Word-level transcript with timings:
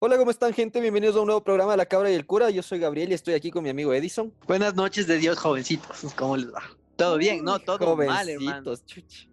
Hola, 0.00 0.16
¿cómo 0.16 0.30
están, 0.30 0.54
gente? 0.54 0.80
Bienvenidos 0.80 1.16
a 1.16 1.20
un 1.22 1.26
nuevo 1.26 1.42
programa 1.42 1.72
de 1.72 1.78
La 1.78 1.86
Cabra 1.86 2.08
y 2.08 2.14
el 2.14 2.24
Cura. 2.24 2.50
Yo 2.50 2.62
soy 2.62 2.78
Gabriel 2.78 3.10
y 3.10 3.14
estoy 3.14 3.34
aquí 3.34 3.50
con 3.50 3.64
mi 3.64 3.70
amigo 3.70 3.92
Edison. 3.92 4.32
Buenas 4.46 4.76
noches 4.76 5.08
de 5.08 5.18
Dios, 5.18 5.40
jovencitos. 5.40 6.14
¿Cómo 6.14 6.36
les 6.36 6.54
va? 6.54 6.62
¿Todo 6.94 7.16
bien? 7.18 7.42
No, 7.42 7.58
todo 7.58 7.96
mal, 7.96 8.28
hermano. 8.28 8.62
Jovencitos, 8.62 8.86
chuch. 8.86 9.26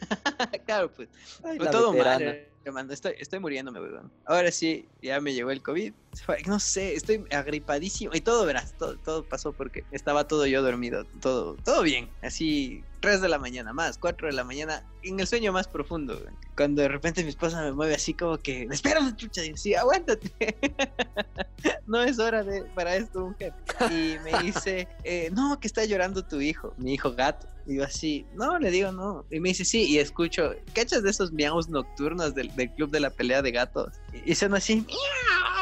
claro, 0.66 0.92
pues. 0.92 1.08
Ay, 1.42 1.56
pues 1.56 1.70
todo 1.70 1.92
veterana. 1.92 2.26
mal, 2.26 2.46
hermano. 2.62 2.92
Estoy, 2.92 3.14
estoy 3.18 3.38
muriéndome, 3.38 3.80
weón. 3.80 4.12
Ahora 4.26 4.50
sí, 4.50 4.86
ya 5.00 5.18
me 5.18 5.32
llegó 5.32 5.50
el 5.50 5.62
COVID. 5.62 5.94
No 6.46 6.60
sé, 6.60 6.94
estoy 6.94 7.24
agripadísimo. 7.30 8.14
Y 8.14 8.20
todo, 8.20 8.44
verás, 8.44 8.76
todo, 8.78 8.96
todo 8.98 9.24
pasó 9.24 9.52
porque 9.52 9.84
estaba 9.90 10.28
todo 10.28 10.46
yo 10.46 10.62
dormido. 10.62 11.04
Todo, 11.20 11.56
todo 11.64 11.82
bien. 11.82 12.10
Así, 12.22 12.84
3 13.00 13.20
de 13.20 13.28
la 13.28 13.38
mañana 13.38 13.72
más, 13.72 13.98
4 13.98 14.28
de 14.28 14.32
la 14.32 14.44
mañana, 14.44 14.84
en 15.02 15.18
el 15.18 15.26
sueño 15.26 15.52
más 15.52 15.66
profundo. 15.68 16.20
Cuando 16.56 16.82
de 16.82 16.88
repente 16.88 17.22
mi 17.24 17.30
esposa 17.30 17.62
me 17.62 17.72
mueve 17.72 17.94
así 17.94 18.14
como 18.14 18.38
que, 18.38 18.68
espera, 18.70 19.00
chucha, 19.16 19.44
y 19.44 19.56
sí, 19.56 19.74
aguántate. 19.74 20.32
no 21.86 22.02
es 22.02 22.18
hora 22.18 22.44
de, 22.44 22.62
para 22.74 22.94
esto, 22.94 23.26
mujer. 23.28 23.52
Y 23.90 24.16
me 24.22 24.38
dice, 24.42 24.88
eh, 25.04 25.30
no, 25.32 25.58
que 25.58 25.66
está 25.66 25.84
llorando 25.84 26.24
tu 26.24 26.40
hijo, 26.40 26.74
mi 26.76 26.94
hijo 26.94 27.12
gato. 27.12 27.48
Y 27.66 27.76
yo 27.76 27.84
así, 27.84 28.26
no, 28.34 28.58
le 28.58 28.70
digo 28.70 28.92
no. 28.92 29.24
Y 29.30 29.40
me 29.40 29.50
dice, 29.50 29.64
sí, 29.64 29.84
y 29.84 29.98
escucho, 29.98 30.54
¿cachas 30.74 31.02
de 31.02 31.10
esos 31.10 31.32
miaus 31.32 31.68
nocturnos 31.68 32.34
del, 32.34 32.54
del 32.54 32.70
club 32.72 32.90
de 32.90 33.00
la 33.00 33.10
pelea 33.10 33.42
de 33.42 33.50
gatos? 33.50 33.94
Y, 34.12 34.32
y 34.32 34.34
son 34.34 34.54
así, 34.54 34.76
miau. 34.76 35.61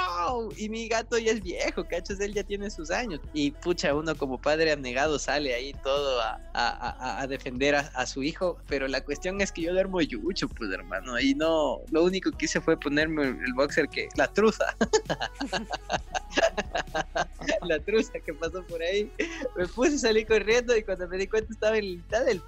Y 0.56 0.68
mi 0.68 0.88
gato 0.88 1.18
ya 1.18 1.32
es 1.32 1.42
viejo, 1.42 1.84
¿cachas? 1.88 2.20
Él 2.20 2.34
ya 2.34 2.44
tiene 2.44 2.70
sus 2.70 2.90
años. 2.90 3.20
Y 3.32 3.50
pucha, 3.52 3.94
uno 3.94 4.14
como 4.16 4.40
padre 4.40 4.72
abnegado 4.72 5.18
sale 5.18 5.54
ahí 5.54 5.72
todo 5.82 6.20
a, 6.20 6.38
a- 6.54 6.96
a- 6.98 7.20
a 7.22 7.26
defender 7.26 7.74
a, 7.74 8.06
su 8.06 8.22
hijo. 8.22 8.58
Pero 8.68 8.88
la 8.88 9.00
cuestión 9.02 9.40
es 9.40 9.52
que 9.52 9.62
yo 9.62 9.72
duermo 9.72 10.00
yucho, 10.00 10.48
pues 10.48 10.70
hermano. 10.72 11.18
Y 11.20 11.34
no, 11.34 11.80
lo 11.90 12.04
único 12.04 12.30
que 12.32 12.46
hice 12.46 12.60
fue 12.60 12.78
ponerme 12.78 13.24
el 13.24 13.54
boxer 13.54 13.88
que, 13.88 14.08
la 14.16 14.32
truza. 14.32 14.64
la 17.62 17.78
truza 17.80 18.12
que 18.24 18.34
pasó 18.34 18.64
por 18.66 18.82
ahí. 18.82 19.10
Me 19.56 19.66
puse, 19.66 19.98
salí 19.98 20.24
corriendo 20.24 20.76
y 20.76 20.82
cuando 20.82 21.08
me 21.08 21.18
di 21.18 21.26
cuenta 21.26 21.52
estaba 21.52 21.76
en 21.78 21.90
la 21.90 21.96
mitad 21.96 22.24
del 22.24 22.42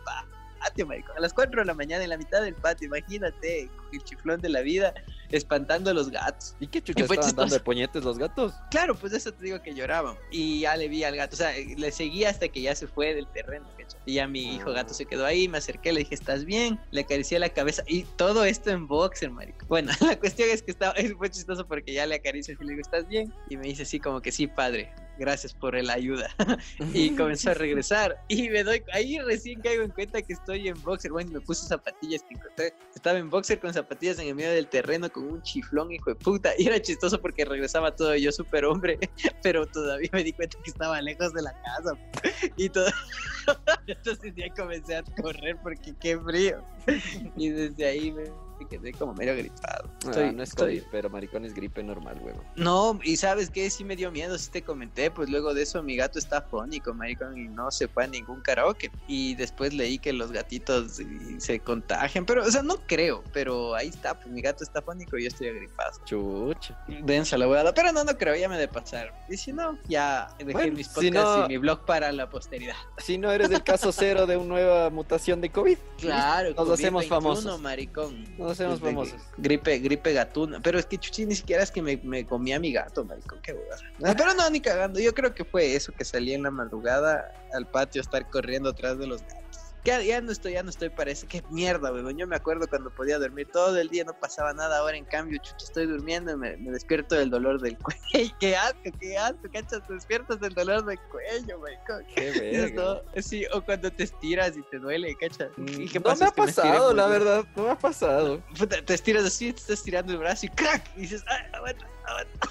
patio, 0.61 0.87
marico. 0.87 1.13
A 1.17 1.21
las 1.21 1.33
4 1.33 1.61
de 1.61 1.67
la 1.67 1.75
mañana 1.75 2.05
en 2.05 2.11
la 2.11 2.17
mitad 2.17 2.43
del 2.43 2.55
patio, 2.55 2.87
imagínate, 2.87 3.69
el 3.93 4.05
chiflón 4.05 4.41
de 4.41 4.49
la 4.49 4.61
vida, 4.61 4.95
espantando 5.33 5.91
a 5.91 5.95
los 5.95 6.11
gatos. 6.11 6.55
¿Y 6.61 6.67
qué 6.69 6.83
chucha 6.83 7.07
fue 7.07 7.17
estaban 7.17 7.35
dando 7.35 7.55
de 7.55 7.61
puñetes 7.65 8.05
los 8.05 8.19
gatos? 8.19 8.53
Claro, 8.71 8.95
pues 8.95 9.13
eso 9.13 9.33
te 9.33 9.45
digo 9.45 9.61
que 9.63 9.75
lloraban. 9.75 10.17
Y 10.31 10.61
ya 10.61 10.77
le 10.77 10.89
vi 10.89 11.03
al 11.05 11.17
gato, 11.17 11.35
o 11.35 11.37
sea, 11.37 11.53
le 11.53 11.91
seguí 11.91 12.25
hasta 12.25 12.49
que 12.49 12.63
ya 12.63 12.75
se 12.75 12.87
fue 12.87 13.15
del 13.15 13.27
terreno, 13.29 13.67
¿cachai? 13.77 14.01
Y 14.05 14.15
ya 14.15 14.27
mi 14.27 14.57
hijo 14.57 14.73
gato 14.73 14.95
se 14.95 15.07
quedó 15.07 15.27
ahí, 15.27 15.49
me 15.49 15.59
acerqué, 15.59 15.93
le 15.93 16.01
dije, 16.01 16.15
¿estás 16.15 16.45
bien? 16.45 16.79
Le 16.91 17.03
acaricié 17.03 17.39
la 17.39 17.49
cabeza 17.49 17.83
y 17.87 18.03
todo 18.03 18.45
esto 18.45 18.71
en 18.71 18.87
boxer, 18.87 19.31
marico. 19.31 19.67
Bueno, 19.67 19.93
la 20.01 20.19
cuestión 20.19 20.49
es 20.51 20.63
que 20.63 20.71
estaba, 20.71 20.95
fue 21.19 21.31
chistoso 21.31 21.67
porque 21.67 21.93
ya 21.93 22.07
le 22.07 22.17
acaricio 22.17 22.55
y 22.61 22.65
le 22.65 22.71
digo, 22.71 22.83
¿estás 22.83 23.09
bien? 23.09 23.33
Y 23.49 23.57
me 23.57 23.67
dice 23.67 23.83
así 23.83 23.99
como 23.99 24.21
que 24.21 24.31
sí, 24.31 24.47
padre, 24.47 24.93
gracias 25.19 25.53
por 25.55 25.81
la 25.83 25.95
ayuda. 25.95 26.29
y 26.95 27.15
comenzó 27.17 27.51
a 27.51 27.55
regresar. 27.55 28.23
Y 28.29 28.49
me 28.51 28.65
doy, 28.65 28.83
ahí 28.93 29.19
recién 29.21 29.61
caigo 29.61 29.83
en 29.83 29.91
cuenta 29.91 30.23
que 30.23 30.33
estoy 30.33 30.69
en 30.69 30.81
boxer. 30.83 31.13
Bueno, 31.13 31.33
me 31.33 31.41
puse 31.41 31.67
zapatillas 31.67 32.23
que 32.23 32.35
encontré. 32.35 32.75
Estaba 32.95 33.19
en 33.19 33.31
boxer 33.31 33.61
con 33.61 33.73
zapatillas 33.73 34.19
en 34.19 34.29
el 34.29 34.35
medio 34.35 34.53
del 34.53 34.69
terreno 34.69 35.11
con 35.11 35.25
un 35.25 35.43
chiflón, 35.43 35.93
hijo 35.93 36.11
de 36.11 36.17
puta. 36.17 36.53
Y 36.59 36.67
era 36.67 36.81
chistoso 36.81 37.21
porque 37.21 37.45
regresaba 37.45 37.95
todo 37.95 38.15
yo 38.17 38.33
súper 38.33 38.65
hombre, 38.65 38.99
pero 39.43 39.67
todavía 39.67 40.11
me 40.13 40.25
di 40.25 40.33
cuenta 40.33 40.59
que 40.63 40.71
estaba 40.71 41.01
lejos 41.01 41.33
de 41.33 41.43
la 41.43 41.53
casa. 41.63 41.93
Y 42.57 42.69
todo. 42.69 42.91
Entonces 43.87 44.33
ya 44.37 44.53
comencé 44.55 44.97
a 44.97 45.03
correr 45.21 45.57
porque 45.63 45.95
qué 46.01 46.19
frío. 46.19 46.65
Y 47.37 47.51
desde 47.51 47.87
ahí 47.87 48.13
me 48.13 48.25
me 48.63 48.69
quedé 48.69 48.93
como 48.93 49.15
medio 49.15 49.35
gripado. 49.37 49.91
Estoy, 50.05 50.25
Ah, 50.25 50.33
no 50.33 50.43
es 50.43 50.51
estoy- 50.51 50.79
COVID, 50.81 50.89
pero 50.91 51.11
maricón 51.11 51.45
es 51.45 51.55
gripe 51.55 51.83
normal, 51.83 52.19
huevo. 52.23 52.43
no, 52.57 52.99
y 53.03 53.17
sabes 53.17 53.51
qué, 53.51 53.69
sí 53.71 53.85
me 53.85 53.97
dio 53.97 54.11
miedo, 54.11 54.37
sí 54.39 54.51
te 54.51 54.63
comenté, 54.63 55.11
pues 55.11 55.29
luego 55.31 55.55
de 55.55 55.63
eso 55.63 55.83
mi 55.83 55.97
gato 55.97 56.19
está 56.19 56.43
fónico, 56.43 56.93
maricón, 56.95 57.37
y 57.39 57.49
no 57.49 57.71
se 57.71 57.89
fue 57.89 58.05
a 58.05 58.07
ningún 58.07 58.41
karaoke. 58.41 58.91
Y 59.09 59.35
después 59.35 59.73
leí 59.75 59.99
que 59.99 60.13
los 60.13 60.33
gatitos 60.33 61.01
se 61.39 61.61
contagian, 61.61 62.25
pero, 62.27 62.43
o 62.45 62.51
sea, 62.51 62.63
no 62.63 62.77
creo, 62.87 63.23
pero 63.33 63.75
ahí 63.75 63.89
está, 63.89 64.15
pues 64.19 64.29
mi 64.29 64.41
gato 64.43 64.65
está 64.65 64.83
fónico 64.83 65.17
y 65.19 65.23
yo 65.23 65.29
estoy 65.29 65.49
agripado. 65.49 66.01
Chucha. 66.05 66.79
Densa 67.03 67.39
la 67.39 67.49
huevada, 67.49 67.73
pero 67.75 67.93
no, 67.93 68.05
no 68.05 68.17
creo, 68.17 68.35
ya 68.37 68.49
me 68.49 68.59
de 68.59 68.69
pasar. 68.69 69.13
Y 69.29 69.37
si 69.37 69.53
no, 69.53 69.79
ya 69.89 70.29
dejé 70.39 70.53
Bueno, 70.53 70.73
mis 70.77 70.87
si 70.89 70.95
podcasts 71.11 71.39
no- 71.39 71.45
y 71.47 71.49
mi 71.49 71.57
blog 71.59 71.85
para 71.85 72.13
la 72.13 72.29
posteridad. 72.29 72.77
Si 72.99 73.19
no 73.19 73.31
eres 73.33 73.51
el 73.51 73.63
caso 73.63 73.93
cero 73.93 74.27
de 74.27 74.37
una 74.37 74.53
nueva 74.53 74.91
mutación 74.91 75.41
de 75.41 75.51
COVID, 75.51 75.79
Claro, 75.99 76.51
Nos 76.55 76.69
hacemos 76.71 77.05
COVID-21, 77.05 77.09
famosos. 77.09 77.61
maricón. 77.61 78.25
nos 78.37 78.52
Pues 78.57 78.81
famosos. 78.81 79.21
Gripe, 79.37 79.79
gripe 79.79 80.13
gatuna. 80.13 80.61
Pero 80.63 80.79
es 80.79 80.87
que 80.87 80.99
chuchi 80.99 81.27
ni 81.27 81.35
siquiera 81.35 81.63
es 81.63 81.71
que 81.71 81.83
me, 81.83 81.97
me 81.99 82.27
comía 82.27 82.59
mi 82.59 82.73
gato, 82.73 83.05
marico. 83.05 83.37
Qué 83.43 83.53
huevada. 83.53 83.83
Ah, 84.05 84.15
Pero 84.17 84.35
no, 84.35 84.49
ni 84.51 84.61
cagando. 84.61 84.99
Yo 85.01 85.15
creo 85.15 85.35
que 85.35 85.45
fue 85.45 85.75
eso 85.75 85.93
que 85.93 86.05
salí 86.05 86.33
en 86.35 86.43
la 86.43 86.51
madrugada 86.51 87.33
al 87.53 87.67
patio 87.67 88.01
a 88.01 88.03
estar 88.03 88.29
corriendo 88.31 88.71
atrás 88.71 88.99
de 88.99 89.07
los 89.07 89.23
gatos. 89.23 89.42
Ya, 89.85 90.01
ya 90.01 90.21
no 90.21 90.31
estoy, 90.31 90.53
ya 90.53 90.63
no 90.63 90.71
estoy, 90.71 90.91
parece. 90.91 91.27
Qué 91.27 91.43
mierda, 91.51 91.93
weón. 91.93 92.17
Yo 92.17 92.27
me 92.29 92.37
acuerdo 92.37 92.69
cuando 92.69 92.91
podía 92.95 93.19
dormir 93.19 93.49
todo 93.53 93.77
el 93.79 93.89
día, 93.89 94.05
no 94.05 94.13
pasaba 94.15 94.53
nada. 94.53 94.79
Ahora, 94.79 94.97
en 94.97 95.05
cambio, 95.05 95.39
chucha, 95.43 95.65
estoy 95.65 95.87
durmiendo 95.87 96.31
y 96.33 96.37
me, 96.37 96.57
me 96.59 96.71
despierto 96.71 97.17
del 97.17 97.31
dolor 97.31 97.61
del 97.61 97.77
cuello. 98.13 98.33
Qué 98.39 98.55
asco, 98.57 98.79
qué 99.01 99.19
asco, 99.19 99.41
cachas. 99.53 99.81
Te 99.87 99.95
despiertas 99.95 100.39
del 100.39 100.55
dolor 100.55 100.85
del 100.85 101.01
cuello, 101.11 101.59
marico. 101.59 101.95
Qué 102.15 102.73
no, 102.75 103.03
sí, 103.21 103.45
o 103.53 103.61
cuando 103.63 103.91
te 103.91 104.05
estiras 104.05 104.57
y 104.57 104.63
te 104.63 104.79
duele, 104.79 105.17
cachas. 105.17 105.51
¿Y 105.57 105.89
qué 105.89 105.99
No 105.99 106.05
pasa? 106.05 106.25
me 106.27 106.31
ha 106.31 106.33
pasado, 106.33 106.95
la 106.95 107.07
verdad, 107.09 107.45
no 107.57 107.65
me 107.65 107.71
ha 107.71 107.79
pasado. 107.79 108.41
Puta, 108.57 108.81
te 108.85 108.95
estiras 108.95 109.25
así, 109.25 109.53
te 109.53 109.61
estás 109.61 109.83
tirando 109.83 110.13
el 110.13 110.19
brazo 110.19 110.47
y 110.47 110.49
crack, 110.51 110.91
y 110.97 111.01
dices, 111.01 111.25
ay, 111.27 111.41
aguanta, 111.55 111.87
aguanta. 112.07 112.49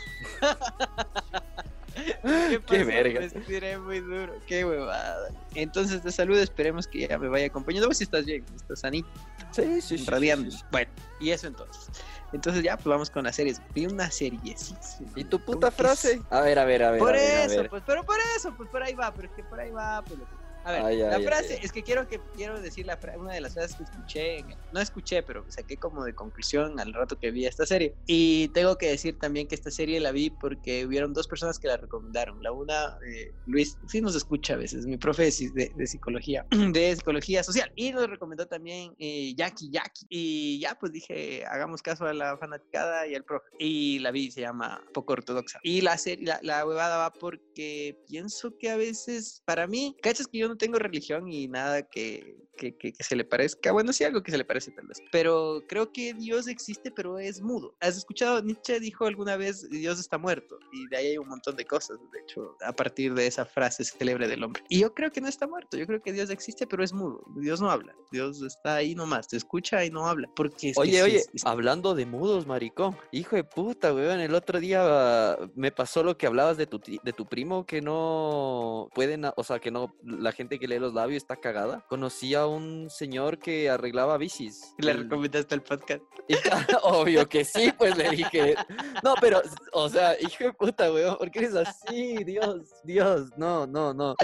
¿Qué, 2.24 2.59
pasó? 2.66 2.85
verga. 2.85 3.19
Me 3.19 3.25
estiré 3.25 3.78
muy 3.78 4.00
duro, 4.00 4.34
qué 4.47 4.63
huevada. 4.66 5.29
Entonces, 5.56 6.03
de 6.03 6.12
salud, 6.12 6.38
esperemos 6.38 6.88
que 6.88 7.07
ya 7.07 7.18
me 7.18 7.28
vaya 7.28 7.47
acompañando. 7.47 7.88
Vos 7.88 7.97
si 7.97 8.03
estás 8.06 8.25
bien, 8.25 8.44
estás 8.56 8.79
sanito, 8.81 9.09
Sí, 9.52 9.81
sí, 9.81 9.97
sí. 9.97 10.06
radiando. 10.07 10.50
sí, 10.51 10.57
sí. 10.57 10.63
Bueno, 10.72 10.91
y 11.19 11.31
eso 11.31 11.47
entonces. 11.47 11.90
Entonces, 12.34 12.63
ya, 12.63 12.78
pues 12.78 12.85
vamos 12.85 13.09
con 13.09 13.25
las 13.25 13.35
series. 13.35 13.62
Vi 13.74 13.85
una 13.85 14.09
serie, 14.09 14.56
sí. 14.57 14.74
¿Y 15.16 15.25
tu 15.25 15.40
puta 15.44 15.69
frase? 15.69 16.22
A 16.30 16.41
ver, 16.41 16.59
a 16.59 16.66
ver, 16.66 16.84
a 16.84 16.91
ver. 16.91 17.00
Por 17.00 17.09
a 17.09 17.13
ver, 17.13 17.38
a 17.38 17.44
eso, 17.46 17.57
ver. 17.57 17.69
pues, 17.69 17.84
pero 17.85 18.03
por 18.06 18.18
eso, 18.38 18.53
pues 18.56 18.69
por 18.69 18.81
ahí 18.84 18.94
va, 18.94 19.12
pero 19.13 19.28
es 19.28 19.34
que 19.34 19.44
por 19.44 19.59
ahí 19.59 19.72
va, 19.72 20.01
pues. 20.03 20.18
loco. 20.19 20.31
A 20.63 20.72
ver, 20.73 20.81
Ay, 20.83 20.97
la 20.97 21.16
ay, 21.16 21.23
frase, 21.25 21.53
ay, 21.55 21.59
es 21.63 21.72
que 21.72 21.83
quiero 21.83 22.07
que 22.07 22.22
quiero 22.33 22.61
decir 22.61 22.85
la 22.85 22.99
una 23.17 23.33
de 23.33 23.41
las 23.41 23.53
frases 23.53 23.75
que 23.75 23.83
escuché, 23.83 24.45
no 24.72 24.79
escuché, 24.79 25.23
pero 25.23 25.44
saqué 25.49 25.77
como 25.77 26.03
de 26.03 26.13
conclusión 26.13 26.79
al 26.79 26.94
rato 26.94 27.17
que 27.17 27.31
vi 27.31 27.45
esta 27.45 27.66
serie. 27.66 27.95
Y 28.05 28.49
tengo 28.49 28.77
que 28.77 28.88
decir 28.89 29.17
también 29.19 29.47
que 29.47 29.55
esta 29.55 29.71
serie 29.71 30.00
la 30.00 30.11
vi 30.11 30.29
porque 30.29 30.85
hubieron 30.85 31.13
dos 31.13 31.27
personas 31.27 31.57
que 31.57 31.67
la 31.67 31.77
recomendaron. 31.77 32.41
La 32.41 32.51
una, 32.51 32.97
eh, 33.07 33.33
Luis, 33.45 33.77
sí 33.88 34.01
nos 34.01 34.16
escucha 34.16 34.53
a 34.53 34.57
veces, 34.57 34.85
mi 34.85 34.97
profe 34.97 35.31
de- 35.31 35.71
de 35.75 35.88
psicología, 35.88 36.45
de 36.51 36.95
psicología 36.95 37.44
social. 37.44 37.71
Y 37.75 37.91
nos 37.91 38.07
recomendó 38.07 38.45
también 38.45 38.94
eh, 39.00 39.33
Jackie 39.35 39.69
Jackie. 39.71 40.05
Y 40.09 40.59
ya, 40.59 40.75
pues 40.79 40.91
dije, 40.91 41.44
hagamos 41.45 41.81
caso 41.81 42.05
a 42.05 42.13
la 42.13 42.38
fanaticada 42.38 43.07
y 43.07 43.16
al 43.16 43.23
profe. 43.23 43.47
Y 43.59 44.00
la 44.00 44.11
vi, 44.11 44.29
se 44.31 44.41
llama 44.41 44.83
Poco 44.94 45.13
Ortodoxa. 45.13 45.59
Y 45.63 45.81
la 45.81 45.97
serie, 45.97 46.25
la, 46.27 46.39
la 46.44 46.66
huevada 46.66 46.97
va 46.97 47.11
porque 47.13 47.97
pienso 48.07 48.57
que 48.57 48.69
a 48.69 48.77
veces, 48.77 49.41
para 49.45 49.67
mí, 49.67 49.95
cachas 50.01 50.27
que 50.27 50.39
yo 50.39 50.50
no 50.51 50.57
tengo 50.57 50.78
religión 50.79 51.28
y 51.31 51.47
nada 51.47 51.84
que, 51.84 52.35
que, 52.57 52.75
que- 52.78 52.94
que 52.94 53.03
se 53.03 53.16
le 53.16 53.23
parezca. 53.25 53.72
Bueno, 53.72 53.91
sí, 53.94 54.03
algo 54.03 54.22
que 54.22 54.31
se 54.31 54.38
le 54.38 54.45
parece 54.45 54.72
tal 54.72 54.85
vez. 54.88 55.01
Pero 55.12 55.63
creo 55.67 55.91
que 55.91 56.13
Dios 56.13 56.47
existe, 56.47 56.91
pero 56.91 57.17
es 57.19 57.41
mudo. 57.41 57.75
¿Has 57.79 57.97
escuchado? 57.97 58.41
Nietzsche 58.44 58.79
dijo 58.79 59.06
alguna 59.06 59.38
vez, 59.38 59.69
Dios 59.69 60.00
está 60.00 60.17
muerto. 60.17 60.59
Y 60.73 60.88
de 60.89 60.97
ahí 60.97 61.07
hay 61.07 61.17
un 61.17 61.28
montón 61.28 61.56
de 61.56 61.66
cosas, 61.66 61.97
de 62.12 62.19
hecho, 62.19 62.56
a 62.66 62.73
partir 62.73 63.13
de 63.13 63.25
esa 63.28 63.45
frase 63.45 63.84
célebre 63.84 64.28
del 64.28 64.44
hombre. 64.44 64.63
Y 64.69 64.79
yo 64.79 64.94
creo 64.94 65.12
que 65.12 65.22
no 65.22 65.28
está 65.28 65.47
muerto. 65.47 65.78
Yo 65.78 65.88
creo 65.88 66.01
que 66.01 66.12
Dios 66.13 66.29
existe, 66.29 66.68
pero 66.68 66.83
es 66.83 66.94
mudo. 66.94 67.23
Dios 67.38 67.62
no 67.62 67.72
habla. 67.72 67.95
Dios 68.12 68.41
está 68.41 68.75
ahí 68.75 68.94
nomás. 68.95 69.28
Te 69.28 69.38
escucha 69.38 69.83
y 69.85 69.89
no 69.89 70.07
habla. 70.07 70.29
Porque 70.35 70.69
es 70.72 70.75
que 70.75 70.81
Oye, 70.81 71.01
oye, 71.03 71.18
es- 71.18 71.29
es- 71.33 71.45
hablando 71.45 71.95
de 71.95 72.06
mudos, 72.06 72.45
maricón. 72.45 72.97
Hijo 73.12 73.35
de 73.35 73.44
puta, 73.44 73.94
weón. 73.94 74.19
El 74.19 74.35
otro 74.35 74.59
día 74.59 75.38
me 75.56 75.71
pasó 75.71 76.03
lo 76.03 76.18
que 76.18 76.27
hablabas 76.27 76.57
de 76.57 76.68
tu, 76.68 76.80
de 76.80 77.13
tu 77.13 77.25
primo, 77.25 77.65
que 77.65 77.81
no 77.81 78.89
pueden, 78.94 79.24
o 79.36 79.44
sea, 79.44 79.59
que 79.59 79.71
no, 79.71 79.95
la 80.03 80.31
gente 80.31 80.40
que 80.49 80.67
lee 80.67 80.79
los 80.79 80.93
labios 80.93 81.17
está 81.23 81.35
cagada. 81.35 81.85
Conocí 81.89 82.35
a 82.35 82.45
un 82.45 82.89
señor 82.89 83.38
que 83.39 83.69
arreglaba 83.69 84.17
bicis. 84.17 84.73
le 84.77 84.91
El- 84.91 85.03
recomendaste 85.03 85.55
el 85.55 85.61
podcast. 85.61 86.01
Obvio 86.83 87.27
que 87.27 87.43
sí, 87.45 87.71
pues 87.77 87.97
le 87.97 88.09
dije. 88.09 88.55
No, 89.03 89.15
pero, 89.19 89.41
o 89.73 89.89
sea, 89.89 90.15
hijo 90.19 90.43
de 90.45 90.53
puta, 90.53 90.91
weón, 90.91 91.17
¿por 91.17 91.29
qué 91.31 91.39
eres 91.39 91.55
así? 91.55 92.23
Dios, 92.23 92.61
Dios, 92.83 93.29
no, 93.38 93.65
no, 93.67 93.93
no. 93.93 94.15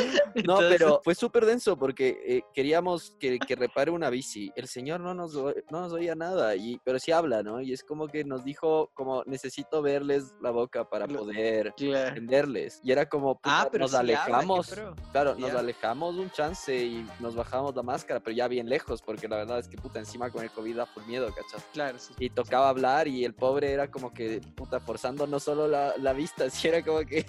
No, 0.46 0.58
pero 0.60 1.02
fue 1.04 1.16
súper 1.16 1.46
denso 1.46 1.78
porque 1.78 2.20
eh, 2.26 2.42
queríamos 2.54 3.16
que, 3.20 3.40
que 3.40 3.56
repare 3.56 3.92
una 3.92 4.10
bici. 4.10 4.52
El 4.56 4.68
señor 4.68 5.00
no 5.02 5.14
nos, 5.14 5.34
no 5.36 5.54
nos 5.82 5.92
oía 5.94 6.16
nada, 6.16 6.56
y, 6.56 6.80
pero 6.84 7.00
sí 7.00 7.12
habla, 7.12 7.44
¿no? 7.44 7.62
Y 7.62 7.74
es 7.74 7.84
como 7.84 8.08
que 8.08 8.24
nos 8.24 8.44
dijo, 8.44 8.90
como, 8.94 9.24
necesito 9.26 9.82
verles 9.82 10.34
la 10.42 10.52
boca 10.52 10.90
para 10.90 11.08
poder 11.08 11.74
entenderles. 11.78 12.80
Y 12.84 12.92
era 12.92 13.08
como, 13.10 13.36
puta, 13.36 13.62
Ah, 13.62 13.70
pero 13.72 13.84
nos 13.84 13.92
sí 13.92 13.98
habla, 13.98 14.24
alejamos. 14.24 14.70
pro. 14.70 14.96
Claro, 15.12 15.36
nos 15.36 15.50
habla. 15.50 15.60
alejamos 15.60 16.07
un 16.16 16.30
chance 16.32 16.76
y 16.76 17.06
nos 17.20 17.36
bajamos 17.36 17.76
la 17.76 17.84
máscara, 17.84 18.20
pero 18.20 18.36
ya 18.36 18.48
bien 18.48 18.70
lejos, 18.70 19.02
porque 19.02 19.28
la 19.28 19.38
verdad 19.38 19.60
es 19.60 19.68
que 19.68 19.78
puta, 19.78 20.00
encima 20.00 20.30
con 20.30 20.44
el 20.44 20.52
COVID 20.52 20.76
da 20.78 20.86
por 20.86 21.06
miedo, 21.08 21.28
¿cachas? 21.34 21.64
Claro, 21.74 21.98
sí. 22.00 22.14
Y 22.20 22.30
tocaba 22.30 22.70
hablar 22.70 23.08
y 23.08 23.26
el 23.26 23.34
pobre 23.34 23.72
era 23.72 23.90
como 23.92 24.14
que, 24.14 24.42
puta, 24.56 24.80
forzando 24.80 25.28
no 25.28 25.40
solo 25.40 25.68
la, 25.68 25.94
la 25.98 26.14
vista, 26.14 26.50
si 26.50 26.68
era 26.68 26.84
como 26.84 27.00
que 27.00 27.24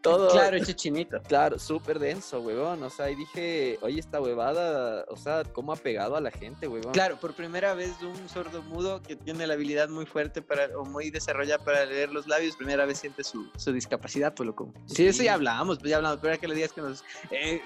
todo... 0.00 0.30
Claro, 0.30 0.56
hecho 0.56 0.72
chinito. 0.72 1.20
Claro, 1.22 1.58
súper 1.58 1.98
denso, 1.98 2.40
huevón. 2.40 2.82
O 2.82 2.90
sea, 2.90 3.10
y 3.10 3.14
dije, 3.14 3.78
oye, 3.82 4.00
esta 4.00 4.20
huevada, 4.20 5.04
o 5.08 5.16
sea, 5.16 5.42
¿cómo 5.44 5.72
ha 5.72 5.76
pegado 5.76 6.16
a 6.16 6.20
la 6.20 6.30
gente, 6.30 6.68
huevón? 6.68 6.92
Claro, 6.92 7.16
por 7.16 7.34
primera 7.34 7.74
vez 7.74 7.92
un 8.02 8.28
sordo 8.28 8.62
mudo 8.62 9.02
que 9.02 9.16
tiene 9.16 9.46
la 9.46 9.54
habilidad 9.54 9.88
muy 9.88 10.06
fuerte 10.06 10.42
para, 10.42 10.66
o 10.78 10.84
muy 10.84 11.10
desarrollada 11.10 11.62
para 11.64 11.84
leer 11.84 12.10
los 12.12 12.26
labios, 12.26 12.56
primera 12.56 12.84
vez 12.86 12.98
siente 12.98 13.24
su, 13.24 13.48
su 13.56 13.72
discapacidad, 13.72 14.34
pues 14.34 14.46
loco. 14.46 14.72
Sí, 14.86 15.06
eso 15.06 15.18
Sí. 15.18 15.24
ya 15.24 15.34
hablábamos, 15.34 15.78
pues 15.78 15.90
ya 15.90 15.96
hablamos, 15.96 16.18
pero 16.20 16.32
era 16.34 16.40
que 16.40 16.48
le 16.48 16.54
digas 16.54 16.72
que 16.72 16.80
nos 16.80 17.04
eh, 17.30 17.62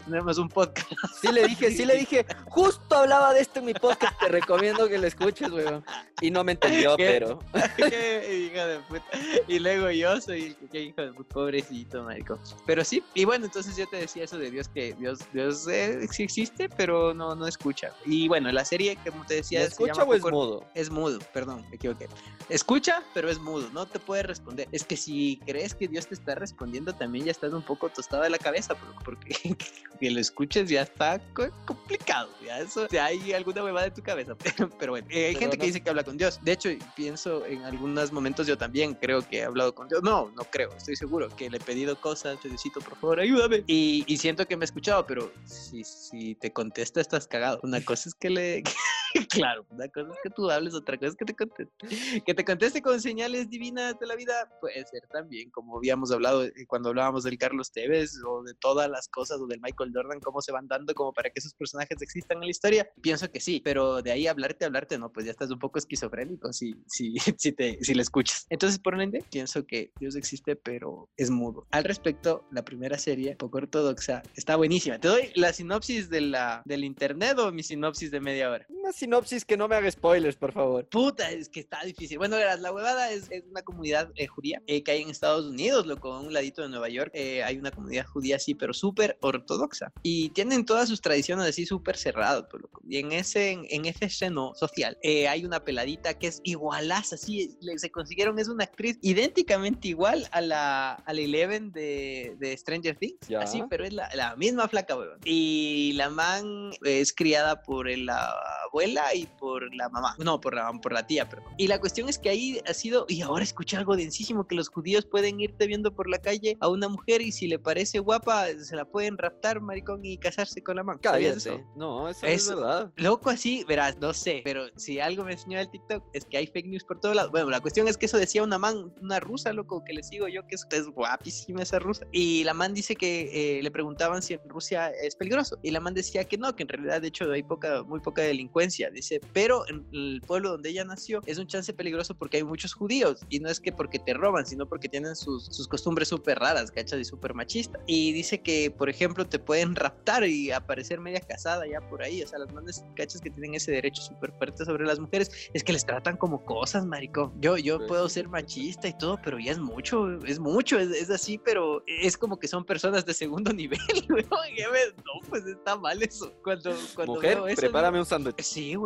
tenemos 0.00 0.38
un 0.38 0.48
podcast. 0.48 0.90
Sí 1.20 1.32
le 1.32 1.46
dije, 1.46 1.70
sí 1.70 1.84
le 1.84 1.96
dije, 1.96 2.26
justo 2.48 2.96
hablaba 2.96 3.32
de 3.34 3.40
esto 3.40 3.60
en 3.60 3.66
mi 3.66 3.74
podcast, 3.74 4.18
te 4.20 4.28
recomiendo 4.28 4.88
que 4.88 4.98
lo 4.98 5.06
escuches, 5.06 5.50
huevón. 5.50 5.84
Y 6.20 6.30
no 6.30 6.44
me 6.44 6.52
entendió, 6.52 6.96
¿Qué? 6.96 7.06
pero... 7.18 7.38
Qué 7.76 8.50
hijo 8.52 8.66
de 8.66 8.78
puta. 8.80 9.04
Y 9.48 9.58
luego 9.58 9.90
yo 9.90 10.20
soy 10.20 10.44
el 10.44 10.56
que 10.56 10.68
qué 10.68 10.82
hijo 10.82 11.00
de 11.02 11.12
puta, 11.12 11.34
pobrecito, 11.34 12.02
marico. 12.02 12.38
Pero 12.66 12.84
sí, 12.84 13.02
y 13.14 13.24
bueno, 13.24 13.46
entonces 13.46 13.76
yo 13.76 13.86
te 13.88 13.96
decía 13.98 14.24
eso 14.24 14.38
de 14.38 14.50
Dios, 14.50 14.68
que 14.68 14.94
Dios, 14.94 15.20
Dios 15.32 15.66
eh, 15.68 16.06
sí 16.10 16.22
existe, 16.22 16.68
pero 16.68 17.14
no, 17.14 17.34
no 17.34 17.46
escucha. 17.46 17.92
Y 18.04 18.28
bueno, 18.28 18.50
la 18.52 18.64
serie, 18.64 18.98
como 19.08 19.24
te 19.26 19.34
decía, 19.36 19.60
¿Me 19.60 19.66
se 19.66 19.70
escucha 19.72 19.92
llama 19.94 20.10
o 20.10 20.14
es 20.14 20.22
mudo? 20.22 20.64
Es 20.74 20.90
mudo, 20.90 21.18
perdón, 21.32 21.64
me 21.70 21.76
equivoqué. 21.76 22.08
Escucha, 22.48 23.02
pero 23.14 23.30
es 23.30 23.38
mudo, 23.38 23.68
no 23.72 23.86
te 23.86 23.98
puede 23.98 24.22
responder. 24.22 24.68
Es 24.72 24.84
que 24.84 24.96
si 24.96 25.40
crees 25.46 25.74
que 25.74 25.88
Dios 25.88 26.06
te 26.06 26.14
está 26.14 26.34
respondiendo, 26.34 26.94
también 26.94 27.24
ya 27.24 27.30
estás 27.30 27.52
un 27.52 27.62
poco 27.62 27.88
tostado 27.88 28.22
de 28.22 28.30
la 28.30 28.38
cabeza, 28.38 28.74
por- 28.74 29.04
porque 29.04 29.34
que 29.98 30.10
lo 30.10 30.20
escuches 30.20 30.68
ya 30.68 30.82
está 30.82 31.18
co- 31.34 31.50
complicado. 31.66 32.30
Ya 32.44 32.60
eso, 32.60 32.88
ya 32.88 33.06
hay 33.06 33.32
alguna 33.32 33.64
huevada 33.64 33.86
en 33.86 33.94
tu 33.94 34.02
cabeza. 34.02 34.34
Pero 34.78 34.92
bueno, 34.92 35.06
eh, 35.10 35.26
hay 35.26 35.34
Pero 35.34 35.40
gente 35.40 35.58
que 35.58 35.66
dice 35.66 35.80
que 35.82 35.90
habla 35.90 36.04
con 36.04 36.16
Dios. 36.16 36.38
De 36.42 36.52
hecho, 36.52 36.68
pienso 36.94 37.44
en 37.46 37.64
algunos 37.64 38.12
momentos 38.12 38.46
yo 38.46 38.56
también 38.56 38.94
creo 38.94 39.26
que 39.26 39.38
he 39.38 39.44
hablado 39.44 39.74
con 39.74 39.88
Dios. 39.88 40.02
No, 40.02 40.30
no 40.36 40.44
creo, 40.44 40.70
estoy 40.76 40.96
seguro 40.96 41.28
que 41.36 41.50
le 41.50 41.56
he 41.56 41.60
pedido 41.60 42.00
cosas, 42.00 42.38
Diosito, 42.42 42.80
por 42.80 42.96
favor, 42.98 43.20
ayúdame. 43.20 43.64
Y, 43.66 44.04
y 44.06 44.16
siento 44.18 44.46
que 44.46 44.56
me 44.56 44.64
ha 44.64 44.66
escuchado, 44.66 45.06
pero 45.06 45.32
si, 45.44 45.84
si 45.84 46.34
te 46.34 46.52
contesta, 46.52 47.00
estás 47.00 47.26
cagado. 47.26 47.60
Una 47.62 47.84
cosa 47.84 48.08
es 48.08 48.14
que 48.14 48.30
le. 48.30 48.62
claro, 49.30 49.66
una 49.70 49.88
cosa 49.88 50.10
es 50.12 50.18
que 50.22 50.30
tú 50.30 50.50
hables, 50.50 50.74
otra 50.74 50.96
cosa 50.96 51.10
es 51.10 51.16
que 51.16 51.24
te 51.24 51.34
conteste. 51.34 52.22
Que 52.24 52.34
te 52.34 52.44
conteste 52.44 52.82
con 52.82 53.00
señales 53.00 53.48
divinas 53.48 53.98
de 53.98 54.06
la 54.06 54.16
vida 54.16 54.48
puede 54.60 54.84
ser 54.86 55.02
también, 55.10 55.50
como 55.50 55.78
habíamos 55.78 56.10
hablado 56.12 56.44
eh, 56.44 56.52
cuando 56.66 56.90
hablábamos 56.90 57.24
del 57.24 57.38
Carlos 57.38 57.72
Tevez 57.72 58.18
o 58.26 58.42
de 58.42 58.54
todas 58.54 58.90
las 58.90 59.08
cosas 59.08 59.38
o 59.40 59.46
del 59.46 59.60
Michael 59.60 59.92
Jordan, 59.94 60.20
cómo 60.20 60.40
se 60.40 60.52
van 60.52 60.68
dando 60.68 60.94
como 60.94 61.12
para 61.12 61.30
que 61.30 61.38
esos 61.38 61.54
personajes 61.54 62.00
existan 62.02 62.38
en 62.38 62.44
la 62.44 62.50
historia. 62.50 62.90
Pienso 63.00 63.30
que 63.30 63.40
sí, 63.40 63.60
pero 63.64 64.02
de 64.02 64.12
ahí 64.12 64.26
hablarte, 64.26 64.64
hablarte, 64.64 64.98
no, 64.98 65.12
pues 65.12 65.26
ya 65.26 65.32
estás 65.32 65.50
un 65.50 65.58
poco 65.58 65.78
esquizofrénico 65.78 66.52
si, 66.52 66.74
si, 66.86 67.14
si, 67.38 67.52
te, 67.52 67.78
si 67.82 67.94
le 67.94 68.02
escuchas. 68.02 68.46
Entonces, 68.50 68.78
por 68.78 69.00
ende, 69.00 69.24
pienso 69.30 69.66
que 69.66 69.92
Dios 69.98 70.16
existe, 70.16 70.56
pero 70.56 71.08
es 71.16 71.30
mudo. 71.30 71.66
Al 71.70 71.84
respecto, 71.84 72.44
la 72.50 72.64
primera 72.64 72.98
serie, 72.98 73.36
poco 73.36 73.58
ortodoxa, 73.58 74.22
está 74.34 74.56
buenísima. 74.56 74.98
¿Te 74.98 75.08
doy 75.08 75.32
la 75.34 75.52
sinopsis 75.52 76.10
de 76.10 76.20
la, 76.20 76.62
del 76.64 76.84
internet 76.84 77.38
o 77.38 77.52
mi 77.52 77.62
sinopsis 77.62 78.10
de 78.10 78.20
media 78.20 78.50
hora? 78.50 78.66
Una 78.68 78.92
sinopsis 78.92 79.19
que 79.46 79.56
no 79.56 79.68
me 79.68 79.76
haga 79.76 79.90
spoilers, 79.90 80.36
por 80.36 80.52
favor. 80.52 80.86
Puta, 80.88 81.30
es 81.30 81.48
que 81.48 81.60
está 81.60 81.82
difícil. 81.84 82.18
Bueno, 82.18 82.36
verás, 82.36 82.60
la 82.60 82.72
huevada 82.72 83.10
es, 83.10 83.30
es 83.30 83.44
una 83.50 83.62
comunidad 83.62 84.10
eh, 84.16 84.26
judía 84.26 84.62
eh, 84.66 84.82
que 84.82 84.92
hay 84.92 85.02
en 85.02 85.10
Estados 85.10 85.44
Unidos, 85.46 85.86
loco, 85.86 86.12
a 86.12 86.20
un 86.20 86.32
ladito 86.32 86.62
de 86.62 86.68
Nueva 86.68 86.88
York. 86.88 87.10
eh, 87.14 87.42
hay 87.42 87.56
una 87.58 87.70
comunidad 87.70 88.06
judía 88.06 88.36
así, 88.36 88.54
pero 88.54 88.72
súper 88.72 89.18
ortodoxa. 89.20 89.92
Y 90.02 90.30
tienen 90.30 90.64
todas 90.64 90.88
sus 90.88 91.00
tradiciones 91.00 91.46
así 91.46 91.66
súper 91.66 91.96
cerradas, 91.96 92.44
pues, 92.50 92.62
loco. 92.62 92.80
Y 92.88 92.98
en 92.98 93.12
ese, 93.12 93.50
en, 93.52 93.66
en 93.70 93.84
ese 93.86 94.08
seno 94.08 94.52
social 94.54 94.96
eh, 95.02 95.28
hay 95.28 95.44
una 95.44 95.64
peladita 95.64 96.14
que 96.18 96.26
es 96.28 96.40
igualaza, 96.44 97.14
así, 97.14 97.56
le- 97.60 97.78
se 97.78 97.90
consiguieron, 97.90 98.38
es 98.38 98.48
una 98.48 98.64
actriz 98.64 98.98
idénticamente 99.02 99.88
igual 99.88 100.28
a 100.32 100.40
la, 100.40 100.92
a 100.94 101.12
la 101.12 101.20
Eleven 101.20 101.72
de, 101.72 102.36
de 102.38 102.56
Stranger 102.56 102.96
Things. 102.96 103.28
Ya. 103.28 103.40
Así, 103.40 103.62
pero 103.68 103.84
es 103.84 103.92
la, 103.92 104.08
la 104.14 104.36
misma 104.36 104.68
flaca, 104.68 104.96
weón. 104.96 105.18
Y 105.24 105.92
la 105.94 106.10
man 106.10 106.70
es 106.82 107.12
criada 107.12 107.62
por 107.62 107.88
la 107.90 108.32
abuela 108.66 109.09
y 109.14 109.26
por 109.26 109.74
la 109.74 109.88
mamá. 109.88 110.14
No, 110.18 110.40
por 110.40 110.54
la, 110.54 110.70
por 110.80 110.92
la 110.92 111.06
tía, 111.06 111.28
perdón. 111.28 111.52
Y 111.56 111.66
la 111.68 111.80
cuestión 111.80 112.08
es 112.08 112.18
que 112.18 112.28
ahí 112.28 112.60
ha 112.66 112.74
sido, 112.74 113.06
y 113.08 113.22
ahora 113.22 113.44
escuché 113.44 113.76
algo 113.76 113.96
densísimo, 113.96 114.46
que 114.46 114.54
los 114.54 114.68
judíos 114.68 115.06
pueden 115.06 115.40
irte 115.40 115.66
viendo 115.66 115.94
por 115.94 116.08
la 116.08 116.18
calle 116.18 116.56
a 116.60 116.68
una 116.68 116.88
mujer 116.88 117.22
y 117.22 117.32
si 117.32 117.46
le 117.46 117.58
parece 117.58 117.98
guapa, 117.98 118.46
se 118.58 118.76
la 118.76 118.84
pueden 118.84 119.18
raptar, 119.18 119.60
maricón, 119.60 120.04
y 120.04 120.18
casarse 120.18 120.62
con 120.62 120.76
la 120.76 120.82
man. 120.82 120.98
¿Sabías 121.02 121.36
eso? 121.36 121.60
No, 121.76 122.08
eso, 122.08 122.26
es 122.26 122.48
verdad. 122.48 122.92
Loco 122.96 123.30
así, 123.30 123.64
verás, 123.66 123.98
no 123.98 124.12
sé, 124.12 124.42
pero 124.44 124.66
si 124.76 125.00
algo 125.00 125.24
me 125.24 125.32
enseñó 125.32 125.58
el 125.58 125.70
TikTok 125.70 126.04
es 126.12 126.24
que 126.24 126.36
hay 126.36 126.46
fake 126.46 126.66
news 126.66 126.84
por 126.84 127.00
todos 127.00 127.16
lados. 127.16 127.30
Bueno, 127.30 127.50
la 127.50 127.60
cuestión 127.60 127.88
es 127.88 127.96
que 127.96 128.06
eso 128.06 128.18
decía 128.18 128.42
una 128.42 128.58
man, 128.58 128.92
una 129.00 129.20
rusa, 129.20 129.52
loco, 129.52 129.82
que 129.84 129.92
le 129.92 130.02
sigo 130.02 130.28
yo, 130.28 130.46
que 130.46 130.54
es, 130.54 130.66
es 130.70 130.86
guapísima 130.88 131.62
esa 131.62 131.78
rusa. 131.78 132.06
Y 132.12 132.44
la 132.44 132.54
man 132.54 132.74
dice 132.74 132.96
que 132.96 133.58
eh, 133.58 133.62
le 133.62 133.70
preguntaban 133.70 134.22
si 134.22 134.34
en 134.34 134.40
Rusia 134.48 134.90
es 134.90 135.16
peligroso. 135.16 135.58
Y 135.62 135.70
la 135.70 135.80
man 135.80 135.94
decía 135.94 136.24
que 136.24 136.38
no, 136.38 136.54
que 136.54 136.62
en 136.62 136.68
realidad 136.68 137.00
de 137.00 137.08
hecho 137.08 137.30
hay 137.30 137.42
poca, 137.42 137.82
muy 137.82 138.00
poca 138.00 138.22
delincuencia. 138.22 138.90
Dice, 139.00 139.18
pero 139.32 139.66
en 139.68 139.86
el 139.92 140.20
pueblo 140.26 140.50
donde 140.50 140.68
ella 140.68 140.84
nació 140.84 141.22
es 141.24 141.38
un 141.38 141.46
chance 141.46 141.72
peligroso 141.72 142.14
porque 142.14 142.36
hay 142.36 142.44
muchos 142.44 142.74
judíos. 142.74 143.20
Y 143.30 143.40
no 143.40 143.48
es 143.48 143.58
que 143.58 143.72
porque 143.72 143.98
te 143.98 144.12
roban, 144.12 144.44
sino 144.44 144.68
porque 144.68 144.90
tienen 144.90 145.16
sus, 145.16 145.46
sus 145.46 145.66
costumbres 145.66 146.08
súper 146.08 146.38
raras, 146.38 146.70
¿cachas? 146.70 147.00
Y 147.00 147.04
súper 147.04 147.32
machistas. 147.32 147.80
Y 147.86 148.12
dice 148.12 148.42
que, 148.42 148.70
por 148.70 148.90
ejemplo, 148.90 149.26
te 149.26 149.38
pueden 149.38 149.74
raptar 149.74 150.24
y 150.26 150.50
aparecer 150.50 151.00
media 151.00 151.20
casada 151.20 151.66
ya 151.66 151.80
por 151.88 152.02
ahí. 152.02 152.22
O 152.22 152.28
sea, 152.28 152.38
las 152.38 152.52
manes, 152.52 152.84
¿cachas? 152.94 153.22
Que 153.22 153.30
tienen 153.30 153.54
ese 153.54 153.72
derecho 153.72 154.02
súper 154.02 154.32
fuerte 154.32 154.64
sobre 154.66 154.84
las 154.84 154.98
mujeres. 154.98 155.30
Es 155.54 155.64
que 155.64 155.72
les 155.72 155.86
tratan 155.86 156.18
como 156.18 156.44
cosas, 156.44 156.84
maricón. 156.84 157.32
Yo, 157.40 157.56
yo 157.56 157.78
Pues 157.78 157.88
puedo 157.88 158.08
ser 158.10 158.28
machista 158.28 158.86
y 158.86 158.98
todo, 158.98 159.18
pero 159.24 159.38
ya 159.38 159.52
es 159.52 159.58
mucho, 159.58 160.20
es 160.26 160.38
mucho, 160.38 160.78
es, 160.78 160.90
es 160.90 161.10
así, 161.10 161.38
pero 161.38 161.82
es 161.86 162.18
como 162.18 162.38
que 162.38 162.48
son 162.48 162.64
personas 162.64 163.06
de 163.06 163.14
segundo 163.14 163.52
nivel, 163.54 163.78
No, 164.08 165.28
pues 165.28 165.46
está 165.46 165.76
mal 165.76 166.02
eso. 166.02 166.32
Cuando, 166.42 166.74
cuando 166.94 167.14
Mujer, 167.14 167.38
eso, 167.46 167.60
prepárame 167.60 167.98
un 167.98 168.06
sándwich. 168.06 168.40
Sí, 168.42 168.76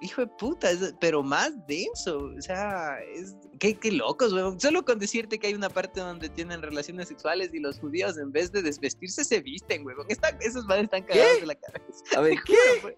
Hijo 0.00 0.22
de 0.22 0.26
puta, 0.38 0.70
es- 0.70 0.94
pero 1.00 1.22
más 1.22 1.52
denso. 1.66 2.30
O 2.38 2.40
sea, 2.42 2.98
es. 3.14 3.36
Qué, 3.58 3.74
qué 3.74 3.92
locos, 3.92 4.32
huevón. 4.32 4.60
Solo 4.60 4.84
con 4.84 4.98
decirte 4.98 5.38
que 5.38 5.48
hay 5.48 5.54
una 5.54 5.68
parte 5.68 6.00
donde 6.00 6.28
tienen 6.28 6.62
relaciones 6.62 7.08
sexuales 7.08 7.50
y 7.52 7.58
los 7.58 7.78
judíos, 7.78 8.18
en 8.18 8.32
vez 8.32 8.52
de 8.52 8.62
desvestirse, 8.62 9.24
se 9.24 9.40
visten, 9.40 9.84
huevón. 9.86 10.06
Están, 10.08 10.36
esos 10.40 10.64
madres 10.66 10.84
están 10.84 11.02
cagados 11.02 11.40
de 11.40 11.46
la 11.46 11.54
cabeza. 11.54 12.04
A 12.16 12.20
ver, 12.20 12.38
¿qué? 12.44 12.54
juro, 12.80 12.94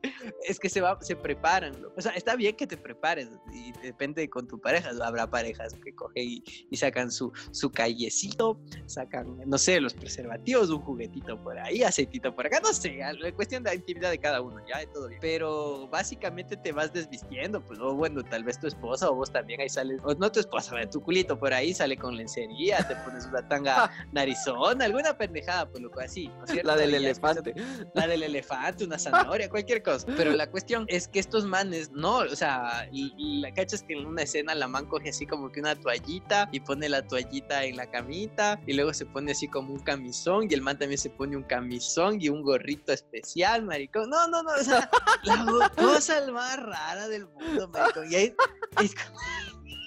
Es 0.47 0.59
que 0.59 0.69
se, 0.69 0.81
va, 0.81 0.99
se 1.01 1.17
preparan. 1.17 1.75
O 1.97 2.01
sea, 2.01 2.13
está 2.13 2.37
bien 2.37 2.57
que 2.57 2.67
te 2.67 2.77
prepares 2.77 3.29
y 3.53 3.73
depende 3.83 4.29
con 4.29 4.47
tu 4.47 4.61
pareja. 4.61 4.91
Habrá 5.03 5.29
parejas 5.29 5.75
que 5.83 5.95
cogen 5.95 6.25
y, 6.29 6.45
y 6.71 6.77
sacan 6.77 7.11
su, 7.11 7.33
su 7.53 7.71
callecito, 7.71 8.61
sacan, 8.87 9.39
no 9.47 9.59
sé, 9.59 9.81
los 9.81 9.95
preservativos, 9.95 10.71
un 10.71 10.81
juguetito 10.81 11.43
por 11.43 11.59
ahí, 11.59 11.83
aceitito 11.83 12.35
por 12.35 12.47
acá, 12.47 12.61
no 12.61 12.73
sé, 12.73 12.99
la 13.19 13.33
cuestión 13.33 13.63
de 13.63 13.71
la 13.71 13.77
intimidad 13.77 14.11
de 14.11 14.19
cada 14.19 14.41
uno, 14.41 14.57
ya, 14.69 14.85
todo 14.93 15.09
bien. 15.09 15.21
Pero 15.21 15.89
básicamente 15.89 16.57
te 16.57 16.73
vas 16.73 16.93
desvistiendo, 16.93 17.65
pues, 17.65 17.79
o 17.81 17.95
bueno, 17.95 18.23
tal 18.23 18.45
vez 18.45 18.59
tu 18.59 18.67
esposa 18.67 19.11
o 19.11 19.15
vos 19.15 19.31
también 19.31 19.61
ahí 19.61 19.69
sales, 19.69 20.01
o 20.05 20.15
no 20.15 20.31
tu 20.31 20.41
esposa, 20.41 20.50
tu 20.91 21.01
culito 21.03 21.39
por 21.39 21.53
ahí 21.55 21.73
sale 21.75 21.97
con 21.97 22.17
lencería, 22.17 22.79
te 22.87 22.97
pones 22.97 23.27
una 23.27 23.47
tanga 23.49 23.91
narizona, 24.13 24.85
alguna 24.85 25.17
pendejada, 25.17 25.69
pues, 25.71 25.83
loco, 25.83 26.01
así, 26.01 26.29
¿no 26.29 26.45
es 26.45 26.51
cierto? 26.51 26.69
La 26.69 26.77
del 26.77 26.91
Y 26.93 26.95
elefante. 26.97 27.55
la 27.95 28.07
del 28.07 28.23
elefante, 28.23 28.85
una 28.85 28.99
zanahoria, 28.99 29.49
cualquier 29.49 29.83
cosa. 29.83 30.07
Pero 30.17 30.33
la 30.33 30.51
cuestión 30.51 30.85
es 30.89 31.09
que 31.09 31.19
estos 31.21 31.45
manes, 31.45 31.91
no, 31.93 32.19
o 32.19 32.37
sea, 32.37 32.89
y- 32.93 33.13
y 33.17 33.41
la 33.41 33.53
cacha 33.53 33.77
es 33.77 33.83
que 33.83 33.95
en 33.95 34.07
una 34.07 34.23
escena 34.23 34.55
la 34.55 34.69
man 34.69 34.87
coge 34.87 35.11
así 35.11 35.27
como 35.27 35.51
que 35.51 35.61
una 35.61 35.75
toallita 35.77 36.49
y 36.53 36.61
pone 36.61 36.89
la 36.89 37.07
toallita 37.07 37.65
en 37.65 37.77
la 37.77 37.91
camita 37.91 38.61
y 38.67 38.73
luego 38.75 38.93
se 38.93 39.07
pone 39.07 39.33
así 39.33 39.49
como 39.49 39.73
un 39.73 39.81
camisón 39.81 40.47
y 40.51 40.55
el 40.55 40.63
man 40.63 40.79
también 40.79 40.99
se 40.99 41.11
pone 41.11 41.37
un 41.37 41.43
camisón 41.45 42.21
y 42.21 42.29
un 42.29 42.43
gorrito 42.43 42.93
especial, 42.93 43.63
maricón. 43.65 44.11
No, 44.11 44.27
no, 44.29 44.43
no, 44.43 44.51
o 44.53 44.65
sea, 44.65 44.91
la 45.25 45.71
cosa 45.77 46.21
más 46.33 46.57
rara 46.63 47.09
del 47.09 47.27
mundo, 47.29 47.69
maricón. 47.69 48.11
Y 48.11 48.15
ahí, 48.17 48.35
es, 48.83 48.95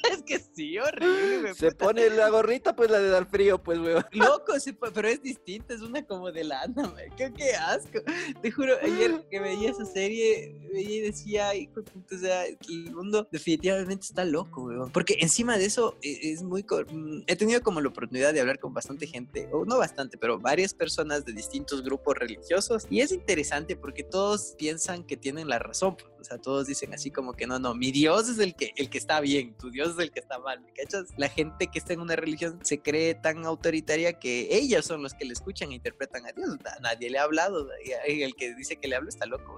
es 0.12 0.22
que 0.24 0.40
sí, 0.40 0.78
horrible, 0.78 1.42
güey, 1.42 1.54
Se 1.56 1.72
puta. 1.72 1.86
pone 1.86 2.10
la 2.10 2.30
gorrita, 2.30 2.76
pues 2.76 2.90
la 2.92 3.00
de 3.00 3.10
dar 3.10 3.26
frío, 3.30 3.62
pues, 3.62 3.80
weón. 3.80 4.04
Loco, 4.12 4.60
sí, 4.60 4.74
pe- 4.74 4.92
pero 4.94 5.08
es 5.08 5.22
distinta, 5.22 5.74
es 5.74 5.82
una 5.82 6.06
como 6.06 6.32
de 6.32 6.44
lana, 6.44 6.84
man. 6.84 6.96
Qué, 7.18 7.32
qué 7.36 7.52
asco. 7.54 8.00
Te 8.42 8.52
juro, 8.52 8.76
ayer 8.82 9.26
que 9.30 9.40
veía 9.40 9.72
esa 9.72 9.86
serie, 9.86 10.54
veía 10.72 10.90
y 10.98 11.02
decía, 11.02 11.56
hijo 11.56 11.82
o 11.82 12.18
sea, 12.18 12.46
el 12.46 12.92
mundo 12.94 13.28
definitivamente 13.32 14.06
está 14.06 14.26
loco, 14.26 14.64
weón. 14.66 14.92
Porque 14.92 15.18
encima 15.20 15.58
de 15.58 15.66
eso, 15.66 15.98
e- 16.02 16.32
es 16.32 16.44
muy... 16.44 16.64
mm, 16.64 17.22
He 17.28 17.36
tenido 17.36 17.62
como 17.62 17.82
la 17.82 17.90
oportunidad 17.90 18.34
de 18.34 18.42
hablar 18.42 18.60
con 18.60 18.74
bastante 18.74 19.08
gente, 19.08 19.48
o 19.52 19.66
no 19.66 19.78
bastante, 19.78 20.18
pero 20.18 20.40
varias 20.40 20.74
personas 20.74 21.26
de 21.26 21.34
distintos 21.34 21.84
grupos 21.84 22.16
religiosos, 22.18 22.86
y 22.90 23.02
es 23.02 23.12
interesante 23.12 23.76
porque 23.76 24.04
todos 24.04 24.56
piensan 24.58 25.04
que 25.04 25.18
tienen 25.18 25.48
la 25.48 25.60
razón, 25.60 25.96
pues, 25.96 26.08
O 26.20 26.24
sea, 26.26 26.38
todos 26.38 26.68
dicen 26.68 26.94
así 26.94 27.12
como 27.12 27.34
que 27.34 27.46
no, 27.48 27.60
no, 27.60 27.76
mi 27.76 27.92
Dios 27.92 28.30
es 28.30 28.40
el 28.40 28.56
que, 28.56 28.72
el 28.78 28.90
que 28.90 28.98
está 28.98 29.20
bien, 29.20 29.56
tu 29.58 29.70
Dios 29.70 29.93
es 29.94 30.00
el 30.00 30.12
que 30.12 30.20
está 30.20 30.40
mal, 30.40 30.62
¿me 30.62 30.72
cachas? 30.74 31.08
La 31.18 31.30
gente 31.30 31.68
que 31.68 31.80
está 31.80 31.94
en 31.94 32.02
una 32.02 32.16
religión 32.16 32.60
se 32.64 32.80
cree 32.80 33.16
tan 33.16 33.46
autoritaria 33.46 34.14
que 34.14 34.48
ellas 34.52 34.86
son 34.86 35.04
los 35.04 35.14
que 35.14 35.26
le 35.26 35.34
escuchan 35.34 35.72
e 35.72 35.76
interpretan 35.76 36.26
a 36.26 36.32
Dios. 36.32 36.58
Nadie 36.82 37.10
le 37.10 37.20
ha 37.20 37.24
hablado. 37.24 37.68
Y 38.08 38.22
el 38.22 38.36
que 38.36 38.54
dice 38.56 38.78
que 38.78 38.88
le 38.88 38.96
habla 38.96 39.10
está 39.10 39.26
loco, 39.26 39.58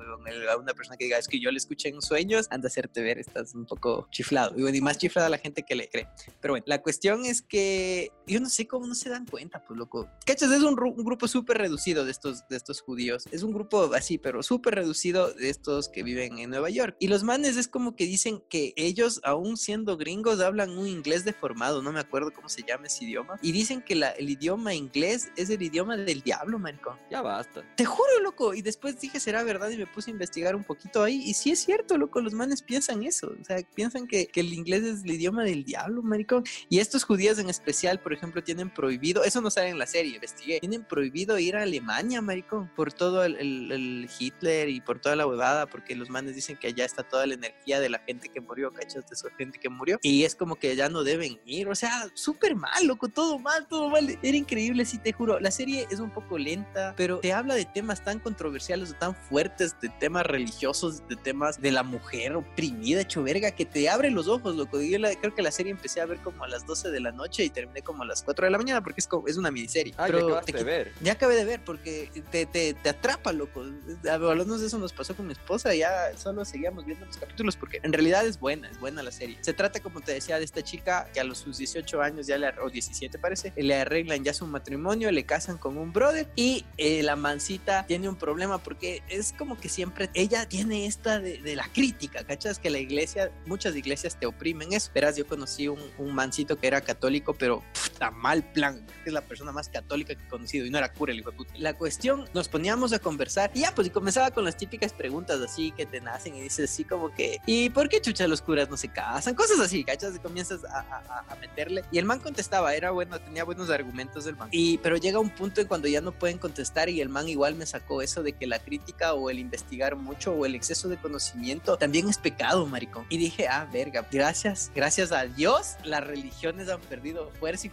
A 0.49 0.57
una 0.57 0.73
persona 0.73 0.97
que 0.97 1.05
diga, 1.05 1.17
es 1.17 1.27
que 1.27 1.39
yo 1.39 1.51
le 1.51 1.57
escuché 1.57 1.89
en 1.89 2.01
sueños, 2.01 2.47
anda 2.49 2.67
a 2.67 2.69
hacerte 2.69 3.01
ver, 3.01 3.19
estás 3.19 3.55
un 3.55 3.65
poco 3.65 4.07
chiflado. 4.11 4.57
Y, 4.57 4.81
más 4.81 4.97
chiflada 4.97 5.29
la 5.29 5.37
gente 5.37 5.63
que 5.63 5.75
le 5.75 5.89
cree. 5.89 6.07
Pero 6.41 6.53
bueno, 6.53 6.65
la 6.67 6.81
cuestión 6.81 7.25
es 7.25 7.41
que 7.41 8.11
yo 8.27 8.39
no 8.39 8.49
sé 8.49 8.67
cómo 8.67 8.85
no 8.85 8.95
se 8.95 9.09
dan 9.09 9.25
cuenta, 9.25 9.63
pues 9.63 9.77
loco. 9.77 10.09
¿Cachas? 10.25 10.51
Es 10.51 10.61
un, 10.61 10.79
un 10.79 11.03
grupo 11.03 11.27
súper 11.27 11.57
reducido 11.57 12.05
de 12.05 12.11
estos, 12.11 12.47
de 12.47 12.57
estos 12.57 12.81
judíos. 12.81 13.25
Es 13.31 13.43
un 13.43 13.53
grupo 13.53 13.93
así, 13.93 14.17
pero 14.17 14.43
súper 14.43 14.75
reducido 14.75 15.33
de 15.33 15.49
estos 15.49 15.89
que 15.89 16.03
viven 16.03 16.39
en 16.39 16.49
Nueva 16.49 16.69
York. 16.69 16.95
Y 16.99 17.07
los 17.07 17.23
manes 17.23 17.57
es 17.57 17.67
como 17.67 17.95
que 17.95 18.05
dicen 18.05 18.43
que 18.49 18.73
ellos, 18.75 19.21
aún 19.23 19.57
siendo 19.57 19.97
gringos, 19.97 20.24
hablan 20.31 20.77
un 20.77 20.87
inglés 20.87 21.25
deformado. 21.25 21.81
No 21.81 21.91
me 21.91 21.99
acuerdo 21.99 22.31
cómo 22.33 22.49
se 22.49 22.63
llama 22.63 22.87
ese 22.87 23.05
idioma. 23.05 23.37
Y 23.41 23.51
dicen 23.51 23.81
que 23.81 23.95
la, 23.95 24.09
el 24.11 24.29
idioma 24.29 24.73
inglés 24.73 25.31
es 25.35 25.49
el 25.49 25.61
idioma 25.61 25.97
del 25.97 26.21
diablo, 26.21 26.59
maricón. 26.59 26.97
Ya 27.09 27.21
basta. 27.21 27.63
Te 27.75 27.85
juro, 27.85 28.19
loco. 28.21 28.53
Y 28.53 28.61
después 28.61 28.99
dije, 28.99 29.19
será 29.19 29.43
verdad. 29.43 29.69
Y 29.69 29.77
me 29.77 29.87
puse 29.87 30.11
a 30.11 30.13
investigar 30.13 30.55
un 30.55 30.63
poquito 30.63 31.03
ahí. 31.03 31.21
Y 31.25 31.33
sí 31.33 31.51
es 31.51 31.59
cierto, 31.59 31.97
loco. 31.97 32.21
Los 32.21 32.33
manes 32.33 32.61
piensan 32.61 33.03
eso. 33.03 33.33
O 33.39 33.43
sea, 33.43 33.57
piensan 33.73 34.07
que, 34.07 34.27
que 34.27 34.41
el 34.41 34.53
inglés 34.53 34.83
es 34.83 35.03
el 35.03 35.11
idioma 35.11 35.43
del 35.43 35.63
diablo, 35.63 36.01
maricón. 36.01 36.43
Y 36.69 36.79
estos 36.79 37.03
judíos 37.03 37.39
en 37.39 37.49
especial, 37.49 37.99
por 37.99 38.13
ejemplo, 38.13 38.43
tienen 38.43 38.69
prohibido, 38.69 39.23
eso 39.23 39.41
no 39.41 39.49
sale 39.49 39.69
en 39.69 39.79
la 39.79 39.85
serie, 39.85 40.15
investigué, 40.15 40.59
tienen 40.59 40.83
prohibido 40.83 41.37
ir 41.39 41.55
a 41.55 41.63
Alemania, 41.63 42.21
maricón, 42.21 42.69
por 42.75 42.93
todo 42.93 43.23
el, 43.23 43.35
el, 43.37 44.09
Hitler 44.17 44.69
y 44.69 44.81
por 44.81 44.99
toda 44.99 45.15
la 45.15 45.27
huevada, 45.27 45.67
porque 45.67 45.95
los 45.95 46.09
manes 46.09 46.35
dicen 46.35 46.57
que 46.57 46.67
allá 46.67 46.85
está 46.85 47.03
toda 47.03 47.25
la 47.25 47.33
energía 47.33 47.79
de 47.79 47.89
la 47.89 47.99
gente 47.99 48.29
que 48.29 48.41
murió, 48.41 48.71
cachas, 48.71 49.07
de 49.07 49.15
su 49.15 49.27
gente 49.37 49.59
que 49.59 49.69
murió. 49.69 49.99
Y 50.01 50.14
es 50.23 50.35
como 50.35 50.55
que 50.55 50.75
ya 50.75 50.89
no 50.89 51.03
deben 51.03 51.39
ir. 51.45 51.67
O 51.67 51.75
sea, 51.75 52.07
súper 52.13 52.55
mal, 52.55 52.85
loco, 52.85 53.09
todo 53.09 53.39
mal, 53.39 53.67
todo 53.67 53.89
mal. 53.89 54.17
Era 54.21 54.37
increíble, 54.37 54.85
sí, 54.85 54.97
te 54.97 55.13
juro. 55.13 55.39
La 55.39 55.51
serie 55.51 55.87
es 55.89 55.99
un 55.99 56.11
poco 56.11 56.37
lenta, 56.37 56.93
pero 56.95 57.19
te 57.19 57.33
habla 57.33 57.55
de 57.55 57.65
temas 57.65 58.03
tan 58.03 58.19
controversiales 58.19 58.91
o 58.91 58.93
tan 58.93 59.15
fuertes, 59.15 59.75
de 59.81 59.89
temas 59.89 60.25
religiosos, 60.25 61.07
de 61.07 61.15
temas 61.15 61.61
de 61.61 61.71
la 61.71 61.83
mujer 61.83 62.35
oprimida, 62.35 63.01
hecho 63.01 63.23
verga, 63.23 63.51
que 63.51 63.65
te 63.65 63.89
abre 63.89 64.11
los 64.11 64.27
ojos, 64.27 64.55
loco. 64.55 64.81
Yo 64.81 64.97
creo 65.21 65.35
que 65.35 65.41
la 65.41 65.51
serie 65.51 65.71
empecé 65.71 66.01
a 66.01 66.05
ver 66.05 66.19
como 66.19 66.43
a 66.43 66.47
las 66.47 66.65
12 66.65 66.91
de 66.91 66.99
la 66.99 67.11
noche 67.11 67.43
y 67.43 67.49
terminé 67.49 67.81
como 67.81 68.03
a 68.03 68.05
las 68.05 68.23
4 68.23 68.45
de 68.45 68.51
la 68.51 68.57
mañana 68.57 68.81
porque 68.81 69.01
es, 69.01 69.07
como, 69.07 69.27
es 69.27 69.37
una 69.37 69.51
miniserie. 69.51 69.93
Ah, 69.97 70.05
pero 70.05 70.19
ya 70.19 70.25
acabaste 70.25 70.51
de 70.53 70.63
ver. 70.63 70.91
Ya 71.01 71.13
acabé 71.13 71.35
de 71.35 71.45
ver 71.45 71.63
porque 71.63 72.09
te, 72.31 72.45
te, 72.45 72.73
te 72.73 72.89
atrapa, 72.89 73.33
loco. 73.33 73.65
A 74.09 74.17
menos 74.17 74.61
eso 74.61 74.77
nos 74.77 74.93
pasó 74.93 75.15
con 75.15 75.27
mi 75.27 75.33
esposa, 75.33 75.73
ya 75.73 76.15
solo 76.17 76.45
seguíamos 76.45 76.85
viendo 76.85 77.05
los 77.05 77.17
capítulos 77.17 77.55
porque 77.55 77.79
en 77.83 77.91
realidad 77.91 78.25
es 78.25 78.39
buena, 78.39 78.69
es 78.69 78.79
buena 78.79 79.03
la 79.03 79.11
serie. 79.11 79.37
Se 79.41 79.53
trata, 79.53 79.79
como 79.79 80.01
te 80.05 80.13
decía, 80.13 80.37
de 80.37 80.45
esta 80.45 80.63
chica 80.63 81.07
que 81.13 81.19
a 81.19 81.23
los 81.23 81.45
sus 81.45 81.57
18 81.57 82.01
años 82.01 82.27
ya 82.27 82.37
le, 82.37 82.47
o 82.61 82.69
17 82.69 83.19
parece, 83.19 83.53
le 83.55 83.75
arreglan 83.75 84.23
ya 84.23 84.33
su 84.33 84.47
matrimonio, 84.47 85.11
le 85.11 85.25
casan 85.25 85.57
con 85.57 85.77
un 85.77 85.93
brother 85.93 86.27
y 86.35 86.65
eh, 86.77 87.03
la 87.03 87.15
mancita 87.15 87.85
tiene 87.87 88.09
un 88.09 88.15
problema 88.15 88.57
porque 88.57 89.03
es 89.07 89.33
como 89.33 89.57
que 89.57 89.69
siempre 89.69 90.09
ella 90.13 90.47
tiene 90.47 90.85
esta 90.85 91.19
de, 91.19 91.39
de 91.39 91.55
la 91.55 91.67
crítica, 91.71 92.23
¿cachas? 92.23 92.59
Que 92.59 92.69
la 92.69 92.79
iglesia, 92.79 93.31
muchas 93.45 93.75
iglesias 93.75 94.19
te 94.19 94.25
oprimen 94.25 94.73
eso. 94.73 94.91
Verás, 94.93 95.17
yo 95.17 95.27
conocí 95.27 95.67
un, 95.67 95.79
un 95.97 96.15
mancito 96.15 96.57
que 96.57 96.67
era 96.67 96.81
católico, 96.81 97.33
pero 97.33 97.63
está 97.73 98.11
mal 98.11 98.43
plan, 98.43 98.85
es 99.05 99.13
la 99.13 99.21
persona 99.21 99.51
más 99.51 99.69
católica 99.69 100.15
que 100.15 100.23
he 100.23 100.27
conocido 100.27 100.65
y 100.65 100.69
no 100.69 100.77
era 100.77 100.91
cura 100.91 101.11
el 101.11 101.19
hijo 101.19 101.31
de 101.31 101.37
puta. 101.37 101.53
La 101.57 101.73
cuestión, 101.73 102.29
nos 102.33 102.47
poníamos 102.47 102.93
a 102.93 102.99
conversar 102.99 103.51
y 103.53 103.61
ya, 103.61 103.73
pues 103.73 103.87
y 103.87 103.89
comenzaba 103.89 104.31
con 104.31 104.43
las 104.45 104.57
típicas 104.57 104.93
preguntas 104.93 105.39
así 105.41 105.71
que 105.71 105.85
te 105.85 106.01
nacen 106.01 106.35
y 106.35 106.41
dices 106.41 106.71
así 106.71 106.83
como 106.83 107.13
que, 107.13 107.39
¿y 107.45 107.69
por 107.69 107.89
qué 107.89 108.01
chucha 108.01 108.27
los 108.27 108.41
curas 108.41 108.69
no 108.69 108.77
se 108.77 108.89
casan? 108.89 109.35
Cosas 109.35 109.59
así, 109.59 109.83
¿cachas? 109.83 109.94
Y 109.95 110.19
comienzas 110.19 110.63
a, 110.65 110.79
a, 110.79 111.25
a 111.27 111.35
meterle. 111.37 111.83
Y 111.91 111.97
el 111.97 112.05
man 112.05 112.19
contestaba, 112.19 112.75
era 112.75 112.91
bueno, 112.91 113.19
tenía 113.19 113.43
buenos 113.43 113.69
argumentos 113.69 114.25
el 114.27 114.35
man. 114.35 114.49
Y, 114.51 114.77
pero 114.79 114.97
llega 114.97 115.19
un 115.19 115.29
punto 115.29 115.61
en 115.61 115.67
cuando 115.67 115.87
ya 115.87 116.01
no 116.01 116.11
pueden 116.11 116.37
contestar 116.37 116.89
y 116.89 117.01
el 117.01 117.09
man 117.09 117.27
igual 117.29 117.55
me 117.55 117.65
sacó 117.65 118.01
eso 118.01 118.23
de 118.23 118.33
que 118.33 118.47
la 118.47 118.59
crítica 118.59 119.13
o 119.13 119.29
el 119.29 119.39
investigar 119.39 119.95
mucho 119.95 120.33
o 120.33 120.45
el 120.45 120.55
exceso 120.55 120.89
de 120.89 120.97
conocimiento 120.97 121.77
también 121.77 122.09
es 122.09 122.17
pecado, 122.17 122.65
maricón. 122.65 123.05
Y 123.09 123.17
dije, 123.17 123.47
ah, 123.47 123.67
verga, 123.71 124.05
gracias, 124.11 124.71
gracias 124.75 125.11
a 125.11 125.25
Dios, 125.25 125.75
las 125.83 126.05
religiones 126.05 126.69
han 126.69 126.81
perdido 126.81 127.31
fuerza 127.39 127.67
y 127.67 127.71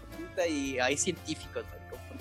y 0.49 0.79
hay 0.79 0.97
científicos, 0.97 1.64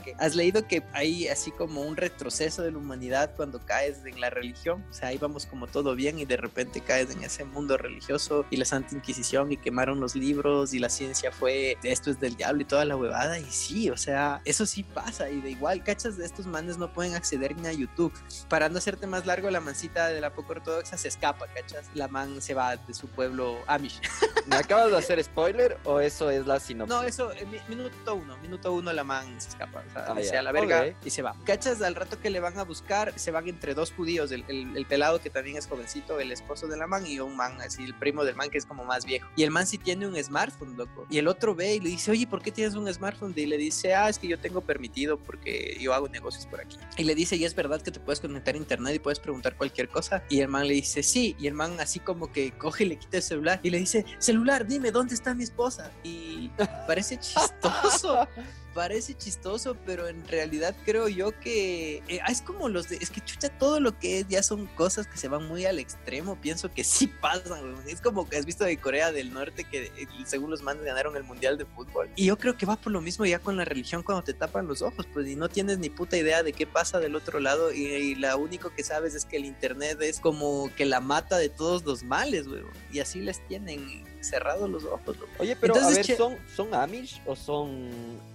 porque 0.02 0.16
has 0.18 0.36
leído 0.36 0.68
que 0.68 0.82
hay 0.94 1.28
así 1.28 1.52
como 1.52 1.82
un 1.82 1.96
retroceso 1.96 2.64
de 2.64 2.72
la 2.72 2.80
humanidad 2.80 3.32
cuando 3.36 3.64
caes 3.64 4.04
en 4.04 4.20
la 4.20 4.32
religión, 4.32 4.84
o 4.90 4.94
sea, 4.94 5.10
ahí 5.10 5.18
vamos 5.20 5.46
como 5.46 5.68
todo 5.68 5.96
bien 5.96 6.18
y 6.18 6.26
de 6.26 6.38
repente 6.38 6.82
caes 6.82 7.12
en 7.12 7.24
ese 7.24 7.46
mundo 7.46 7.78
religioso 7.78 8.46
y 8.50 8.58
la 8.58 8.66
Santa 8.66 8.96
Inquisición 8.96 9.52
y 9.52 9.58
quemaron 9.58 10.00
los 10.00 10.16
libros 10.16 10.74
y 10.74 10.80
la 10.80 10.90
ciencia 10.90 11.32
fue 11.32 11.78
esto 11.84 12.10
es 12.10 12.20
del 12.20 12.36
diablo 12.36 12.64
y 12.64 12.66
toda 12.66 12.84
la 12.86 12.96
huevada 12.96 13.38
y 13.38 13.46
sí, 13.46 13.92
o 13.92 13.98
sea, 13.98 14.42
eso 14.44 14.66
sí 14.66 14.84
pasa 14.84 15.30
y 15.30 15.40
de 15.40 15.52
igual, 15.52 15.84
cachas 15.84 16.18
de 16.18 16.26
estos 16.26 16.48
manes 16.48 16.78
no 16.80 16.92
pueden 16.92 17.14
acceder 17.14 17.56
ni 17.56 17.68
a 17.68 17.74
YouTube. 17.74 18.14
Para 18.50 18.70
no 18.70 18.80
hacerte 18.80 19.06
más 19.06 19.28
largo, 19.28 19.52
la 19.52 19.60
mancita 19.60 20.08
de 20.08 20.20
la 20.20 20.34
poco 20.34 20.54
ortodoxa 20.54 20.98
se 20.98 21.10
escapa, 21.10 21.46
cachas, 21.48 21.86
la 21.94 22.08
man 22.08 22.42
se 22.42 22.56
va 22.56 22.76
de 22.76 22.94
su 22.94 23.08
pueblo 23.08 23.60
Amish. 23.68 24.02
¿Me 24.48 24.56
acabas 24.56 24.90
de 24.90 24.98
hacer 24.98 25.24
spoiler 25.24 25.78
o 25.84 26.00
eso 26.00 26.32
es 26.32 26.48
la 26.48 26.60
sinopsis? 26.60 26.96
No, 26.96 27.04
eso, 27.04 27.32
minuto 27.70 28.16
uno, 28.16 28.38
minuto 28.38 28.74
uno 28.74 28.92
la 28.92 29.04
man 29.04 29.40
se 29.40 29.50
escapa, 29.50 29.84
o 29.96 30.24
sea, 30.24 30.40
ah, 30.40 30.44
la 30.44 30.52
verga 30.52 30.96
y 31.04 31.10
se 31.10 31.22
va. 31.22 31.36
Cachas, 31.44 31.82
al 31.82 31.96
rato 31.96 32.20
que 32.20 32.30
le 32.30 32.40
van 32.40 32.58
a 32.58 32.64
buscar, 32.64 33.14
se 33.18 33.32
van 33.32 33.48
entre 33.48 33.74
dos 33.74 33.92
judíos, 33.92 34.32
el, 34.32 34.46
el, 34.48 34.86
pelado 34.86 35.20
que 35.20 35.30
también 35.30 35.58
es 35.58 35.68
jovencito, 35.68 36.20
el 36.20 36.32
esposo 36.32 36.68
de 36.68 36.78
la 36.78 36.88
man, 36.88 37.06
y 37.06 37.20
un 37.20 37.36
man, 37.36 37.60
así, 37.62 37.84
el 37.84 37.94
primo 37.96 38.24
del 38.24 38.36
man 38.36 38.50
que 38.50 38.58
es 38.58 38.66
como 38.66 38.84
más 38.84 39.06
viejo. 39.06 39.28
Y 39.36 39.44
el 39.44 39.52
man 39.52 39.68
sí 39.68 39.78
tiene 39.78 40.08
un 40.08 40.22
smartphone, 40.22 40.76
loco. 40.78 41.06
Y 41.10 41.18
el 41.18 41.28
otro 41.28 41.56
ve 41.56 41.76
y 41.76 41.80
le 41.80 41.90
dice, 41.90 42.12
oye, 42.12 42.28
¿por 42.28 42.42
qué 42.42 42.52
tienes 42.52 42.76
un 42.76 42.92
smartphone? 42.94 43.34
Y 43.36 43.46
le 43.46 43.58
dice, 43.58 43.94
ah, 43.94 44.10
es 44.10 44.20
que 44.20 44.28
yo 44.28 44.40
tengo 44.40 44.62
permitido 44.62 45.18
porque 45.18 45.78
yo 45.80 45.94
hago 45.94 46.08
negocios 46.08 46.46
por 46.46 46.62
aquí. 46.62 46.78
Y 46.98 47.04
le 47.04 47.16
dice, 47.16 47.36
¿y 47.36 47.46
es 47.46 47.56
verdad 47.56 47.82
que 47.82 47.92
te 47.92 48.00
puedes 48.00 48.20
conectar 48.20 48.56
a 48.56 48.58
internet 48.58 48.96
y 48.96 49.00
puedes 49.00 49.20
preguntar 49.20 49.56
cualquier 49.56 49.90
cosa? 49.90 50.24
Y 50.30 50.42
el 50.42 50.48
man 50.48 50.68
le 50.68 50.74
dice, 50.76 51.04
sí. 51.04 51.36
Y 51.40 51.48
el 51.48 51.54
man 51.54 51.80
así 51.80 52.00
como 52.00 52.32
que 52.32 52.52
coge 52.52 52.86
y 52.86 52.88
le 52.90 52.98
quita 52.98 53.18
el 53.18 53.24
celular 53.24 53.60
y 53.64 53.70
le 53.70 53.80
dice, 53.80 54.06
celular, 54.20 54.66
dime, 54.66 54.92
¿dónde 54.92 55.16
está 55.16 55.34
mi 55.34 55.44
esposa? 55.44 55.92
Y 56.04 56.50
parece 56.88 57.20
chistoso 57.20 58.28
parece 58.74 59.16
chistoso, 59.16 59.76
pero 59.86 60.08
en 60.08 60.28
realidad 60.28 60.76
creo 60.86 61.08
yo 61.08 61.38
que 61.40 61.98
eh, 62.08 62.20
es 62.28 62.42
como 62.42 62.70
los 62.70 62.90
de, 62.90 62.98
es 62.98 63.10
que 63.10 63.22
chucha, 63.22 63.50
todo 63.50 63.80
lo 63.80 63.98
que 63.98 64.20
es 64.20 64.28
ya 64.28 64.44
son 64.44 64.68
cosas 64.68 65.08
que 65.08 65.18
se 65.18 65.28
van 65.28 65.48
muy 65.48 65.66
al 65.66 65.80
extremo, 65.80 66.36
pienso 66.40 66.72
que 66.72 66.84
sí 66.84 67.08
pasan, 67.08 67.76
es 67.88 68.02
como 68.02 68.28
que 68.30 68.38
has 68.38 68.46
visto 68.46 68.64
de 68.64 68.78
Corea 68.78 69.12
del 69.12 69.34
Norte 69.34 69.64
que 69.64 69.86
eh, 69.98 70.08
según 70.26 70.50
los 70.52 70.62
manes 70.62 70.84
ganaron 70.84 71.16
el 71.16 71.24
Mundial 71.24 71.58
de 71.58 71.66
Fútbol. 71.66 72.10
Y 72.16 72.26
yo 72.26 72.38
creo 72.38 72.58
que 72.58 72.66
va 72.66 72.76
por 72.76 72.92
lo 72.92 73.02
mismo 73.02 73.26
ya 73.26 73.40
con 73.40 73.58
la 73.58 73.66
religión 73.66 74.04
cuando 74.04 74.24
te 74.24 74.34
tapan 74.34 74.68
los 74.68 74.82
ojos, 74.82 75.08
pues 75.14 75.28
y 75.28 75.36
no 75.36 75.50
tienes 75.50 75.80
ni 75.80 75.90
puta 75.90 76.18
idea 76.18 76.44
de 76.44 76.54
qué 76.54 76.66
pasa 76.66 77.00
del 77.00 77.16
otro 77.16 77.40
lado 77.40 77.72
y, 77.72 77.86
y 77.86 78.16
la 78.16 78.36
único 78.36 78.74
que 78.74 78.84
sabes 78.84 79.16
es 79.16 79.26
que 79.26 79.38
el 79.38 79.46
internet 79.46 80.02
es 80.02 80.20
como 80.20 80.72
que 80.76 80.86
la 80.86 81.00
mata 81.00 81.38
de 81.38 81.50
todos 81.50 81.84
los 81.84 82.04
males, 82.04 82.48
güey, 82.48 82.64
y 82.92 83.00
así 83.00 83.20
les 83.20 83.46
tienen 83.48 84.11
cerrados 84.22 84.70
los 84.70 84.84
ojos. 84.86 85.18
Oye, 85.40 85.56
pero 85.56 85.76
a 85.76 85.90
ver, 85.90 86.06
¿son, 86.06 86.38
¿son 86.56 86.74
Amish 86.74 87.22
o 87.26 87.36
son...? 87.36 87.90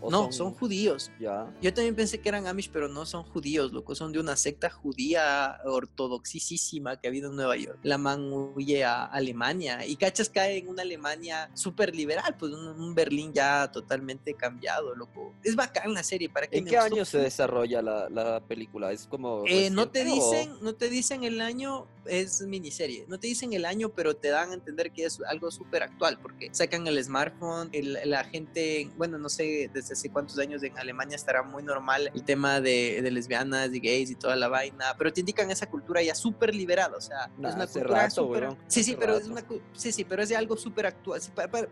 no, 0.08 0.32
son... 0.32 0.52
judíos. 0.52 1.10
Ya. 1.18 1.52
Yo 1.60 1.72
también 1.72 1.94
pensé 1.94 2.20
que 2.20 2.28
eran 2.28 2.46
Amish, 2.46 2.70
pero 2.70 2.88
no 2.88 3.06
son 3.06 3.24
judíos, 3.24 3.72
loco. 3.72 3.94
Son 3.94 4.12
de 4.12 4.20
una 4.20 4.36
secta 4.36 4.70
judía 4.70 5.58
ortodoxísima 5.64 7.00
que 7.00 7.08
ha 7.08 7.10
habido 7.10 7.30
en 7.30 7.36
Nueva 7.36 7.56
York. 7.56 7.78
La 7.82 7.98
man 7.98 8.32
huye 8.32 8.84
a 8.84 9.04
Alemania 9.04 9.86
y 9.86 9.96
Cachas 9.96 10.28
cae 10.28 10.58
en 10.58 10.68
una 10.68 10.82
Alemania 10.82 11.50
súper 11.54 11.94
liberal, 11.94 12.36
pues 12.38 12.52
un, 12.52 12.94
Berlín 12.94 13.32
ya 13.32 13.70
totalmente 13.70 14.34
cambiado, 14.34 14.94
loco. 14.94 15.32
Es 15.42 15.56
bacán 15.56 15.92
la 15.92 16.02
serie. 16.02 16.28
¿para 16.28 16.48
¿En 16.50 16.64
qué 16.64 16.78
año 16.78 17.04
se 17.04 17.18
desarrolla 17.18 17.82
la, 17.82 18.08
la, 18.08 18.40
película? 18.40 18.92
Es 18.92 19.06
como... 19.06 19.44
Eh, 19.46 19.70
no 19.70 19.88
te 19.88 20.04
dicen, 20.04 20.52
no 20.62 20.74
te 20.74 20.88
dicen 20.88 21.24
el 21.24 21.40
año, 21.40 21.86
es 22.06 22.42
miniserie. 22.42 23.04
No 23.08 23.18
te 23.18 23.26
dicen 23.26 23.52
el 23.52 23.64
año, 23.64 23.90
pero 23.90 24.16
te 24.16 24.28
dan 24.28 24.50
a 24.50 24.54
entender 24.54 24.92
que 24.92 25.04
es 25.04 25.20
algo 25.28 25.50
súper 25.50 25.75
actual, 25.82 26.18
porque 26.20 26.48
sacan 26.52 26.86
el 26.86 27.02
smartphone, 27.02 27.70
la 28.04 28.24
gente, 28.24 28.90
bueno, 28.96 29.18
no 29.18 29.28
sé 29.28 29.70
desde 29.72 29.94
hace 29.94 30.10
cuántos 30.10 30.38
años 30.38 30.62
en 30.62 30.78
Alemania 30.78 31.16
estará 31.16 31.42
muy 31.42 31.62
normal 31.62 32.10
el 32.14 32.24
tema 32.24 32.60
de, 32.60 33.06
lesbianas 33.10 33.72
y 33.72 33.80
gays 33.80 34.10
y 34.10 34.14
toda 34.14 34.36
la 34.36 34.48
vaina, 34.48 34.94
pero 34.98 35.12
te 35.12 35.20
indican 35.20 35.50
esa 35.50 35.66
cultura 35.66 36.02
ya 36.02 36.14
súper 36.14 36.54
liberada, 36.54 36.96
o 36.96 37.00
sea, 37.00 37.30
es 37.42 37.54
una 37.54 37.66
cultura 37.66 38.10
super, 38.10 38.56
Sí, 38.66 38.82
sí, 38.82 38.96
pero 38.98 39.16
es 39.16 39.26
una, 39.26 39.44
sí, 39.72 39.92
sí, 39.92 40.04
pero 40.04 40.22
es 40.22 40.28
de 40.28 40.36
algo 40.36 40.56
súper 40.56 40.86
actual, 40.86 41.20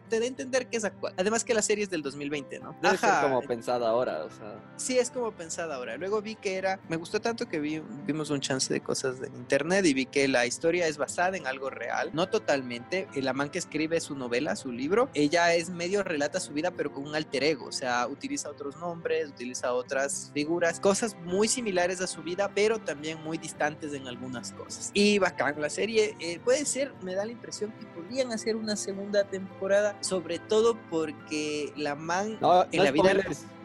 te 0.09 0.19
da 0.19 0.25
a 0.25 0.29
entender 0.29 0.69
que 0.69 0.77
es 0.77 0.85
actual. 0.85 1.15
Además 1.17 1.45
que 1.45 1.55
la 1.55 1.63
serie 1.63 1.85
es 1.85 1.91
del 1.91 2.03
2020, 2.03 2.61
¿no? 2.61 2.77
Debe 2.83 2.97
ser 2.97 3.11
como 3.23 3.43
pensada 3.43 3.89
ahora, 3.89 4.25
o 4.25 4.31
sea. 4.31 4.61
Sí, 4.77 4.99
es 4.99 5.11
como 5.11 5.33
pensada 5.33 5.77
ahora. 5.77 5.97
Luego 5.97 6.23
vi 6.23 6.35
que 6.35 6.57
era, 6.57 6.81
me 6.89 6.97
gustó 6.97 7.21
tanto 7.21 7.49
que 7.49 7.61
vi, 7.61 7.81
vimos 8.07 8.31
un 8.31 8.41
chance 8.41 8.73
de 8.73 8.81
cosas 8.81 9.21
de 9.21 9.29
internet 9.29 9.85
y 9.87 9.95
vi 9.95 10.07
que 10.07 10.29
la 10.29 10.47
historia 10.47 10.87
es 10.87 10.97
basada 10.97 11.37
en 11.37 11.47
algo 11.47 11.71
real, 11.71 12.11
no 12.13 12.29
totalmente. 12.29 13.09
El 13.15 13.29
amán 13.29 13.51
que 13.51 13.59
escribe 13.59 13.94
escribe 13.95 14.01
su 14.01 14.17
novela, 14.17 14.57
su 14.57 14.73
libro, 14.73 15.09
ella 15.15 15.55
es 15.55 15.71
medio 15.71 16.03
relata 16.03 16.41
su 16.41 16.53
vida, 16.53 16.71
pero 16.71 16.93
con 16.93 17.07
un 17.07 17.15
alter 17.15 17.45
ego, 17.45 17.67
o 17.67 17.73
sea, 17.73 18.07
utiliza 18.07 18.51
otros 18.51 18.77
nombres, 18.77 19.29
utiliza 19.29 19.73
otras 19.73 20.31
figuras, 20.35 20.81
cosas 20.81 21.17
muy 21.25 21.49
similares 21.49 22.01
a 22.01 22.07
su 22.07 22.23
vida, 22.23 22.51
pero 22.55 22.79
también 22.79 23.23
muy 23.23 23.39
distantes 23.39 23.93
en 23.95 24.07
algunas 24.07 24.53
cosas. 24.53 24.91
Y 24.95 25.19
bacán, 25.19 25.61
la 25.61 25.71
serie 25.71 26.17
eh, 26.21 26.41
puede 26.45 26.65
ser, 26.65 26.93
me 27.03 27.15
da 27.15 27.25
la 27.25 27.33
impresión 27.33 27.73
que 27.73 27.87
podrían 27.87 28.33
hacer 28.33 28.57
una 28.57 28.77
segunda 28.77 29.25
temporada, 29.25 29.97
sobre 30.01 30.39
todo 30.39 30.79
porque 30.91 31.73
la 31.77 31.95
man 31.95 32.39
no, 32.41 32.67
en 32.71 32.85
la 32.85 32.91
vida... 32.91 33.15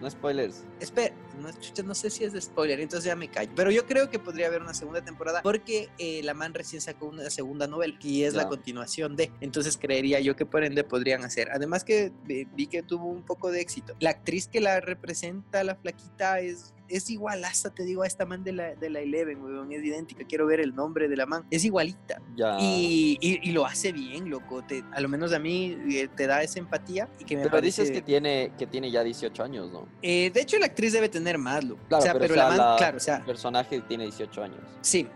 No 0.01 0.09
spoilers. 0.09 0.63
Espera, 0.79 1.13
no, 1.39 1.49
no, 1.85 1.95
sé 1.95 2.09
si 2.09 2.23
es 2.23 2.33
de 2.33 2.41
spoiler, 2.41 2.79
entonces 2.79 3.05
ya 3.05 3.15
me 3.15 3.29
callo. 3.29 3.51
Pero 3.55 3.71
yo 3.71 3.85
creo 3.85 4.09
que 4.09 4.19
podría 4.19 4.47
haber 4.47 4.61
una 4.61 4.73
segunda 4.73 5.03
temporada 5.03 5.41
porque 5.41 5.89
eh, 5.97 6.21
la 6.23 6.33
man 6.33 6.53
recién 6.53 6.81
sacó 6.81 7.07
una 7.07 7.29
segunda 7.29 7.67
novela 7.67 7.95
y 8.01 8.23
es 8.23 8.33
la 8.33 8.47
continuación 8.47 9.15
de. 9.15 9.31
Entonces 9.41 9.77
creería 9.77 10.19
yo 10.19 10.35
que 10.35 10.45
por 10.45 10.63
ende 10.63 10.83
podrían 10.83 11.23
hacer. 11.23 11.49
Además 11.51 11.83
que 11.83 12.11
vi 12.25 12.67
que 12.67 12.83
tuvo 12.83 13.07
un 13.07 13.23
poco 13.23 13.51
de 13.51 13.61
éxito. 13.61 13.95
La 13.99 14.11
actriz 14.11 14.47
que 14.47 14.61
la 14.61 14.79
representa, 14.79 15.63
la 15.63 15.75
flaquita, 15.75 16.39
es 16.39 16.73
es 16.89 17.09
igual 17.09 17.43
hasta 17.43 17.69
te 17.69 17.83
digo, 17.83 18.03
a 18.03 18.07
esta 18.07 18.25
man 18.25 18.43
de 18.43 18.51
la, 18.51 18.75
de 18.75 18.89
la 18.89 18.99
Eleven, 18.99 19.41
weón, 19.41 19.71
es 19.71 19.83
idéntica, 19.83 20.23
quiero 20.25 20.45
ver 20.45 20.59
el 20.59 20.75
nombre 20.75 21.07
de 21.07 21.15
la 21.15 21.25
man, 21.25 21.45
es 21.49 21.63
igualita. 21.65 22.21
Ya. 22.35 22.57
Y, 22.59 23.17
y, 23.21 23.51
lo 23.51 23.65
hace 23.65 23.91
bien, 23.91 24.29
loco, 24.29 24.63
te, 24.63 24.83
a 24.91 25.01
lo 25.01 25.09
menos 25.09 25.33
a 25.33 25.39
mí 25.39 25.77
eh, 25.89 26.09
te 26.15 26.27
da 26.27 26.41
esa 26.43 26.59
empatía. 26.59 27.07
Y 27.19 27.25
que 27.25 27.37
me 27.37 27.43
pero 27.43 27.61
dices 27.61 27.91
que 27.91 28.01
tiene, 28.01 28.51
que 28.57 28.67
tiene 28.67 28.91
ya 28.91 29.03
18 29.03 29.43
años, 29.43 29.71
¿no? 29.71 29.87
Eh, 30.01 30.31
de 30.33 30.41
hecho, 30.41 30.57
la 30.59 30.67
actriz 30.67 30.93
debe 30.93 31.09
tener 31.09 31.37
más, 31.37 31.63
loco. 31.63 31.81
Claro, 31.87 32.01
o 32.01 32.05
sea, 32.05 32.19
pero, 32.19 32.35
la 32.35 32.49
man, 32.49 32.77
claro, 32.77 32.97
o 32.97 32.99
sea. 32.99 33.17
El 33.17 33.25
personaje 33.25 33.81
tiene 33.81 34.03
18 34.05 34.43
años. 34.43 34.59
Sí, 34.81 35.07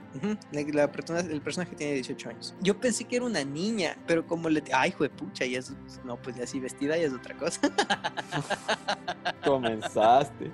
la, 0.52 0.92
persona, 0.92 1.20
el 1.20 1.42
personaje 1.42 1.76
tiene 1.76 1.94
18 1.94 2.30
años. 2.30 2.56
Yo 2.62 2.80
pensé 2.80 3.06
que 3.06 3.16
era 3.16 3.26
una 3.26 3.44
niña, 3.44 3.98
pero 4.06 4.26
como 4.26 4.50
le... 4.50 4.64
Ay, 4.74 4.90
hijo 4.90 5.04
de 5.04 5.10
pucha, 5.10 5.46
y 5.46 5.56
es... 5.56 5.74
No, 6.04 6.18
pues 6.18 6.36
ya 6.36 6.44
así 6.44 6.60
vestida 6.60 6.98
y 6.98 7.04
es 7.04 7.14
otra 7.14 7.36
cosa. 7.36 7.60
Comenzaste. 9.46 10.52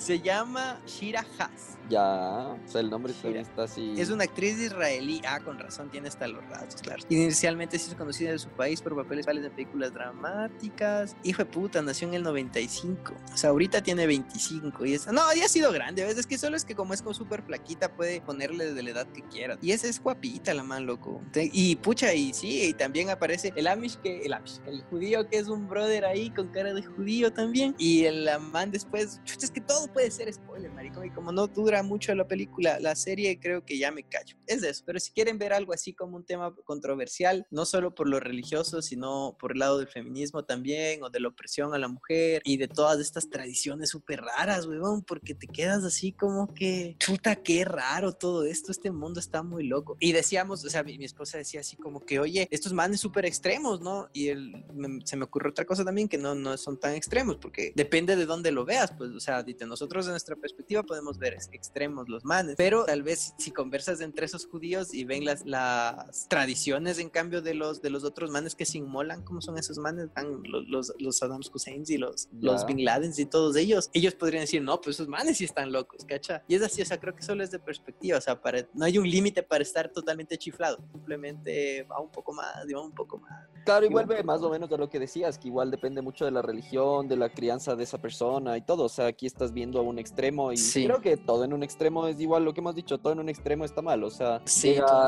Se 0.00 0.18
llama 0.18 0.80
Shira 0.86 1.26
Haas. 1.38 1.76
Ya, 1.90 2.02
o 2.02 2.58
sea, 2.66 2.80
el 2.80 2.88
nombre 2.88 3.12
también 3.12 3.44
está 3.44 3.64
así. 3.64 3.94
Es 3.98 4.10
una 4.10 4.24
actriz 4.24 4.58
israelí. 4.58 5.20
Ah, 5.26 5.40
con 5.40 5.58
razón, 5.58 5.90
tiene 5.90 6.08
hasta 6.08 6.26
los 6.26 6.42
rasgos, 6.48 6.80
claro. 6.80 7.02
Inicialmente 7.08 7.78
se 7.78 7.88
hizo 7.88 7.98
conocida 7.98 8.30
en 8.30 8.38
su 8.38 8.48
país 8.48 8.80
por 8.80 8.96
papeles 8.96 9.26
de 9.26 9.50
películas 9.50 9.92
dramáticas. 9.92 11.16
Hijo 11.22 11.44
de 11.44 11.50
puta, 11.50 11.82
nació 11.82 12.08
en 12.08 12.14
el 12.14 12.22
95. 12.22 13.12
O 13.34 13.36
sea, 13.36 13.50
ahorita 13.50 13.82
tiene 13.82 14.06
25. 14.06 14.86
Y 14.86 14.94
es... 14.94 15.06
No, 15.08 15.20
ya 15.34 15.44
ha 15.44 15.48
sido 15.48 15.72
grande. 15.72 16.04
A 16.04 16.06
veces 16.06 16.26
que 16.26 16.38
solo 16.38 16.56
es 16.56 16.64
que 16.64 16.74
como 16.74 16.94
es 16.94 17.02
como 17.02 17.12
súper 17.12 17.42
flaquita, 17.42 17.92
puede 17.92 18.20
ponerle 18.20 18.66
desde 18.66 18.82
la 18.84 18.90
edad 18.90 19.06
que 19.08 19.22
quiera. 19.22 19.58
Y 19.60 19.72
esa 19.72 19.88
es 19.88 20.00
guapita 20.00 20.54
la 20.54 20.62
man, 20.62 20.86
loco. 20.86 21.20
Y 21.34 21.76
pucha, 21.76 22.14
y 22.14 22.32
sí, 22.32 22.68
y 22.68 22.72
también 22.72 23.10
aparece 23.10 23.52
el 23.56 23.66
Amish, 23.66 23.96
que 23.96 24.20
el 24.20 24.32
Amish, 24.32 24.60
el 24.64 24.82
judío 24.84 25.28
que 25.28 25.38
es 25.38 25.48
un 25.48 25.68
brother 25.68 26.04
ahí 26.04 26.30
con 26.30 26.48
cara 26.48 26.72
de 26.72 26.82
judío 26.84 27.32
también. 27.32 27.74
Y 27.78 28.04
el 28.04 28.28
man 28.52 28.70
después, 28.70 29.20
chucha, 29.24 29.46
es 29.46 29.50
que 29.50 29.60
todo 29.60 29.89
puede 29.92 30.10
ser 30.10 30.32
spoiler, 30.32 30.70
marico. 30.72 31.04
Y 31.04 31.10
como 31.10 31.32
no 31.32 31.46
dura 31.46 31.82
mucho 31.82 32.14
la 32.14 32.26
película, 32.26 32.78
la 32.80 32.94
serie, 32.94 33.38
creo 33.38 33.64
que 33.64 33.78
ya 33.78 33.90
me 33.90 34.02
callo. 34.02 34.36
Es 34.46 34.60
de 34.60 34.70
eso. 34.70 34.82
Pero 34.86 35.00
si 35.00 35.12
quieren 35.12 35.38
ver 35.38 35.52
algo 35.52 35.72
así 35.72 35.92
como 35.92 36.16
un 36.16 36.24
tema 36.24 36.54
controversial, 36.64 37.46
no 37.50 37.64
solo 37.64 37.94
por 37.94 38.08
lo 38.08 38.20
religioso, 38.20 38.82
sino 38.82 39.36
por 39.38 39.52
el 39.52 39.58
lado 39.58 39.78
del 39.78 39.88
feminismo 39.88 40.44
también, 40.44 41.02
o 41.02 41.10
de 41.10 41.20
la 41.20 41.28
opresión 41.28 41.74
a 41.74 41.78
la 41.78 41.88
mujer 41.88 42.42
y 42.44 42.56
de 42.56 42.68
todas 42.68 43.00
estas 43.00 43.28
tradiciones 43.28 43.90
súper 43.90 44.20
raras, 44.20 44.66
weón, 44.66 45.02
porque 45.02 45.34
te 45.34 45.46
quedas 45.46 45.84
así 45.84 46.12
como 46.12 46.52
que, 46.54 46.96
chuta, 46.98 47.36
qué 47.36 47.64
raro 47.64 48.12
todo 48.12 48.44
esto, 48.44 48.72
este 48.72 48.90
mundo 48.90 49.20
está 49.20 49.42
muy 49.42 49.66
loco. 49.66 49.96
Y 50.00 50.12
decíamos, 50.12 50.64
o 50.64 50.70
sea, 50.70 50.82
mi, 50.82 51.00
esposa 51.04 51.38
decía 51.38 51.60
así 51.60 51.76
como 51.76 52.00
que, 52.00 52.20
oye, 52.20 52.46
estos 52.50 52.72
manes 52.72 53.00
súper 53.00 53.24
extremos, 53.24 53.80
¿no? 53.80 54.08
Y 54.12 54.28
él, 54.28 54.64
se 55.04 55.16
me 55.16 55.24
ocurrió 55.24 55.50
otra 55.50 55.64
cosa 55.64 55.84
también 55.84 56.08
que 56.08 56.18
no, 56.18 56.34
no 56.34 56.56
son 56.56 56.78
tan 56.78 56.94
extremos, 56.94 57.36
porque 57.36 57.72
depende 57.74 58.16
de 58.16 58.26
dónde 58.26 58.52
lo 58.52 58.64
veas, 58.64 58.92
pues, 58.92 59.10
o 59.10 59.20
sea, 59.20 59.42
nosotros 59.80 60.04
de 60.04 60.10
nuestra 60.10 60.36
perspectiva 60.36 60.82
podemos 60.82 61.16
ver 61.16 61.38
extremos 61.52 62.06
los 62.06 62.22
manes, 62.22 62.56
pero 62.56 62.84
tal 62.84 63.02
vez 63.02 63.34
si 63.38 63.50
conversas 63.50 64.02
entre 64.02 64.26
esos 64.26 64.46
judíos 64.46 64.92
y 64.92 65.04
ven 65.04 65.24
las, 65.24 65.46
las 65.46 66.28
tradiciones 66.28 66.98
en 66.98 67.08
cambio 67.08 67.40
de 67.40 67.54
los, 67.54 67.80
de 67.80 67.88
los 67.88 68.04
otros 68.04 68.30
manes 68.30 68.54
que 68.54 68.66
se 68.66 68.76
inmolan, 68.76 69.24
como 69.24 69.40
son 69.40 69.56
esos 69.56 69.78
manes, 69.78 70.10
los, 70.44 70.68
los, 70.68 70.92
los 70.98 71.16
Saddam 71.16 71.40
Hussein 71.54 71.82
y 71.88 71.96
los, 71.96 72.28
los 72.40 72.66
Bin 72.66 72.84
Laden 72.84 73.10
y 73.16 73.24
todos 73.24 73.56
ellos, 73.56 73.88
ellos 73.94 74.14
podrían 74.14 74.42
decir, 74.42 74.60
no, 74.60 74.78
pues 74.82 74.96
esos 74.96 75.08
manes 75.08 75.38
sí 75.38 75.44
están 75.44 75.72
locos, 75.72 76.04
¿cacha? 76.04 76.44
Y 76.46 76.56
es 76.56 76.62
así, 76.62 76.82
o 76.82 76.84
sea, 76.84 77.00
creo 77.00 77.14
que 77.14 77.22
solo 77.22 77.42
es 77.42 77.50
de 77.50 77.58
perspectiva, 77.58 78.18
o 78.18 78.20
sea, 78.20 78.38
para, 78.38 78.68
no 78.74 78.84
hay 78.84 78.98
un 78.98 79.08
límite 79.08 79.42
para 79.42 79.62
estar 79.62 79.88
totalmente 79.90 80.36
chiflado, 80.36 80.76
simplemente 80.92 81.84
va 81.84 82.00
un 82.00 82.10
poco 82.10 82.34
más, 82.34 82.66
va 82.66 82.82
un 82.82 82.92
poco 82.92 83.16
más. 83.16 83.48
Claro, 83.64 83.86
y 83.86 83.88
vuelve 83.88 84.22
más 84.22 84.42
o 84.42 84.50
menos 84.50 84.68
de 84.68 84.76
lo 84.76 84.90
que 84.90 84.98
decías, 84.98 85.38
que 85.38 85.48
igual 85.48 85.70
depende 85.70 86.02
mucho 86.02 86.26
de 86.26 86.30
la 86.30 86.42
religión, 86.42 87.08
de 87.08 87.16
la 87.16 87.30
crianza 87.30 87.76
de 87.76 87.84
esa 87.84 87.98
persona 87.98 88.58
y 88.58 88.62
todo, 88.62 88.84
o 88.84 88.88
sea, 88.88 89.06
aquí 89.06 89.26
estás 89.26 89.52
viendo 89.52 89.69
a 89.78 89.82
un 89.82 89.98
extremo 89.98 90.52
y 90.52 90.56
creo 90.56 91.00
que 91.00 91.16
todo 91.16 91.44
en 91.44 91.52
un 91.52 91.62
extremo 91.62 92.06
es 92.06 92.20
igual 92.20 92.44
lo 92.44 92.52
que 92.52 92.60
hemos 92.60 92.74
dicho, 92.74 92.98
todo 92.98 93.12
en 93.12 93.20
un 93.20 93.28
extremo 93.28 93.64
está 93.64 93.82
mal, 93.82 94.02
o 94.04 94.10
sea, 94.10 94.42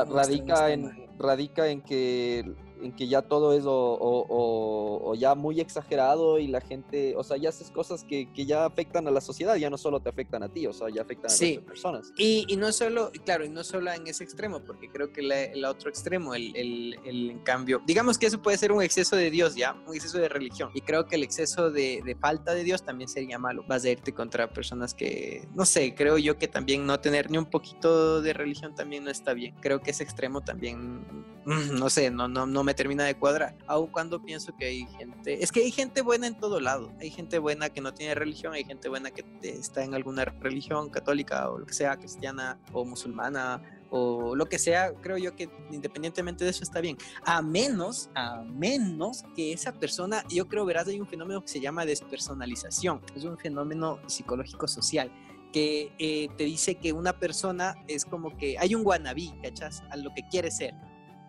radica, 0.09 0.71
en, 0.71 1.07
radica 1.19 1.67
en 1.67 1.81
que 1.81 2.53
en 2.83 2.95
que 2.95 3.07
ya 3.07 3.21
todo 3.21 3.53
es 3.53 3.63
o, 3.65 5.13
ya 5.17 5.35
muy 5.35 5.59
exagerado 5.59 6.39
y 6.39 6.47
la 6.47 6.61
gente, 6.61 7.15
o 7.15 7.23
sea, 7.23 7.37
ya 7.37 7.49
haces 7.49 7.71
cosas 7.71 8.03
que, 8.03 8.27
ya 8.35 8.65
afectan 8.65 9.07
a 9.07 9.11
la 9.11 9.21
sociedad, 9.21 9.55
ya 9.55 9.69
no 9.69 9.77
solo 9.77 10.01
te 10.01 10.09
afectan 10.09 10.43
a 10.43 10.49
ti, 10.49 10.67
o 10.67 10.73
sea, 10.73 10.89
ya 10.89 11.01
afectan 11.01 11.31
a 11.31 11.33
otras 11.33 11.65
personas. 11.65 12.13
Y, 12.17 12.45
y, 12.47 12.57
no 12.57 12.71
solo, 12.71 13.11
claro, 13.25 13.45
y 13.45 13.49
no 13.49 13.63
solo 13.63 13.91
en 13.91 14.07
ese 14.07 14.23
extremo, 14.23 14.63
porque 14.63 14.89
creo 14.89 15.11
que 15.11 15.21
el 15.21 15.65
otro 15.65 15.89
extremo, 15.89 16.35
el, 16.35 16.55
el, 16.55 16.99
el, 17.05 17.29
en 17.31 17.39
cambio, 17.39 17.81
digamos 17.85 18.17
que 18.17 18.25
eso 18.25 18.41
puede 18.41 18.57
ser 18.57 18.71
un 18.71 18.81
exceso 18.81 19.15
de 19.15 19.29
Dios, 19.29 19.55
ya, 19.55 19.73
un 19.87 19.95
exceso 19.95 20.17
de 20.17 20.29
religión, 20.29 20.71
y 20.73 20.81
creo 20.81 21.05
que 21.05 21.15
el 21.15 21.23
exceso 21.23 21.71
de, 21.71 22.01
de 22.03 22.15
falta 22.15 22.53
de 22.53 22.63
Dios 22.63 22.83
también 22.83 23.07
sería 23.07 23.39
malo, 23.39 23.63
vas 23.67 23.85
a 23.85 23.89
irte 23.89 24.13
contra 24.13 24.51
personas 24.51 24.93
que, 24.93 25.47
no 25.53 25.65
sé, 25.65 25.95
creo 25.95 26.17
yo 26.17 26.37
que 26.37 26.47
también 26.47 26.85
no 26.85 26.99
tener 26.99 27.31
ni 27.31 27.37
un 27.37 27.45
poquito 27.45 28.21
de 28.21 28.33
religión 28.33 28.75
también 28.75 29.03
no 29.03 29.11
está 29.11 29.33
bien, 29.33 29.55
creo 29.61 29.81
que 29.81 29.91
ese 29.91 30.03
extremo 30.03 30.41
también, 30.41 31.05
no 31.45 31.89
sé, 31.89 32.11
no, 32.11 32.27
no, 32.27 32.45
no 32.45 32.63
termina 32.73 33.03
de 33.03 33.15
cuadrar. 33.15 33.55
Aun 33.67 33.87
cuando 33.87 34.21
pienso 34.21 34.55
que 34.55 34.65
hay 34.65 34.87
gente, 34.97 35.43
es 35.43 35.51
que 35.51 35.61
hay 35.61 35.71
gente 35.71 36.01
buena 36.01 36.27
en 36.27 36.37
todo 36.37 36.59
lado. 36.59 36.91
Hay 36.99 37.09
gente 37.09 37.39
buena 37.39 37.69
que 37.69 37.81
no 37.81 37.93
tiene 37.93 38.15
religión, 38.15 38.53
hay 38.53 38.63
gente 38.63 38.89
buena 38.89 39.11
que 39.11 39.23
está 39.41 39.83
en 39.83 39.93
alguna 39.93 40.25
religión 40.25 40.89
católica 40.89 41.49
o 41.49 41.59
lo 41.59 41.65
que 41.65 41.73
sea, 41.73 41.97
cristiana 41.97 42.59
o 42.71 42.85
musulmana 42.85 43.61
o 43.95 44.35
lo 44.35 44.47
que 44.47 44.57
sea, 44.57 44.91
creo 45.01 45.19
yo 45.19 45.35
que 45.35 45.47
independientemente 45.71 46.43
de 46.43 46.49
eso 46.49 46.63
está 46.63 46.81
bien. 46.81 46.97
A 47.25 47.43
menos, 47.43 48.09
a 48.15 48.41
menos 48.41 49.23
que 49.35 49.53
esa 49.53 49.71
persona, 49.71 50.23
yo 50.29 50.47
creo, 50.47 50.65
verás, 50.65 50.87
hay 50.87 50.99
un 50.99 51.05
fenómeno 51.05 51.41
que 51.41 51.47
se 51.47 51.59
llama 51.59 51.85
despersonalización. 51.85 53.01
Es 53.15 53.23
un 53.23 53.37
fenómeno 53.37 53.99
psicológico 54.07 54.67
social 54.67 55.11
que 55.51 55.93
eh, 55.99 56.27
te 56.35 56.45
dice 56.45 56.75
que 56.75 56.91
una 56.91 57.19
persona 57.19 57.75
es 57.87 58.03
como 58.03 58.35
que 58.35 58.57
hay 58.57 58.73
un 58.73 58.83
guanabí, 58.83 59.31
¿cachas? 59.43 59.83
A 59.91 59.97
lo 59.97 60.11
que 60.15 60.23
quiere 60.27 60.49
ser. 60.49 60.73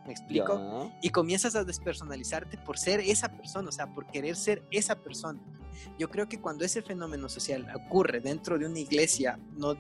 ¿Me 0.06 0.12
explico? 0.12 0.90
Y 1.00 1.10
comienzas 1.10 1.56
a 1.56 1.64
despersonalizarte 1.64 2.58
por 2.58 2.78
ser 2.78 3.00
esa 3.00 3.28
persona, 3.28 3.68
o 3.68 3.72
sea, 3.72 3.86
por 3.86 4.06
querer 4.06 4.36
ser 4.36 4.66
esa 4.70 4.96
persona. 4.96 5.40
Yo 5.98 6.10
creo 6.10 6.28
que 6.28 6.40
cuando 6.40 6.64
ese 6.64 6.82
fenómeno 6.82 7.28
social 7.28 7.66
ocurre 7.74 8.20
dentro 8.20 8.58
de 8.58 8.66
una 8.66 8.78
iglesia, 8.78 9.38
no 9.56 9.76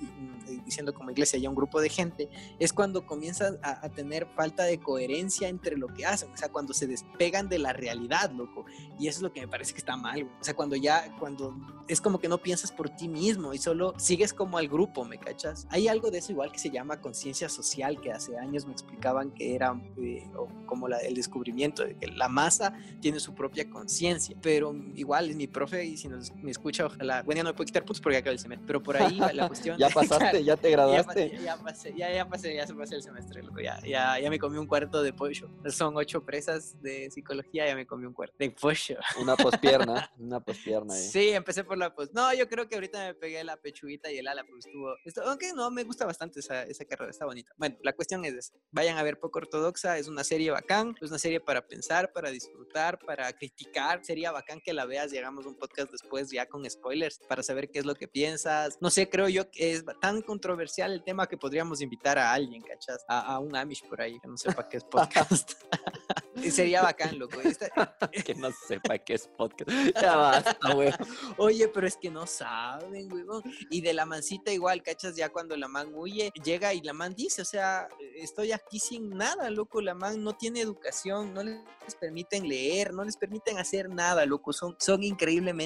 diciendo 0.64 0.94
como 0.94 1.10
iglesia 1.10 1.38
ya 1.38 1.48
un 1.48 1.54
grupo 1.54 1.80
de 1.80 1.88
gente, 1.88 2.28
es 2.58 2.72
cuando 2.72 3.06
comienzas 3.06 3.58
a, 3.62 3.88
tener 3.88 4.26
falta 4.34 4.64
de 4.64 4.78
coherencia 4.78 5.48
entre 5.48 5.76
lo 5.76 5.88
que 5.88 6.04
hacen, 6.04 6.30
o 6.32 6.36
sea, 6.36 6.48
cuando 6.48 6.74
se 6.74 6.86
despegan 6.86 7.48
de 7.48 7.58
la 7.58 7.72
realidad, 7.72 8.30
loco. 8.32 8.64
Y 8.98 9.08
eso 9.08 9.18
es 9.18 9.22
lo 9.22 9.32
que 9.32 9.40
me 9.40 9.48
parece 9.48 9.72
que 9.72 9.78
está 9.78 9.96
mal, 9.96 10.24
o 10.40 10.44
sea, 10.44 10.54
cuando 10.54 10.76
ya, 10.76 11.14
cuando 11.18 11.54
es 11.86 12.00
como 12.00 12.18
que 12.18 12.28
no 12.28 12.38
piensas 12.38 12.72
por 12.72 12.90
ti 12.90 13.08
mismo 13.08 13.54
y 13.54 13.58
solo 13.58 13.94
sigues 13.98 14.32
como 14.32 14.58
al 14.58 14.68
grupo, 14.68 15.04
¿me 15.04 15.18
cachas? 15.18 15.66
Hay 15.70 15.88
algo 15.88 16.10
de 16.10 16.18
eso 16.18 16.32
igual 16.32 16.50
que 16.50 16.58
se 16.58 16.70
llama 16.70 17.00
conciencia 17.00 17.48
social, 17.48 18.00
que 18.00 18.12
hace 18.12 18.36
años 18.36 18.66
me 18.66 18.72
explicaban 18.72 19.30
que 19.32 19.54
era 19.54 19.80
eh, 19.98 20.26
como 20.66 20.88
la, 20.88 20.98
el 20.98 21.14
descubrimiento 21.14 21.84
de 21.84 21.96
que 21.96 22.06
la 22.08 22.28
masa 22.28 22.74
tiene 23.00 23.20
su 23.20 23.34
propia 23.34 23.68
conciencia, 23.68 24.36
pero 24.40 24.74
igual 24.94 25.34
mi 25.34 25.46
profe 25.46 25.83
y 25.84 25.96
si 25.96 26.08
nos, 26.08 26.34
me 26.36 26.50
escucha, 26.50 26.86
ojalá, 26.86 27.22
bueno, 27.22 27.38
ya 27.38 27.42
no 27.44 27.50
me 27.50 27.54
puedo 27.54 27.66
quitar 27.66 27.84
puntos 27.84 28.00
porque 28.00 28.18
acaba 28.18 28.32
el 28.32 28.38
semestre, 28.38 28.66
pero 28.66 28.82
por 28.82 28.96
ahí 28.96 29.18
la, 29.32 29.46
cuestión... 29.48 29.78
ya 29.78 29.88
pasaste, 29.88 30.44
ya 30.44 30.56
te 30.56 30.70
graduaste. 30.74 31.30
Ya, 31.30 31.40
ya, 31.40 31.56
pasé, 31.56 31.94
ya, 31.96 32.12
ya 32.12 32.28
pasé, 32.28 32.54
ya 32.54 32.66
se 32.66 32.74
pasé 32.74 32.96
el 32.96 33.02
semestre, 33.02 33.42
loco, 33.42 33.60
ya, 33.60 33.80
ya, 33.86 34.18
ya 34.18 34.30
me 34.30 34.38
comí 34.38 34.58
un 34.58 34.66
cuarto 34.66 35.02
de 35.02 35.12
pollo. 35.12 35.48
Son 35.68 35.96
ocho 35.96 36.24
presas 36.24 36.80
de 36.82 37.10
psicología, 37.10 37.66
ya 37.66 37.74
me 37.74 37.86
comí 37.86 38.06
un 38.06 38.12
cuarto 38.12 38.36
de 38.38 38.50
pollo. 38.50 38.98
Una 39.20 39.36
pospierna, 39.36 40.10
una 40.18 40.40
pospierna. 40.40 40.94
Sí, 40.94 41.30
empecé 41.30 41.64
por 41.64 41.78
la 41.78 41.94
pos. 41.94 42.12
No, 42.12 42.32
yo 42.34 42.48
creo 42.48 42.68
que 42.68 42.74
ahorita 42.74 43.06
me 43.06 43.14
pegué 43.14 43.44
la 43.44 43.56
pechuguita 43.56 44.10
y 44.10 44.18
el 44.18 44.26
ala, 44.26 44.44
porque 44.44 44.60
estuvo, 44.60 44.94
estuvo 45.04 45.24
aunque 45.26 45.52
no, 45.52 45.70
me 45.70 45.84
gusta 45.84 46.06
bastante 46.06 46.40
esa, 46.40 46.62
esa 46.62 46.84
carrera, 46.84 47.10
está 47.10 47.24
bonita. 47.24 47.52
Bueno, 47.56 47.76
la 47.82 47.92
cuestión 47.92 48.24
es 48.24 48.34
esa. 48.34 48.54
Vayan 48.70 48.98
a 48.98 49.02
ver 49.02 49.18
Poco 49.18 49.38
Ortodoxa, 49.38 49.98
es 49.98 50.08
una 50.08 50.24
serie 50.24 50.50
bacán, 50.50 50.94
es 51.00 51.10
una 51.10 51.18
serie 51.18 51.40
para 51.40 51.66
pensar, 51.66 52.12
para 52.12 52.30
disfrutar, 52.30 52.98
para 52.98 53.32
criticar. 53.32 54.04
Sería 54.04 54.32
bacán 54.32 54.60
que 54.60 54.72
la 54.72 54.86
veas, 54.86 55.10
llegamos 55.10 55.46
un 55.46 55.54
podcast 55.56 55.73
después 55.74 56.30
ya 56.30 56.46
con 56.46 56.68
spoilers 56.68 57.18
para 57.28 57.42
saber 57.42 57.70
qué 57.70 57.80
es 57.80 57.84
lo 57.84 57.94
que 57.94 58.08
piensas. 58.08 58.78
No 58.80 58.90
sé, 58.90 59.08
creo 59.08 59.28
yo 59.28 59.50
que 59.50 59.72
es 59.72 59.84
tan 60.00 60.22
controversial 60.22 60.92
el 60.92 61.02
tema 61.02 61.26
que 61.26 61.36
podríamos 61.36 61.80
invitar 61.80 62.18
a 62.18 62.32
alguien, 62.32 62.62
¿cachas? 62.62 63.04
A, 63.08 63.34
a 63.34 63.38
un 63.38 63.54
Amish 63.56 63.82
por 63.88 64.00
ahí, 64.00 64.18
que 64.20 64.28
no 64.28 64.36
sepa 64.36 64.68
qué 64.68 64.78
es 64.78 64.84
podcast. 64.90 65.52
Sería 66.50 66.82
bacán, 66.82 67.18
loco. 67.18 67.40
Esta- 67.40 67.96
que 68.24 68.34
no 68.34 68.50
sepa 68.66 68.98
qué 68.98 69.14
es 69.14 69.28
podcast. 69.28 69.70
Ya 70.00 70.16
basta, 70.16 70.72
güey. 70.74 70.90
Oye, 71.38 71.68
pero 71.68 71.86
es 71.86 71.96
que 71.96 72.10
no 72.10 72.26
saben, 72.26 73.10
huevón. 73.12 73.42
Y 73.70 73.80
de 73.80 73.94
la 73.94 74.04
mancita 74.04 74.52
igual, 74.52 74.82
cachas, 74.82 75.16
ya 75.16 75.28
cuando 75.30 75.56
la 75.56 75.68
man 75.68 75.92
huye, 75.94 76.30
llega 76.44 76.74
y 76.74 76.80
la 76.82 76.92
man 76.92 77.14
dice, 77.14 77.42
o 77.42 77.44
sea, 77.44 77.88
estoy 78.16 78.52
aquí 78.52 78.78
sin 78.78 79.10
nada, 79.10 79.48
loco. 79.50 79.80
La 79.80 79.94
man 79.94 80.22
no 80.22 80.32
tiene 80.36 80.60
educación, 80.60 81.32
no 81.32 81.42
les 81.42 81.94
permiten 82.00 82.48
leer, 82.48 82.92
no 82.92 83.04
les 83.04 83.16
permiten 83.16 83.58
hacer 83.58 83.88
nada, 83.88 84.26
loco. 84.26 84.52
Son, 84.52 84.76
son 84.78 85.02
increíblemente 85.02 85.63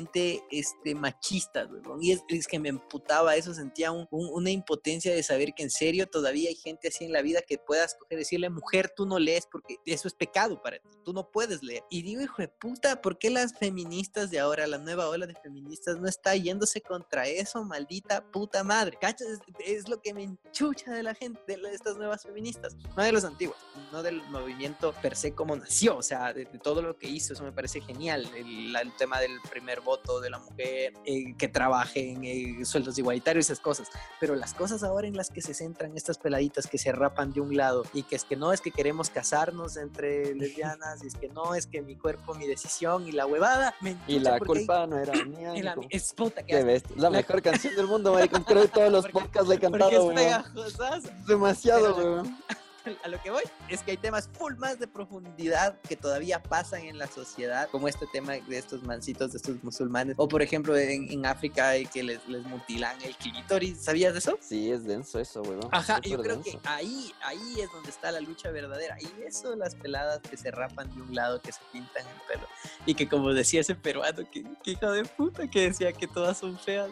este, 0.51 0.95
machistas, 0.95 1.69
huevón. 1.71 2.03
Y 2.03 2.13
es, 2.13 2.23
es 2.29 2.47
que 2.47 2.59
me 2.59 2.69
emputaba 2.69 3.37
eso, 3.37 3.55
sentía 3.55 3.91
un- 3.91 4.07
un- 4.11 4.31
una 4.33 4.51
impotencia 4.51 5.15
de 5.15 5.23
saber 5.23 5.53
que 5.55 5.63
en 5.63 5.71
serio 5.71 6.07
todavía 6.07 6.49
hay 6.49 6.55
gente 6.57 6.89
así 6.89 7.05
en 7.05 7.13
la 7.13 7.23
vida 7.23 7.41
que 7.43 7.59
puedas 7.59 7.97
decirle, 8.11 8.51
mujer, 8.51 8.93
tú 8.95 9.07
no 9.07 9.19
lees 9.19 9.47
porque 9.51 9.77
eso 9.87 10.09
es 10.09 10.15
pecado 10.15 10.61
para 10.63 10.79
ti, 10.79 10.89
tú 11.05 11.13
no 11.13 11.31
puedes 11.31 11.63
leer. 11.63 11.83
Y 11.91 12.03
digo, 12.03 12.21
hijo 12.23 12.43
de 12.43 12.49
puta, 12.49 13.01
¿por 13.01 13.19
qué 13.19 13.31
las 13.31 13.55
feministas 13.59 14.31
de 14.31 14.39
ahora, 14.39 14.67
la 14.67 14.79
nueva 14.79 15.09
ola 15.09 15.27
de 15.27 15.35
feministas, 15.35 15.99
no 15.99 16.09
está 16.09 16.35
yéndose 16.37 16.81
contra 16.81 17.27
eso, 17.27 17.65
maldita 17.65 18.25
puta 18.31 18.65
madre? 18.65 18.99
¿Cachas? 19.01 19.27
Es, 19.29 19.79
es 19.79 19.89
lo 19.89 20.01
que 20.01 20.15
me 20.15 20.23
enchucha 20.25 20.93
de 20.93 21.03
la 21.03 21.15
gente, 21.15 21.41
de 21.47 21.57
la- 21.57 21.71
estas 21.71 21.97
nuevas 21.97 22.23
feministas, 22.23 22.77
no 22.97 23.03
de 23.03 23.13
los 23.13 23.25
antiguos, 23.25 23.57
no 23.93 24.03
del 24.03 24.23
movimiento 24.31 24.93
per 25.03 25.17
se 25.17 25.35
como 25.35 25.57
nació, 25.57 25.97
o 25.97 26.03
sea, 26.03 26.33
de, 26.33 26.45
de 26.45 26.59
todo 26.59 26.83
lo 26.83 26.97
que 26.97 27.09
hizo, 27.09 27.33
eso 27.33 27.43
me 27.45 27.53
parece 27.53 27.81
genial, 27.81 28.29
el, 28.37 28.75
el 28.75 28.97
tema 28.97 29.21
del 29.21 29.33
primer 29.51 29.81
voto 29.89 30.21
de 30.21 30.29
la 30.29 30.39
mujer, 30.39 30.93
eh, 31.07 31.35
que 31.39 31.49
trabaje 31.49 32.11
en 32.11 32.23
eh, 32.25 32.65
sueldos 32.67 32.99
igualitarios, 32.99 33.47
esas 33.47 33.59
cosas, 33.61 33.89
pero 34.21 34.35
las 34.37 34.53
cosas 34.53 34.83
ahora 34.83 35.07
en 35.09 35.17
las 35.17 35.31
que 35.31 35.41
se 35.41 35.55
centran 35.55 35.97
estas 35.97 36.19
peladitas 36.19 36.67
que 36.67 36.77
se 36.77 36.93
rapan 36.93 37.33
de 37.33 37.41
un 37.41 37.57
lado 37.57 37.85
y 37.95 38.03
que 38.03 38.17
es 38.17 38.25
que 38.25 38.37
no 38.37 38.53
es 38.53 38.61
que 38.61 38.71
queremos 38.71 39.09
casarnos 39.09 39.77
entre 39.79 40.35
lesbianas 40.35 41.03
y 41.03 41.07
es 41.07 41.15
que 41.15 41.29
no 41.29 41.55
es 41.55 41.67
que 41.67 41.81
mi 41.81 41.97
cuerpo, 41.97 42.35
mi 42.35 42.47
decisión 42.47 43.07
y 43.09 43.13
la 43.13 43.25
huevada, 43.27 43.75
me 43.81 43.97
Y 44.07 44.19
la 44.19 44.37
porque 44.39 44.53
hay- 44.53 44.67
culpa 44.67 44.87
no 44.87 44.99
era 44.99 45.13
mía. 45.25 45.55
la- 45.63 45.77
es 45.89 46.13
puta 46.13 46.43
que. 46.45 46.53
La 46.97 47.05
La- 47.05 47.11
mejor 47.11 47.41
canción 47.41 47.75
del 47.75 47.87
mundo, 47.87 48.13
maricón. 48.13 48.45
Creo 48.45 48.63
que 48.63 48.69
todos 48.69 48.93
los 48.93 49.07
podcasts 49.13 49.49
le 49.49 49.55
he 49.55 49.59
cantado, 49.59 49.91
es. 50.13 51.27
Demasiado, 51.27 51.95
güey. 52.21 52.33
a 53.05 53.09
lo 53.09 53.21
que 53.23 53.31
voy 53.31 53.43
es 53.69 53.83
que 53.83 53.93
hay 53.93 53.97
temas 53.97 54.29
full 54.33 54.55
más 54.57 54.79
de 54.79 54.87
profundidad 54.87 55.79
que 55.83 55.97
todavía 55.97 56.43
pasan 56.43 56.83
en 56.83 56.99
la 56.99 57.07
sociedad, 57.07 57.69
como 57.71 57.89
este 57.89 58.07
tema 58.13 58.33
de 58.33 58.59
estos 58.59 58.83
mancitos, 58.83 59.33
de 59.33 59.39
estos 59.39 59.63
musulmanes, 59.63 60.15
o 60.19 60.29
por 60.29 60.43
ejemplo 60.43 60.77
en, 60.77 61.11
en 61.11 61.27
África 61.27 61.69
hay 61.69 61.87
que 61.87 62.03
les, 62.03 62.27
les 62.29 62.43
mutilan 62.45 63.01
el 63.03 63.17
clítoris, 63.17 63.79
¿sabías 63.79 64.13
de 64.13 64.19
eso? 64.19 64.39
Sí, 64.41 64.71
es 64.71 64.85
denso 64.85 65.19
eso, 65.19 65.43
güey. 65.43 65.59
Ajá, 65.71 66.01
yo 66.01 66.21
creo 66.21 66.43
que 66.43 66.59
ahí, 66.65 67.13
ahí 67.23 67.61
es 67.61 67.71
donde 67.73 67.91
está 67.91 68.11
la 68.11 68.21
lucha 68.21 68.51
verdadera. 68.51 68.97
Y 69.01 69.23
eso, 69.23 69.55
las 69.57 69.75
peladas 69.75 70.21
que 70.23 70.37
se 70.37 70.51
rapan 70.51 70.93
de 70.95 71.03
un 71.03 71.15
lado, 71.15 71.41
que 71.41 71.53
se 71.53 71.61
pintan 71.73 72.07
el 72.07 72.21
pelo. 72.27 72.47
Y 72.87 72.95
que 72.95 73.09
como 73.09 73.33
decía 73.33 73.61
ese 73.61 73.75
peruano, 73.75 74.29
que, 74.31 74.45
que 74.63 74.71
hijo 74.73 74.91
de 74.91 75.05
puta, 75.05 75.49
que 75.49 75.69
decía 75.69 75.93
que 75.93 76.07
todas 76.07 76.39
son 76.39 76.59
feas. 76.59 76.91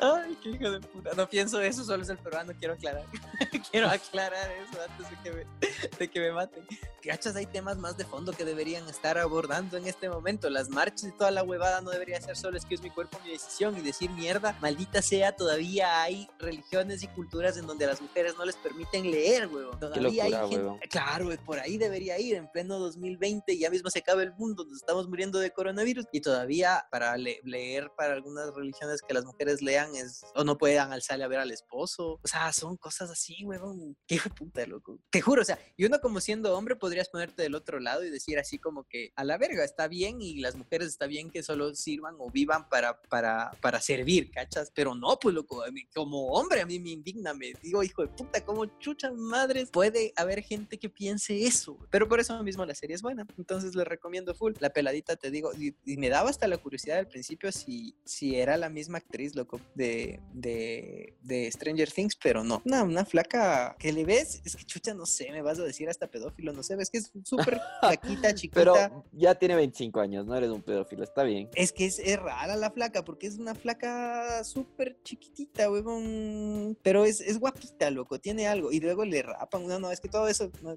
Ay, 0.00 0.36
qué 0.42 0.50
hijo 0.50 0.70
de 0.70 0.80
puta. 0.80 1.10
No 1.16 1.28
pienso 1.28 1.60
eso, 1.60 1.84
solo 1.84 2.02
es 2.02 2.08
el 2.08 2.18
peruano, 2.18 2.52
quiero 2.58 2.74
aclarar. 2.74 3.04
quiero 3.70 3.88
aclarar 3.88 4.50
eso 4.52 4.80
antes 4.82 5.10
de 5.10 5.16
que 5.22 5.25
me, 5.30 5.46
de 5.98 6.10
que 6.10 6.20
me 6.20 6.32
maten. 6.32 6.66
Cachas, 7.02 7.36
hay 7.36 7.46
temas 7.46 7.76
más 7.78 7.96
de 7.96 8.04
fondo 8.04 8.32
que 8.32 8.44
deberían 8.44 8.88
estar 8.88 9.16
abordando 9.16 9.76
en 9.76 9.86
este 9.86 10.08
momento. 10.08 10.50
Las 10.50 10.68
marchas 10.68 11.04
y 11.04 11.12
toda 11.12 11.30
la 11.30 11.44
huevada 11.44 11.80
no 11.80 11.90
debería 11.90 12.20
ser 12.20 12.36
solo 12.36 12.56
es 12.56 12.64
que 12.64 12.74
es 12.74 12.82
mi 12.82 12.90
cuerpo, 12.90 13.20
mi 13.24 13.30
decisión 13.30 13.76
y 13.76 13.80
decir 13.80 14.10
mierda, 14.10 14.58
maldita 14.60 15.00
sea, 15.02 15.36
todavía 15.36 16.02
hay 16.02 16.28
religiones 16.40 17.04
y 17.04 17.08
culturas 17.08 17.56
en 17.58 17.66
donde 17.68 17.84
a 17.84 17.88
las 17.88 18.00
mujeres 18.02 18.34
no 18.36 18.44
les 18.44 18.56
permiten 18.56 19.08
leer, 19.10 19.46
huevón. 19.46 19.78
Todavía 19.78 20.24
locura, 20.24 20.24
hay 20.42 20.48
gente, 20.50 20.56
huevón. 20.64 20.80
claro, 20.90 21.28
por 21.44 21.60
ahí 21.60 21.78
debería 21.78 22.18
ir 22.18 22.34
en 22.34 22.48
pleno 22.50 22.78
2020, 22.80 23.56
ya 23.56 23.70
mismo 23.70 23.88
se 23.90 24.00
acaba 24.00 24.22
el 24.24 24.32
mundo, 24.34 24.64
nos 24.64 24.78
estamos 24.78 25.08
muriendo 25.08 25.38
de 25.38 25.52
coronavirus 25.52 26.06
y 26.10 26.20
todavía 26.20 26.86
para 26.90 27.16
le- 27.16 27.40
leer 27.44 27.90
para 27.96 28.14
algunas 28.14 28.52
religiones 28.52 29.00
que 29.00 29.14
las 29.14 29.24
mujeres 29.24 29.62
lean 29.62 29.94
es 29.94 30.22
o 30.34 30.42
no 30.42 30.58
puedan 30.58 30.92
alzarle 30.92 31.22
a 31.24 31.28
ver 31.28 31.38
al 31.38 31.52
esposo, 31.52 32.18
o 32.22 32.26
sea, 32.28 32.52
son 32.52 32.76
cosas 32.76 33.10
así, 33.10 33.44
huevón, 33.44 33.96
qué 34.08 34.18
puta, 34.36 34.66
loco. 34.66 34.98
Te 35.10 35.20
juro, 35.20 35.42
o 35.42 35.44
sea, 35.44 35.58
y 35.76 35.84
uno 35.84 36.00
como 36.00 36.20
siendo 36.20 36.56
hombre 36.56 36.76
podrías 36.76 37.08
ponerte 37.08 37.42
del 37.42 37.54
otro 37.54 37.80
lado 37.80 38.04
y 38.04 38.10
decir 38.10 38.38
así 38.38 38.58
como 38.58 38.84
que 38.84 39.12
a 39.14 39.24
la 39.24 39.38
verga 39.38 39.64
está 39.64 39.88
bien 39.88 40.20
y 40.20 40.40
las 40.40 40.56
mujeres 40.56 40.88
está 40.88 41.06
bien 41.06 41.30
que 41.30 41.42
solo 41.42 41.74
sirvan 41.74 42.16
o 42.18 42.30
vivan 42.30 42.68
para 42.68 43.00
para 43.02 43.50
para 43.60 43.80
servir, 43.80 44.30
¿cachas? 44.30 44.70
Pero 44.74 44.94
no, 44.94 45.18
pues 45.18 45.34
loco, 45.34 45.64
mí, 45.72 45.86
como 45.94 46.26
hombre 46.28 46.60
a 46.60 46.66
mí 46.66 46.78
me 46.78 46.90
indigna, 46.90 47.34
me 47.34 47.52
digo, 47.62 47.82
hijo 47.82 48.02
de 48.02 48.08
puta, 48.08 48.44
como 48.44 48.66
chuchas 48.78 49.14
madres 49.14 49.70
puede 49.70 50.12
haber 50.16 50.42
gente 50.42 50.78
que 50.78 50.88
piense 50.88 51.44
eso, 51.44 51.78
pero 51.90 52.08
por 52.08 52.20
eso 52.20 52.42
mismo 52.42 52.64
la 52.64 52.74
serie 52.74 52.96
es 52.96 53.02
buena, 53.02 53.26
entonces 53.38 53.74
les 53.74 53.86
recomiendo 53.86 54.34
full. 54.34 54.54
La 54.60 54.70
peladita 54.70 55.16
te 55.16 55.30
digo, 55.30 55.52
y, 55.54 55.74
me 55.96 56.08
daba 56.08 56.30
hasta 56.30 56.46
la 56.46 56.58
curiosidad 56.58 56.98
al 56.98 57.08
principio 57.08 57.50
si, 57.52 57.96
si 58.04 58.36
era 58.36 58.56
la 58.56 58.68
misma 58.68 58.98
actriz, 58.98 59.34
loco, 59.34 59.60
de, 59.74 60.20
de, 60.34 61.16
de 61.22 61.50
Stranger 61.50 61.90
Things, 61.90 62.16
pero 62.16 62.44
no. 62.44 62.62
Una, 62.64 62.82
una 62.82 63.04
flaca 63.04 63.76
que 63.78 63.92
le 63.92 64.04
ves, 64.04 64.42
es 64.44 64.56
que 64.56 64.64
chucha, 64.64 64.94
no 64.96 65.06
sé, 65.06 65.30
me 65.30 65.42
vas 65.42 65.58
a 65.58 65.64
decir 65.64 65.88
hasta 65.88 66.08
pedófilo, 66.08 66.52
no 66.52 66.62
sé, 66.62 66.76
ves 66.76 66.90
que 66.90 66.98
es 66.98 67.12
súper 67.24 67.60
flaquita, 67.80 68.34
chiquita. 68.34 68.60
Pero 68.60 69.04
ya 69.12 69.34
tiene 69.34 69.54
25 69.56 70.00
años, 70.00 70.26
no 70.26 70.34
eres 70.34 70.50
un 70.50 70.62
pedófilo, 70.62 71.04
está 71.04 71.22
bien. 71.22 71.48
Es 71.54 71.72
que 71.72 71.86
es, 71.86 71.98
es 71.98 72.18
rara 72.18 72.56
la 72.56 72.70
flaca, 72.70 73.04
porque 73.04 73.26
es 73.26 73.38
una 73.38 73.54
flaca 73.54 74.42
súper 74.44 75.00
chiquitita, 75.02 75.70
huevón. 75.70 76.76
Pero 76.82 77.04
es, 77.04 77.20
es 77.20 77.38
guapita, 77.38 77.90
loco, 77.90 78.18
tiene 78.18 78.46
algo. 78.46 78.72
Y 78.72 78.80
luego 78.80 79.04
le 79.04 79.22
rapan. 79.22 79.66
No, 79.66 79.78
no, 79.78 79.90
es 79.90 80.00
que 80.00 80.08
todo 80.08 80.28
eso, 80.28 80.50
no, 80.62 80.76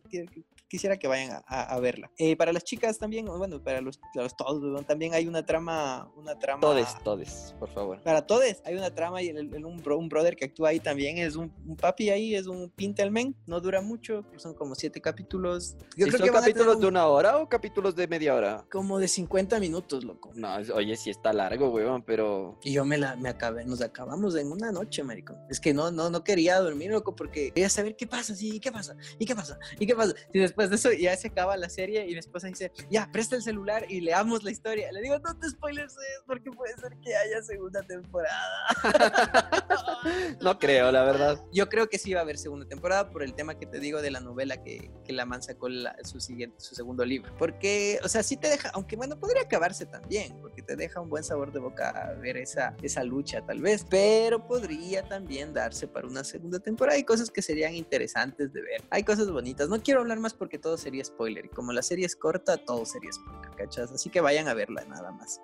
quisiera 0.70 0.98
que 0.98 1.08
vayan 1.08 1.32
a, 1.32 1.44
a- 1.48 1.76
a 1.76 1.80
verla. 1.80 2.12
Eh, 2.18 2.36
para 2.38 2.54
las 2.54 2.64
chicas 2.64 2.98
también, 2.98 3.26
bueno, 3.26 3.62
para 3.62 3.82
los, 3.82 4.00
los 4.14 4.36
todos, 4.38 4.86
también 4.86 5.14
hay 5.14 5.28
una 5.28 5.46
trama, 5.46 6.10
una 6.16 6.38
trama... 6.38 6.62
Todes, 6.62 6.88
todes, 7.04 7.56
por 7.60 7.70
favor. 7.70 8.02
Para 8.04 8.26
todos, 8.26 8.44
hay 8.64 8.76
una 8.76 8.94
trama 8.94 9.22
y 9.22 9.30
el, 9.30 9.54
el- 9.54 9.66
un, 9.66 9.82
bro- 9.84 9.98
un 9.98 10.08
brother 10.10 10.36
que 10.36 10.46
actúa 10.46 10.70
ahí 10.70 10.80
también 10.80 11.18
es 11.18 11.36
un, 11.36 11.52
un 11.68 11.76
papi 11.76 12.10
ahí, 12.10 12.36
es 12.36 12.48
un 12.48 12.70
pintelmen, 12.70 13.36
no 13.48 13.60
dura 13.60 13.82
mucho, 13.82 14.24
son 14.38 14.54
como 14.54 14.76
siete 14.76 15.02
capítulos. 15.02 15.76
Yo 15.98 16.06
¿Y 16.06 16.10
creo 16.10 16.20
son 16.20 16.28
que 16.28 16.32
capítulos 16.34 16.76
un- 16.76 16.82
de 16.82 16.88
una 16.88 17.08
hora 17.08 17.38
o 17.38 17.50
capítulos 17.50 17.96
de 17.96 18.08
media 18.08 18.36
hora? 18.36 18.66
como 18.72 19.00
de 19.00 19.08
50 19.08 19.60
minutos, 19.60 20.04
loco. 20.04 20.32
No, 20.36 20.56
oye, 20.76 20.96
sí 20.96 21.10
está 21.10 21.34
largo, 21.34 21.70
weón, 21.70 22.04
pero... 22.04 22.58
Y 22.64 22.74
yo 22.74 22.86
me 22.86 22.98
la 22.98 23.16
me 23.16 23.30
acabé, 23.30 23.66
nos 23.66 23.82
acabamos 23.82 24.36
en 24.36 24.52
una 24.52 24.72
noche, 24.72 25.04
marico. 25.04 25.36
Es 25.50 25.60
que 25.60 25.74
no, 25.74 25.90
no, 25.92 26.10
no 26.10 26.24
quería 26.24 26.60
dormir, 26.60 26.92
loco, 26.92 27.16
porque 27.16 27.52
quería 27.52 27.70
saber 27.70 27.96
qué 27.96 28.06
pasa, 28.06 28.36
sí, 28.36 28.60
qué 28.60 28.72
pasa, 28.72 28.96
y 29.18 29.26
qué 29.26 29.36
pasa, 29.36 29.58
y 29.80 29.86
qué 29.88 29.96
pasa. 29.96 30.14
Y 30.34 30.40
después 30.40 30.59
de 30.68 30.76
eso 30.76 30.92
ya 30.92 31.16
se 31.16 31.28
acaba 31.30 31.56
la 31.58 31.70
serie 31.70 32.06
y 32.08 32.14
mi 32.14 32.20
esposa 32.20 32.48
dice, 32.48 32.72
ya, 32.90 33.10
presta 33.12 33.36
el 33.36 33.42
celular 33.44 33.86
y 33.90 34.02
leamos 34.02 34.44
la 34.44 34.52
historia. 34.52 34.92
Le 34.92 35.02
digo, 35.02 35.18
no 35.20 35.38
te 35.38 35.50
spoilers, 35.50 35.96
porque 36.26 36.52
puede 36.52 36.76
ser 36.78 36.98
que 37.04 37.16
haya 37.16 37.42
segunda 37.44 37.82
temporada. 37.84 38.40
No 40.42 40.58
creo, 40.58 40.92
la 40.92 41.04
verdad. 41.04 41.44
Yo 41.52 41.68
creo 41.68 41.90
que 41.90 41.98
sí 41.98 42.14
va 42.14 42.22
a 42.22 42.24
haber 42.24 42.38
segunda 42.38 42.66
temporada 42.66 43.10
por 43.10 43.22
el 43.22 43.34
tema 43.34 43.58
que 43.58 43.66
te 43.66 43.80
digo 43.80 44.02
de 44.02 44.12
la 44.12 44.22
novela 44.22 44.64
que, 44.64 44.90
que 45.04 45.12
la 45.14 45.26
man 45.26 45.42
sacó 45.44 45.68
la- 45.68 45.96
su, 46.04 46.20
siguiente, 46.22 46.56
su 46.60 46.74
segundo 46.76 47.04
libro. 47.04 47.36
Porque, 47.38 48.00
o 48.04 48.08
sea, 48.08 48.24
sí 48.24 48.38
te 48.38 48.48
deja, 48.50 48.70
aunque 48.70 48.96
bueno, 48.96 49.20
podría 49.20 49.42
acabarse 49.44 49.86
también, 49.86 50.40
porque 50.40 50.62
te 50.62 50.76
deja 50.78 51.02
un 51.02 51.10
buen 51.10 51.24
sabor 51.24 51.52
de 51.52 51.60
boca 51.60 52.16
ver 52.22 52.38
esa, 52.38 52.76
esa 52.82 53.04
lucha 53.04 53.46
tal 53.46 53.62
vez, 53.62 53.86
pero 53.90 54.48
podría 54.48 55.04
también 55.04 55.54
darse 55.54 55.88
para 55.88 56.08
una 56.08 56.24
segunda 56.24 56.60
temporada. 56.60 56.96
Hay 56.96 57.04
cosas 57.04 57.30
que 57.30 57.42
serían 57.42 57.76
interesantes 57.76 58.54
de 58.54 58.62
ver. 58.62 58.82
Hay 58.90 59.04
cosas 59.04 59.30
bonitas. 59.30 59.68
No 59.68 59.82
quiero 59.82 60.00
hablar 60.00 60.20
más 60.20 60.34
porque 60.34 60.49
todo 60.58 60.78
sería 60.78 61.04
spoiler. 61.04 61.46
Y 61.46 61.50
como 61.50 61.74
la 61.74 61.82
serie 61.82 62.06
es 62.06 62.16
corta, 62.16 62.58
todo 62.58 62.86
sería 62.86 63.12
spoiler, 63.12 63.52
¿cachas? 63.56 63.92
Así 63.92 64.10
que 64.10 64.22
vayan 64.22 64.48
a 64.48 64.54
verla 64.54 64.84
nada 64.86 65.12
más. 65.12 65.42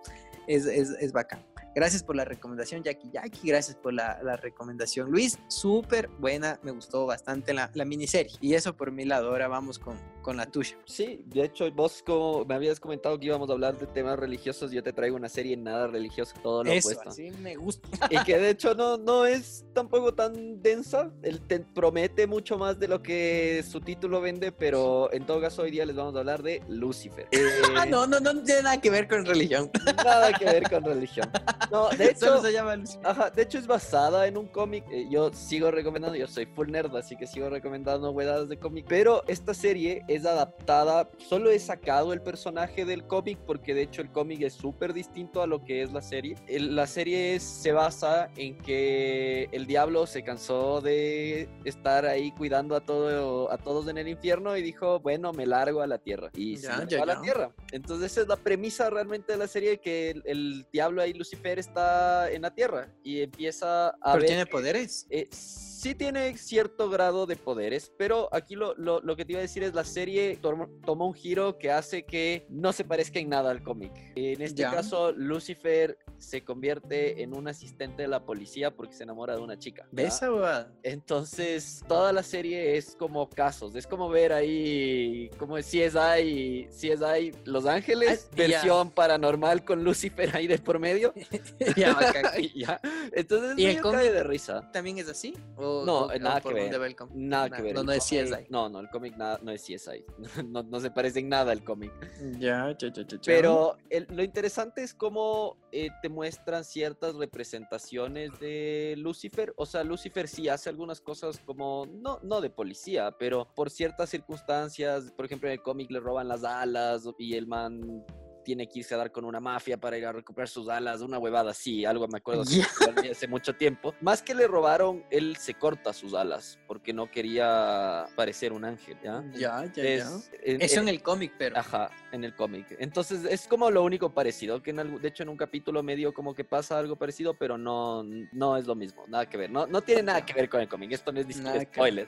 Es, 0.48 0.65
es, 0.65 0.89
es 1.00 1.12
bacán. 1.12 1.46
Gracias 1.75 2.03
por 2.03 2.15
la 2.15 2.23
recomendación, 2.23 2.83
Jackie 2.83 3.09
Jackie. 3.11 3.49
Gracias 3.49 3.75
por 3.75 3.93
la, 3.93 4.17
la 4.23 4.38
recomendación, 4.38 5.11
Luis. 5.11 5.38
Súper 5.49 6.07
buena, 6.19 6.57
me 6.63 6.71
gustó 6.71 7.05
bastante 7.05 7.53
la, 7.53 7.69
la 7.73 7.83
miniserie. 7.83 8.31
Y 8.39 8.53
eso 8.53 8.77
por 8.77 8.91
mi 8.91 9.03
lado. 9.03 9.29
Ahora 9.29 9.49
vamos 9.49 9.77
con, 9.77 9.97
con 10.21 10.38
la 10.38 10.45
tuya. 10.45 10.77
Sí, 10.85 11.21
de 11.25 11.43
hecho, 11.43 11.69
vos 11.71 12.01
como 12.05 12.45
me 12.45 12.55
habías 12.55 12.79
comentado 12.79 13.19
que 13.19 13.25
íbamos 13.25 13.49
a 13.49 13.53
hablar 13.53 13.77
de 13.77 13.88
temas 13.88 14.17
religiosos, 14.17 14.71
yo 14.71 14.81
te 14.81 14.93
traigo 14.93 15.15
una 15.15 15.29
serie 15.29 15.57
nada 15.57 15.88
religiosa, 15.88 16.33
todo 16.41 16.63
lo 16.63 16.71
eso, 16.71 16.89
opuesto. 16.89 17.09
así 17.09 17.29
me 17.41 17.55
gusta. 17.55 17.88
Y 18.09 18.23
que 18.23 18.38
de 18.38 18.51
hecho 18.51 18.73
no, 18.73 18.97
no 18.97 19.25
es 19.25 19.65
tampoco 19.73 20.13
tan 20.13 20.61
densa, 20.61 21.11
él 21.23 21.41
te 21.41 21.59
promete 21.59 22.25
mucho 22.25 22.57
más 22.57 22.79
de 22.79 22.88
lo 22.88 23.03
que 23.03 23.63
su 23.69 23.81
título 23.81 24.21
vende, 24.21 24.51
pero 24.51 25.11
en 25.11 25.25
todo 25.25 25.41
caso 25.41 25.63
hoy 25.63 25.71
día 25.71 25.85
les 25.85 25.95
vamos 25.95 26.15
a 26.15 26.19
hablar 26.19 26.41
de 26.41 26.63
Lucifer. 26.69 27.27
Eh, 27.31 27.41
no, 27.89 28.07
no, 28.07 28.19
no 28.19 28.41
tiene 28.43 28.63
nada 28.63 28.79
que 28.79 28.89
ver 28.89 29.07
con 29.07 29.25
religión. 29.25 29.69
Nada 29.97 30.31
que 30.33 30.45
ver 30.45 30.69
con 30.69 30.83
religión. 30.83 31.29
No, 31.71 31.89
de 31.89 32.15
Solo 32.15 32.36
hecho, 32.36 32.41
se 32.43 32.51
llama. 32.54 32.75
Ajá, 33.04 33.30
de 33.30 33.41
hecho 33.41 33.58
es 33.58 33.67
basada 33.67 34.28
en 34.28 34.38
un 34.38 34.47
cómic. 34.47 34.84
eh, 34.91 35.08
yo 35.10 35.32
sigo 35.34 35.71
recomendando, 35.71 36.17
yo 36.17 36.28
soy 36.28 36.45
full 36.45 36.69
nerd, 36.69 36.95
así 36.95 37.15
que 37.15 37.28
sigo 37.28 37.49
recomendando 37.49 38.12
huevadas 38.12 38.49
de 38.49 38.58
cómic. 38.58 38.86
Pero 38.88 39.23
esta 39.28 39.54
serie 39.54 40.04
es 40.08 40.25
adaptada, 40.25 41.10
solo 41.17 41.49
he 41.49 41.60
sacado 41.60 42.13
el 42.13 42.21
personaje 42.21 42.86
del 42.86 43.06
cómic 43.08 43.38
porque 43.45 43.73
de 43.73 43.84
hecho 43.84 44.01
el 44.01 44.12
cómic 44.12 44.41
es 44.41 44.54
súper 44.54 44.93
distinto 44.93 45.41
a 45.41 45.47
lo 45.47 45.63
que 45.63 45.82
es 45.84 45.91
la 45.91 46.01
serie. 46.01 46.36
El- 46.47 46.75
la 46.75 46.88
serie 46.88 47.36
es- 47.36 47.43
se 47.43 47.71
basa 47.71 48.30
en 48.36 48.58
que 48.58 49.49
el 49.51 49.65
diablo 49.65 50.06
se 50.08 50.23
cansó 50.23 50.82
de 50.82 51.49
estar 51.63 52.06
ahí 52.06 52.32
cuidando 52.32 52.75
a, 52.75 52.82
todo, 52.82 53.51
a 53.51 53.58
todos 53.58 53.88
en 53.88 53.97
el 53.97 54.08
infierno 54.08 54.56
y 54.58 54.62
dijo, 54.62 54.99
bueno, 54.99 55.32
me 55.34 55.45
largo 55.45 55.82
a 55.82 55.88
la 55.88 55.97
tierra. 55.97 56.30
Y 56.36 56.58
se 56.58 56.67
largó 56.67 56.88
ya, 56.89 57.01
a 57.04 57.06
la 57.06 57.21
tierra. 57.21 57.51
Entonces 57.71 58.12
esa 58.12 58.21
es 58.21 58.28
la 58.28 58.36
premisa 58.38 58.89
realmente 58.89 59.32
de 59.34 59.38
la 59.38 59.47
serie, 59.47 59.78
que 59.80 60.12
el, 60.12 60.23
el 60.25 60.65
diablo 60.71 61.01
ahí, 61.01 61.13
Lucifer, 61.13 61.55
está 61.60 62.32
en 62.32 62.41
la 62.44 62.54
tierra 62.54 62.89
y 63.04 63.22
empieza 63.22 63.89
a 63.89 63.96
Pero 64.13 64.18
ver 64.20 64.26
tiene 64.28 64.46
poderes. 64.46 65.08
eh, 65.10 65.28
sí 65.32 65.94
tiene 65.96 66.36
cierto 66.38 66.89
grado 66.89 67.26
de 67.26 67.36
poderes, 67.36 67.91
pero 67.98 68.28
aquí 68.32 68.56
lo, 68.56 68.74
lo- 68.76 69.02
lo 69.02 69.15
que 69.15 69.24
te 69.26 69.34
iba 69.34 69.39
a 69.39 69.44
decir 69.44 69.63
es 69.63 69.74
la 69.74 69.84
serie 69.84 70.38
toma, 70.41 70.68
toma 70.86 71.06
un 71.06 71.13
giro 71.13 71.58
que 71.60 71.72
hace 71.72 72.06
que 72.06 72.46
no 72.50 72.74
se 72.74 72.84
parezca 72.84 73.20
en 73.20 73.30
nada 73.30 73.52
al 73.52 73.62
cómic. 73.62 73.91
En 74.15 74.41
este 74.41 74.62
Ya. 74.63 74.72
caso, 74.72 75.12
Lucifer 75.12 75.98
se 76.17 76.43
convierte 76.43 77.21
en 77.23 77.36
un 77.36 77.47
asistente 77.47 78.04
de 78.04 78.08
la 78.08 78.23
policía 78.25 78.71
porque 78.75 78.93
se 78.93 79.04
enamora 79.04 79.36
de 79.36 79.41
una 79.41 79.58
chica. 79.60 79.88
¿Ves 79.91 80.15
esa 80.15 80.32
huevada? 80.32 80.71
Entonces, 80.84 81.84
toda 81.88 82.12
la 82.13 82.23
serie 82.23 82.78
es 82.78 82.95
como 82.95 83.30
casos, 83.30 83.75
es 83.75 83.86
como 83.88 84.10
ver 84.10 84.34
ahí, 84.34 85.30
como 85.38 85.56
CSI, 85.58 86.67
CSI 86.71 87.32
Los 87.45 87.65
Ángeles, 87.65 88.30
Ah, 88.32 88.36
ya. 88.36 88.47
versión 88.47 88.91
paranormal 88.91 89.63
con 89.63 89.84
Lucifer 89.84 90.36
ahí 90.36 90.47
de 90.47 90.58
por 90.60 90.80
medio. 90.80 91.13
Ya, 91.78 91.97
ya. 92.56 92.80
Entonces, 93.12 93.58
¿Y 93.58 93.65
el 93.65 93.82
cae 93.82 94.12
de 94.12 94.23
risa. 94.23 94.69
¿También 94.71 94.97
es 94.97 95.10
así? 95.10 95.34
¿O, 95.58 95.84
No, 95.86 96.01
o- 96.01 96.12
o 96.12 96.19
nada 96.19 96.39
por 96.41 96.54
que 96.54 96.69
ver. 96.69 96.95
Nada 97.13 97.49
que 97.49 97.62
ver. 97.62 97.75
no, 97.75 97.84
no 97.84 97.91
es 97.91 98.04
CSI. 98.04 98.47
No, 98.49 98.69
no, 98.69 98.80
el 98.80 98.89
cómic 98.89 99.15
nada, 99.17 99.39
no 99.41 99.51
es 99.51 99.62
CSI. 99.63 100.06
No, 100.45 100.63
no 100.63 100.80
se 100.80 100.91
parece 100.91 101.19
en 101.19 101.30
nada 101.30 101.51
al 101.51 101.63
cómic. 101.63 101.91
Ya, 102.39 102.75
ya, 102.78 102.88
ya, 102.93 103.04
ya, 103.04 103.04
ya. 103.17 103.19
Pero 103.25 103.78
el- 103.89 104.08
lo 104.10 104.23
interesante 104.23 104.84
es 104.84 104.93
cómo 104.93 105.58
eh, 105.71 105.89
te 106.06 106.10
muestran 106.10 106.63
ciertas 106.63 107.15
representaciones 107.15 108.39
de 108.39 108.94
Lucifer. 108.98 109.56
O 109.58 109.65
sea, 109.65 109.84
Lucifer 109.84 110.28
sí 110.28 110.48
hace 110.48 110.70
algunas 110.70 111.02
cosas 111.02 111.39
como, 111.44 111.88
no, 111.88 112.20
no 112.22 112.41
de 112.41 112.52
policía, 112.52 113.15
pero 113.18 113.52
por 113.56 113.72
ciertas 113.72 114.12
circunstancias, 114.12 115.12
por 115.18 115.26
ejemplo, 115.26 115.50
en 115.50 115.54
el 115.54 115.63
cómic 115.63 115.89
le 115.89 116.00
roban 116.00 116.28
las 116.28 116.44
alas 116.44 117.08
y 117.18 117.34
el 117.34 117.48
man 117.48 118.06
tiene 118.44 118.68
que 118.70 118.78
irse 118.78 118.94
a 118.94 118.98
dar 119.00 119.12
con 119.12 119.26
una 119.26 119.39
mafia 119.39 119.76
para 119.80 119.98
ir 119.98 120.06
a 120.06 120.12
recuperar 120.12 120.48
sus 120.48 120.70
alas, 120.70 121.02
una 121.02 121.18
huevada 121.18 121.50
así, 121.50 121.84
algo 121.84 122.08
me 122.08 122.20
acuerdo 122.20 122.44
que 122.44 122.52
leí 123.08 123.10
hace 123.10 123.28
mucho 123.28 123.56
tiempo. 123.56 123.96
Más 124.02 124.22
que 124.22 124.36
le 124.36 124.46
robaron, 124.46 125.04
él 125.10 125.36
se 125.38 125.56
corta 125.56 125.91
sus 125.91 126.13
alas 126.13 126.60
porque 126.68 126.94
no 126.94 127.10
quería 127.10 128.06
parecer 128.15 128.54
un 128.54 128.63
ángel, 128.63 128.96
¿ya? 129.04 129.24
Ya, 129.34 129.65
ya, 129.74 129.84
ya. 129.84 129.84
Es- 129.84 130.32
en- 130.44 130.62
Eso 130.62 130.76
en- 130.76 130.82
en 130.84 130.89
el 130.89 131.02
cómic, 131.02 131.34
pero. 131.39 131.58
Ajá, 131.58 131.89
en 132.15 132.23
el 132.23 132.34
cómic. 132.36 132.75
Entonces 132.80 133.23
es 133.25 133.47
como 133.47 133.69
lo 133.69 133.84
único 133.84 134.13
parecido, 134.13 134.63
que 134.63 134.71
en 134.71 134.80
algún- 134.80 135.01
de 135.01 135.10
hecho 135.10 135.23
en 135.23 135.30
un 135.30 135.38
capítulo 135.38 135.84
medio 135.84 136.13
como 136.13 136.34
que 136.34 136.43
pasa 136.43 136.80
algo 136.80 136.95
parecido, 136.95 137.34
pero 137.36 137.58
no, 137.58 138.04
no 138.32 138.58
es 138.58 138.65
lo 138.65 138.73
mismo, 138.75 139.04
nada 139.08 139.30
que 139.30 139.38
ver. 139.38 139.49
No, 139.51 139.67
no 139.67 139.82
tiene 139.82 140.04
nada 140.04 140.25
que 140.25 140.34
ver 140.34 140.49
con 140.49 140.62
el 140.62 140.67
cómic, 140.67 140.91
esto 140.91 141.12
no 141.12 141.19
es 141.19 141.28
Nada 141.38 141.62
spoiler. 141.62 142.08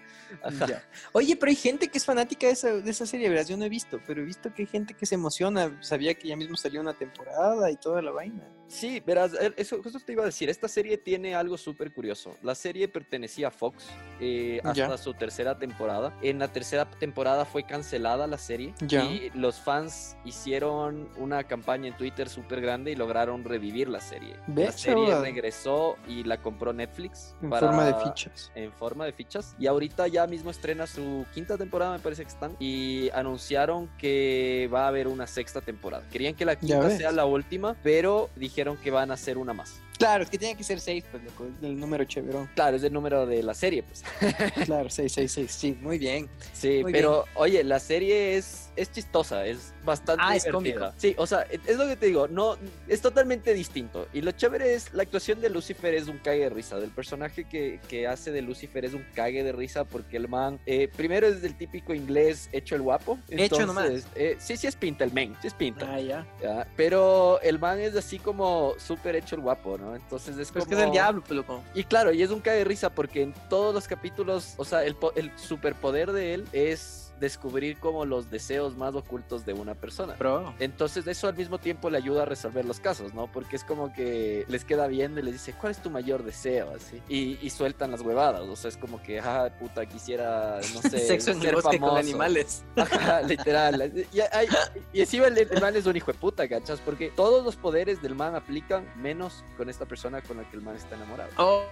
Oye, 1.11 1.35
pero 1.35 1.49
hay 1.49 1.55
gente 1.55 1.87
que 1.89 1.97
es 1.97 2.05
fanática 2.05 2.47
de 2.47 2.53
esa, 2.53 2.71
de 2.73 2.89
esa 2.91 3.05
serie, 3.05 3.29
verás, 3.29 3.47
yo 3.47 3.57
no 3.57 3.65
he 3.65 3.69
visto, 3.69 3.99
pero 4.07 4.21
he 4.21 4.25
visto 4.25 4.53
que 4.53 4.63
hay 4.63 4.67
gente 4.67 4.93
que 4.93 5.05
se 5.05 5.15
emociona, 5.15 5.77
sabía 5.81 6.13
que 6.15 6.27
ya 6.27 6.35
mismo 6.35 6.55
salió 6.57 6.81
una 6.81 6.93
temporada 6.93 7.69
y 7.69 7.75
toda 7.77 8.01
la 8.01 8.11
vaina. 8.11 8.43
Sí, 8.67 9.01
verás, 9.05 9.33
eh, 9.39 9.53
eso, 9.55 9.79
eso 9.85 9.97
te 10.05 10.11
iba 10.11 10.23
a 10.23 10.25
decir, 10.25 10.49
esta 10.49 10.67
serie 10.67 10.97
tiene 10.97 11.35
algo 11.35 11.57
súper 11.57 11.93
curioso. 11.93 12.35
La 12.43 12.53
serie 12.53 12.87
pertenecía 12.89 13.47
a 13.47 13.51
Fox 13.51 13.85
eh, 14.19 14.59
hasta 14.63 14.97
su 14.97 15.13
tercera 15.13 15.57
temporada. 15.57 16.13
En 16.21 16.39
la 16.39 16.49
tercera 16.51 16.83
temporada 16.89 17.45
fue 17.45 17.63
cancelada 17.63 18.27
la 18.27 18.37
serie 18.37 18.73
Ya. 18.81 19.05
y 19.05 19.31
los 19.35 19.55
fans 19.61 20.17
hicieron 20.25 21.07
una 21.15 21.45
campaña 21.45 21.87
en 21.87 21.95
Twitter 21.95 22.27
súper 22.27 22.59
grande 22.59 22.91
y 22.91 22.95
lograron 22.95 23.45
revivir 23.45 23.87
la 23.87 24.01
serie. 24.01 24.35
La 24.47 24.53
¿Ves, 24.53 24.75
serie 24.75 25.07
chaval? 25.07 25.21
regresó 25.23 25.95
y 26.05 26.25
la 26.25 26.41
compró 26.41 26.73
Netflix. 26.73 27.35
En 27.41 27.49
para- 27.49 27.67
forma 27.67 27.85
de 27.85 27.93
fichas. 28.03 28.51
en 28.53 28.73
forma 28.73 29.05
de 29.05 29.13
fichas. 29.13 29.55
Y 29.57 29.67
ahorita 29.67 30.07
ya 30.09 30.27
mismo 30.27 30.51
estrena 30.51 30.87
su 30.87 31.25
quinta 31.33 31.57
temporada, 31.57 31.93
me 31.93 31.99
parece 31.99 32.23
que 32.23 32.29
están. 32.29 32.55
Y 32.59 33.09
anunciaron 33.11 33.89
que 33.97 34.69
va 34.73 34.83
a 34.83 34.87
haber 34.89 35.07
una 35.07 35.25
sexta 35.25 35.61
temporada. 35.61 36.03
Querían 36.11 36.35
que 36.35 36.43
la 36.43 36.57
quinta 36.57 36.89
sea 36.97 37.11
la 37.13 37.25
última, 37.25 37.77
pero 37.81 38.29
dijeron 38.35 38.56
que 38.81 38.91
van 38.91 39.11
a 39.11 39.13
hacer 39.13 39.37
una 39.37 39.53
más. 39.53 39.79
Claro, 39.97 40.23
es 40.23 40.29
que 40.29 40.37
tiene 40.37 40.55
que 40.55 40.63
ser 40.63 40.79
6, 40.79 41.05
pues, 41.11 41.23
loco, 41.23 41.47
el 41.61 41.79
número 41.79 42.03
chéverón. 42.05 42.49
Claro, 42.55 42.77
es 42.77 42.83
el 42.83 42.93
número 42.93 43.25
de 43.25 43.43
la 43.43 43.53
serie, 43.53 43.83
pues. 43.83 44.03
Claro, 44.65 44.89
6, 44.89 45.11
6, 45.11 45.31
6, 45.31 45.51
sí, 45.51 45.77
muy 45.81 45.97
bien. 45.97 46.27
Sí, 46.53 46.81
Muy 46.81 46.91
pero 46.91 47.25
oye, 47.35 47.63
la 47.63 47.79
serie 47.79 48.37
es, 48.37 48.69
es 48.75 48.91
chistosa, 48.91 49.45
es 49.45 49.73
bastante 49.87 50.23
Ah, 50.23 50.35
es 50.35 50.43
divertida. 50.43 50.93
Sí, 50.97 51.15
o 51.17 51.25
sea, 51.25 51.41
es 51.41 51.77
lo 51.77 51.87
que 51.87 51.95
te 51.95 52.05
digo, 52.05 52.27
no, 52.27 52.57
es 52.87 53.01
totalmente 53.01 53.53
distinto. 53.55 54.07
Y 54.13 54.21
lo 54.21 54.31
chévere 54.31 54.75
es, 54.75 54.93
la 54.93 55.01
actuación 55.01 55.41
de 55.41 55.49
Lucifer 55.49 55.95
es 55.95 56.07
un 56.07 56.19
cague 56.19 56.43
de 56.43 56.49
risa. 56.49 56.79
Del 56.79 56.91
personaje 56.91 57.45
que, 57.45 57.79
que 57.87 58.05
hace 58.05 58.31
de 58.31 58.43
Lucifer 58.43 58.85
es 58.85 58.93
un 58.93 59.03
cague 59.15 59.43
de 59.43 59.51
risa 59.51 59.85
porque 59.85 60.17
el 60.17 60.27
man, 60.27 60.59
eh, 60.67 60.89
primero 60.95 61.25
es 61.25 61.41
del 61.41 61.57
típico 61.57 61.95
inglés 61.95 62.49
hecho 62.51 62.75
el 62.75 62.83
guapo. 62.83 63.17
Hecho 63.29 63.65
nomás. 63.65 63.85
Entonces, 63.85 64.11
eh, 64.15 64.35
sí, 64.39 64.57
sí 64.57 64.67
es 64.67 64.75
pinta 64.75 65.03
el 65.03 65.13
men, 65.13 65.35
sí 65.41 65.47
es 65.47 65.53
pinta. 65.53 65.87
Ah, 65.91 65.99
ya. 65.99 66.27
¿ya? 66.41 66.67
Pero 66.75 67.39
el 67.41 67.57
man 67.57 67.79
es 67.79 67.95
así 67.95 68.19
como 68.19 68.73
súper 68.77 69.15
hecho 69.15 69.35
el 69.35 69.41
guapo, 69.41 69.77
¿no? 69.77 69.95
Entonces 69.95 70.37
es 70.37 70.51
como... 70.51 70.63
es 70.63 70.69
que 70.69 70.75
es 70.75 70.81
el 70.81 70.91
diablo, 70.91 71.23
loco. 71.29 71.63
Y 71.73 71.83
claro, 71.85 72.11
y 72.11 72.21
es 72.21 72.29
un 72.29 72.41
cae 72.41 72.57
de 72.57 72.63
risa 72.65 72.89
porque 72.89 73.21
en 73.21 73.33
todos 73.49 73.73
los 73.73 73.87
capítulos, 73.87 74.53
o 74.57 74.65
sea, 74.65 74.83
el, 74.83 74.97
el 75.15 75.31
superpoder 75.37 76.11
de 76.11 76.33
él 76.33 76.45
es 76.51 77.07
descubrir 77.19 77.77
como 77.79 78.05
los 78.05 78.29
deseos 78.29 78.75
más 78.75 78.95
ocultos 78.95 79.45
de 79.45 79.53
una 79.53 79.75
persona. 79.77 80.15
Bro. 80.19 80.53
Entonces 80.59 81.07
eso 81.07 81.27
al 81.27 81.35
mismo 81.35 81.57
tiempo 81.59 81.89
le 81.89 81.97
ayuda 81.97 82.23
a 82.23 82.25
resolver 82.25 82.65
los 82.65 82.79
casos, 82.79 83.13
¿no? 83.13 83.31
Porque 83.31 83.55
es 83.55 83.63
como 83.63 83.93
que 83.93 84.45
les 84.47 84.65
queda 84.65 84.87
viendo 84.87 85.19
y 85.19 85.23
les 85.23 85.33
dice, 85.33 85.53
¿cuál 85.59 85.71
es 85.71 85.81
tu 85.81 85.89
mayor 85.89 86.23
deseo? 86.23 86.73
Así. 86.75 87.01
Y, 87.07 87.37
y 87.41 87.49
sueltan 87.49 87.91
las 87.91 88.01
huevadas, 88.01 88.41
o 88.41 88.55
sea, 88.55 88.69
es 88.69 88.77
como 88.77 89.01
que, 89.01 89.19
ah, 89.19 89.49
puta, 89.59 89.85
quisiera, 89.85 90.59
no 90.73 90.81
sé, 90.81 90.99
Sexo 91.07 91.31
en 91.31 91.41
el 91.43 91.55
bosque 91.55 91.79
con 91.79 91.89
famoso". 91.89 91.97
animales. 91.97 92.63
Ajá, 92.75 93.21
literal. 93.21 93.93
Y, 94.11 94.19
hay- 94.19 94.47
y 94.93 95.01
encima 95.01 95.27
el, 95.27 95.37
el 95.37 95.61
man 95.61 95.75
es 95.75 95.85
un 95.85 95.95
hijo 95.95 96.11
de 96.11 96.17
puta, 96.17 96.47
¿cachas? 96.47 96.79
Porque 96.83 97.11
todos 97.15 97.43
los 97.45 97.55
poderes 97.55 98.01
del 98.01 98.15
man 98.15 98.35
aplican 98.35 98.85
menos 98.95 99.43
con 99.57 99.69
esta 99.69 99.85
persona 99.85 100.21
con 100.21 100.37
la 100.37 100.49
que 100.49 100.55
el 100.57 100.61
man 100.61 100.75
está 100.75 100.95
enamorado. 100.95 101.29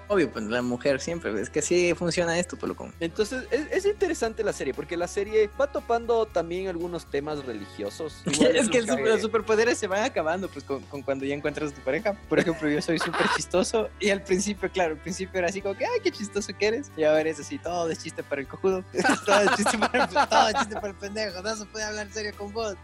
Obvio, 0.07 0.31
pues 0.31 0.45
la 0.45 0.61
mujer 0.61 0.99
siempre. 1.01 1.39
Es 1.41 1.49
que 1.49 1.59
así 1.59 1.93
funciona 1.95 2.37
esto, 2.39 2.57
loco. 2.65 2.89
Entonces, 2.99 3.43
es, 3.51 3.71
es 3.71 3.85
interesante 3.85 4.43
la 4.43 4.53
serie, 4.53 4.73
porque 4.73 4.97
la 4.97 5.07
serie 5.07 5.49
va 5.59 5.71
topando 5.71 6.25
también 6.25 6.67
algunos 6.67 7.05
temas 7.05 7.45
religiosos. 7.45 7.94
Es 8.55 8.69
que 8.69 8.81
los 8.81 9.21
superpoderes 9.21 9.77
se 9.77 9.87
van 9.87 10.03
acabando 10.03 10.49
pues 10.49 10.63
con, 10.65 10.81
con 10.83 11.01
cuando 11.01 11.25
ya 11.25 11.35
encuentras 11.35 11.71
a 11.71 11.75
tu 11.75 11.81
pareja. 11.81 12.13
Por 12.27 12.39
ejemplo, 12.39 12.69
yo 12.69 12.81
soy 12.81 12.99
súper 12.99 13.27
chistoso 13.35 13.89
y 13.99 14.09
al 14.09 14.21
principio, 14.21 14.69
claro, 14.71 14.91
al 14.93 14.99
principio 14.99 15.39
era 15.39 15.47
así 15.49 15.61
como 15.61 15.75
que, 15.75 15.85
ay, 15.85 15.99
qué 16.03 16.11
chistoso 16.11 16.51
que 16.57 16.67
eres. 16.67 16.91
Y 16.97 17.03
ahora 17.03 17.29
es 17.29 17.39
así, 17.39 17.57
todo 17.57 17.89
es 17.89 18.01
chiste 18.01 18.23
para 18.23 18.41
el 18.41 18.47
cojudo, 18.47 18.83
todo 19.25 19.39
es 19.41 19.51
chiste 19.55 19.77
para 19.77 20.03
el, 20.03 20.09
todo 20.09 20.47
es 20.49 20.55
chiste 20.55 20.75
para 20.75 20.87
el 20.89 20.95
pendejo, 20.95 21.41
no 21.41 21.55
se 21.55 21.65
puede 21.65 21.85
hablar 21.85 22.07
serio 22.11 22.33
con 22.37 22.51
vos. 22.53 22.75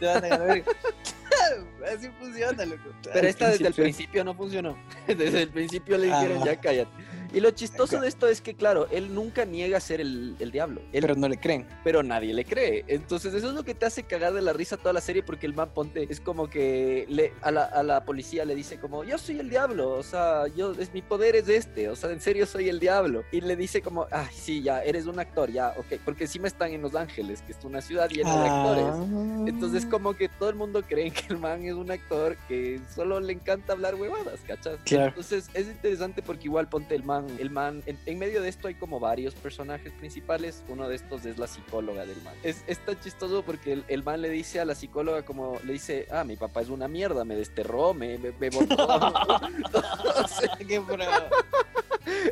Te 0.00 0.06
van 0.06 0.24
a 0.24 0.28
ganar. 0.28 0.62
así 1.94 2.08
funciona, 2.18 2.64
loco. 2.64 2.90
Pero 3.12 3.28
esta 3.28 3.50
desde 3.50 3.66
el 3.68 3.74
principio. 3.74 3.84
principio 3.84 4.24
no 4.24 4.34
funcionó. 4.34 4.78
Desde 5.06 5.42
el 5.42 5.48
principio 5.48 5.98
le 5.98 6.06
dijeron, 6.06 6.38
Ah. 6.42 6.46
ya 6.46 6.60
cállate. 6.60 6.90
Y 7.34 7.40
lo 7.40 7.50
chistoso 7.50 8.00
de 8.00 8.08
esto 8.08 8.28
es 8.28 8.40
que, 8.40 8.54
claro, 8.54 8.86
él 8.90 9.14
nunca 9.14 9.44
niega 9.44 9.80
ser 9.80 10.00
el, 10.00 10.36
el 10.38 10.50
diablo. 10.52 10.80
Él- 10.92 11.00
Pero 11.02 11.14
no 11.16 11.28
le 11.28 11.36
creen. 11.38 11.66
pero 11.82 12.02
nadie 12.02 12.32
le 12.32 12.44
cree. 12.44 12.84
Entonces, 12.86 13.34
eso 13.34 13.48
es 13.48 13.54
lo 13.54 13.64
que 13.64 13.74
te 13.74 13.86
hace 13.86 14.04
cagar 14.04 14.32
de 14.32 14.42
la 14.42 14.52
risa 14.52 14.76
toda 14.76 14.92
la 14.92 15.00
serie, 15.00 15.22
porque 15.22 15.46
el 15.46 15.54
man 15.54 15.70
ponte 15.74 16.06
es 16.08 16.20
como 16.20 16.48
que 16.48 17.06
le, 17.08 17.32
a, 17.42 17.50
la, 17.50 17.64
a 17.64 17.82
la 17.82 18.04
policía 18.04 18.44
le 18.44 18.54
dice 18.54 18.78
como, 18.78 19.04
yo 19.04 19.18
soy 19.18 19.40
el 19.40 19.50
diablo, 19.50 19.90
o 19.92 20.02
sea, 20.02 20.46
yo, 20.56 20.72
es, 20.72 20.92
mi 20.94 21.02
poder 21.02 21.36
es 21.36 21.48
este, 21.48 21.88
o 21.88 21.96
sea, 21.96 22.10
en 22.10 22.20
serio 22.20 22.46
soy 22.46 22.68
el 22.68 22.78
diablo. 22.80 23.24
Y 23.32 23.40
le 23.40 23.56
dice 23.56 23.82
como, 23.82 24.06
ay, 24.10 24.28
sí, 24.32 24.62
ya, 24.62 24.82
eres 24.84 25.06
un 25.06 25.18
actor, 25.18 25.50
ya, 25.50 25.74
ok, 25.76 26.00
porque 26.04 26.24
encima 26.24 26.46
están 26.46 26.70
en 26.72 26.82
Los 26.82 26.94
Ángeles, 26.94 27.42
que 27.42 27.52
es 27.52 27.58
una 27.64 27.80
ciudad 27.80 28.08
llena 28.08 28.30
de 28.42 28.48
actores. 28.48 28.84
Ah. 28.86 29.44
Entonces 29.48 29.86
como 29.86 30.14
que 30.14 30.28
todo 30.28 30.48
el 30.50 30.54
mundo 30.56 30.82
cree 30.82 31.10
que 31.10 31.24
el 31.30 31.38
man 31.38 31.62
es 31.64 31.74
un 31.74 31.90
actor 31.90 32.36
que 32.48 32.80
solo 32.94 33.18
le 33.20 33.32
encanta 33.32 33.72
hablar 33.72 33.94
huevadas, 33.94 34.40
¿cachas? 34.46 34.78
Claro. 34.84 35.08
Entonces 35.08 35.48
es 35.54 35.66
interesante 35.68 36.22
porque 36.22 36.44
igual 36.44 36.68
ponte 36.68 36.94
el 36.94 37.02
man, 37.04 37.23
el 37.38 37.50
man, 37.50 37.82
en, 37.86 37.98
en 38.06 38.18
medio 38.18 38.42
de 38.42 38.48
esto 38.48 38.68
hay 38.68 38.74
como 38.74 39.00
varios 39.00 39.34
personajes 39.34 39.92
principales, 39.92 40.62
uno 40.68 40.88
de 40.88 40.96
estos 40.96 41.24
es 41.26 41.38
la 41.38 41.46
psicóloga 41.46 42.06
del 42.06 42.20
man. 42.22 42.34
Es, 42.42 42.64
es 42.66 42.78
tan 42.84 42.98
chistoso 43.00 43.42
porque 43.44 43.72
el, 43.72 43.84
el 43.88 44.02
man 44.02 44.20
le 44.22 44.28
dice 44.30 44.60
a 44.60 44.64
la 44.64 44.74
psicóloga 44.74 45.24
como, 45.24 45.58
le 45.64 45.72
dice, 45.74 46.06
ah, 46.10 46.24
mi 46.24 46.36
papá 46.36 46.60
es 46.62 46.68
una 46.68 46.88
mierda, 46.88 47.24
me 47.24 47.36
desterró, 47.36 47.94
me, 47.94 48.18
me, 48.18 48.32
me 48.32 48.50
botó. 48.50 48.74
O 50.24 50.28
sea, 50.28 50.48
Qué 50.66 50.78
bravo. 50.78 51.26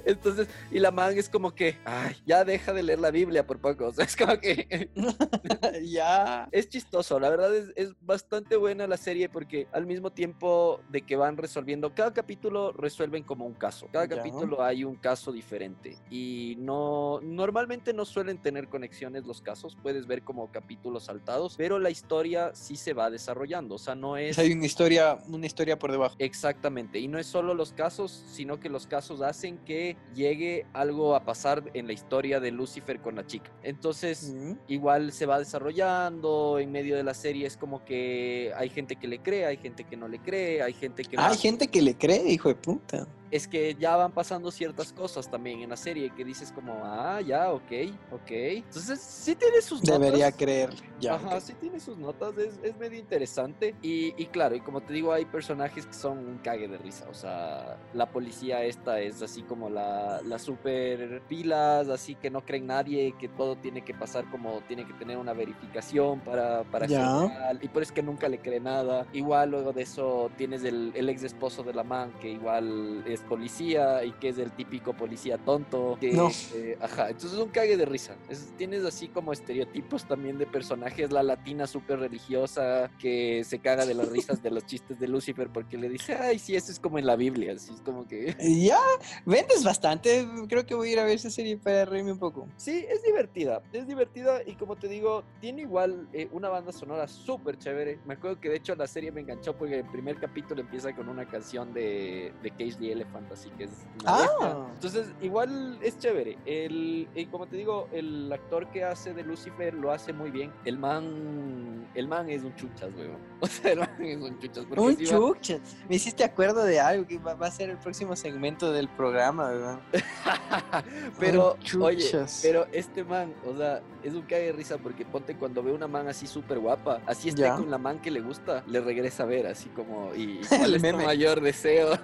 Entonces, 0.04 0.48
y 0.70 0.78
la 0.78 0.90
man 0.90 1.16
es 1.16 1.28
como 1.28 1.54
que, 1.54 1.78
ay, 1.84 2.14
ya 2.26 2.44
deja 2.44 2.72
de 2.72 2.82
leer 2.82 2.98
la 2.98 3.10
Biblia 3.10 3.46
por 3.46 3.58
poco. 3.58 3.86
O 3.92 3.92
sea, 3.92 4.04
es 4.04 4.16
como 4.16 4.38
que 4.38 4.90
ya. 5.84 6.48
es 6.52 6.68
chistoso. 6.68 7.18
La 7.20 7.30
verdad 7.30 7.54
es, 7.54 7.72
es 7.76 7.94
bastante 8.00 8.56
buena 8.56 8.86
la 8.86 8.96
serie 8.96 9.28
porque 9.28 9.66
al 9.72 9.86
mismo 9.86 10.10
tiempo 10.12 10.80
de 10.90 11.02
que 11.02 11.16
van 11.16 11.36
resolviendo, 11.36 11.94
cada 11.94 12.12
capítulo 12.12 12.72
resuelven 12.72 13.22
como 13.22 13.44
un 13.46 13.54
caso. 13.54 13.88
Cada 13.92 14.06
Ya. 14.06 14.16
capítulo 14.16 14.62
hay 14.82 14.84
un 14.84 14.96
caso 14.96 15.30
diferente. 15.30 15.96
Y 16.10 16.56
no, 16.58 17.20
normalmente 17.22 17.92
no 17.92 18.04
suelen 18.04 18.38
tener 18.38 18.68
conexiones 18.68 19.24
los 19.24 19.40
casos. 19.40 19.76
Puedes 19.80 20.06
ver 20.06 20.22
como 20.22 20.50
capítulos 20.50 21.04
saltados, 21.04 21.54
pero 21.56 21.78
la 21.78 21.90
historia 21.90 22.50
sí 22.54 22.74
se 22.76 22.92
va 22.92 23.10
desarrollando. 23.10 23.76
O 23.76 23.78
sea, 23.78 23.94
no 23.94 24.16
es. 24.16 24.38
Hay 24.38 24.52
una 24.52 24.66
historia, 24.66 25.18
una 25.28 25.46
historia 25.46 25.78
por 25.78 25.92
debajo. 25.92 26.16
Exactamente, 26.18 26.98
y 26.98 27.06
no 27.06 27.18
es 27.18 27.26
solo 27.26 27.54
los 27.54 27.72
casos, 27.72 28.24
sino 28.26 28.58
que 28.58 28.68
los 28.68 28.86
casos 28.86 29.22
hacen 29.22 29.58
que 29.58 29.96
llegue 30.14 30.66
algo 30.72 31.14
a 31.14 31.24
pasar 31.24 31.70
en 31.74 31.86
la 31.86 31.92
historia 31.92 32.40
de 32.40 32.50
Lucifer 32.50 33.00
con 33.00 33.14
la 33.14 33.26
chica. 33.26 33.50
Entonces, 33.62 34.32
Mm. 34.34 34.52
igual 34.68 35.12
se 35.12 35.26
va 35.26 35.38
desarrollando 35.38 36.58
en 36.58 36.72
medio 36.72 36.96
de 36.96 37.04
la 37.04 37.14
serie, 37.14 37.46
es 37.46 37.56
como 37.56 37.84
que 37.84 38.52
hay 38.56 38.68
gente 38.68 38.96
que 38.96 39.06
le 39.06 39.20
cree, 39.20 39.46
hay 39.46 39.56
gente 39.58 39.84
que 39.84 39.96
no 39.96 40.08
le 40.08 40.18
cree, 40.18 40.62
hay 40.62 40.72
gente 40.72 41.04
que 41.04 41.16
no. 41.16 41.22
Hay 41.22 41.36
gente 41.36 41.68
que 41.68 41.82
le 41.82 41.94
cree, 41.96 42.32
hijo 42.32 42.48
de 42.48 42.54
puta. 42.56 43.06
Es 43.32 43.48
que 43.48 43.74
ya 43.74 43.96
van 43.96 44.12
pasando 44.12 44.50
ciertas 44.52 44.92
cosas 44.92 45.28
también 45.28 45.60
en 45.62 45.70
la 45.70 45.76
serie 45.76 46.10
que 46.10 46.24
dices 46.24 46.52
como, 46.52 46.82
ah, 46.84 47.20
ya, 47.20 47.50
ok, 47.50 47.72
ok. 48.12 48.30
Entonces, 48.30 49.00
sí 49.00 49.34
tiene 49.34 49.60
sus 49.62 49.80
Debería 49.82 50.26
notas. 50.26 50.38
creerle. 50.38 50.80
Ya. 51.00 51.14
Ajá, 51.14 51.36
ok. 51.36 51.40
sí 51.40 51.54
tiene 51.54 51.80
sus 51.80 51.96
notas, 51.96 52.36
es, 52.36 52.60
es 52.62 52.76
medio 52.76 52.98
interesante. 52.98 53.74
Y, 53.82 54.14
y 54.22 54.26
claro, 54.26 54.54
y 54.54 54.60
como 54.60 54.82
te 54.82 54.92
digo, 54.92 55.12
hay 55.14 55.24
personajes 55.24 55.86
que 55.86 55.94
son 55.94 56.18
un 56.18 56.38
cague 56.38 56.68
de 56.68 56.76
risa. 56.76 57.06
O 57.10 57.14
sea, 57.14 57.78
la 57.94 58.06
policía 58.10 58.62
esta 58.64 59.00
es 59.00 59.22
así 59.22 59.42
como 59.42 59.70
la, 59.70 60.20
la 60.22 60.38
super 60.38 61.22
pilas, 61.22 61.88
así 61.88 62.14
que 62.14 62.30
no 62.30 62.44
creen 62.44 62.66
nadie, 62.66 63.14
que 63.18 63.28
todo 63.28 63.56
tiene 63.56 63.82
que 63.82 63.94
pasar 63.94 64.30
como 64.30 64.60
tiene 64.68 64.86
que 64.86 64.92
tener 64.92 65.16
una 65.16 65.32
verificación 65.32 66.20
para, 66.20 66.64
para 66.64 66.86
real, 66.86 67.58
Y 67.62 67.68
por 67.68 67.82
eso 67.82 67.90
es 67.90 67.94
que 67.94 68.02
nunca 68.02 68.28
le 68.28 68.38
cree 68.40 68.60
nada. 68.60 69.06
Igual 69.14 69.52
luego 69.52 69.72
de 69.72 69.82
eso 69.82 70.30
tienes 70.36 70.64
el, 70.64 70.92
el 70.94 71.08
ex 71.08 71.22
esposo 71.22 71.62
de 71.62 71.72
la 71.72 71.82
man, 71.82 72.12
que 72.20 72.28
igual 72.30 73.02
es 73.06 73.21
policía 73.22 74.04
y 74.04 74.12
que 74.12 74.28
es 74.28 74.38
el 74.38 74.52
típico 74.52 74.92
policía 74.94 75.38
tonto. 75.38 75.96
Que, 76.00 76.12
No. 76.12 76.30
eh, 76.54 76.76
ajá, 76.80 77.08
entonces 77.08 77.32
es 77.32 77.38
un 77.38 77.50
cague 77.50 77.76
de 77.76 77.84
risa. 77.84 78.16
Es- 78.28 78.52
tienes 78.56 78.84
así 78.84 79.08
como 79.08 79.32
estereotipos 79.32 80.06
también 80.06 80.38
de 80.38 80.46
personajes, 80.46 81.10
la 81.12 81.22
latina 81.22 81.66
súper 81.66 81.98
religiosa 82.00 82.90
que 82.98 83.42
se 83.44 83.58
caga 83.58 83.86
de 83.86 83.94
las 83.94 84.08
risas 84.08 84.42
de 84.42 84.50
los 84.50 84.64
chistes 84.66 84.98
de 84.98 85.08
Lucifer 85.08 85.48
porque 85.52 85.76
le 85.78 85.88
dice, 85.88 86.14
ay, 86.14 86.38
sí, 86.38 86.54
eso 86.56 86.70
es 86.72 86.78
como 86.80 86.98
en 86.98 87.06
la 87.06 87.16
Biblia, 87.16 87.52
así 87.54 87.72
es 87.72 87.80
como 87.80 88.06
que... 88.06 88.34
Ya, 88.62 88.78
vendes 89.24 89.64
bastante. 89.64 90.26
Creo 90.48 90.64
que 90.66 90.74
voy 90.74 90.90
a 90.90 90.92
ir 90.92 90.98
a 91.00 91.04
ver 91.04 91.14
esa 91.16 91.30
serie 91.30 91.56
para 91.56 91.84
reírme 91.84 92.12
un 92.12 92.18
poco. 92.18 92.48
Sí, 92.56 92.84
es 92.88 93.02
divertida, 93.02 93.62
es 93.72 93.86
divertida 93.86 94.40
y 94.46 94.54
como 94.54 94.76
te 94.76 94.88
digo, 94.88 95.24
tiene 95.40 95.62
igual 95.62 96.08
eh, 96.12 96.28
una 96.32 96.48
banda 96.48 96.72
sonora 96.72 97.06
súper 97.08 97.58
chévere. 97.58 97.98
Me 98.06 98.14
acuerdo 98.14 98.40
que 98.40 98.48
de 98.48 98.56
hecho 98.56 98.74
la 98.74 98.86
serie 98.86 99.10
me 99.12 99.20
enganchó 99.22 99.56
porque 99.56 99.78
el 99.80 99.86
primer 99.90 100.18
capítulo 100.18 100.60
empieza 100.60 100.94
con 100.94 101.08
una 101.08 101.26
canción 101.26 101.72
de, 101.72 102.32
de 102.42 102.50
Cage 102.50 102.76
the 102.78 102.92
Elephant, 102.92 103.11
así 103.32 103.50
que 103.50 103.64
es 103.64 103.70
una. 104.02 104.26
Ah. 104.40 104.66
Entonces, 104.74 105.08
igual 105.20 105.78
es 105.82 105.98
chévere. 105.98 106.38
El, 106.46 107.08
y 107.14 107.26
como 107.26 107.46
te 107.46 107.56
digo, 107.56 107.88
el 107.92 108.32
actor 108.32 108.68
que 108.70 108.84
hace 108.84 109.12
de 109.14 109.22
Lucifer 109.22 109.74
lo 109.74 109.90
hace 109.92 110.12
muy 110.12 110.30
bien. 110.30 110.52
El 110.64 110.78
man, 110.78 111.86
el 111.94 112.08
man 112.08 112.28
es 112.30 112.42
un 112.42 112.54
chuchas, 112.56 112.90
weón. 112.96 113.18
O 113.40 113.46
sea, 113.46 113.72
el 113.72 113.80
man 113.80 113.90
es 114.00 114.16
un 114.20 114.38
chuchas. 114.38 114.66
Un 114.76 114.96
sí 114.96 115.04
va- 115.06 115.10
chucha. 115.10 115.58
Me 115.88 115.96
hiciste 115.96 116.22
acuerdo 116.24 116.64
de 116.64 116.78
algo 116.80 117.06
que 117.06 117.18
va, 117.18 117.34
va 117.34 117.46
a 117.48 117.50
ser 117.50 117.70
el 117.70 117.76
próximo 117.78 118.14
segmento 118.16 118.72
del 118.72 118.88
programa, 118.88 119.50
¿verdad? 119.50 119.80
pero, 121.18 121.56
oye, 121.80 121.98
chuchas. 122.04 122.40
pero 122.42 122.66
este 122.72 123.04
man, 123.04 123.32
o 123.46 123.56
sea, 123.56 123.82
es 124.02 124.14
un 124.14 124.22
cague 124.22 124.46
de 124.46 124.52
risa 124.52 124.78
porque 124.78 125.04
ponte 125.04 125.36
cuando 125.36 125.62
ve 125.62 125.72
una 125.72 125.86
man 125.86 126.08
así 126.08 126.26
súper 126.26 126.58
guapa, 126.58 127.00
así 127.06 127.28
esté 127.30 127.48
con 127.50 127.70
la 127.70 127.78
man 127.78 128.00
que 128.00 128.10
le 128.10 128.20
gusta, 128.20 128.62
le 128.66 128.80
regresa 128.80 129.24
a 129.24 129.26
ver, 129.26 129.46
así 129.46 129.68
como, 129.70 130.14
y, 130.14 130.40
y 130.40 130.40
cuál 130.48 130.64
El 130.64 130.74
es 130.76 130.82
tu 130.82 130.86
meme. 130.88 131.04
mayor 131.04 131.40
deseo. 131.40 131.98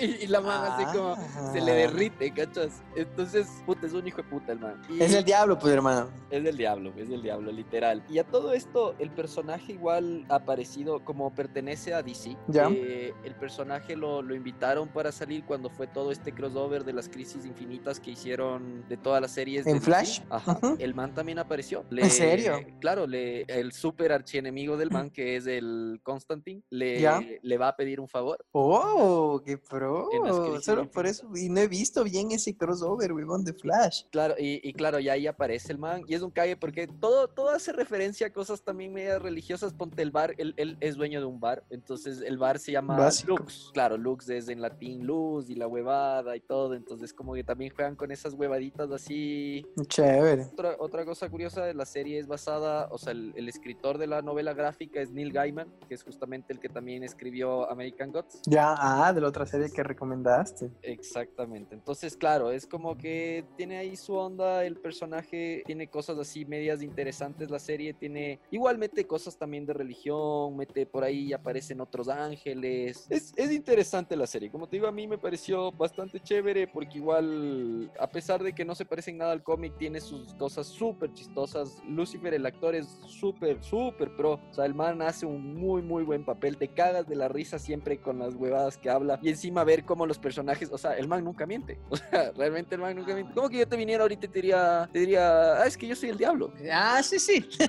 y, 0.00 0.04
y 0.04 0.26
la 0.26 0.39
man 0.42 0.64
así 0.72 0.96
como, 0.96 1.16
se 1.52 1.60
le 1.60 1.72
derrite, 1.72 2.32
¿cachas? 2.32 2.82
Entonces, 2.96 3.48
puta, 3.66 3.86
es 3.86 3.92
un 3.92 4.06
hijo 4.06 4.18
de 4.18 4.24
puta 4.24 4.52
el 4.52 4.60
man. 4.60 4.80
Y- 4.88 5.00
Es 5.02 5.12
el 5.14 5.24
diablo, 5.24 5.58
pues, 5.58 5.72
hermano. 5.72 6.08
Es 6.30 6.42
del 6.44 6.56
diablo, 6.56 6.92
es 6.96 7.08
del 7.08 7.22
diablo, 7.22 7.50
literal. 7.52 8.02
Y 8.08 8.18
a 8.18 8.24
todo 8.24 8.52
esto, 8.52 8.94
el 8.98 9.10
personaje 9.10 9.72
igual 9.72 10.24
ha 10.28 10.36
aparecido 10.36 11.04
como 11.04 11.34
pertenece 11.34 11.94
a 11.94 12.02
DC. 12.02 12.36
Ya. 12.48 12.68
eh, 12.70 13.12
el 13.24 13.34
personaje 13.34 13.96
lo, 13.96 14.22
lo 14.22 14.34
invitaron 14.34 14.88
para 14.88 15.12
salir 15.12 15.44
cuando 15.44 15.70
fue 15.70 15.86
todo 15.86 16.12
este 16.12 16.32
crossover 16.32 16.84
de 16.84 16.92
las 16.92 17.08
crisis 17.08 17.44
infinitas 17.46 18.00
que 18.00 18.10
hicieron 18.12 18.84
de 18.88 18.96
todas 18.96 19.20
las 19.20 19.32
series. 19.32 19.66
¿En. 19.66 19.80
Flash? 19.80 20.20
Ajá. 20.30 20.58
El 20.78 20.94
man 20.94 21.14
también 21.14 21.38
apareció. 21.38 21.84
¿En 21.90 22.10
serio? 22.10 22.60
Claro, 22.80 23.06
le, 23.06 23.42
el 23.42 23.72
super 23.72 24.12
archienemigo 24.12 24.76
del 24.76 24.90
man, 24.90 25.10
que 25.10 25.36
es 25.36 25.46
el 25.46 26.00
Constantine, 26.02 26.62
le, 26.70 27.00
Ya. 27.00 27.20
le 27.42 27.58
va 27.58 27.68
a 27.68 27.76
pedir 27.76 27.98
un 28.00 28.08
favor. 28.08 28.44
Oh, 28.52 29.40
qué 29.44 29.56
pro. 29.58 30.08
En 30.12 30.26
Solo 30.60 30.90
por 30.90 31.06
eso. 31.06 31.26
Y 31.34 31.48
no 31.48 31.60
he 31.60 31.68
visto 31.68 32.04
bien 32.04 32.30
ese 32.32 32.56
crossover, 32.56 33.12
weón, 33.12 33.44
de 33.44 33.52
Flash. 33.52 34.04
Claro, 34.10 34.34
y, 34.38 34.60
y 34.68 34.72
claro, 34.72 34.98
ya 34.98 35.12
ahí 35.12 35.26
aparece 35.26 35.72
el 35.72 35.78
man, 35.78 36.02
y 36.06 36.14
es 36.14 36.22
un 36.22 36.30
cague 36.30 36.56
porque 36.56 36.86
todo, 36.86 37.28
todo 37.28 37.50
hace 37.50 37.72
referencia 37.72 38.28
a 38.28 38.32
cosas 38.32 38.62
también 38.62 38.92
medias 38.92 39.20
religiosas. 39.22 39.72
Ponte 39.72 40.02
el 40.02 40.10
bar, 40.10 40.34
él, 40.38 40.54
él 40.56 40.76
es 40.80 40.96
dueño 40.96 41.20
de 41.20 41.26
un 41.26 41.40
bar, 41.40 41.64
entonces 41.70 42.20
el 42.20 42.38
bar 42.38 42.58
se 42.58 42.72
llama 42.72 42.96
Básico. 42.96 43.36
Lux. 43.36 43.70
Claro, 43.72 43.96
Lux 43.96 44.28
es 44.28 44.48
en 44.48 44.60
latín 44.60 45.06
luz 45.06 45.48
y 45.50 45.54
la 45.54 45.66
huevada 45.66 46.36
y 46.36 46.40
todo, 46.40 46.74
entonces 46.74 47.12
como 47.12 47.34
que 47.34 47.44
también 47.44 47.72
juegan 47.74 47.96
con 47.96 48.10
esas 48.10 48.34
huevaditas 48.34 48.90
así. 48.90 49.66
Chévere. 49.86 50.44
Otra, 50.52 50.76
otra 50.78 51.04
cosa 51.04 51.28
curiosa 51.28 51.64
de 51.64 51.74
la 51.74 51.84
serie 51.86 52.18
es 52.18 52.26
basada, 52.26 52.88
o 52.90 52.98
sea, 52.98 53.12
el, 53.12 53.32
el 53.36 53.48
escritor 53.48 53.98
de 53.98 54.06
la 54.06 54.22
novela 54.22 54.54
gráfica 54.54 55.00
es 55.00 55.10
Neil 55.10 55.32
Gaiman, 55.32 55.68
que 55.88 55.94
es 55.94 56.02
justamente 56.02 56.52
el 56.52 56.60
que 56.60 56.68
también 56.68 57.02
escribió 57.02 57.70
American 57.70 58.12
Gods. 58.12 58.42
Ya, 58.46 58.74
ah, 58.78 59.12
de 59.12 59.20
la 59.20 59.28
otra 59.28 59.46
serie 59.46 59.70
que 59.70 59.82
recomendaste. 60.10 60.70
Exactamente. 60.82 61.74
Entonces, 61.74 62.16
claro, 62.16 62.50
es 62.50 62.66
como 62.66 62.96
que 62.96 63.44
tiene 63.56 63.78
ahí 63.78 63.96
su 63.96 64.14
onda, 64.14 64.64
el 64.64 64.76
personaje 64.76 65.62
tiene 65.66 65.88
cosas 65.88 66.18
así 66.18 66.44
medias 66.44 66.82
interesantes, 66.82 67.50
la 67.50 67.58
serie 67.58 67.94
tiene, 67.94 68.40
igual 68.50 68.78
mete 68.78 69.06
cosas 69.06 69.36
también 69.36 69.66
de 69.66 69.72
religión, 69.72 70.56
mete 70.56 70.86
por 70.86 71.04
ahí, 71.04 71.32
aparecen 71.32 71.80
otros 71.80 72.08
ángeles. 72.08 73.06
Es, 73.08 73.32
es 73.36 73.52
interesante 73.52 74.16
la 74.16 74.26
serie, 74.26 74.50
como 74.50 74.68
te 74.68 74.76
digo, 74.76 74.86
a 74.86 74.92
mí 74.92 75.06
me 75.06 75.18
pareció 75.18 75.72
bastante 75.72 76.20
chévere 76.20 76.66
porque 76.66 76.98
igual, 76.98 77.90
a 77.98 78.08
pesar 78.08 78.42
de 78.42 78.52
que 78.52 78.64
no 78.64 78.74
se 78.74 78.84
parecen 78.84 79.18
nada 79.18 79.32
al 79.32 79.42
cómic, 79.42 79.76
tiene 79.78 80.00
sus 80.00 80.34
cosas 80.34 80.66
súper 80.66 81.12
chistosas. 81.12 81.82
Lucifer, 81.86 82.34
el 82.34 82.46
actor, 82.46 82.74
es 82.74 82.86
súper, 83.06 83.62
súper 83.62 84.14
pro. 84.16 84.40
O 84.50 84.54
sea, 84.54 84.66
el 84.66 84.74
man 84.74 85.02
hace 85.02 85.26
un 85.26 85.54
muy, 85.54 85.82
muy 85.82 86.04
buen 86.04 86.24
papel. 86.24 86.56
Te 86.56 86.68
cagas 86.68 87.08
de 87.08 87.16
la 87.16 87.28
risa 87.28 87.58
siempre 87.58 88.00
con 88.00 88.18
las 88.18 88.34
huevadas 88.34 88.78
que 88.78 88.90
habla. 88.90 89.18
Y 89.22 89.28
encima 89.28 89.64
ver 89.64 89.84
cómo 89.84 89.99
los 90.06 90.18
personajes, 90.18 90.68
o 90.72 90.78
sea, 90.78 90.96
el 90.96 91.08
man 91.08 91.24
nunca 91.24 91.46
miente. 91.46 91.78
O 91.90 91.96
sea, 91.96 92.32
realmente 92.36 92.74
el 92.74 92.80
man 92.80 92.96
nunca 92.96 93.14
miente. 93.14 93.32
¿Cómo 93.34 93.48
que 93.48 93.58
yo 93.58 93.68
te 93.68 93.76
viniera 93.76 94.02
ahorita 94.02 94.26
y 94.26 94.28
te 94.28 94.34
diría, 94.40 94.88
te 94.92 95.00
diría, 95.00 95.54
ah, 95.54 95.66
es 95.66 95.76
que 95.76 95.86
yo 95.86 95.94
soy 95.96 96.10
el 96.10 96.16
diablo? 96.16 96.52
Ah, 96.72 97.02
sí, 97.02 97.18
sí. 97.18 97.48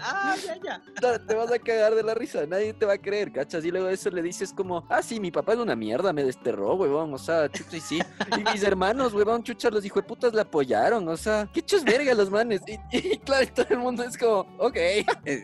ah, 0.00 0.34
ya, 0.44 0.56
ya. 0.62 0.82
Te 1.00 1.18
te 1.18 1.34
vas 1.34 1.52
a 1.52 1.58
cagar 1.58 1.94
de 1.94 2.02
la 2.02 2.14
risa, 2.14 2.46
nadie 2.46 2.72
te 2.72 2.86
va 2.86 2.94
a 2.94 2.98
creer, 2.98 3.32
¿cachas? 3.32 3.64
Y 3.64 3.70
luego 3.70 3.88
eso 3.88 4.10
le 4.10 4.22
dices 4.22 4.52
como, 4.52 4.86
ah, 4.88 5.02
sí, 5.02 5.20
mi 5.20 5.30
papá 5.30 5.52
es 5.52 5.58
una 5.58 5.76
mierda, 5.76 6.12
me 6.12 6.24
desterró, 6.24 6.74
huevón, 6.74 7.12
o 7.14 7.18
sea, 7.18 7.50
chucha, 7.50 7.76
y 7.76 7.80
sí. 7.80 8.00
Y 8.38 8.50
mis 8.52 8.62
hermanos, 8.62 9.12
huevón, 9.12 9.42
chucha, 9.42 9.70
los 9.70 9.84
hijos 9.84 10.02
de 10.02 10.08
putas 10.08 10.32
le 10.32 10.40
apoyaron, 10.40 11.08
o 11.08 11.16
sea, 11.16 11.48
qué 11.52 11.62
chus 11.62 11.84
verga 11.84 12.14
los 12.14 12.30
manes. 12.30 12.60
Y, 12.66 12.78
y 12.96 13.18
claro, 13.18 13.44
y 13.44 13.48
todo 13.48 13.66
el 13.70 13.78
mundo 13.78 14.04
es 14.04 14.16
como, 14.16 14.46
ok, 14.58 14.76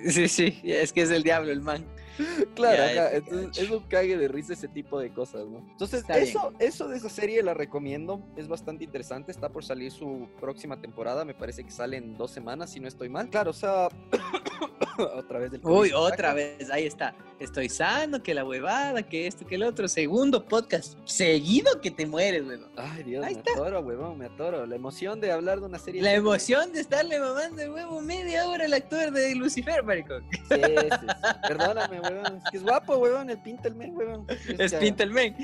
Sí, 0.09 0.29
sí, 0.29 0.61
es 0.65 0.93
que 0.93 1.03
es 1.03 1.11
el 1.11 1.23
diablo 1.23 1.51
el 1.51 1.61
man. 1.61 1.85
claro, 2.55 2.77
Ya, 2.95 3.07
ajá, 3.07 3.17
entonces 3.17 3.65
es 3.65 3.71
un 3.71 3.81
cague 3.81 4.17
de 4.17 4.29
risa 4.29 4.53
ese 4.53 4.69
tipo 4.69 4.99
de 4.99 5.13
cosas, 5.13 5.47
¿no? 5.47 5.59
Entonces, 5.71 6.01
Está 6.01 6.17
bien. 6.17 6.29
eso, 6.29 6.53
eso 6.59 6.89
de 6.89 6.97
esa 6.97 7.09
serie 7.09 7.43
la 7.43 7.55
recomiendo, 7.55 8.23
es 8.37 8.49
bastante 8.49 8.85
interesante, 8.85 9.33
está 9.33 9.49
por 9.49 9.65
salir 9.65 9.91
su 9.91 10.29
próxima 10.41 10.81
temporada, 10.81 11.25
me 11.25 11.35
parece 11.35 11.65
que 11.65 11.71
sale 11.71 11.97
en 11.97 12.17
dos 12.17 12.31
semanas, 12.31 12.71
si 12.71 12.81
no 12.81 12.89
estoy 12.89 13.09
mal. 13.09 13.29
Claro, 13.31 13.51
o 13.51 13.55
sea, 13.55 13.89
otra 15.17 15.39
vez 15.39 15.51
del 15.51 15.61
Uy, 15.65 15.93
otra 15.93 16.35
vez, 16.35 16.71
ahí 16.71 16.87
está. 16.87 17.15
Estoy 17.41 17.71
sano, 17.71 18.23
que 18.23 18.35
la 18.35 18.45
huevada, 18.45 19.03
que 19.03 19.27
esto, 19.27 19.47
que 19.47 19.55
el 19.55 19.63
otro. 19.63 19.89
Segundo 19.89 20.45
podcast 20.45 20.99
seguido 21.07 21.81
que 21.81 21.91
te 21.91 22.05
mueres, 22.07 22.45
weón. 22.47 22.67
Ay, 22.77 23.03
Dios, 23.03 23.25
Ahí 23.25 23.35
me 23.35 23.41
atoro, 23.53 23.81
huevón, 23.81 24.19
me 24.19 24.27
atoro. 24.27 24.67
La 24.67 24.77
emoción 24.77 25.21
de 25.23 25.33
hablar 25.33 25.59
de 25.61 25.65
una 25.67 25.79
serie. 25.79 26.03
La 26.03 26.11
de- 26.11 26.17
emoción 26.17 26.71
de 26.73 26.81
estarle 26.81 27.19
mamando 27.19 27.63
el 27.63 27.71
huevo 27.71 28.01
media 28.03 28.47
hora 28.47 28.67
al 28.67 28.75
actor 28.75 29.11
de 29.11 29.35
Lucifer, 29.35 29.83
maricón. 29.83 30.23
Sí, 30.33 30.39
sí, 30.51 30.97
sí. 31.01 31.07
Perdóname, 31.49 32.01
huevón. 32.01 32.37
Es 32.45 32.51
que 32.51 32.57
es 32.59 32.63
guapo, 32.63 32.97
huevón. 32.99 33.31
El 33.31 33.39
pinta 33.39 33.69
el 33.69 33.75
men, 33.75 33.97
huevón. 33.97 34.27
Es 34.59 34.73
que- 34.73 34.79
Pinta 34.79 35.03
el 35.05 35.11
men. 35.11 35.35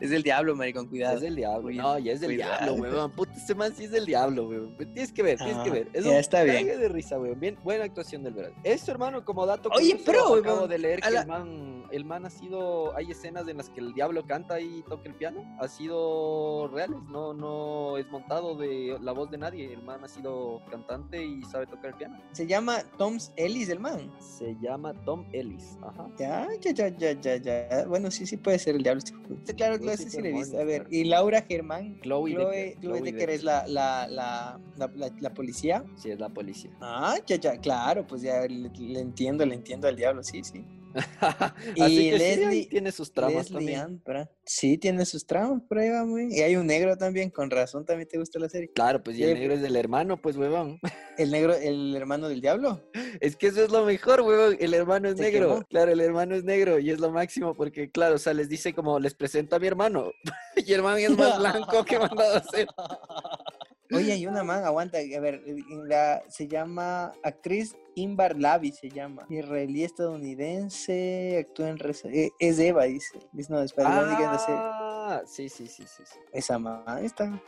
Es 0.00 0.12
el 0.12 0.22
diablo, 0.22 0.54
maricón, 0.54 0.86
cuidado. 0.88 1.16
Es 1.16 1.22
del 1.22 1.34
diablo. 1.36 1.70
No, 1.70 1.98
ya 1.98 2.12
es 2.12 2.20
del 2.20 2.30
cuidado. 2.30 2.64
diablo, 2.64 2.82
huevón. 2.82 3.10
Puta, 3.12 3.32
este 3.36 3.54
man 3.56 3.74
sí 3.76 3.84
es 3.84 3.90
del 3.90 4.06
diablo, 4.06 4.48
weón. 4.48 4.76
Tienes 4.76 5.12
que 5.12 5.22
ver, 5.24 5.36
tienes 5.38 5.56
que 5.64 5.70
Ah, 5.70 5.72
ver. 5.72 5.88
Es 5.92 6.04
ya 6.04 6.10
un 6.10 6.16
está 6.16 6.42
bien. 6.44 6.66
de 6.66 6.88
risa, 6.88 7.18
weón. 7.18 7.40
Bien, 7.40 7.58
buena 7.64 7.84
actuación 7.84 8.22
del 8.22 8.34
verano. 8.34 8.54
Esto, 8.62 8.92
hermano, 8.92 9.24
como 9.24 9.44
dato 9.46 9.68
Oye, 9.74 9.98
pero, 10.06 10.43
acabo 10.44 10.58
weón, 10.58 10.70
de 10.70 10.78
leer 10.78 11.00
que 11.00 11.10
la- 11.10 11.20
el 11.22 11.26
man, 11.28 11.84
el 11.90 12.04
man 12.04 12.26
ha 12.26 12.30
sido, 12.30 12.96
hay 12.96 13.10
escenas 13.10 13.46
en 13.48 13.56
las 13.58 13.68
que 13.70 13.80
el 13.80 13.92
diablo 13.94 14.26
canta 14.26 14.60
y 14.60 14.82
toca 14.88 15.08
el 15.08 15.14
piano, 15.14 15.44
ha 15.60 15.68
sido 15.68 16.68
reales, 16.68 16.98
no, 17.10 17.32
no 17.34 17.96
es 17.98 18.06
montado 18.08 18.56
de 18.56 18.96
la 19.00 19.12
voz 19.12 19.30
de 19.30 19.38
nadie. 19.38 19.72
El 19.72 19.82
man 19.82 20.02
ha 20.02 20.08
sido 20.08 20.60
cantante 20.70 21.24
y 21.24 21.42
sabe 21.44 21.66
tocar 21.66 21.86
el 21.86 21.94
piano. 21.94 22.18
Se 22.32 22.46
llama 22.46 22.78
Tom 22.98 23.18
Ellis, 23.36 23.68
el 23.68 23.80
man. 23.80 24.10
Se 24.20 24.56
llama 24.60 24.92
Tom 25.04 25.24
Ellis. 25.32 25.78
Ajá. 25.82 26.08
Ya, 26.18 26.48
ya, 26.60 26.70
ya, 26.72 26.88
ya, 26.88 27.12
ya, 27.20 27.36
ya. 27.36 27.84
Bueno, 27.86 28.10
sí, 28.10 28.26
sí 28.26 28.36
puede 28.36 28.58
ser 28.58 28.76
el 28.76 28.82
diablo. 28.82 29.02
Claro, 29.56 29.78
claro, 29.78 29.96
sí, 29.96 30.10
sí 30.10 30.20
le 30.20 30.32
visto. 30.32 30.58
A 30.58 30.64
ver, 30.64 30.86
y 30.90 31.04
Laura 31.04 31.42
Germán. 31.42 31.98
Chloe 32.00 32.32
Chloe, 32.32 32.76
Chloe 32.80 32.98
Chloe 32.98 33.00
Decker 33.02 33.30
es 33.30 33.42
Decker. 33.42 33.44
la, 33.44 33.66
la, 33.68 34.08
la, 34.08 34.60
la, 34.76 34.86
la- 34.94 35.12
la 35.20 35.34
policía. 35.34 35.84
Sí, 35.96 36.10
es 36.10 36.18
la 36.18 36.28
policía. 36.28 36.70
Ah, 36.80 37.16
ya, 37.26 37.36
ya, 37.36 37.56
claro, 37.58 38.06
pues 38.06 38.22
ya 38.22 38.40
le, 38.42 38.68
le 38.70 39.00
entiendo, 39.00 39.44
le 39.46 39.54
entiendo 39.54 39.88
al 39.88 39.96
diablo, 39.96 40.22
sí, 40.22 40.33
sí. 40.42 40.64
Así 41.20 41.72
Y 41.74 42.10
que 42.10 42.18
sí, 42.18 42.24
ahí 42.24 42.36
Leslie- 42.38 42.68
tiene 42.68 42.92
sus 42.92 43.12
tramas 43.12 43.50
Leslie 43.50 43.74
también. 43.76 44.00
Ann 44.06 44.28
Sí, 44.46 44.78
tiene 44.78 45.04
sus 45.04 45.26
tramos, 45.26 45.60
por 45.68 45.78
ahí 45.78 45.88
va 45.90 46.04
muy. 46.04 46.32
Y 46.32 46.40
hay 46.42 46.54
un 46.54 46.66
negro 46.68 46.96
también, 46.96 47.30
con 47.30 47.50
razón 47.50 47.84
también 47.84 48.08
te 48.08 48.16
gusta 48.18 48.38
la 48.38 48.48
serie. 48.48 48.70
Claro, 48.72 49.02
pues 49.02 49.16
y 49.18 49.24
el 49.24 49.30
Sí, 49.30 49.34
negro 49.34 49.54
es 49.54 49.62
del 49.62 49.74
hermano, 49.74 50.20
pues, 50.20 50.36
huevón. 50.36 50.78
El 51.18 51.30
negro, 51.30 51.54
el 51.54 51.94
hermano 51.94 52.28
del 52.28 52.40
diablo. 52.40 52.90
Es 53.20 53.36
que 53.36 53.46
eso 53.46 53.62
es 53.64 53.70
lo 53.70 53.84
mejor, 53.84 54.20
huevón. 54.22 54.56
El 54.58 54.74
hermano 54.74 55.08
es 55.08 55.14
negro. 55.16 55.48
quemó. 55.48 55.64
Claro, 55.66 55.92
el 55.92 56.00
hermano 56.00 56.34
es 56.34 56.42
negro 56.42 56.80
y 56.80 56.90
es 56.90 56.98
lo 56.98 57.12
máximo 57.12 57.54
porque, 57.54 57.88
claro, 57.88 58.16
o 58.16 58.18
sea, 58.18 58.34
les 58.34 58.48
dice 58.48 58.72
como, 58.74 58.98
les 58.98 59.14
presento 59.14 59.54
a 59.54 59.60
mi 59.60 59.68
hermano. 59.68 60.10
y 60.56 60.72
el 60.72 60.82
man 60.82 60.98
es 60.98 61.16
más 61.16 61.38
blanco 61.38 61.84
que 61.84 62.00
mandado 62.00 62.34
a 62.34 62.38
hacer. 62.38 62.66
Oye, 63.92 64.12
hay 64.12 64.26
una 64.26 64.42
man, 64.42 64.64
aguanta, 64.64 64.98
a 64.98 65.20
ver, 65.20 65.42
la, 65.86 66.22
se 66.28 66.48
llama 66.48 67.12
actriz 67.22 67.76
Imbar 67.96 68.38
Lavi, 68.38 68.72
se 68.72 68.88
llama. 68.90 69.26
Israelí 69.28 69.84
estadounidense, 69.84 71.38
actúa 71.46 71.68
en... 71.68 71.78
reza- 71.78 72.10
eh, 72.12 72.30
es 72.38 72.58
Eva, 72.58 72.84
dice. 72.84 73.18
Dice, 73.32 73.52
no, 73.52 73.66
serie. 73.66 73.84
Ah, 73.86 75.22
sí, 75.26 75.48
sí, 75.48 75.66
sí, 75.66 75.84
sí. 75.86 76.02
sí. 76.04 76.18
Esa 76.32 76.58
mamá 76.58 77.00
está. 77.02 77.40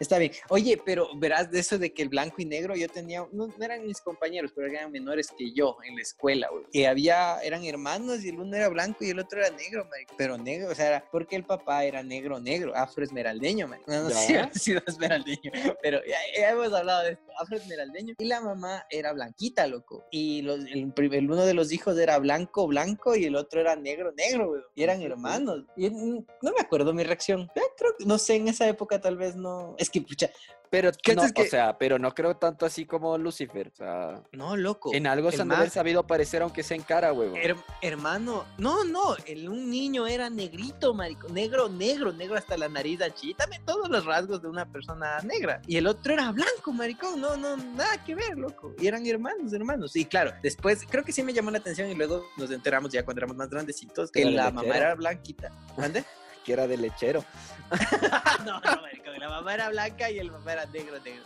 Está 0.00 0.18
bien. 0.18 0.32
Oye, 0.48 0.80
pero 0.84 1.08
verás 1.16 1.48
de 1.50 1.60
eso 1.60 1.78
de 1.78 1.92
que 1.92 2.02
el 2.02 2.08
blanco 2.08 2.36
y 2.38 2.44
negro, 2.44 2.74
yo 2.74 2.88
tenía, 2.88 3.24
no, 3.32 3.46
no 3.46 3.64
eran 3.64 3.84
mis 3.86 4.00
compañeros, 4.00 4.52
pero 4.54 4.66
eran 4.66 4.90
menores 4.90 5.28
que 5.36 5.52
yo 5.52 5.76
en 5.84 5.94
la 5.94 6.02
escuela, 6.02 6.48
güey. 6.50 6.64
Que 6.72 6.88
había, 6.88 7.38
eran 7.42 7.64
hermanos 7.64 8.24
y 8.24 8.30
el 8.30 8.40
uno 8.40 8.56
era 8.56 8.68
blanco 8.68 9.04
y 9.04 9.10
el 9.10 9.20
otro 9.20 9.38
era 9.40 9.54
negro. 9.54 9.88
Pero 10.16 10.36
negro, 10.36 10.70
o 10.70 10.74
sea, 10.74 10.88
era 10.88 11.04
porque 11.12 11.36
el 11.36 11.44
papá 11.44 11.84
era 11.84 12.02
negro, 12.02 12.40
negro, 12.40 12.74
afro 12.74 13.04
esmeraldeño, 13.04 13.68
marico. 13.68 13.90
No, 13.90 14.02
no 14.04 14.10
sé 14.10 14.48
si 14.54 14.58
sido 14.60 14.82
esmeraldeño, 14.86 15.52
pero 15.80 16.00
ya, 16.06 16.16
ya 16.36 16.50
hemos 16.50 16.72
hablado 16.72 17.04
de 17.04 17.12
esto, 17.12 17.24
afro 17.38 17.56
esmeraldeño. 17.56 18.14
Y 18.18 18.24
la 18.24 18.40
mamá 18.40 18.84
era 18.90 19.12
blanquita, 19.12 19.66
loco. 19.82 20.04
Y 20.10 20.42
los, 20.42 20.60
el, 20.60 20.92
el 20.96 21.30
uno 21.30 21.44
de 21.44 21.54
los 21.54 21.72
hijos 21.72 21.98
era 21.98 22.18
blanco, 22.18 22.66
blanco 22.66 23.14
y 23.14 23.24
el 23.24 23.36
otro 23.36 23.60
era 23.60 23.76
negro, 23.76 24.12
negro, 24.12 24.48
güey. 24.48 24.62
Y 24.74 24.82
eran 24.82 25.02
hermanos. 25.02 25.64
Y 25.76 25.90
no 25.90 26.24
me 26.42 26.60
acuerdo 26.60 26.94
mi 26.94 27.04
reacción. 27.04 27.50
Creo 27.76 27.92
no 28.06 28.18
sé, 28.18 28.36
en 28.36 28.48
esa 28.48 28.68
época 28.68 29.00
tal 29.00 29.16
vez 29.16 29.36
no. 29.36 29.74
Es 29.78 29.90
que, 29.90 30.00
pucha, 30.00 30.30
Pero, 30.72 30.90
¿Qué 31.02 31.14
no, 31.14 31.22
es 31.22 31.34
que- 31.34 31.42
o 31.42 31.44
sea, 31.44 31.76
pero 31.76 31.98
no 31.98 32.14
creo 32.14 32.34
tanto 32.38 32.64
así 32.64 32.86
como 32.86 33.18
Lucifer. 33.18 33.68
O 33.74 33.76
sea, 33.76 34.22
no, 34.32 34.56
loco. 34.56 34.94
en 34.94 35.06
algo 35.06 35.30
se 35.30 35.42
han 35.42 35.52
haber 35.52 35.68
sabido 35.68 36.06
parecer 36.06 36.40
aunque 36.40 36.62
sea 36.62 36.78
en 36.78 36.82
cara. 36.82 37.12
Her- 37.12 37.62
hermano, 37.82 38.46
no, 38.56 38.82
no, 38.82 39.14
el, 39.26 39.50
un 39.50 39.68
niño 39.68 40.06
era 40.06 40.30
negrito, 40.30 40.94
marico, 40.94 41.28
negro, 41.28 41.68
negro, 41.68 42.10
negro 42.14 42.36
hasta 42.36 42.56
la 42.56 42.70
nariz 42.70 43.02
achí, 43.02 43.34
también 43.34 43.62
todos 43.66 43.90
los 43.90 44.06
rasgos 44.06 44.40
de 44.40 44.48
una 44.48 44.64
persona 44.64 45.18
negra. 45.20 45.60
Y 45.66 45.76
el 45.76 45.86
otro 45.86 46.14
era 46.14 46.32
blanco, 46.32 46.72
maricón, 46.72 47.20
no, 47.20 47.36
no, 47.36 47.54
nada 47.58 48.02
que 48.02 48.14
ver, 48.14 48.38
loco. 48.38 48.74
Y 48.78 48.86
eran 48.86 49.06
hermanos, 49.06 49.52
hermanos. 49.52 49.94
Y 49.94 50.06
claro, 50.06 50.32
después 50.42 50.86
creo 50.88 51.04
que 51.04 51.12
sí 51.12 51.22
me 51.22 51.34
llamó 51.34 51.50
la 51.50 51.58
atención 51.58 51.90
y 51.90 51.94
luego 51.94 52.24
nos 52.38 52.50
enteramos 52.50 52.90
ya 52.90 53.04
cuando 53.04 53.20
éramos 53.20 53.36
más 53.36 53.50
grandecitos 53.50 54.10
que 54.10 54.24
la 54.24 54.50
mamá 54.50 54.74
era 54.74 54.94
blanquita. 54.94 55.52
¿Mande? 55.76 56.02
Que 56.44 56.52
era 56.52 56.66
de 56.66 56.76
lechero. 56.76 57.24
no, 58.44 58.60
no, 58.60 58.82
la 59.22 59.28
mamá 59.28 59.54
era 59.54 59.68
blanca 59.68 60.10
y 60.10 60.18
el 60.18 60.32
papá 60.32 60.54
era 60.54 60.66
negro, 60.66 60.98
negro. 60.98 61.22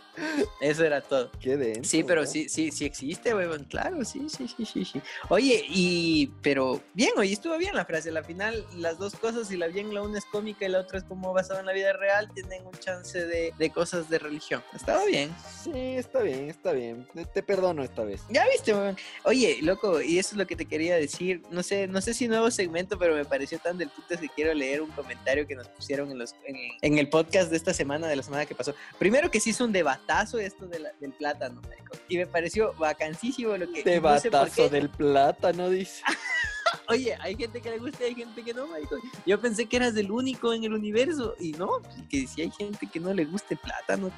Eso 0.61 0.85
era 0.85 1.01
todo. 1.01 1.31
Qué 1.39 1.57
denso, 1.57 1.89
Sí, 1.89 2.03
pero 2.03 2.27
sí, 2.27 2.47
sí, 2.47 2.71
sí 2.71 2.85
existe, 2.85 3.33
weón, 3.33 3.63
claro, 3.63 4.05
sí, 4.05 4.27
sí, 4.29 4.47
sí, 4.47 4.65
sí, 4.65 4.85
sí. 4.85 5.01
Oye, 5.29 5.65
y, 5.67 6.27
pero 6.43 6.79
bien, 6.93 7.13
oye, 7.17 7.33
estuvo 7.33 7.57
bien 7.57 7.75
la 7.75 7.85
frase, 7.85 8.09
al 8.09 8.23
final 8.23 8.63
las 8.75 8.99
dos 8.99 9.15
cosas, 9.15 9.47
si 9.47 9.57
la 9.57 9.65
bien 9.65 9.95
la 9.95 10.03
una 10.03 10.19
es 10.19 10.25
cómica 10.25 10.65
y 10.65 10.69
la 10.69 10.81
otra 10.81 10.99
es 10.99 11.05
como 11.05 11.33
basada 11.33 11.61
en 11.61 11.65
la 11.65 11.73
vida 11.73 11.91
real, 11.93 12.29
tienen 12.35 12.67
un 12.67 12.73
chance 12.73 13.25
de, 13.25 13.51
de 13.57 13.69
cosas 13.71 14.07
de 14.09 14.19
religión. 14.19 14.63
Estaba 14.75 15.03
bien. 15.05 15.33
Sí, 15.63 15.71
está 15.73 16.21
bien, 16.21 16.49
está 16.51 16.73
bien. 16.73 17.07
Te, 17.33 17.41
perdono 17.41 17.83
esta 17.83 18.03
vez. 18.03 18.21
Ya 18.29 18.45
viste, 18.47 18.75
weón. 18.75 18.95
Oye, 19.23 19.57
loco, 19.63 20.01
y 20.01 20.19
eso 20.19 20.35
es 20.35 20.37
lo 20.37 20.45
que 20.45 20.55
te 20.55 20.67
quería 20.67 20.97
decir, 20.97 21.41
no 21.49 21.63
sé, 21.63 21.87
no 21.87 21.99
sé 21.99 22.13
si 22.13 22.27
nuevo 22.27 22.51
segmento, 22.51 22.99
pero 22.99 23.15
me 23.15 23.25
pareció 23.25 23.57
tan 23.57 23.79
del 23.79 23.89
putas 23.89 24.19
que 24.19 24.29
quiero 24.29 24.53
leer 24.53 24.83
un 24.83 24.91
comentario 24.91 25.06
que 25.47 25.55
nos 25.55 25.67
pusieron 25.69 26.11
en, 26.11 26.19
los, 26.19 26.35
en, 26.45 26.55
en 26.81 26.97
el 26.97 27.09
podcast 27.09 27.49
de 27.49 27.57
esta 27.57 27.73
semana, 27.73 28.07
de 28.07 28.15
la 28.15 28.23
semana 28.23 28.45
que 28.45 28.55
pasó. 28.55 28.73
Primero 28.99 29.29
que 29.31 29.39
sí 29.39 29.51
hizo 29.51 29.65
un 29.65 29.71
debatazo 29.71 30.39
esto 30.39 30.67
de 30.67 30.79
la- 30.79 30.91
del 30.99 31.13
plátano, 31.13 31.61
marico, 31.61 31.97
y 32.07 32.17
me 32.17 32.27
pareció 32.27 32.73
vacancísimo 32.73 33.55
lo 33.57 33.71
que... 33.71 33.83
De 33.83 33.99
no 34.01 34.19
sé 34.47 34.69
del 34.69 34.89
plátano, 34.89 35.69
dice. 35.69 36.03
Oye, 36.89 37.15
hay 37.19 37.35
gente 37.35 37.61
que 37.61 37.69
le 37.69 37.79
gusta 37.79 38.03
y 38.03 38.07
hay 38.07 38.15
gente 38.15 38.43
que 38.43 38.53
no, 38.53 38.67
marico. 38.67 38.95
Yo 39.25 39.39
pensé 39.39 39.65
que 39.65 39.77
eras 39.77 39.95
el 39.97 40.11
único 40.11 40.53
en 40.53 40.63
el 40.63 40.73
universo 40.73 41.35
y 41.39 41.51
no, 41.53 41.81
que 42.09 42.27
si 42.27 42.41
hay 42.41 42.51
gente 42.51 42.87
que 42.87 42.99
no 42.99 43.13
le 43.13 43.25
guste 43.25 43.55
plátano. 43.55 44.11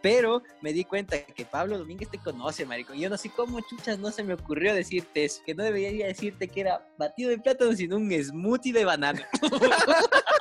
Pero 0.00 0.42
me 0.60 0.72
di 0.72 0.84
cuenta 0.84 1.20
que 1.22 1.44
Pablo 1.44 1.78
Domínguez 1.78 2.10
te 2.10 2.18
conoce, 2.18 2.64
marico. 2.64 2.94
Yo 2.94 3.10
no 3.10 3.16
sé 3.16 3.30
cómo 3.30 3.60
chuchas 3.60 3.98
no 3.98 4.10
se 4.10 4.22
me 4.22 4.34
ocurrió 4.34 4.74
decirte 4.74 5.24
eso, 5.24 5.42
que 5.44 5.54
no 5.54 5.64
debería 5.64 6.06
decirte 6.06 6.48
que 6.48 6.60
era 6.60 6.86
batido 6.98 7.30
de 7.30 7.38
plátano, 7.38 7.72
sino 7.74 7.96
un 7.96 8.10
smoothie 8.12 8.72
de 8.72 8.84
banana. 8.84 9.28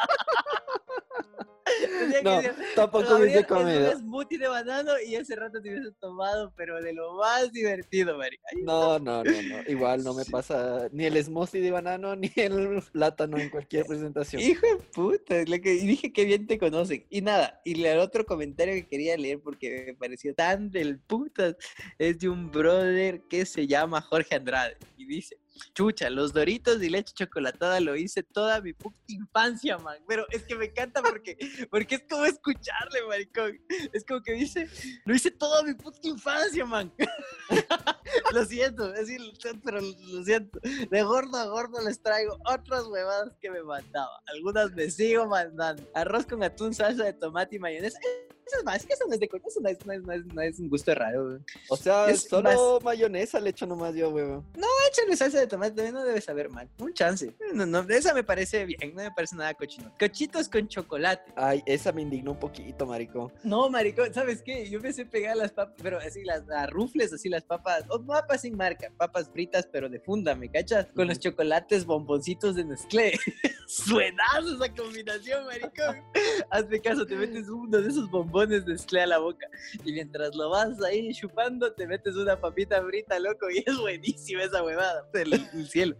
No, 2.23 2.37
decir, 2.41 2.53
tampoco 2.75 3.15
hubiese 3.17 3.39
es 3.39 3.47
comido. 3.47 3.91
un 3.91 3.97
smoothie 3.99 4.37
de 4.37 4.47
banano 4.47 4.91
y 5.05 5.15
hace 5.15 5.35
rato 5.35 5.61
te 5.61 5.69
hubiese 5.69 5.91
tomado, 5.99 6.53
pero 6.55 6.81
de 6.81 6.93
lo 6.93 7.15
más 7.15 7.51
divertido, 7.51 8.17
marico. 8.17 8.43
Ay, 8.51 8.63
No, 8.63 8.99
no, 8.99 9.23
no, 9.23 9.31
no. 9.41 9.61
Igual 9.67 10.03
no 10.03 10.13
me 10.13 10.23
Sí. 10.23 10.31
pasa 10.31 10.87
ni 10.91 11.05
el 11.05 11.23
smoothie 11.23 11.61
de 11.61 11.71
banano 11.71 12.15
ni 12.15 12.31
el 12.35 12.81
plátano 12.91 13.37
en 13.37 13.49
cualquier 13.49 13.85
presentación. 13.85 14.41
Hijo 14.41 14.65
de 14.65 14.75
puta, 14.93 15.35
lo 15.45 15.59
que 15.61 15.71
dije 15.71 16.11
que 16.13 16.25
bien 16.25 16.47
te 16.47 16.57
conocen. 16.59 17.05
Y 17.09 17.21
nada, 17.21 17.61
y 17.65 17.83
el 17.83 17.99
otro 17.99 18.25
comentario 18.25 18.73
que 18.75 18.87
quería 18.87 19.17
leer 19.17 19.39
porque 19.41 19.83
me 19.87 19.93
pareció 19.95 20.33
tan 20.35 20.69
del 20.71 20.99
putas 20.99 21.55
es 21.97 22.19
de 22.19 22.29
un 22.29 22.51
brother 22.51 23.21
que 23.29 23.45
se 23.45 23.67
llama 23.67 24.01
Jorge 24.01 24.35
Andrade. 24.35 24.77
Y 24.97 25.05
dice, 25.05 25.37
chucha, 25.73 26.09
los 26.09 26.33
doritos 26.33 26.81
y 26.81 26.89
leche 26.89 27.13
chocolatada 27.13 27.79
lo 27.79 27.95
hice 27.95 28.23
toda 28.23 28.61
mi 28.61 28.73
puta 28.73 28.97
infancia, 29.07 29.77
man. 29.77 29.97
Pero 30.07 30.25
es 30.29 30.43
que 30.43 30.55
me 30.55 30.65
encanta 30.65 31.01
porque, 31.01 31.37
porque 31.71 31.95
es 31.95 32.03
como 32.09 32.25
escucharle, 32.25 33.03
maricón. 33.07 33.59
Es 33.93 34.05
como 34.05 34.21
que 34.21 34.33
dice, 34.33 34.69
lo 35.05 35.15
hice 35.15 35.31
toda 35.31 35.63
mi 35.63 35.73
puta 35.73 35.99
infancia, 36.03 36.65
man. 36.65 36.91
lo 38.33 38.45
siento, 38.45 38.93
es 38.93 39.07
decir, 39.07 39.21
pero 39.63 39.79
lo 39.81 40.23
siento. 40.23 40.59
De 40.89 41.03
gordo 41.03 41.37
a 41.37 41.45
gordo 41.45 41.81
les 41.81 42.01
traigo 42.01 42.37
otras 42.45 42.85
huevadas 42.85 43.35
que 43.39 43.49
me 43.49 43.63
mandaba. 43.63 44.21
Algunas 44.27 44.71
me 44.73 44.89
sigo 44.89 45.27
mandando. 45.27 45.83
Arroz 45.93 46.25
con 46.25 46.43
atún, 46.43 46.73
salsa 46.73 47.03
de 47.03 47.13
tomate 47.13 47.55
y 47.55 47.59
mayonesa. 47.59 47.99
Eso 48.45 48.57
es 48.59 48.63
más, 48.63 48.77
es 48.77 48.85
que 48.85 48.93
eso 48.93 49.05
no 49.07 49.13
es 49.13 49.19
de 49.19 49.27
coño, 49.29 49.43
eso 49.47 49.59
no 49.61 49.69
es, 49.69 49.85
no 49.85 49.93
es, 49.93 50.01
no 50.03 50.13
es, 50.13 50.25
no 50.25 50.41
es 50.41 50.59
un 50.59 50.69
gusto 50.69 50.93
raro. 50.93 51.25
weón. 51.25 51.45
O 51.69 51.77
sea, 51.77 52.09
Es 52.09 52.23
solo 52.23 52.79
mayonesa 52.83 53.39
le 53.39 53.51
echo 53.51 53.65
nomás 53.65 53.95
yo, 53.95 54.09
huevo. 54.09 54.43
Échale 54.91 55.15
salsa 55.15 55.39
de 55.39 55.47
tomate, 55.47 55.71
también 55.71 55.93
no 55.93 56.03
debe 56.03 56.19
saber 56.19 56.49
mal. 56.49 56.67
Un 56.79 56.93
chance. 56.93 57.33
No, 57.53 57.65
no, 57.65 57.79
esa 57.87 58.13
me 58.13 58.23
parece 58.23 58.65
bien, 58.65 58.93
no 58.93 59.03
me 59.03 59.11
parece 59.11 59.35
nada 59.37 59.53
cochino. 59.53 59.93
Cochitos 59.97 60.49
con 60.49 60.67
chocolate. 60.67 61.31
Ay, 61.37 61.63
esa 61.65 61.93
me 61.93 62.01
indignó 62.01 62.31
un 62.31 62.39
poquito, 62.39 62.85
marico. 62.85 63.31
No, 63.43 63.69
maricón, 63.69 64.13
¿sabes 64.13 64.41
qué? 64.41 64.69
Yo 64.69 64.77
empecé 64.77 65.03
a 65.03 65.09
pegar 65.09 65.37
las 65.37 65.51
papas, 65.53 65.75
pero 65.81 65.97
así 65.99 66.23
las, 66.25 66.45
las 66.47 66.69
rufles, 66.69 67.13
así 67.13 67.29
las 67.29 67.43
papas, 67.43 67.85
o 67.89 68.03
papas 68.03 68.41
sin 68.41 68.57
marca, 68.57 68.91
papas 68.97 69.29
fritas, 69.29 69.67
pero 69.71 69.87
de 69.87 69.99
funda, 69.99 70.35
¿me 70.35 70.49
cachas? 70.49 70.87
Con 70.93 71.07
los 71.07 71.19
chocolates 71.19 71.85
bomboncitos 71.85 72.55
de 72.55 72.65
Nestlé. 72.65 73.17
Suenazo 73.67 74.55
esa 74.55 74.75
combinación, 74.75 75.45
maricón. 75.45 76.03
Hazme 76.49 76.81
caso, 76.81 77.05
te 77.05 77.15
metes 77.15 77.47
uno 77.47 77.79
de 77.81 77.87
esos 77.87 78.09
bombones 78.09 78.40
de 78.49 78.61
Nestlé 78.61 79.01
a 79.01 79.07
la 79.07 79.17
boca 79.19 79.47
y 79.83 79.91
mientras 79.93 80.35
lo 80.35 80.49
vas 80.49 80.81
ahí 80.83 81.13
chupando, 81.13 81.71
te 81.73 81.87
metes 81.87 82.15
una 82.15 82.39
papita 82.39 82.81
frita, 82.83 83.19
loco, 83.19 83.49
y 83.49 83.63
es 83.65 83.77
buenísima 83.77 84.43
esa 84.43 84.63
huevada, 84.63 85.07
el, 85.13 85.33
el 85.33 85.67
cielo. 85.67 85.95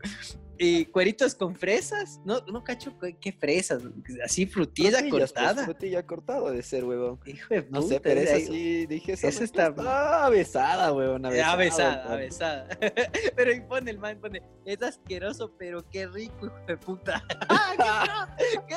Y 0.64 0.86
cueritos 0.86 1.34
con 1.34 1.56
fresas, 1.56 2.20
no, 2.24 2.40
no 2.42 2.64
cacho 2.64 2.94
qué- 3.20 3.32
fresas, 3.32 3.82
así 4.24 4.46
frutilla 4.46 5.00
Frutillas, 5.00 5.10
pues, 5.10 5.34
cortada. 5.34 5.64
frutilla 5.66 6.06
cortada 6.06 6.52
de 6.52 6.62
ser, 6.62 6.84
huevo. 6.86 7.20
Hijo 7.26 7.52
de 7.52 7.68
No 7.72 7.82
sé, 7.82 8.00
pero 8.00 8.22
es 8.22 8.30
esa 8.30 8.52
sí, 8.52 8.86
dije, 8.86 9.14
esa, 9.14 9.28
esa 9.30 9.44
está- 9.44 9.68
está 9.70 10.26
avesada, 10.28 10.94
huevón, 10.94 11.26
avesada. 11.26 11.54
Avesada, 11.54 12.14
avesada. 12.14 12.62
avesada. 12.70 12.94
Pero 13.36 13.52
ahí 13.52 13.62
pone 13.62 13.90
el 13.90 13.98
man, 13.98 14.20
pone, 14.20 14.44
es 14.66 14.80
asqueroso, 14.84 15.52
pero 15.58 15.84
qué 15.90 16.06
rico, 16.06 16.46
hijo 16.46 16.60
de 16.68 16.78
puta. 16.78 17.24
¡Qué- 18.68 18.76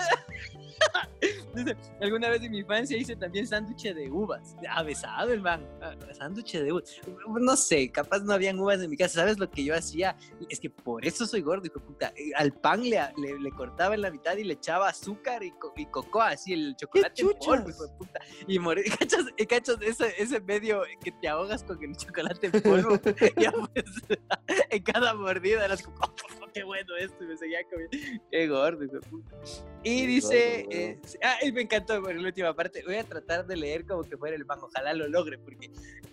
Dice, 1.54 1.76
alguna 2.00 2.28
vez 2.30 2.42
en 2.42 2.50
mi 2.52 2.58
infancia 2.58 2.96
hice 2.96 3.16
también 3.16 3.46
sándwich 3.46 3.82
de 3.94 4.10
uvas. 4.10 4.56
Avesado 4.68 5.32
el 5.32 5.40
man. 5.40 5.66
ah, 5.82 5.94
Sándwich 6.12 6.52
de 6.58 6.72
uvas. 6.72 7.00
No 7.40 7.56
sé, 7.56 7.90
capaz 7.90 8.20
no 8.20 8.32
habían 8.32 8.58
uvas 8.58 8.80
en 8.80 8.90
mi 8.90 8.96
casa. 8.96 9.20
¿Sabes 9.20 9.38
lo 9.38 9.50
que 9.50 9.64
yo 9.64 9.74
hacía? 9.74 10.16
Es 10.48 10.60
que 10.60 10.70
por 10.70 11.04
eso 11.06 11.26
soy 11.26 11.40
gordo, 11.42 11.66
hijo 11.66 11.78
de 11.80 11.84
puta. 11.86 12.12
Eh, 12.16 12.30
Al 12.36 12.52
pan 12.52 12.82
le, 12.82 12.98
le, 13.18 13.38
le 13.38 13.50
cortaba 13.50 13.94
en 13.94 14.02
la 14.02 14.10
mitad 14.10 14.36
y 14.36 14.44
le 14.44 14.54
echaba 14.54 14.88
azúcar 14.88 15.42
y, 15.42 15.50
co- 15.52 15.72
y 15.76 15.86
cocoa, 15.86 16.28
así 16.28 16.52
el 16.52 16.74
chocolate 16.76 17.22
en 17.22 17.30
polvo, 17.38 17.68
hijo 17.70 17.86
de 17.86 17.92
puta. 17.98 18.20
Y 18.46 18.58
morí. 18.58 18.82
¿Cachas, 18.98 19.24
eh, 19.36 19.46
cachas 19.46 19.76
ese, 19.80 20.12
ese 20.18 20.40
medio 20.40 20.82
que 21.02 21.12
te 21.12 21.28
ahogas 21.28 21.62
con 21.64 21.82
el 21.82 21.96
chocolate 21.96 22.50
en 22.52 22.62
polvo? 22.62 22.98
ya 23.40 23.52
pues, 23.52 23.84
en 24.70 24.82
cada 24.82 25.14
mordida 25.14 25.64
eras 25.64 25.82
como, 25.82 25.96
"Oh, 26.02 26.13
qué 26.54 26.62
bueno 26.62 26.96
esto, 26.96 27.24
y 27.24 27.26
me 27.26 27.36
seguía 27.36 27.58
comiendo. 27.68 27.98
Qué 28.30 28.46
gordo, 28.46 28.84
hijo 28.84 28.94
de 28.94 29.00
puta. 29.00 29.36
Y 29.82 30.00
Qué 30.00 30.06
dice, 30.06 30.62
gordo, 30.64 30.78
eh, 30.78 31.00
ah, 31.22 31.36
y 31.42 31.52
me 31.52 31.62
encantó 31.62 32.00
bueno, 32.00 32.22
la 32.22 32.28
última 32.28 32.54
parte. 32.54 32.82
Voy 32.86 32.96
a 32.96 33.04
tratar 33.04 33.46
de 33.46 33.56
leer 33.56 33.84
como 33.84 34.02
que 34.04 34.16
fuera 34.16 34.36
el 34.36 34.46
pan, 34.46 34.60
ojalá 34.62 34.94
lo 34.94 35.08
logre, 35.08 35.36
porque 35.38 35.70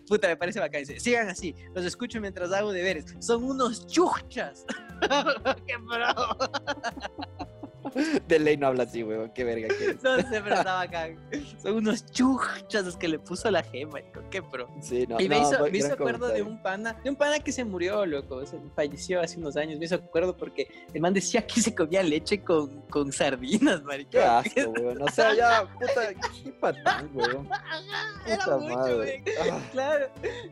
puta, 0.08 0.28
me 0.28 0.36
parece 0.36 0.60
bacán. 0.60 0.82
Dice, 0.82 1.00
sigan 1.00 1.30
así, 1.30 1.56
los 1.74 1.86
escucho 1.86 2.20
mientras 2.20 2.52
hago 2.52 2.74
deberes. 2.74 3.16
Son 3.20 3.44
unos 3.44 3.88
chuchas. 3.88 4.66
qué 5.68 5.76
pro. 5.88 7.48
De 8.28 8.40
ley 8.40 8.58
no 8.58 8.68
habla 8.68 8.84
así, 8.84 9.04
weón. 9.04 9.32
Qué 9.34 9.44
verga 9.44 9.68
que 9.68 9.92
es. 9.92 9.98
No 10.04 10.18
sé, 10.18 10.42
pero 10.42 10.56
está 10.56 10.76
bacán. 10.76 11.18
Son 11.62 11.76
unos 11.76 12.06
chuchas 12.12 12.86
los 12.86 12.98
que 12.98 13.08
le 13.08 13.20
puso 13.20 13.50
la 13.52 13.64
gema, 13.64 14.00
hijo, 14.00 14.22
qué 14.30 14.42
pro. 14.42 14.68
Sí, 14.82 15.06
no. 15.08 15.20
Y 15.20 15.28
me 15.30 15.40
no, 15.40 15.50
hizo, 15.50 15.64
me 15.64 15.78
hizo 15.78 15.94
acuerdo 15.94 16.28
de 16.28 16.42
un 16.42 16.62
pana, 16.62 16.94
de 17.04 17.10
un 17.10 17.16
pana 17.16 17.40
que 17.40 17.52
se 17.52 17.64
murió, 17.64 18.06
loco, 18.06 18.36
o 18.36 18.46
sea, 18.46 18.60
falleció 18.76 19.22
hace 19.22 19.38
unos 19.38 19.56
años, 19.58 19.80
me 19.80 19.86
hizo 19.86 19.96
acuerdo 19.96 20.36
porque 20.36 20.68
el 20.94 21.02
man 21.02 21.14
decía 21.14 21.46
que 21.46 21.62
se 21.62 21.74
comía 21.74 22.04
leche 22.04 22.42
con, 22.44 22.82
con 22.90 23.12
sardinas, 23.12 23.84
marica. 23.84 24.10
Qué 24.44 24.62
asco, 24.62 24.72
weón. 24.72 25.02
O 25.02 25.08
sea, 25.10 25.34
ya, 25.36 25.68
puta, 25.74 26.14
qué 26.44 26.52
patán, 26.54 27.10
weón. 27.14 27.48
Era 28.26 28.44
Puta 28.44 28.58
mucho, 28.58 28.76
madre. 28.76 29.24
Ah, 29.40 29.60
Claro, 29.72 30.08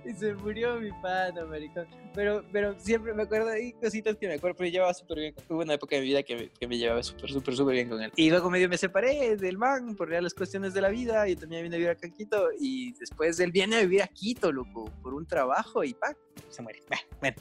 y 0.05 0.13
se 0.13 0.33
murió 0.33 0.79
mi 0.79 0.91
pana, 1.01 1.45
maricón. 1.45 1.87
Pero, 2.13 2.43
pero 2.51 2.75
siempre 2.79 3.13
me 3.13 3.23
acuerdo, 3.23 3.49
hay 3.49 3.73
cositas 3.73 4.15
que 4.17 4.27
me 4.27 4.33
acuerdo, 4.35 4.57
pero 4.57 4.69
llevaba 4.69 4.93
súper 4.93 5.19
bien. 5.19 5.35
Hubo 5.47 5.61
una 5.61 5.75
época 5.75 5.95
de 5.95 6.01
mi 6.01 6.07
vida 6.07 6.23
que 6.23 6.35
me, 6.35 6.49
que 6.49 6.67
me 6.67 6.77
llevaba 6.77 7.03
súper, 7.03 7.28
súper, 7.31 7.55
súper 7.55 7.75
bien 7.75 7.89
con 7.89 8.01
él. 8.01 8.11
Y 8.15 8.29
luego 8.29 8.49
medio 8.49 8.67
me 8.69 8.77
separé 8.77 9.35
del 9.37 9.57
man 9.57 9.95
por 9.95 10.09
las 10.09 10.33
cuestiones 10.33 10.73
de 10.73 10.81
la 10.81 10.89
vida 10.89 11.27
y 11.27 11.35
también 11.35 11.63
vine 11.63 11.75
a 11.75 11.79
vivir 11.79 11.91
acá 11.91 12.07
a 12.07 12.11
Quito. 12.11 12.49
Y 12.59 12.93
después 12.93 13.39
él 13.39 13.51
viene 13.51 13.77
a 13.77 13.81
vivir 13.81 14.01
a 14.01 14.07
Quito, 14.07 14.51
loco, 14.51 14.85
por 15.01 15.13
un 15.13 15.25
trabajo 15.25 15.83
y 15.83 15.93
¡pac! 15.93 16.17
se 16.49 16.61
muere. 16.61 16.79
Bueno, 17.19 17.35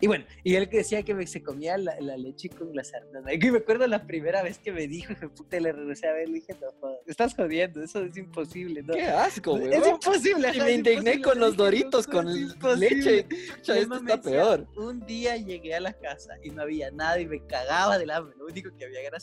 y 0.00 0.06
bueno, 0.06 0.24
y 0.44 0.54
él 0.56 0.68
que 0.68 0.78
decía 0.78 1.02
que 1.02 1.14
me- 1.14 1.26
se 1.26 1.42
comía 1.42 1.78
la, 1.78 1.98
la 2.00 2.16
leche 2.18 2.50
con 2.50 2.68
sardinas. 2.84 3.22
marico, 3.24 3.46
Y 3.46 3.50
me 3.50 3.58
acuerdo 3.58 3.86
la 3.86 4.06
primera 4.06 4.42
vez 4.42 4.58
que 4.58 4.72
me 4.72 4.86
dijo, 4.86 5.14
puta, 5.34 5.58
le 5.58 5.72
regresé 5.72 6.06
a 6.08 6.12
ver, 6.12 6.28
le 6.28 6.34
dije, 6.34 6.54
no, 6.60 6.68
jodas, 6.78 6.98
estás 7.06 7.34
jodiendo, 7.34 7.82
eso 7.82 8.04
es 8.04 8.16
imposible, 8.16 8.82
¿no? 8.82 8.92
Qué 8.92 9.04
asco, 9.04 9.54
weón. 9.54 9.72
Es 9.72 9.86
imposible. 9.88 10.50
Y 10.54 10.60
me 10.60 10.72
indigné 10.72 11.22
con 11.22 11.38
los 11.38 11.56
doritos, 11.56 12.06
con 12.06 12.26
leche. 12.78 13.26
Y 13.66 13.70
el 13.70 13.78
esto 13.78 13.94
está 13.96 14.16
decía, 14.16 14.20
peor. 14.20 14.66
Un 14.76 15.00
día 15.06 15.36
llegué 15.36 15.74
a 15.74 15.80
la 15.80 15.92
casa 15.94 16.34
y 16.44 16.50
no 16.50 16.62
había 16.62 16.90
nada 16.90 17.18
y 17.20 17.26
me 17.26 17.44
cagaba 17.46 17.96
del 17.98 18.10
hambre. 18.10 18.36
Lo 18.38 18.46
único 18.46 18.70
que 18.76 18.84
había 18.84 19.00
era 19.00 19.18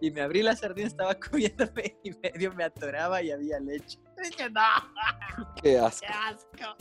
Y 0.00 0.10
me 0.10 0.22
abrí 0.22 0.42
la 0.42 0.56
sardina, 0.56 0.88
estaba 0.88 1.14
comiéndome 1.30 1.98
y 2.02 2.10
medio 2.12 2.52
me 2.54 2.64
atoraba 2.64 3.22
y 3.22 3.30
había 3.30 3.60
leche. 3.60 3.98
Dije, 4.22 4.50
no, 4.50 4.60
Qué 5.62 5.78
asco. 5.78 6.06
qué 6.06 6.12
asco. 6.12 6.76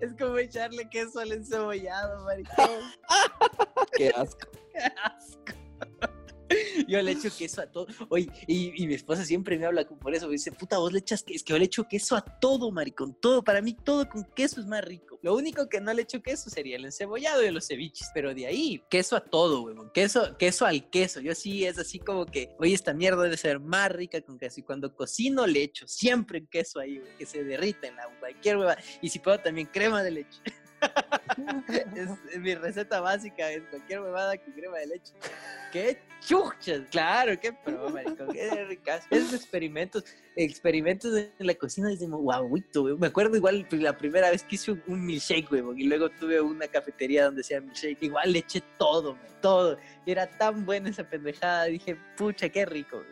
Es 0.00 0.14
como 0.18 0.38
echarle 0.38 0.88
queso 0.88 1.20
al 1.20 1.32
encebollado, 1.32 2.24
maricón. 2.24 2.80
Qué 3.96 4.10
asco. 4.10 4.48
Qué 4.72 4.92
asco. 5.02 6.13
Yo 6.88 7.00
le 7.02 7.12
echo 7.12 7.28
queso 7.36 7.62
a 7.62 7.66
todo. 7.66 7.86
Oye, 8.08 8.28
y, 8.46 8.86
mi 8.86 8.94
esposa 8.94 9.24
siempre 9.24 9.58
me 9.58 9.66
habla 9.66 9.86
por 9.86 10.14
eso. 10.14 10.26
Me 10.26 10.32
dice, 10.32 10.52
puta, 10.52 10.78
vos 10.78 10.92
le 10.92 10.98
echas 10.98 11.22
queso. 11.22 11.36
Es 11.36 11.42
que 11.42 11.52
yo 11.52 11.58
le 11.58 11.64
echo 11.64 11.86
queso 11.88 12.16
a 12.16 12.20
todo, 12.22 12.70
maricón. 12.70 13.14
Todo. 13.20 13.42
Para 13.42 13.60
mí, 13.60 13.74
todo 13.74 14.08
con 14.08 14.24
queso 14.24 14.60
es 14.60 14.66
más 14.66 14.84
rico. 14.84 15.18
Lo 15.22 15.34
único 15.34 15.68
que 15.68 15.80
no 15.80 15.92
le 15.92 16.02
echo 16.02 16.22
queso 16.22 16.50
sería 16.50 16.76
el 16.76 16.84
encebollado 16.84 17.44
y 17.44 17.50
los 17.50 17.66
ceviches. 17.66 18.10
Pero 18.14 18.34
de 18.34 18.46
ahí, 18.46 18.82
queso 18.90 19.16
a 19.16 19.20
todo, 19.20 19.62
huevón. 19.62 19.90
Queso, 19.92 20.36
queso 20.36 20.66
al 20.66 20.90
queso. 20.90 21.20
Yo 21.20 21.34
sí 21.34 21.64
es 21.64 21.78
así 21.78 21.98
como 21.98 22.26
que, 22.26 22.54
oye, 22.58 22.74
esta 22.74 22.92
mierda 22.92 23.22
debe 23.22 23.36
ser 23.36 23.60
más 23.60 23.90
rica 23.90 24.20
con 24.20 24.38
queso. 24.38 24.60
Y 24.60 24.62
cuando 24.62 24.94
cocino, 24.94 25.46
le 25.46 25.62
echo 25.62 25.86
siempre 25.86 26.46
queso 26.46 26.80
ahí, 26.80 26.98
güey, 26.98 27.16
que 27.16 27.26
se 27.26 27.44
derrita 27.44 27.86
en 27.88 27.96
la 27.96 28.08
cualquier 28.20 28.58
hueva. 28.58 28.76
Y 29.00 29.08
si 29.08 29.18
puedo, 29.18 29.38
también 29.38 29.68
crema 29.72 30.02
de 30.02 30.10
leche. 30.10 30.40
es, 31.96 32.38
mi 32.38 32.54
receta 32.54 33.00
básica 33.00 33.50
es 33.50 33.62
cualquier 33.70 34.00
huevada 34.00 34.36
con 34.38 34.52
crema 34.52 34.78
de 34.78 34.86
leche. 34.86 35.12
¡Qué 35.72 35.98
chuchas! 36.20 36.82
Claro, 36.90 37.38
qué 37.40 37.52
pro, 37.52 37.90
maricón, 37.90 38.32
qué 38.32 38.64
ricas. 38.64 39.04
Esos 39.10 39.34
experimentos, 39.34 40.04
experimentos 40.36 41.16
en 41.16 41.46
la 41.46 41.54
cocina 41.54 41.88
desde 41.88 42.06
guauito, 42.06 42.82
güey. 42.82 42.96
Me 42.96 43.08
acuerdo 43.08 43.36
igual 43.36 43.66
la 43.70 43.96
primera 43.96 44.30
vez 44.30 44.44
que 44.44 44.54
hice 44.54 44.72
un, 44.72 44.82
un 44.86 45.04
milkshake, 45.04 45.50
huevón, 45.50 45.78
y 45.78 45.84
luego 45.84 46.10
tuve 46.10 46.40
una 46.40 46.68
cafetería 46.68 47.24
donde 47.24 47.40
hacía 47.40 47.60
milkshake. 47.60 48.02
Igual 48.02 48.32
le 48.32 48.38
eché 48.40 48.62
todo, 48.78 49.16
todo. 49.40 49.76
Y 50.06 50.12
era 50.12 50.26
tan 50.26 50.64
buena 50.64 50.90
esa 50.90 51.04
pendejada, 51.08 51.64
dije, 51.64 51.96
pucha, 52.16 52.48
qué 52.48 52.64
rico. 52.64 53.02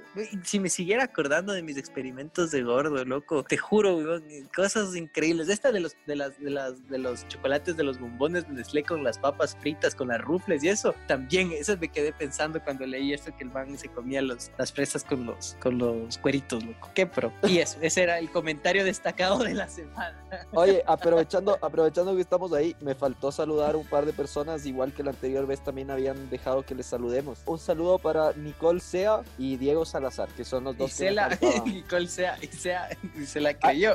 Si 0.45 0.61
me 0.61 0.68
siguiera 0.68 1.05
acordando 1.05 1.53
de 1.53 1.62
mis 1.62 1.79
experimentos 1.79 2.51
de 2.51 2.62
gordo, 2.62 3.05
loco, 3.05 3.43
te 3.43 3.57
juro, 3.57 3.97
weón, 3.97 4.25
cosas 4.55 4.95
increíbles. 4.95 5.49
Esta 5.49 5.73
de 5.73 5.81
los, 5.81 5.97
de 6.07 6.16
las, 6.16 6.39
de 6.39 6.51
las, 6.51 6.89
de 6.89 6.99
los 6.99 7.27
chocolates 7.29 7.77
de 7.77 7.83
los 7.83 7.99
bombones 7.99 8.12
de 8.19 8.45
Nestlé 8.49 8.83
con 8.85 9.03
las 9.03 9.19
papas 9.19 9.57
fritas, 9.61 9.95
con 9.95 10.09
las 10.09 10.21
rufles 10.21 10.63
y 10.63 10.69
eso, 10.69 10.95
también, 11.07 11.53
eso 11.53 11.77
me 11.77 11.89
quedé 11.89 12.13
pensando 12.13 12.63
cuando 12.63 12.87
leí 12.87 13.13
esto 13.13 13.35
que 13.37 13.45
el 13.45 13.51
man 13.51 13.77
se 13.77 13.89
comía 13.89 14.23
los, 14.23 14.51
las 14.59 14.73
fresas 14.73 15.03
con 15.05 15.27
los, 15.27 15.57
con 15.61 15.79
los 15.79 16.19
cueritos, 16.19 16.65
loco. 16.65 16.91
Qué 16.95 17.07
pro. 17.07 17.33
Y 17.43 17.59
eso, 17.59 17.79
ese 17.81 18.03
era 18.03 18.19
el 18.19 18.31
comentario 18.31 18.85
destacado 18.85 19.39
de 19.39 19.55
la 19.55 19.69
semana. 19.69 20.17
Oye, 20.53 20.83
aprovechando, 20.87 21.59
aprovechando 21.61 22.15
que 22.15 22.21
estamos 22.21 22.53
ahí, 22.53 22.77
me 22.81 22.95
faltó 22.95 23.33
saludar 23.33 23.77
un 23.77 23.87
par 23.87 24.07
de 24.07 24.13
personas, 24.13 24.65
igual 24.67 24.93
que 24.93 25.03
la 25.03 25.11
anterior 25.11 25.47
vez 25.47 25.63
también 25.63 25.91
habían 25.91 26.31
dejado 26.31 26.65
que 26.65 26.75
les 26.75 26.87
saludemos. 26.87 27.41
Un 27.47 27.59
saludo 27.59 27.99
para 27.99 28.33
Nicole 28.35 28.81
Sea 28.81 29.23
y 29.39 29.57
Diego 29.57 29.85
Salazar, 29.85 30.29
que 30.31 30.45
son 30.45 30.65
los 30.65 30.75
Y 30.75 30.79
dos 30.79 30.93
se 30.93 31.07
que 31.07 31.11
la, 31.13 31.39
y 31.67 31.83
cuál 31.83 32.09
sea, 32.09 32.39
y 32.41 32.47
sea, 32.47 32.89
y 33.19 33.27
se 33.27 33.41
la 33.41 33.55
creyó. 33.55 33.95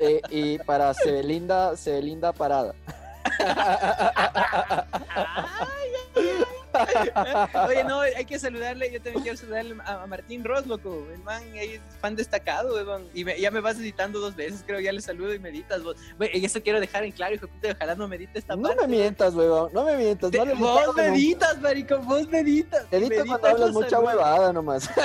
Eh, 0.00 0.20
y 0.30 0.58
para 0.58 0.92
Sebelinda, 0.94 1.76
Sebelinda 1.76 2.32
Parada. 2.32 2.74
Ay, 5.70 5.90
ay, 6.16 6.30
ay. 6.48 6.63
Oye, 7.68 7.84
no, 7.84 8.00
hay 8.00 8.24
que 8.24 8.38
saludarle. 8.38 8.90
Yo 8.92 9.00
también 9.00 9.22
quiero 9.22 9.36
saludarle 9.38 9.76
a, 9.84 10.06
Martín 10.06 10.44
Ross, 10.44 10.66
loco. 10.66 11.06
El 11.12 11.22
man 11.22 11.42
ahí 11.54 11.74
es 11.74 11.80
fan 12.00 12.16
destacado, 12.16 12.74
weón. 12.74 13.08
Y 13.14 13.24
me- 13.24 13.40
ya 13.40 13.50
me 13.50 13.60
vas 13.60 13.78
editando 13.78 14.20
dos 14.20 14.34
veces, 14.36 14.62
creo. 14.66 14.80
Ya 14.80 14.92
le 14.92 15.00
saludo 15.00 15.34
y 15.34 15.38
meditas, 15.38 15.82
vos. 15.82 15.96
Y 16.32 16.44
eso 16.44 16.62
quiero 16.62 16.80
dejar 16.80 17.04
en 17.04 17.12
claro, 17.12 17.34
hijo 17.34 17.46
de 17.46 17.52
puta. 17.52 17.68
Ojalá 17.72 17.94
no 17.94 18.08
medite 18.08 18.38
esta 18.38 18.56
No 18.56 18.62
parte. 18.68 18.82
me 18.82 18.88
mientas, 18.96 19.34
huevón, 19.34 19.70
no 19.72 19.84
me 19.84 19.96
mientas. 19.96 20.30
Te- 20.30 20.38
No 20.38 20.44
le 20.44 20.54
vos 20.54 20.94
meditas, 20.96 21.60
marico, 21.60 21.98
vos 21.98 22.28
meditas. 22.28 22.86
Edito 22.90 23.08
Meditas 23.10 23.26
cuando 23.26 23.48
hablas 23.48 23.70
mucha 23.72 23.90
saludos. 23.90 24.14
huevada 24.14 24.52
nomás. 24.52 24.90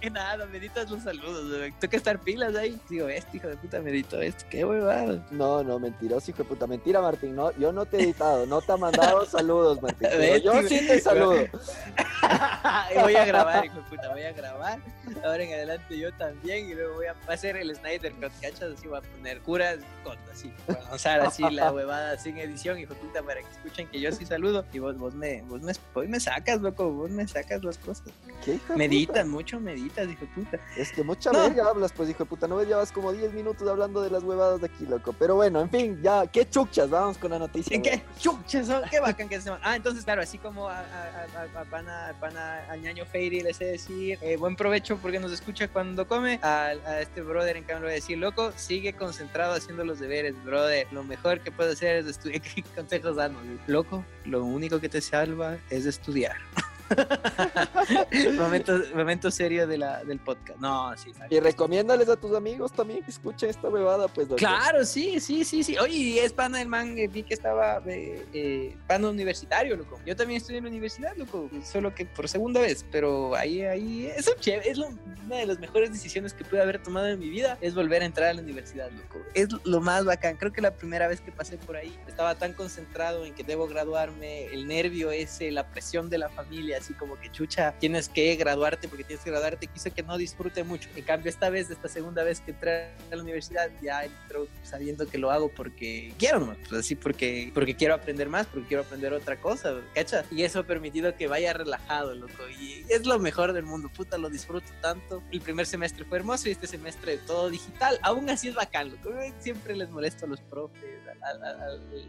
Eh, 0.00 0.10
nada, 0.10 0.44
meditas 0.46 0.90
los 0.90 1.02
saludos, 1.02 1.50
weón. 1.50 1.72
Tengo 1.80 1.90
que 1.90 1.96
estar 1.96 2.18
pilas 2.20 2.54
ahí. 2.54 2.78
Digo, 2.88 3.08
este 3.08 3.38
hijo 3.38 3.48
de 3.48 3.56
puta 3.56 3.80
medito 3.80 4.20
esto. 4.20 4.44
Qué 4.50 4.64
huevada. 4.64 5.26
No, 5.30 5.64
no, 5.64 5.78
mentiroso, 5.78 6.30
hijo 6.30 6.42
de 6.42 6.48
puta. 6.48 6.66
Mentira, 6.66 7.00
Martín. 7.00 7.34
No, 7.34 7.50
yo 7.52 7.72
no 7.72 7.86
te 7.86 7.96
he 7.98 8.02
editado, 8.04 8.44
no 8.46 8.60
te 8.60 8.72
he 8.72 8.76
mandado 8.76 9.24
saludos, 9.26 9.80
Martín. 9.80 10.08
Yo 10.42 10.62
sí 10.68 10.86
te 10.86 11.00
saludo. 11.00 11.36
Voy 13.02 13.16
a 13.16 13.24
grabar, 13.24 13.64
hijo 13.64 13.76
de 13.76 13.82
puta, 13.82 14.08
voy 14.12 14.22
a 14.22 14.32
grabar. 14.32 14.78
Ahora 15.24 15.42
en 15.42 15.52
adelante 15.52 15.98
yo 15.98 16.12
también. 16.12 16.68
Y 16.68 16.74
luego 16.74 16.96
voy 16.96 17.06
a 17.06 17.14
hacer 17.32 17.56
el 17.56 17.74
Snyder 17.74 18.12
Cut, 18.14 18.32
¿cachas? 18.40 18.72
Así 18.76 18.86
voy 18.86 18.98
a 18.98 19.02
poner 19.02 19.40
curas 19.40 19.78
con 20.04 20.16
así. 20.32 20.52
A 20.90 20.94
usar 20.94 21.20
así 21.20 21.42
la 21.50 21.72
huevada 21.72 22.18
sin 22.18 22.36
edición, 22.38 22.78
hijo 22.78 22.94
de 22.94 23.00
puta, 23.00 23.22
para 23.22 23.40
que 23.40 23.48
escuchen 23.48 23.88
que 23.88 24.00
yo 24.00 24.12
sí 24.12 24.26
saludo. 24.26 24.64
Y 24.72 24.78
vos, 24.78 24.98
vos, 24.98 25.14
me, 25.14 25.42
vos, 25.42 25.62
me, 25.62 25.72
vos 25.94 26.08
me 26.08 26.20
sacas, 26.20 26.60
loco, 26.60 26.90
vos 26.90 27.10
me 27.10 27.26
sacas 27.26 27.64
las 27.64 27.78
cosas. 27.78 28.08
¿Qué 28.44 28.54
hijo 28.54 28.76
Meditas, 28.76 29.26
mucho 29.26 29.58
meditas, 29.60 30.08
hijo 30.08 30.20
de 30.20 30.26
puta. 30.32 30.58
Es 30.76 30.92
que 30.92 31.02
mucha 31.02 31.32
No. 31.32 31.42
verga 31.42 31.68
hablas, 31.68 31.92
pues, 31.92 32.10
hijo 32.10 32.24
de 32.24 32.28
puta. 32.28 32.46
No 32.46 32.56
ves, 32.56 32.68
llevas 32.68 32.92
como 32.92 33.12
10 33.12 33.32
minutos 33.32 33.66
hablando 33.68 34.02
de 34.02 34.10
las 34.10 34.22
huevadas 34.22 34.60
de 34.60 34.66
aquí, 34.66 34.84
loco. 34.86 35.14
Pero 35.18 35.36
bueno, 35.36 35.60
en 35.60 35.70
fin, 35.70 36.00
ya, 36.02 36.26
qué 36.26 36.48
chuchas. 36.48 36.90
Vamos 36.90 37.16
con 37.18 37.30
la 37.30 37.38
noticia. 37.38 37.74
¿En 37.74 37.82
qué 37.82 38.02
son? 38.18 38.42
Qué 38.90 39.00
bacán 39.00 39.28
que 39.28 39.40
se 39.40 39.46
llama. 39.46 39.60
Ah, 39.62 39.76
entonces, 39.76 40.04
claro, 40.04 40.22
así 40.28 40.36
como 40.36 40.68
a, 40.68 40.80
a, 40.80 41.60
a, 41.60 41.64
pana, 41.64 42.14
pana, 42.20 42.62
al 42.68 42.82
ñaño 42.82 43.06
Fairy 43.06 43.40
le 43.40 43.54
sé 43.54 43.64
decir 43.64 44.18
eh, 44.20 44.36
buen 44.36 44.56
provecho 44.56 44.98
porque 44.98 45.18
nos 45.18 45.32
escucha 45.32 45.68
cuando 45.68 46.06
come. 46.06 46.38
A, 46.42 46.66
a 46.66 47.00
este 47.00 47.22
brother, 47.22 47.56
en 47.56 47.64
cambio, 47.64 47.80
le 47.80 47.86
voy 47.86 47.92
a 47.92 47.94
decir, 47.94 48.18
loco, 48.18 48.52
sigue 48.54 48.92
concentrado 48.92 49.54
haciendo 49.54 49.86
los 49.86 50.00
deberes, 50.00 50.34
brother. 50.44 50.86
Lo 50.92 51.02
mejor 51.02 51.40
que 51.40 51.50
puedes 51.50 51.76
hacer 51.76 51.96
es 51.96 52.06
estudiar. 52.06 52.42
Consejos 52.74 53.16
danos. 53.16 53.40
Loco, 53.66 54.04
lo 54.26 54.44
único 54.44 54.78
que 54.80 54.90
te 54.90 55.00
salva 55.00 55.56
es 55.70 55.86
estudiar. 55.86 56.36
momento, 58.36 58.80
momento 58.94 59.30
serio 59.30 59.66
de 59.66 59.78
la, 59.78 60.04
del 60.04 60.18
podcast. 60.18 60.58
No, 60.58 60.96
sí. 60.96 61.12
Y 61.30 61.40
recomiéndales 61.40 62.08
a 62.08 62.16
tus 62.16 62.34
amigos 62.34 62.72
también 62.72 63.02
que 63.02 63.10
escuchen 63.10 63.50
esta 63.50 63.68
bebada, 63.68 64.08
pues. 64.08 64.28
Claro, 64.36 64.84
sí, 64.84 65.20
sí, 65.20 65.44
sí, 65.44 65.62
sí. 65.62 65.76
Oye, 65.78 66.24
es 66.24 66.32
pana 66.32 66.60
el 66.60 66.68
man, 66.68 66.96
eh, 66.98 67.08
vi 67.08 67.22
que 67.22 67.34
estaba 67.34 67.82
eh, 67.86 68.26
eh, 68.32 68.76
pana 68.86 69.08
universitario, 69.08 69.76
loco. 69.76 69.98
Yo 70.06 70.16
también 70.16 70.38
estoy 70.38 70.56
en 70.56 70.64
la 70.64 70.70
universidad, 70.70 71.16
loco, 71.16 71.50
solo 71.64 71.94
que 71.94 72.06
por 72.06 72.28
segunda 72.28 72.60
vez, 72.60 72.84
pero 72.90 73.34
ahí, 73.34 73.62
ahí, 73.62 74.06
eso 74.16 74.32
chévere, 74.38 74.70
es 74.70 74.78
una 74.78 75.36
de 75.36 75.46
las 75.46 75.58
mejores 75.58 75.92
decisiones 75.92 76.32
que 76.32 76.44
pude 76.44 76.62
haber 76.62 76.82
tomado 76.82 77.06
en 77.08 77.18
mi 77.18 77.28
vida, 77.28 77.58
es 77.60 77.74
volver 77.74 78.02
a 78.02 78.06
entrar 78.06 78.28
a 78.28 78.34
la 78.34 78.42
universidad, 78.42 78.90
loco. 78.90 79.18
Es 79.34 79.48
lo 79.64 79.80
más 79.80 80.04
bacán. 80.04 80.36
Creo 80.36 80.52
que 80.52 80.60
la 80.60 80.72
primera 80.72 81.08
vez 81.08 81.20
que 81.20 81.32
pasé 81.32 81.58
por 81.58 81.76
ahí, 81.76 81.96
estaba 82.06 82.34
tan 82.34 82.52
concentrado 82.52 83.24
en 83.24 83.34
que 83.34 83.44
debo 83.44 83.66
graduarme, 83.66 84.46
el 84.46 84.66
nervio 84.66 85.10
ese, 85.10 85.50
la 85.50 85.68
presión 85.68 86.08
de 86.08 86.18
la 86.18 86.28
familia, 86.28 86.77
así 86.78 86.94
como 86.94 87.18
que 87.20 87.30
chucha, 87.30 87.74
tienes 87.78 88.08
que 88.08 88.34
graduarte 88.36 88.88
porque 88.88 89.04
tienes 89.04 89.24
que 89.24 89.30
graduarte, 89.30 89.66
quise 89.66 89.90
que 89.90 90.02
no 90.02 90.16
disfrute 90.16 90.64
mucho. 90.64 90.88
En 90.96 91.04
cambio, 91.04 91.30
esta 91.30 91.50
vez, 91.50 91.70
esta 91.70 91.88
segunda 91.88 92.22
vez 92.22 92.40
que 92.40 92.52
entré 92.52 92.90
a 93.10 93.16
la 93.16 93.22
universidad, 93.22 93.70
ya 93.82 94.04
entro 94.04 94.46
sabiendo 94.62 95.06
que 95.08 95.18
lo 95.18 95.30
hago 95.30 95.50
porque 95.50 96.12
quiero, 96.18 96.40
¿no? 96.40 96.56
Pues 96.68 96.72
así, 96.72 96.94
porque, 96.94 97.50
porque 97.54 97.76
quiero 97.76 97.94
aprender 97.94 98.28
más, 98.28 98.46
porque 98.46 98.68
quiero 98.68 98.82
aprender 98.82 99.12
otra 99.12 99.40
cosa, 99.40 99.74
¿cachas? 99.94 100.26
Y 100.30 100.42
eso 100.42 100.60
ha 100.60 100.64
permitido 100.64 101.14
que 101.16 101.26
vaya 101.26 101.52
relajado, 101.52 102.14
loco. 102.14 102.48
Y 102.60 102.84
es 102.88 103.06
lo 103.06 103.18
mejor 103.18 103.52
del 103.52 103.64
mundo, 103.64 103.90
puta, 103.94 104.18
lo 104.18 104.30
disfruto 104.30 104.70
tanto. 104.80 105.22
El 105.30 105.40
primer 105.40 105.66
semestre 105.66 106.04
fue 106.04 106.18
hermoso 106.18 106.48
y 106.48 106.52
este 106.52 106.66
semestre 106.66 107.18
todo 107.18 107.50
digital. 107.50 107.98
Aún 108.02 108.28
así 108.30 108.48
es 108.48 108.54
bacán, 108.54 108.90
loco. 108.90 109.10
Siempre 109.38 109.76
les 109.76 109.90
molesto 109.90 110.26
a 110.26 110.28
los 110.28 110.40
profes, 110.40 111.00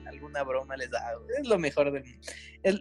alguna 0.05 0.43
broma 0.43 0.77
les 0.77 0.93
hago. 0.93 1.25
Es 1.37 1.47
lo 1.47 1.59
mejor 1.59 1.91
del 1.91 2.03
mundo. 2.03 2.27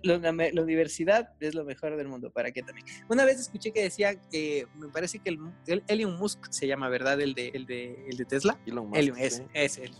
la, 0.03 0.62
universidad 0.62 1.30
es 1.41 1.55
lo 1.55 1.64
mejor 1.64 1.78
del 1.81 2.09
mundo, 2.09 2.31
¿para 2.31 2.51
qué 2.51 2.62
también? 2.62 2.87
Una 3.09 3.24
vez 3.24 3.39
escuché 3.41 3.70
que 3.70 3.83
decía 3.83 4.14
que 4.16 4.66
me 4.74 4.89
parece 4.89 5.18
que 5.18 5.31
el, 5.31 5.83
Elon 5.87 6.18
Musk 6.18 6.51
se 6.51 6.66
llama, 6.66 6.89
¿verdad? 6.89 7.20
El 7.20 7.35
de, 7.35 7.49
el 7.49 7.66
de, 7.66 8.07
el 8.09 8.16
de 8.16 8.24
Tesla. 8.24 8.59
Elon 8.66 8.89
Musk. 8.89 9.18
es, 9.18 9.43
es 9.55 9.79
él. 9.79 9.93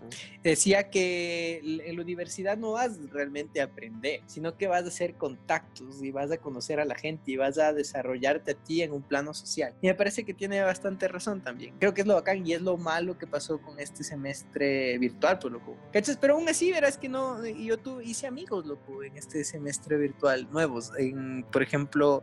Decía 0.43 0.91
que 0.91 1.61
en 1.63 1.97
la 1.97 2.03
universidad 2.03 2.57
no 2.57 2.73
vas 2.73 2.99
realmente 3.11 3.61
a 3.61 3.65
aprender, 3.65 4.21
sino 4.27 4.57
que 4.57 4.67
vas 4.67 4.85
a 4.85 4.89
hacer 4.89 5.15
contactos 5.15 6.03
y 6.03 6.11
vas 6.11 6.31
a 6.31 6.39
conocer 6.39 6.81
a 6.81 6.85
la 6.85 6.95
gente 6.95 7.33
y 7.33 7.37
vas 7.37 7.59
a 7.59 7.73
desarrollarte 7.73 8.53
a 8.53 8.55
ti 8.55 8.83
en 8.83 8.93
un 8.93 9.03
plano 9.03 9.35
social. 9.35 9.75
Y 9.81 9.87
me 9.87 9.95
parece 9.95 10.25
que 10.25 10.35
tiene 10.35 10.61
bastante 10.63 11.09
razón 11.09 11.43
también. 11.43 11.75
Creo 11.79 11.95
que 11.95 12.03
es 12.03 12.07
lo 12.07 12.15
bacán 12.15 12.47
y 12.47 12.53
es 12.53 12.63
lo 12.63 12.77
malo 12.77 13.19
que 13.19 13.27
pasó 13.27 13.61
con 13.61 13.79
este 13.79 14.05
semestre 14.05 14.99
virtual, 14.99 15.39
pues 15.39 15.53
loco. 15.53 15.77
¿Cachas? 15.93 16.17
Pero 16.17 16.35
aún 16.35 16.49
así 16.49 16.71
verás 16.71 16.99
que 16.99 17.09
no, 17.09 17.45
yo 17.47 17.79
tú 17.79 18.01
hice 18.01 18.27
amigos, 18.27 18.67
loco, 18.67 19.03
en 19.03 19.17
este 19.17 19.45
semestre 19.45 19.97
virtual 19.97 20.49
nuevos. 20.51 20.93
En, 20.99 21.45
por 21.45 21.63
ejemplo, 21.63 21.68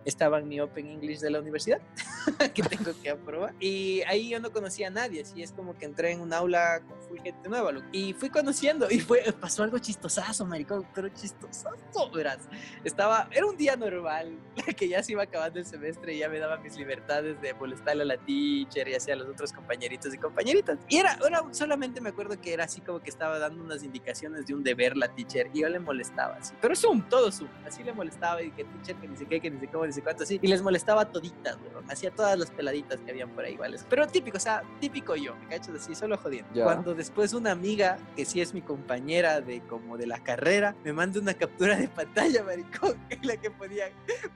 estaba 0.05 0.39
en 0.39 0.47
mi 0.47 0.59
Open 0.59 0.87
English 0.87 1.19
de 1.19 1.29
la 1.29 1.39
universidad, 1.39 1.79
que 2.53 2.63
tengo 2.63 2.91
que 3.01 3.09
aprobar. 3.09 3.53
Y 3.59 4.01
ahí 4.07 4.29
yo 4.29 4.39
no 4.39 4.51
conocía 4.51 4.87
a 4.87 4.91
nadie, 4.91 5.21
así 5.21 5.41
es 5.41 5.51
como 5.51 5.77
que 5.77 5.85
entré 5.85 6.11
en 6.11 6.21
un 6.21 6.33
aula 6.33 6.81
con 6.81 6.95
gente 7.23 7.49
nueva, 7.49 7.71
loco. 7.71 7.87
Y 7.91 8.13
fui 8.13 8.29
conociendo 8.29 8.87
y 8.89 8.99
fue, 8.99 9.23
pasó 9.39 9.63
algo 9.63 9.77
chistosazo, 9.77 10.45
maricón, 10.45 10.85
pero 10.93 11.09
chistosazo, 11.09 12.11
verás. 12.13 12.39
Estaba, 12.83 13.27
era 13.31 13.45
un 13.45 13.57
día 13.57 13.75
normal, 13.75 14.37
que 14.77 14.87
ya 14.87 15.01
se 15.03 15.13
iba 15.13 15.23
acabando 15.23 15.59
el 15.59 15.65
semestre 15.65 16.13
y 16.13 16.19
ya 16.19 16.29
me 16.29 16.39
daba 16.39 16.57
mis 16.57 16.77
libertades 16.77 17.39
de 17.41 17.53
molestarle 17.53 18.03
a 18.03 18.05
la 18.05 18.17
teacher 18.17 18.87
y 18.87 18.95
hacia 18.95 19.15
los 19.15 19.27
otros 19.27 19.51
compañeritos 19.53 20.13
y 20.13 20.17
compañeritas. 20.17 20.77
Y 20.89 20.97
era, 20.97 21.17
era, 21.25 21.43
solamente 21.51 22.01
me 22.01 22.09
acuerdo 22.09 22.39
que 22.39 22.53
era 22.53 22.65
así 22.65 22.81
como 22.81 22.99
que 23.01 23.09
estaba 23.09 23.39
dando 23.39 23.63
unas 23.63 23.83
indicaciones 23.83 24.45
de 24.45 24.53
un 24.53 24.63
deber 24.63 24.97
la 24.97 25.07
teacher 25.13 25.49
y 25.53 25.61
yo 25.61 25.69
le 25.69 25.79
molestaba 25.79 26.35
así. 26.35 26.53
Pero 26.61 26.75
Zoom, 26.75 27.07
todo 27.09 27.31
Zoom. 27.31 27.49
Así 27.65 27.83
le 27.83 27.93
molestaba 27.93 28.41
y 28.41 28.51
que 28.51 28.63
teacher, 28.63 28.95
que 28.97 29.07
ni 29.07 29.17
sé 29.17 29.25
qué, 29.41 29.49
que 29.49 29.51
ni 29.51 29.59
sé 29.59 29.67
cómo, 29.67 29.85
ni 29.85 29.93
sé 29.93 30.01
cuánto, 30.01 30.23
así. 30.23 30.39
Y 30.41 30.47
les 30.47 30.61
molestaba 30.61 31.05
toditas, 31.05 31.57
bro. 31.59 31.83
Hacía 31.89 32.11
todas 32.11 32.37
las 32.37 32.51
peladitas 32.51 32.99
que 32.99 33.11
habían 33.11 33.29
por 33.29 33.45
ahí 33.45 33.53
iguales. 33.53 33.85
Pero 33.89 34.07
típico, 34.07 34.37
o 34.37 34.39
sea, 34.39 34.63
típico 34.79 35.15
yo, 35.15 35.35
me 35.35 35.47
cachas 35.47 35.75
así, 35.75 35.95
solo 35.95 36.17
jodiendo. 36.17 36.63
Cuando 36.63 36.93
después 36.93 37.33
una 37.33 37.51
amiga, 37.51 37.97
que 38.15 38.25
sí 38.25 38.41
es 38.41 38.53
mi 38.53 38.61
compañera 38.61 39.41
de 39.41 39.61
como 39.61 39.97
de 39.97 40.07
la 40.07 40.19
carrera, 40.19 40.75
me 40.83 40.93
manda 40.93 41.19
una 41.19 41.33
captura 41.33 41.75
de 41.75 41.87
pantalla, 41.87 42.43
maricón, 42.43 42.97
en 43.09 43.27
la 43.27 43.37
que 43.37 43.51
podían 43.51 43.91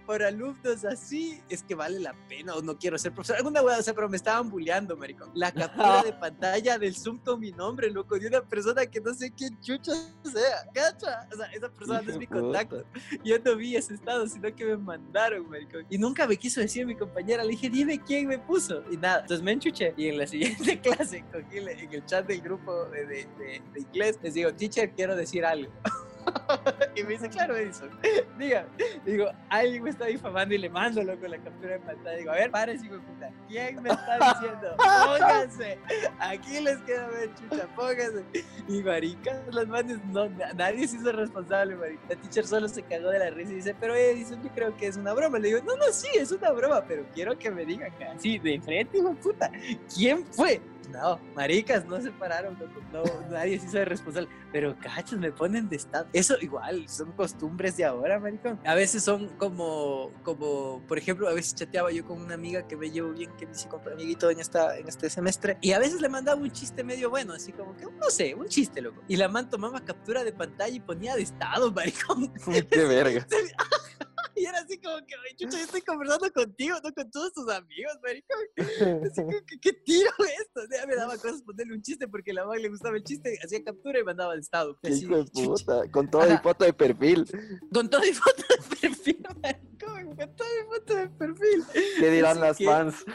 por 0.06 0.24
alumnos 0.24 0.86
así, 0.86 1.42
es 1.50 1.64
que 1.64 1.76
vale 1.76 2.00
la 2.00 2.14
pena 2.28 2.56
o 2.56 2.62
no 2.62 2.78
quiero 2.78 2.98
ser 2.98 3.14
profesor. 3.14 3.38
Alguna 3.38 3.62
hueá, 3.62 3.80
o 3.80 3.82
sea, 3.82 3.94
pero 3.94 4.10
me 4.10 4.18
estaban 4.18 4.50
bulleando, 4.50 4.96
maricón. 4.98 5.30
La 5.34 5.52
captura 5.52 6.04
de 6.04 6.14
pantalla 6.14 6.78
del 6.78 6.96
Zoom 6.96 7.20
con 7.20 7.40
mi 7.40 7.52
nombre, 7.52 7.90
loco, 7.90 8.18
de 8.18 8.28
una 8.28 8.42
persona 8.42 8.86
que 8.86 9.00
no 9.02 9.14
sé 9.14 9.32
quién 9.32 9.60
chucha 9.62 9.94
sea, 10.24 10.70
cacha. 10.74 11.28
O 11.32 11.36
sea, 11.36 11.46
esa 11.48 11.70
persona 11.70 12.02
no 12.02 12.12
es 12.12 12.18
mi 12.18 12.28
contacto. 12.28 12.84
Yo 13.24 13.38
no 13.40 13.56
vi 13.56 13.76
ese 13.76 13.94
estado, 13.94 14.28
sino 14.28 14.54
que 14.56 14.66
me 14.66 14.78
mandaron. 14.90 15.46
Y 15.90 15.98
nunca 15.98 16.26
me 16.28 16.36
quiso 16.36 16.62
decir 16.62 16.86
mi 16.86 16.96
compañera. 16.96 17.44
Le 17.44 17.52
dije, 17.52 17.70
dime 17.70 18.00
quién 18.00 18.28
me 18.28 18.40
puso. 18.40 18.84
Y 18.92 18.98
nada. 18.98 19.22
Entonces 19.22 19.44
me 19.44 19.52
enchuché. 19.52 19.94
Y 19.96 20.08
en 20.08 20.18
la 20.18 20.28
siguiente 20.28 20.80
clase, 20.84 21.24
cogí 21.32 21.58
en 21.58 21.94
el 21.94 22.06
chat 22.06 22.26
del 22.28 22.42
grupo 22.42 22.86
de 22.86 23.28
inglés, 23.76 24.20
les 24.24 24.34
digo, 24.34 24.54
teacher, 24.54 24.92
quiero 24.92 25.16
decir 25.16 25.46
algo. 25.46 25.72
y 26.96 27.04
me 27.04 27.10
dice, 27.10 27.30
claro, 27.30 27.56
Edison, 27.56 27.90
diga, 28.38 28.66
digo, 29.06 29.30
alguien 29.50 29.84
me 29.84 29.90
está 29.90 30.06
difamando 30.06 30.54
y 30.56 30.58
le 30.58 30.70
mando 30.70 31.04
loco 31.04 31.28
la 31.28 31.38
captura 31.38 31.74
de 31.74 31.80
pantalla. 31.80 32.18
Digo, 32.18 32.32
a 32.32 32.36
ver, 32.36 32.52
párese, 32.52 32.86
hijo 32.86 32.96
de 32.96 33.02
puta, 33.02 33.32
¿quién 33.48 33.82
me 33.82 33.90
está 33.90 34.18
diciendo? 34.34 34.76
Pónganse, 34.78 35.80
aquí 36.20 36.60
les 36.60 36.78
queda 36.80 37.08
ver, 37.08 37.34
chucha, 37.36 37.68
pónganse. 37.76 38.24
Y 38.68 38.84
marica, 38.84 39.42
los 39.52 39.68
manes, 39.68 40.04
no, 40.06 40.30
nadie 40.56 40.88
se 40.88 40.98
hizo 40.98 41.12
responsable, 41.12 41.76
marica. 41.76 42.02
La 42.10 42.16
teacher 42.16 42.46
solo 42.46 42.68
se 42.68 42.84
cagó 42.84 43.10
de 43.10 43.20
la 43.20 43.30
risa 43.30 43.52
y 43.52 43.56
dice, 43.56 43.76
pero 43.80 43.96
Edison, 43.96 44.42
yo 44.44 44.50
creo 44.50 44.76
que 44.76 44.88
es 44.88 44.98
una 44.98 45.14
broma. 45.14 45.40
Le 45.40 45.50
digo, 45.50 45.60
no, 45.66 45.76
no, 45.76 45.86
sí, 45.92 46.08
es 46.16 46.32
una 46.32 46.52
broma, 46.52 46.84
pero 46.88 47.06
quiero 47.14 47.38
que 47.38 47.52
me 47.52 47.66
digan 47.66 47.92
así, 48.16 48.40
de 48.40 48.60
frente, 48.62 48.98
hijo 48.98 49.10
de 49.10 49.16
puta, 49.16 49.52
¿quién 49.94 50.26
fue? 50.26 50.62
No, 50.92 51.20
maricas, 51.36 51.86
no 51.86 52.02
se 52.02 52.12
pararon, 52.12 52.58
no, 52.92 53.04
nadie 53.30 53.60
se 53.60 53.68
hizo 53.68 53.86
responsable. 53.86 54.30
Pero 54.52 54.76
cachos, 54.80 55.20
me 55.20 55.32
ponen 55.32 55.70
de 55.70 55.76
estado. 55.76 56.08
Eso 56.14 56.36
igual, 56.42 56.88
son 56.90 57.12
costumbres 57.12 57.78
de 57.78 57.86
ahora, 57.86 58.20
maricón. 58.20 58.60
A 58.66 58.76
veces 58.76 59.04
son 59.04 59.30
como, 59.38 60.12
como, 60.24 60.82
por 60.88 60.98
ejemplo, 60.98 61.28
a 61.28 61.34
veces 61.34 61.56
chateaba 61.56 61.92
yo 61.92 62.06
con 62.06 62.22
una 62.22 62.34
amiga 62.34 62.68
que 62.68 62.76
me 62.76 62.90
llevo 62.90 63.12
bien, 63.12 63.32
que 63.38 63.46
me 63.46 63.52
hice 63.52 63.68
amiguito 63.92 64.30
en, 64.30 64.40
esta, 64.40 64.78
en 64.78 64.88
este 64.88 65.10
semestre, 65.10 65.58
y 65.62 65.72
a 65.72 65.80
veces 65.80 66.02
le 66.02 66.10
mandaba 66.10 66.42
un 66.42 66.52
chiste 66.52 66.84
medio 66.84 67.10
bueno, 67.10 67.34
así 67.34 67.52
como 67.52 67.76
que, 67.76 67.86
no 67.86 68.10
sé, 68.10 68.34
un 68.36 68.48
chiste, 68.48 68.82
loco. 68.82 69.02
Y 69.08 69.16
la 69.16 69.28
man 69.28 69.50
tomaba 69.50 69.84
captura 69.84 70.24
de 70.24 70.32
pantalla 70.32 70.76
y 70.76 70.80
ponía 70.80 71.16
de 71.16 71.24
estado, 71.24 71.72
maricón. 71.72 72.32
Qué 72.70 72.86
verga. 72.86 73.26
Y 74.36 74.46
era 74.46 74.60
así 74.60 74.80
como 74.80 74.98
que, 75.06 75.16
chucha, 75.36 75.58
yo 75.58 75.64
estoy 75.64 75.82
conversando 75.82 76.32
contigo, 76.32 76.78
no 76.84 76.94
con 76.94 77.12
todos 77.12 77.34
tus 77.34 77.50
amigos, 77.50 77.94
maricón. 78.02 78.40
Así 79.06 79.22
como 79.22 79.46
que, 79.46 79.60
¿qué 79.60 79.74
tiro 79.74 80.12
esto? 80.42 80.62
O 80.62 80.88
me 80.88 80.96
daba 80.96 81.18
cosas 81.18 81.42
ponerle 81.42 81.74
un 81.74 81.82
chiste 81.82 82.08
porque 82.08 82.32
a 82.32 82.36
la 82.36 82.44
mamá 82.44 82.58
le 82.58 82.70
gustaba 82.70 82.96
el 82.96 83.04
chiste, 83.04 83.38
hacía 83.44 83.64
captura 83.64 84.00
y 84.00 84.04
mandaba 84.04 84.34
al 84.34 84.40
estado. 84.40 84.78
Qué 84.82 84.92
hijo 84.92 85.18
de 85.18 85.26
puta, 85.26 85.90
con 85.92 86.10
toda 86.10 86.28
mi 86.28 86.38
foto 86.38 86.66
de 86.66 86.74
perfil. 86.74 87.26
Con 87.74 87.90
toda 87.90 88.04
mi 88.04 88.14
foto 88.14 88.44
de 88.50 88.78
perfil, 88.80 89.26
maricón, 89.42 90.16
con 90.16 90.36
toda 90.36 90.50
mi 90.50 90.76
foto 90.76 90.96
de 90.96 91.10
perfil. 91.10 91.66
¿Qué 92.00 92.12
dirán 92.12 92.40
las 92.40 92.58
fans? 92.58 93.06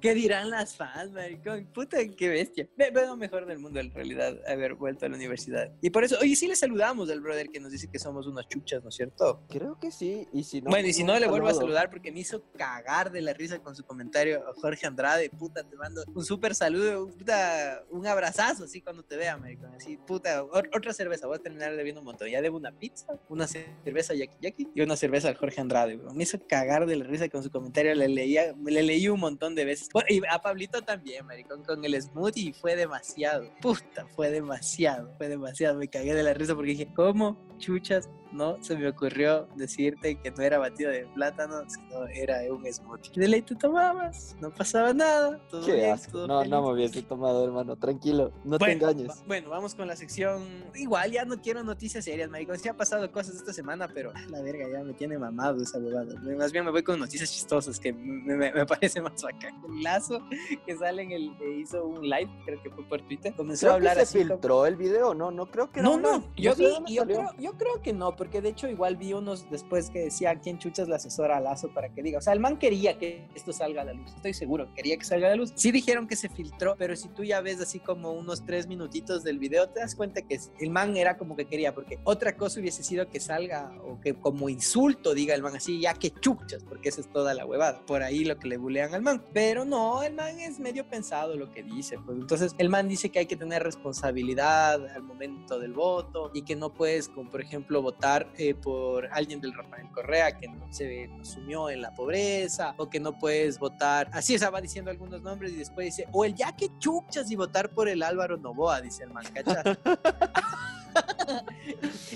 ¿Qué 0.00 0.14
dirán 0.14 0.50
las 0.50 0.76
fans, 0.76 1.12
maricón? 1.12 1.66
Puta, 1.72 1.98
qué 2.16 2.28
bestia. 2.28 2.68
Veo 2.76 3.16
mejor 3.16 3.46
del 3.46 3.58
mundo 3.58 3.80
en 3.80 3.92
realidad 3.92 4.38
haber 4.46 4.74
vuelto 4.74 5.06
a 5.06 5.08
la 5.08 5.16
universidad. 5.16 5.72
Y 5.80 5.90
por 5.90 6.04
eso, 6.04 6.16
oye, 6.20 6.36
sí 6.36 6.46
le 6.46 6.56
saludamos 6.56 7.10
al 7.10 7.20
brother 7.20 7.48
que 7.48 7.60
nos 7.60 7.72
dice 7.72 7.88
que 7.90 7.98
somos 7.98 8.26
unas 8.26 8.48
chuchas, 8.48 8.82
¿no 8.82 8.88
es 8.90 8.94
cierto? 8.94 9.42
Creo 9.48 9.78
que 9.78 9.90
sí. 9.90 10.26
Y 10.32 10.44
si 10.44 10.60
no, 10.60 10.70
bueno, 10.70 10.88
y 10.88 10.92
si 10.92 11.04
no, 11.04 11.18
le 11.18 11.26
vuelvo 11.26 11.48
a 11.48 11.54
saludar 11.54 11.90
porque 11.90 12.12
me 12.12 12.20
hizo 12.20 12.42
cagar 12.56 13.10
de 13.10 13.20
la 13.22 13.32
risa 13.32 13.58
con 13.58 13.74
su 13.74 13.84
comentario. 13.84 14.42
Jorge 14.56 14.86
Andrade, 14.86 15.30
puta, 15.30 15.62
te 15.64 15.76
mando 15.76 16.02
un 16.14 16.24
súper 16.24 16.54
saludo, 16.54 17.08
puta, 17.08 17.82
un 17.90 18.06
abrazazo 18.06 18.64
así 18.64 18.80
cuando 18.80 19.02
te 19.02 19.16
vea, 19.16 19.36
maricón. 19.36 19.74
Así, 19.74 19.96
puta, 19.96 20.44
otra 20.44 20.92
cerveza. 20.92 21.26
Voy 21.26 21.36
a 21.36 21.40
terminar 21.40 21.74
debiendo 21.76 22.00
un 22.00 22.06
montón. 22.06 22.28
Ya 22.28 22.40
debo 22.40 22.56
una 22.56 22.72
pizza, 22.72 23.18
una 23.28 23.46
cerveza 23.46 24.14
Yaki 24.14 24.36
Yaki 24.40 24.68
y 24.74 24.80
una 24.80 24.96
cerveza 24.96 25.28
al 25.28 25.36
Jorge 25.36 25.60
Andrade, 25.60 25.96
bro. 25.96 26.12
Me 26.14 26.22
hizo 26.22 26.38
cagar 26.46 26.86
de 26.86 26.96
la 26.96 27.04
risa 27.04 27.28
con 27.28 27.42
su 27.42 27.50
comentario. 27.50 27.94
Le 27.94 28.08
leía, 28.08 28.54
le 28.64 28.82
leí 28.82 29.08
un 29.08 29.20
montón 29.20 29.54
de 29.54 29.64
veces 29.64 29.87
y 30.08 30.20
a 30.30 30.38
Pablito 30.40 30.82
también, 30.82 31.26
maricón, 31.26 31.64
con 31.64 31.84
el 31.84 32.00
smoothie 32.00 32.52
fue 32.52 32.76
demasiado. 32.76 33.50
Puta, 33.60 34.06
fue 34.14 34.30
demasiado, 34.30 35.14
fue 35.16 35.28
demasiado. 35.28 35.78
Me 35.78 35.88
cagué 35.88 36.14
de 36.14 36.22
la 36.22 36.34
risa 36.34 36.54
porque 36.54 36.70
dije, 36.70 36.88
¿cómo 36.94 37.38
chuchas 37.58 38.08
no 38.32 38.62
se 38.62 38.76
me 38.76 38.88
ocurrió 38.88 39.48
decirte 39.56 40.16
que 40.16 40.30
no 40.30 40.42
era 40.42 40.58
batido 40.58 40.90
de 40.90 41.06
plátano, 41.14 41.62
sino 41.68 42.06
era 42.06 42.40
un 42.52 42.64
smoothie. 42.70 43.12
De 43.14 43.28
ley 43.28 43.42
te 43.42 43.54
tomabas, 43.54 44.36
no 44.40 44.50
pasaba 44.50 44.92
nada, 44.92 45.40
todo 45.50 45.64
Qué 45.66 45.94
no, 46.12 46.44
no 46.44 46.62
me 46.62 46.72
hubiese 46.72 47.02
tomado, 47.02 47.44
hermano, 47.44 47.76
tranquilo, 47.76 48.32
no 48.44 48.58
te 48.58 48.72
engañes. 48.72 49.24
bueno, 49.26 49.50
vamos 49.50 49.74
con 49.74 49.86
la 49.86 49.96
sección. 49.96 50.46
Igual 50.74 51.12
ya 51.12 51.24
no 51.24 51.40
quiero 51.40 51.62
noticias 51.62 52.04
serias, 52.04 52.30
maricón. 52.30 52.58
Sí 52.58 52.68
ha 52.68 52.76
pasado 52.76 53.10
cosas 53.10 53.36
esta 53.36 53.52
semana, 53.52 53.88
pero 53.92 54.12
la 54.30 54.42
verga 54.42 54.66
ya 54.70 54.82
me 54.84 54.92
tiene 54.94 55.18
mamado 55.18 55.62
esa 55.62 55.78
huevada. 55.78 56.14
Más 56.36 56.52
bien 56.52 56.64
me 56.64 56.70
voy 56.70 56.82
con 56.82 56.98
noticias 56.98 57.30
chistosas 57.32 57.78
que 57.78 57.92
me, 57.92 58.36
me, 58.36 58.66
parece 58.66 59.00
más 59.00 59.22
bacán. 59.22 59.60
El 59.68 59.82
lazo 59.82 60.20
que 60.66 60.76
sale 60.76 61.02
en 61.02 61.12
el 61.12 61.32
hizo 61.58 61.84
un 61.84 62.02
live, 62.02 62.30
creo 62.44 62.62
que 62.62 62.70
fue 62.70 62.84
por 62.84 63.00
Twitter, 63.02 63.34
comenzó 63.34 63.70
a 63.70 63.74
hablar 63.74 63.96
que 63.96 64.06
se 64.06 64.18
filtró 64.18 64.66
el 64.66 64.76
video, 64.76 65.14
no, 65.14 65.30
no 65.30 65.46
creo 65.46 65.70
que 65.70 65.82
no. 65.82 65.98
No, 65.98 66.18
no, 66.18 66.24
yo 66.36 66.54
vi, 66.54 66.66
yo 66.94 67.04
creo, 67.04 67.30
yo 67.38 67.52
creo 67.52 67.82
que 67.82 67.92
no, 67.92 68.14
porque 68.18 68.42
de 68.42 68.50
hecho 68.50 68.68
igual 68.68 68.96
vi 68.96 69.12
unos 69.14 69.48
después 69.50 69.88
que 69.88 70.00
decían 70.00 70.40
quién 70.42 70.58
chuchas 70.58 70.88
la 70.88 70.96
asesora 70.96 71.38
a 71.38 71.40
Lazo 71.40 71.72
para 71.72 71.88
que 71.88 72.02
diga. 72.02 72.18
O 72.18 72.20
sea, 72.20 72.32
el 72.32 72.40
man 72.40 72.58
quería 72.58 72.98
que 72.98 73.26
esto 73.34 73.52
salga 73.52 73.82
a 73.82 73.84
la 73.84 73.92
luz, 73.94 74.12
estoy 74.14 74.34
seguro, 74.34 74.74
quería 74.74 74.96
que 74.98 75.04
salga 75.04 75.28
a 75.28 75.30
la 75.30 75.36
luz. 75.36 75.52
Sí 75.54 75.70
dijeron 75.70 76.06
que 76.06 76.16
se 76.16 76.28
filtró, 76.28 76.74
pero 76.76 76.96
si 76.96 77.08
tú 77.08 77.24
ya 77.24 77.40
ves 77.40 77.60
así 77.60 77.78
como 77.78 78.12
unos 78.12 78.44
tres 78.44 78.66
minutitos 78.66 79.22
del 79.22 79.38
video, 79.38 79.68
te 79.68 79.80
das 79.80 79.94
cuenta 79.94 80.22
que 80.22 80.38
el 80.60 80.70
man 80.70 80.96
era 80.96 81.16
como 81.16 81.36
que 81.36 81.46
quería, 81.46 81.74
porque 81.74 81.98
otra 82.04 82.36
cosa 82.36 82.60
hubiese 82.60 82.82
sido 82.82 83.08
que 83.08 83.20
salga 83.20 83.72
o 83.84 84.00
que 84.00 84.14
como 84.14 84.48
insulto 84.48 85.14
diga 85.14 85.34
el 85.34 85.42
man 85.42 85.56
así, 85.56 85.80
ya 85.80 85.94
que 85.94 86.10
chuchas, 86.10 86.64
porque 86.64 86.88
esa 86.88 87.00
es 87.00 87.10
toda 87.10 87.34
la 87.34 87.46
huevada. 87.46 87.80
Por 87.86 88.02
ahí 88.02 88.24
lo 88.24 88.38
que 88.38 88.48
le 88.48 88.56
bulean 88.56 88.94
al 88.94 89.02
man. 89.02 89.24
Pero 89.32 89.64
no, 89.64 90.02
el 90.02 90.14
man 90.14 90.38
es 90.40 90.58
medio 90.58 90.88
pensado 90.88 91.36
lo 91.36 91.52
que 91.52 91.62
dice. 91.62 91.98
Pues. 92.04 92.18
Entonces, 92.18 92.54
el 92.58 92.68
man 92.68 92.88
dice 92.88 93.10
que 93.10 93.20
hay 93.20 93.26
que 93.26 93.36
tener 93.36 93.62
responsabilidad 93.62 94.84
al 94.86 95.02
momento 95.02 95.58
del 95.58 95.72
voto 95.72 96.30
y 96.34 96.42
que 96.42 96.56
no 96.56 96.72
puedes, 96.72 97.08
como 97.08 97.30
por 97.30 97.40
ejemplo, 97.40 97.80
votar 97.82 98.07
eh, 98.36 98.54
por 98.54 99.08
alguien 99.12 99.40
del 99.40 99.54
Rafael 99.54 99.88
Correa 99.90 100.36
que 100.36 100.48
no 100.48 100.72
se 100.72 101.10
asumió 101.20 101.70
en 101.70 101.82
la 101.82 101.92
pobreza 101.92 102.74
o 102.76 102.88
que 102.88 103.00
no 103.00 103.18
puedes 103.18 103.58
votar. 103.58 104.08
Así 104.12 104.34
estaba 104.34 104.60
diciendo 104.60 104.90
algunos 104.90 105.22
nombres 105.22 105.52
y 105.52 105.56
después 105.56 105.86
dice, 105.86 106.08
o 106.12 106.24
el 106.24 106.34
ya 106.34 106.54
que 106.54 106.70
chuchas 106.78 107.30
y 107.30 107.36
votar 107.36 107.70
por 107.70 107.88
el 107.88 108.02
Álvaro 108.02 108.36
Novoa, 108.36 108.80
dice 108.80 109.04
el 109.04 109.10
man. 109.10 109.24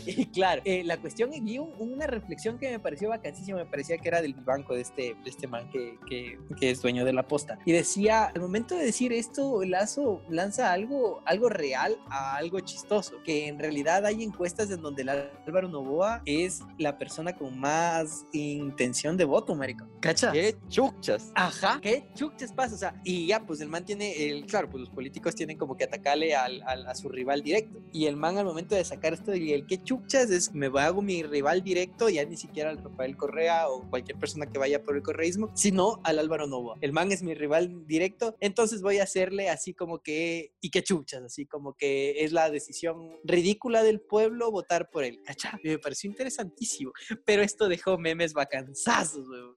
y 0.06 0.26
claro, 0.26 0.62
eh, 0.64 0.82
la 0.84 0.98
cuestión 0.98 1.30
y 1.32 1.58
una 1.58 2.06
reflexión 2.06 2.58
que 2.58 2.70
me 2.70 2.78
pareció 2.78 3.08
vacancísima, 3.08 3.58
me 3.58 3.66
parecía 3.66 3.98
que 3.98 4.08
era 4.08 4.22
del 4.22 4.34
banco 4.34 4.74
de 4.74 4.82
este, 4.82 5.16
de 5.22 5.30
este 5.30 5.46
man 5.46 5.68
que, 5.70 5.98
que, 6.08 6.38
que, 6.58 6.70
es 6.70 6.82
dueño 6.82 7.04
de 7.04 7.12
la 7.12 7.26
posta. 7.26 7.58
Y 7.64 7.72
decía, 7.72 8.26
al 8.26 8.40
momento 8.40 8.74
de 8.74 8.84
decir 8.84 9.12
esto, 9.12 9.62
Lazo 9.64 10.22
lanza 10.28 10.72
algo, 10.72 11.22
algo 11.26 11.48
real 11.48 11.98
a 12.08 12.36
algo 12.36 12.60
chistoso, 12.60 13.22
que 13.24 13.48
en 13.48 13.58
realidad 13.58 14.06
hay 14.06 14.22
encuestas 14.22 14.70
en 14.70 14.82
donde 14.82 15.02
el 15.02 15.08
Álvaro 15.10 15.68
Novoa 15.68 16.22
es 16.24 16.60
la 16.78 16.98
persona 16.98 17.36
con 17.36 17.58
más 17.58 18.26
intención 18.32 19.16
de 19.16 19.24
voto, 19.24 19.54
marico. 19.54 19.86
¿Cachas? 20.00 20.32
¿Qué 20.32 20.56
chuchas? 20.68 21.32
Ajá, 21.34 21.78
¿qué 21.82 22.08
chuchas 22.14 22.52
pasa? 22.52 22.74
O 22.74 22.78
sea, 22.78 23.00
y 23.04 23.26
ya, 23.26 23.44
pues 23.44 23.60
el 23.60 23.68
man 23.68 23.84
tiene, 23.84 24.28
el, 24.28 24.46
claro, 24.46 24.68
pues 24.68 24.80
los 24.80 24.90
políticos 24.90 25.34
tienen 25.34 25.58
como 25.58 25.76
que 25.76 25.84
atacarle 25.84 26.34
al, 26.34 26.62
al, 26.62 26.86
a 26.86 26.94
su 26.94 27.08
rival 27.08 27.42
directo. 27.42 27.80
Y 27.92 28.06
el 28.06 28.16
man 28.16 28.38
al 28.38 28.44
momento 28.44 28.74
de 28.74 28.84
sacar 28.84 29.01
esto 29.08 29.34
y 29.34 29.52
el 29.52 29.66
que 29.66 29.82
chuchas 29.82 30.30
es 30.30 30.52
me 30.52 30.66
hago 30.80 31.02
mi 31.02 31.22
rival 31.22 31.62
directo, 31.62 32.08
ya 32.08 32.24
ni 32.24 32.36
siquiera 32.36 32.70
al 32.70 32.78
Rafael 32.78 33.16
Correa 33.16 33.68
o 33.68 33.88
cualquier 33.88 34.18
persona 34.18 34.46
que 34.46 34.58
vaya 34.58 34.82
por 34.82 34.96
el 34.96 35.02
correísmo, 35.02 35.50
sino 35.54 36.00
al 36.04 36.18
Álvaro 36.18 36.46
Novoa. 36.46 36.78
El 36.80 36.92
man 36.92 37.12
es 37.12 37.22
mi 37.22 37.34
rival 37.34 37.86
directo, 37.86 38.36
entonces 38.40 38.82
voy 38.82 38.98
a 38.98 39.04
hacerle 39.04 39.48
así 39.48 39.74
como 39.74 40.00
que 40.00 40.52
y 40.60 40.70
que 40.70 40.82
chuchas, 40.82 41.22
así 41.22 41.46
como 41.46 41.74
que 41.74 42.24
es 42.24 42.32
la 42.32 42.50
decisión 42.50 43.16
ridícula 43.24 43.82
del 43.82 44.00
pueblo 44.00 44.50
votar 44.50 44.90
por 44.90 45.04
él. 45.04 45.20
¿Cachá? 45.24 45.58
Me 45.62 45.78
pareció 45.78 46.10
interesantísimo, 46.10 46.92
pero 47.24 47.42
esto 47.42 47.68
dejó 47.68 47.98
memes 47.98 48.32
vacanzazos, 48.32 49.28
weón. 49.28 49.54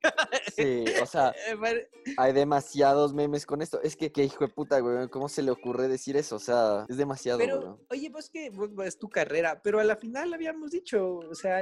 Sí, 0.56 0.86
o 1.02 1.06
sea, 1.06 1.34
hay 2.18 2.34
demasiados 2.34 3.14
memes 3.14 3.46
con 3.46 3.62
esto. 3.62 3.82
Es 3.82 3.96
que, 3.96 4.12
qué 4.12 4.24
hijo 4.24 4.46
de 4.46 4.54
puta, 4.54 4.80
güey, 4.80 5.08
¿cómo 5.10 5.30
se 5.30 5.42
le 5.42 5.52
ocurre 5.52 5.88
decir 5.88 6.18
eso? 6.18 6.36
O 6.36 6.40
sea, 6.40 6.86
es 6.90 6.98
demasiado, 6.98 7.40
Pero, 7.40 7.80
oye, 7.90 8.10
pues 8.12 8.30
que 8.30 8.52
es 8.86 8.98
tu 8.98 9.10
carrera, 9.10 9.35
pero 9.64 9.80
a 9.80 9.84
la 9.84 9.96
final 9.96 10.34
habíamos 10.34 10.72
dicho, 10.72 11.20
o 11.30 11.36
sea, 11.36 11.62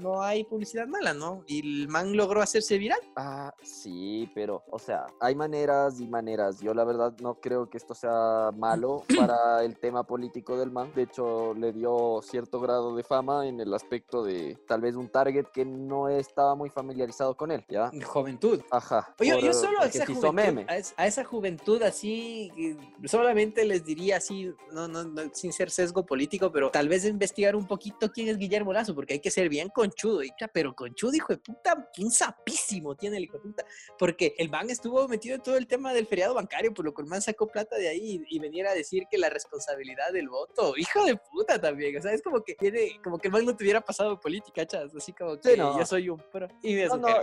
no 0.00 0.22
hay 0.22 0.44
publicidad 0.44 0.86
mala, 0.86 1.14
¿no? 1.14 1.44
Y 1.46 1.82
el 1.82 1.88
man 1.88 2.16
logró 2.16 2.42
hacerse 2.42 2.78
viral. 2.78 3.00
Ah, 3.16 3.54
sí, 3.62 4.30
pero, 4.34 4.62
o 4.70 4.78
sea, 4.78 5.06
hay 5.20 5.34
maneras 5.34 6.00
y 6.00 6.06
maneras. 6.06 6.60
Yo 6.60 6.74
la 6.74 6.84
verdad 6.84 7.14
no 7.20 7.40
creo 7.40 7.68
que 7.68 7.78
esto 7.78 7.94
sea 7.94 8.50
malo 8.56 9.04
para 9.16 9.64
el 9.64 9.78
tema 9.78 10.04
político 10.04 10.56
del 10.56 10.70
man. 10.70 10.92
De 10.94 11.02
hecho, 11.02 11.54
le 11.54 11.72
dio 11.72 12.20
cierto 12.22 12.60
grado 12.60 12.94
de 12.96 13.02
fama 13.02 13.46
en 13.46 13.60
el 13.60 13.72
aspecto 13.74 14.22
de 14.22 14.58
tal 14.66 14.80
vez 14.80 14.94
un 14.94 15.08
target 15.08 15.46
que 15.52 15.64
no 15.64 16.08
estaba 16.08 16.54
muy 16.54 16.70
familiarizado 16.70 17.36
con 17.36 17.50
él, 17.50 17.64
¿ya? 17.68 17.90
Juventud. 18.04 18.60
Ajá. 18.70 19.14
Oye, 19.18 19.40
yo 19.40 19.52
solo 19.52 19.80
a 19.80 19.86
esa, 19.86 20.06
juventud, 20.06 20.64
a, 20.96 21.06
esa 21.06 21.24
juventud 21.24 21.82
así, 21.82 22.50
solamente 23.04 23.64
les 23.64 23.84
diría 23.84 24.16
así, 24.16 24.52
no, 24.72 24.88
no, 24.88 25.04
no, 25.04 25.22
sin 25.32 25.52
ser 25.52 25.70
sesgo 25.70 26.04
político, 26.04 26.50
pero 26.52 26.70
tal 26.70 26.88
vez 26.88 27.04
investigar 27.12 27.54
un 27.54 27.66
poquito 27.66 28.10
quién 28.10 28.28
es 28.28 28.38
Guillermo 28.38 28.72
Lazo, 28.72 28.94
porque 28.94 29.14
hay 29.14 29.20
que 29.20 29.30
ser 29.30 29.48
bien 29.48 29.68
conchudo, 29.68 30.20
pero 30.52 30.74
conchudo, 30.74 31.14
hijo 31.14 31.32
de 31.32 31.38
puta, 31.38 31.88
quién 31.94 32.10
sapísimo 32.10 32.94
tiene 32.96 33.18
el 33.18 33.24
hijo 33.24 33.38
de 33.38 33.42
puta, 33.44 33.64
porque 33.98 34.34
el 34.38 34.50
man 34.50 34.70
estuvo 34.70 35.06
metido 35.08 35.36
en 35.36 35.42
todo 35.42 35.56
el 35.56 35.66
tema 35.66 35.92
del 35.92 36.06
feriado 36.06 36.34
bancario, 36.34 36.74
por 36.74 36.84
lo 36.84 36.92
que 36.92 37.02
el 37.02 37.08
man 37.08 37.22
sacó 37.22 37.46
plata 37.46 37.76
de 37.76 37.88
ahí 37.88 38.24
y, 38.28 38.42
venir 38.42 38.66
a 38.66 38.74
decir 38.74 39.04
que 39.08 39.18
la 39.18 39.30
responsabilidad 39.30 40.12
del 40.12 40.28
voto, 40.28 40.76
hijo 40.76 41.04
de 41.04 41.16
puta 41.16 41.60
también, 41.60 41.96
o 41.96 42.02
sea, 42.02 42.12
es 42.12 42.22
como 42.22 42.42
que 42.42 42.54
tiene, 42.54 43.00
como 43.04 43.18
que 43.18 43.28
el 43.28 43.32
man 43.32 43.44
no 43.44 43.56
tuviera 43.56 43.80
pasado 43.80 44.18
política, 44.18 44.66
chas, 44.66 44.92
así 44.96 45.12
como 45.12 45.40
que 45.40 45.56
yo 45.56 45.86
soy 45.86 46.08
un 46.08 46.20
pro. 46.32 46.48
Y, 46.60 46.78
y 46.78 46.82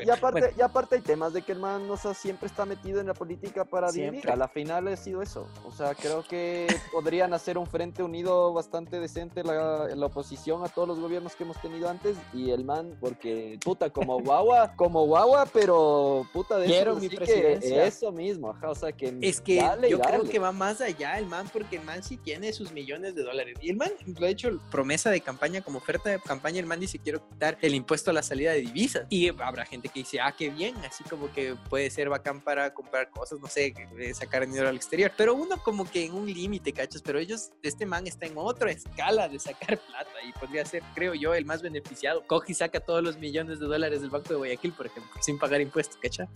aparte, 0.09 0.53
y 0.57 0.61
aparte 0.61 0.95
hay 0.95 1.01
temas 1.01 1.33
de 1.33 1.41
que 1.41 1.51
el 1.51 1.59
man, 1.59 1.89
o 1.91 1.97
sea, 1.97 2.13
siempre 2.13 2.47
está 2.47 2.65
metido 2.65 3.01
en 3.01 3.07
la 3.07 3.13
política 3.13 3.65
para 3.65 3.91
dividir, 3.91 4.29
a 4.29 4.37
la 4.37 4.47
final 4.47 4.87
ha 4.87 4.95
sido 4.95 5.21
eso, 5.21 5.47
o 5.65 5.71
sea, 5.71 5.93
creo 5.93 6.23
que 6.23 6.67
podrían 6.91 7.33
hacer 7.33 7.57
un 7.57 7.67
frente 7.67 8.01
unido 8.01 8.53
bastante 8.53 8.99
decente 8.99 9.43
la, 9.43 9.78
la 9.87 10.05
oposición 10.05 10.63
a 10.63 10.69
todos 10.69 10.87
los 10.87 10.99
gobiernos 10.99 11.35
que 11.35 11.43
hemos 11.43 11.59
tenido 11.61 11.89
antes 11.89 12.17
y 12.33 12.51
el 12.51 12.63
man, 12.63 12.97
porque 12.99 13.59
puta, 13.63 13.89
como 13.89 14.19
guagua, 14.21 14.73
como 14.75 15.05
guagua, 15.05 15.45
pero 15.51 16.27
puta 16.33 16.57
de 16.57 16.67
Quiero 16.67 16.95
mi 16.95 17.09
presidencia. 17.09 17.85
eso 17.85 18.11
mismo, 18.11 18.51
ajá, 18.51 18.69
o 18.69 18.75
sea 18.75 18.91
que 18.91 19.17
es 19.21 19.41
que 19.41 19.63
yo 19.89 19.99
creo 19.99 20.23
que 20.23 20.39
va 20.39 20.51
más 20.51 20.81
allá 20.81 21.17
el 21.17 21.25
man, 21.25 21.49
porque 21.51 21.77
el 21.77 21.83
man 21.83 22.03
sí 22.03 22.17
tiene 22.17 22.53
sus 22.53 22.71
millones 22.71 23.15
de 23.15 23.23
dólares. 23.23 23.57
Y 23.61 23.69
el 23.71 23.77
man 23.77 23.91
lo 24.05 24.25
ha 24.25 24.29
hecho 24.29 24.59
promesa 24.71 25.09
de 25.09 25.21
campaña 25.21 25.61
como 25.61 25.77
oferta 25.77 26.09
de 26.09 26.19
campaña, 26.19 26.59
el 26.59 26.65
man 26.65 26.79
dice 26.79 26.99
quiero 26.99 27.27
quitar 27.27 27.57
el 27.61 27.73
impuesto 27.73 28.11
a 28.11 28.13
la 28.13 28.23
salida 28.23 28.51
de 28.51 28.61
divisas 28.61 29.05
y 29.09 29.29
habrá 29.29 29.65
gente 29.65 29.89
que 29.89 29.99
dice 29.99 30.19
ah 30.19 30.33
qué 30.37 30.49
bien, 30.49 30.75
así 30.77 31.03
como 31.03 31.31
que 31.31 31.55
puede 31.69 31.89
ser 31.89 32.09
bacán 32.09 32.41
para 32.41 32.73
comprar 32.73 33.09
cosas, 33.09 33.39
no 33.39 33.47
sé, 33.47 33.73
sacar 34.13 34.45
dinero 34.45 34.69
al 34.69 34.75
exterior, 34.75 35.11
pero 35.15 35.33
uno 35.35 35.61
como 35.63 35.89
que 35.89 36.05
en 36.05 36.13
un 36.13 36.31
límite, 36.31 36.73
cachos, 36.73 37.01
pero 37.01 37.19
ellos, 37.19 37.51
este 37.61 37.85
man 37.85 38.07
está 38.07 38.25
en 38.25 38.37
otra 38.37 38.71
escala 38.71 39.27
de 39.27 39.39
sacar 39.39 39.68
plata 39.77 40.11
y 40.27 40.31
podría 40.33 40.65
ser, 40.65 40.83
creo 40.95 41.13
yo, 41.13 41.33
el 41.33 41.45
más 41.45 41.61
beneficiado. 41.61 42.23
Coge 42.25 42.51
y 42.51 42.55
saca 42.55 42.79
todos 42.79 43.03
los 43.03 43.17
millones 43.17 43.59
de 43.59 43.65
dólares 43.65 44.01
del 44.01 44.09
Banco 44.09 44.29
de 44.29 44.35
Guayaquil, 44.35 44.73
por 44.73 44.87
ejemplo, 44.87 45.11
sin 45.21 45.37
pagar 45.37 45.61
impuestos, 45.61 45.97
¿cacha? 45.97 46.27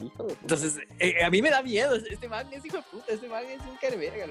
Entonces, 0.42 0.80
eh, 1.00 1.24
a 1.24 1.30
mí 1.30 1.42
me 1.42 1.50
da 1.50 1.62
miedo. 1.62 1.96
Este 1.96 2.28
man 2.28 2.52
es 2.52 2.66
hijo 2.66 2.78
de 2.78 2.84
puta, 2.84 3.14
este 3.14 3.28
man 3.28 3.44
es 3.46 3.62
un 3.62 3.78
carverga. 3.78 4.26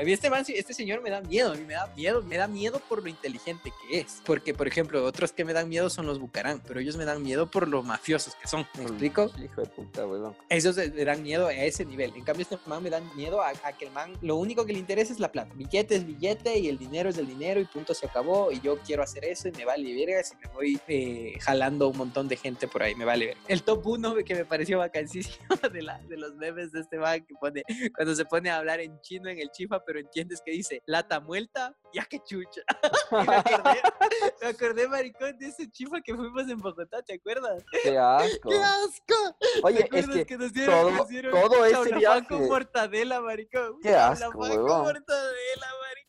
A 0.00 0.04
mí 0.04 0.12
este 0.12 0.30
man, 0.30 0.44
este 0.46 0.74
señor 0.74 1.02
me 1.02 1.10
da 1.10 1.20
miedo, 1.20 1.52
a 1.52 1.54
mí 1.54 1.64
me 1.64 1.74
da 1.74 1.86
miedo, 1.96 2.22
me 2.22 2.36
da 2.36 2.48
miedo 2.48 2.80
por 2.88 3.02
lo 3.02 3.08
inteligente 3.08 3.72
que 3.88 4.00
es. 4.00 4.22
Porque, 4.24 4.54
por 4.54 4.66
ejemplo, 4.66 5.04
otros 5.04 5.32
que 5.32 5.44
me 5.44 5.52
dan 5.52 5.68
miedo 5.68 5.90
son 5.90 6.06
los 6.06 6.18
Bucarán, 6.18 6.60
pero 6.66 6.80
ellos 6.80 6.96
me 6.96 7.04
dan 7.04 7.22
miedo 7.22 7.50
por 7.50 7.68
lo 7.68 7.82
mafiosos 7.82 8.34
que 8.34 8.48
son. 8.48 8.66
¿Me 8.76 8.84
explico? 8.84 9.30
Hijo 9.42 9.62
de 9.62 9.68
puta, 9.68 10.06
weón. 10.06 10.36
Esos 10.48 10.76
me 10.76 11.04
dan 11.04 11.22
miedo 11.22 11.46
a 11.46 11.52
ese 11.52 11.84
nivel. 11.84 12.12
En 12.16 12.24
cambio, 12.24 12.42
este 12.42 12.58
man 12.66 12.82
me 12.82 12.90
da 12.90 13.00
miedo 13.14 13.40
a, 13.40 13.50
a 13.62 13.72
que 13.72 13.86
el 13.86 13.92
man, 13.92 14.12
lo 14.22 14.36
único 14.36 14.64
que 14.64 14.72
le 14.72 14.78
interesa 14.78 15.12
es 15.12 15.20
la 15.20 15.30
plata. 15.30 15.52
Billete 15.54 15.96
es 15.96 16.06
billete 16.06 16.58
y 16.58 16.68
el 16.68 16.78
dinero 16.78 17.08
es 17.10 17.18
el 17.18 17.26
dinero 17.26 17.60
y 17.60 17.64
punto 17.64 17.94
se 17.94 18.06
acabó. 18.06 18.37
Y 18.50 18.60
yo 18.60 18.78
quiero 18.78 19.02
hacer 19.02 19.24
eso 19.24 19.48
y 19.48 19.52
me 19.52 19.64
vale 19.64 19.94
verga 19.94 20.22
si 20.22 20.36
me 20.36 20.46
voy 20.52 20.80
eh, 20.88 21.38
jalando 21.40 21.88
un 21.88 21.96
montón 21.96 22.28
de 22.28 22.36
gente 22.36 22.68
por 22.68 22.82
ahí, 22.82 22.94
me 22.94 23.04
vale 23.04 23.26
verga. 23.26 23.40
El 23.48 23.62
top 23.62 23.86
uno 23.86 24.14
que 24.24 24.34
me 24.34 24.44
pareció 24.44 24.78
vacancísimo 24.78 25.38
de, 25.72 25.82
la, 25.82 25.98
de 25.98 26.16
los 26.16 26.34
memes 26.36 26.72
de 26.72 26.80
este 26.80 26.98
man 26.98 27.24
que 27.24 27.34
pone, 27.40 27.62
cuando 27.94 28.14
se 28.14 28.24
pone 28.24 28.50
a 28.50 28.58
hablar 28.58 28.80
en 28.80 29.00
chino 29.00 29.28
en 29.28 29.38
el 29.38 29.50
chifa, 29.50 29.84
pero 29.84 29.98
entiendes 29.98 30.40
que 30.44 30.52
dice 30.52 30.82
lata 30.86 31.20
muerta, 31.20 31.76
ya 31.92 32.04
que 32.04 32.20
chucha. 32.20 32.62
me, 33.12 33.36
acordé, 33.36 33.82
me 34.40 34.48
acordé, 34.48 34.88
maricón, 34.88 35.38
de 35.38 35.48
ese 35.48 35.70
chifa 35.70 36.00
que 36.00 36.14
fuimos 36.14 36.48
en 36.48 36.58
Bogotá, 36.58 37.02
¿te 37.02 37.14
acuerdas? 37.14 37.64
¡Qué 37.82 37.98
asco! 37.98 38.50
¡Qué 38.50 38.58
asco! 38.58 39.36
Oye, 39.62 39.88
es 39.92 40.08
que, 40.08 40.26
que 40.26 40.38
nos 40.38 40.52
dieron, 40.52 40.74
todo, 40.74 40.90
nos 40.90 41.08
dieron 41.08 41.32
todo 41.32 41.64
ese 41.64 41.94
viaje. 41.94 42.26
con 42.26 42.46
mortadela, 42.46 43.20
maricón. 43.20 43.78
¡Qué 43.80 43.94
asco, 43.94 44.32
mortadela, 44.32 45.66
maricón. 45.80 46.07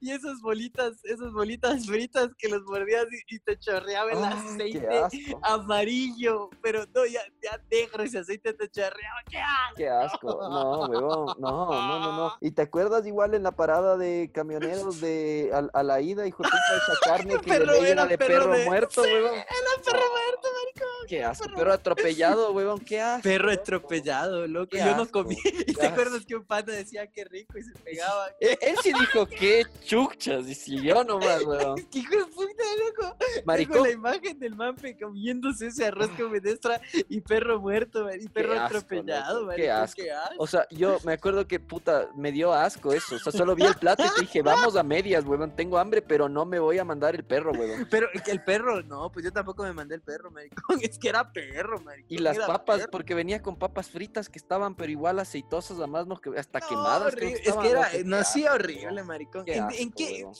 Y 0.00 0.10
esas 0.12 0.40
bolitas, 0.40 1.04
esas 1.04 1.32
bolitas 1.32 1.86
fritas 1.86 2.30
que 2.36 2.48
los 2.48 2.62
mordías 2.62 3.06
y, 3.28 3.38
te 3.40 3.58
chorreaba 3.58 4.10
el 4.12 4.18
Ah, 4.18 4.30
aceite 4.30 5.00
amarillo, 5.42 6.50
pero 6.62 6.84
no, 6.94 7.04
ya, 7.06 7.20
ya 7.42 7.60
negro 7.70 8.02
ese 8.02 8.18
aceite 8.18 8.52
te 8.52 8.68
chorreaba, 8.68 9.20
¡qué 9.30 9.38
asco! 9.38 9.74
Qué 9.76 9.88
asco, 9.88 10.48
no, 10.48 10.86
huevón, 10.86 11.26
no, 11.38 11.66
no, 11.70 11.98
no, 12.00 12.12
no. 12.16 12.34
¿Y 12.40 12.50
te 12.50 12.62
acuerdas 12.62 13.06
igual 13.06 13.34
en 13.34 13.42
la 13.42 13.52
parada 13.52 13.96
de 13.96 14.30
camioneros 14.32 15.00
de 15.00 15.50
a, 15.52 15.78
a 15.78 15.82
la 15.82 16.00
ida, 16.00 16.26
hijo 16.26 16.42
de 16.42 16.48
esa 16.48 16.98
carne 17.04 17.34
que 17.40 17.48
Perro 17.50 17.72
ley 17.72 17.90
era 17.92 18.06
de 18.06 18.18
perro 18.18 18.34
perro, 18.44 18.52
de- 18.54 18.64
muerto, 18.64 19.04
Sí, 19.04 19.10
huevón? 19.12 19.34
Era 19.34 19.44
perro 19.84 19.98
muerto, 20.10 20.48
maricón. 20.52 21.06
Qué 21.08 21.24
asco, 21.24 21.46
perro 21.54 21.72
atropellado, 21.72 22.52
huevón, 22.52 22.80
qué 22.80 23.00
asco. 23.00 23.22
Perro 23.22 23.50
atropellado, 23.52 24.46
loco. 24.46 24.76
Yo 24.76 24.96
no 24.96 25.08
comí. 25.08 25.36
¿Y 25.44 25.72
te 25.74 25.86
acuerdas 25.86 26.24
que 26.26 26.36
un 26.36 26.44
pata 26.44 26.72
decía 26.72 27.06
que 27.06 27.24
rico 27.24 27.56
y 27.58 27.62
se 27.62 27.72
pegaba? 27.80 28.28
Él, 28.40 28.58
él 28.60 28.76
sí 28.82 28.92
dijo 28.92 29.26
qué 29.38 29.64
chuchas 29.84 30.46
y 30.48 30.54
siguió 30.54 31.04
nomás, 31.04 31.44
huevón. 31.44 31.76
¿Qué 31.90 32.00
hijo 32.00 32.16
de 32.16 32.24
puta, 32.26 32.64
loco? 32.86 33.16
Tengo 33.18 33.42
Maricón, 33.46 33.82
la 33.82 33.90
imagen 33.90 34.38
del 34.38 34.54
manpe 34.54 34.96
comiéndose 34.96 35.68
ese 35.68 35.86
arroz 35.86 36.08
con 36.16 36.30
menestra 36.30 36.80
y 37.08 37.20
perro 37.20 37.60
muerto, 37.60 38.04
man, 38.04 38.20
y 38.20 38.28
perro 38.28 38.52
asco, 38.54 38.64
atropellado, 38.78 39.40
loco, 39.40 39.52
qué 39.54 39.68
maricón, 39.68 39.82
asco. 39.82 40.02
qué 40.02 40.10
asco. 40.12 40.34
O 40.38 40.46
sea, 40.46 40.66
yo 40.70 40.98
me 41.04 41.12
acuerdo 41.12 41.46
que 41.46 41.60
puta, 41.60 42.08
me 42.16 42.32
dio 42.32 42.52
asco 42.52 42.92
eso. 42.92 43.16
O 43.16 43.18
sea, 43.18 43.32
solo 43.32 43.54
vi 43.54 43.64
el 43.64 43.74
plato 43.74 44.04
y 44.04 44.08
te 44.14 44.20
dije, 44.22 44.42
vamos 44.42 44.76
a 44.76 44.82
medias, 44.82 45.24
huevón. 45.24 45.54
Tengo 45.54 45.78
hambre, 45.78 46.02
pero 46.02 46.28
no 46.28 46.44
me 46.44 46.58
voy 46.58 46.78
a 46.78 46.84
mandar 46.84 47.14
el 47.14 47.24
perro, 47.24 47.52
huevón. 47.52 47.86
Pero 47.90 48.08
el 48.26 48.42
perro, 48.42 48.82
no, 48.82 49.10
pues 49.10 49.24
yo 49.24 49.32
tampoco 49.32 49.62
me 49.62 49.72
mandé 49.72 49.94
el 49.94 50.02
perro, 50.02 50.30
maricón. 50.30 50.58
Es 50.88 50.98
que 50.98 51.08
era 51.08 51.32
perro, 51.32 51.80
maricón. 51.80 52.06
Y 52.08 52.18
las 52.18 52.38
papas, 52.38 52.80
perro. 52.80 52.90
porque 52.90 53.14
venía 53.14 53.42
con 53.42 53.56
papas 53.56 53.90
fritas 53.90 54.28
que 54.28 54.38
estaban, 54.38 54.74
pero 54.74 54.90
igual 54.90 55.18
aceitosas, 55.18 55.78
además 55.78 56.06
no, 56.06 56.20
hasta 56.36 56.60
No, 56.60 56.68
quemadas. 56.68 57.12
horrible, 57.14 57.32
Es 57.34 57.40
estaban, 57.40 57.62
que 57.62 57.70
era, 57.70 57.90
no, 58.04 58.24
sí, 58.24 58.44
horrible, 58.46 59.02
huevón. 59.02 59.17
Maricón. 59.18 59.44
Qué 59.44 59.56
¿En, 59.56 59.64
asco, 59.64 59.76
en 59.80 59.92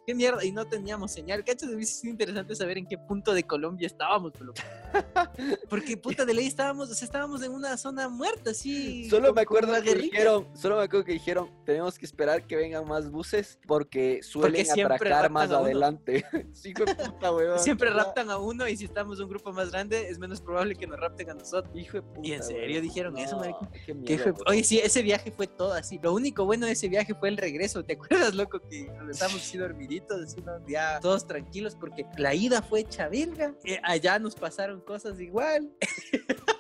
qué, 0.07 0.15
mierda? 0.15 0.45
Y 0.45 0.53
no 0.53 0.67
teníamos 0.67 1.11
señal. 1.13 1.45
¿Cachas? 1.45 1.69
Hubiese 1.71 1.95
sido 2.01 2.13
interesante 2.13 2.55
saber 2.55 2.79
en 2.79 2.87
qué 2.87 2.97
punto 2.99 3.35
de 3.35 3.43
Colombia 3.45 3.87
estábamos, 3.87 4.33
pero- 4.39 4.53
Porque, 5.69 5.97
puta, 5.97 6.25
de 6.25 6.35
ley 6.35 6.47
estábamos, 6.47 6.91
o 6.91 6.95
sea, 6.95 7.05
estábamos 7.07 7.43
en 7.43 7.53
una 7.53 7.77
zona 7.77 8.09
muerta, 8.09 8.51
así. 8.51 9.09
Solo 9.09 9.33
me 9.33 9.43
acuerdo 9.43 9.73
que 9.75 9.81
guerrilla. 9.83 10.11
dijeron, 10.11 10.49
solo 10.57 10.77
me 10.77 10.83
acuerdo 10.85 11.05
que 11.05 11.13
dijeron, 11.13 11.51
tenemos 11.65 11.99
que 11.99 12.07
esperar 12.07 12.47
que 12.47 12.57
vengan 12.57 12.87
más 12.87 13.11
buses 13.11 13.59
porque 13.67 14.21
suelen 14.23 14.65
siempre 14.65 14.95
atracar 14.97 15.31
más 15.31 15.51
adelante. 15.51 16.25
sí, 16.53 16.73
puta. 16.75 17.59
Siempre 17.59 17.91
raptan 17.91 18.31
a 18.31 18.39
uno 18.39 18.67
y 18.69 18.77
si 18.77 18.85
estamos 18.85 19.21
un 19.21 19.29
grupo 19.29 19.53
más 19.53 19.71
grande 19.71 20.09
es 20.09 20.19
menos 20.19 20.41
probable 20.41 20.75
que 20.75 20.87
nos 20.87 20.99
rapten 20.99 21.31
a 21.31 21.35
nosotros. 21.35 21.75
Hijo 21.77 21.99
de 21.99 22.03
puta, 22.03 22.21
¿Y 22.23 22.33
en 22.33 22.43
serio 22.43 22.67
huevón. 22.67 22.83
dijeron 22.83 23.19
eso, 23.19 23.33
No, 23.37 23.41
marico? 23.41 23.69
qué 23.73 23.81
¿Qué 23.87 23.95
mierda. 23.95 24.35
Oye, 24.47 24.65
sí, 24.65 24.79
ese 24.79 25.03
viaje 25.03 25.31
fue 25.31 25.47
todo 25.47 25.73
así. 25.73 25.99
Lo 26.03 26.13
único 26.13 26.45
bueno 26.45 26.67
de 26.67 26.73
ese 26.73 26.89
viaje 26.89 27.15
fue 27.15 27.29
el 27.29 27.37
regreso. 27.37 27.85
¿Te 27.85 27.95
acuerdas, 27.95 28.35
loco? 28.35 28.61
Nos 28.99 29.11
estábamos 29.11 29.43
así 29.43 29.59
dormiditos, 29.59 30.23
así, 30.23 30.41
¿no? 30.43 30.67
ya 30.67 31.01
todos 31.01 31.27
tranquilos, 31.27 31.75
porque 31.75 32.07
la 32.17 32.35
ida 32.35 32.63
fue 32.63 32.81
hecha 32.81 33.09
verga. 33.09 33.55
Eh, 33.65 33.81
allá 33.83 34.19
nos 34.19 34.35
pasaron 34.35 34.81
cosas 34.81 35.21
igual. 35.21 35.71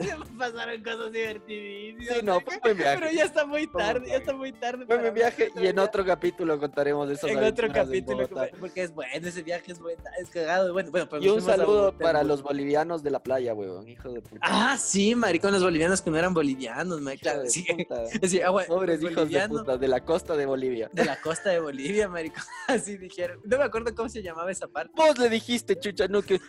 Pasaron 0.38 0.82
cosas 0.82 1.12
divertidísimas. 1.12 2.16
Sí, 2.18 2.24
no, 2.24 2.40
fue 2.40 2.58
buen 2.62 2.76
viaje. 2.76 2.98
Pero 3.00 3.12
ya 3.12 3.24
está 3.24 3.46
muy 3.46 3.66
tarde, 3.66 4.08
ya 4.08 4.16
está 4.16 4.32
muy 4.34 4.52
tarde. 4.52 4.86
Fue 4.86 4.98
mi 4.98 5.10
viaje 5.10 5.50
y 5.56 5.66
en 5.66 5.78
otro 5.78 6.04
capítulo 6.04 6.58
contaremos 6.58 7.08
de 7.08 7.14
esos 7.14 7.30
en 7.30 7.42
otro 7.42 7.68
capítulo, 7.72 8.28
porque 8.60 8.82
es 8.82 8.92
bueno, 8.94 9.12
ese 9.26 9.42
viaje 9.42 9.72
es 9.72 9.78
bueno, 9.80 10.02
es 10.20 10.28
cagado. 10.30 10.72
Bueno, 10.72 10.90
bueno, 10.90 11.08
pues 11.08 11.22
Y 11.22 11.28
un 11.28 11.38
a 11.38 11.42
saludo 11.42 11.96
para 11.96 12.20
en 12.20 12.28
los 12.28 12.42
bolivianos 12.42 13.02
de 13.02 13.10
la 13.10 13.20
playa, 13.22 13.54
huevón, 13.54 13.88
hijo 13.88 14.10
de 14.10 14.20
puta. 14.20 14.40
Ah, 14.42 14.76
sí, 14.78 15.14
maricón, 15.14 15.52
los 15.52 15.62
bolivianos 15.62 16.02
que 16.02 16.10
no 16.10 16.18
eran 16.18 16.34
bolivianos, 16.34 17.00
ma- 17.00 17.14
Hijo 17.14 17.22
claro, 17.22 17.42
sí. 17.46 17.64
puta. 17.64 18.02
Sí, 18.26 18.40
ah, 18.40 18.50
bueno, 18.50 18.68
Pobres 18.68 19.02
hijos 19.02 19.30
de 19.30 19.48
puta, 19.48 19.76
de 19.76 19.88
la 19.88 20.04
costa 20.04 20.36
de 20.36 20.46
Bolivia. 20.46 20.90
de 20.92 21.04
la 21.04 21.20
costa 21.20 21.50
de 21.50 21.60
Bolivia, 21.60 22.08
maricón, 22.08 22.42
así 22.68 22.96
dijeron. 22.96 23.40
No 23.44 23.58
me 23.58 23.64
acuerdo 23.64 23.94
cómo 23.94 24.08
se 24.08 24.22
llamaba 24.22 24.50
esa 24.50 24.66
parte. 24.68 24.92
Vos 24.96 25.18
le 25.18 25.28
dijiste, 25.28 25.78
chucha, 25.78 26.08
no, 26.08 26.22
que 26.22 26.40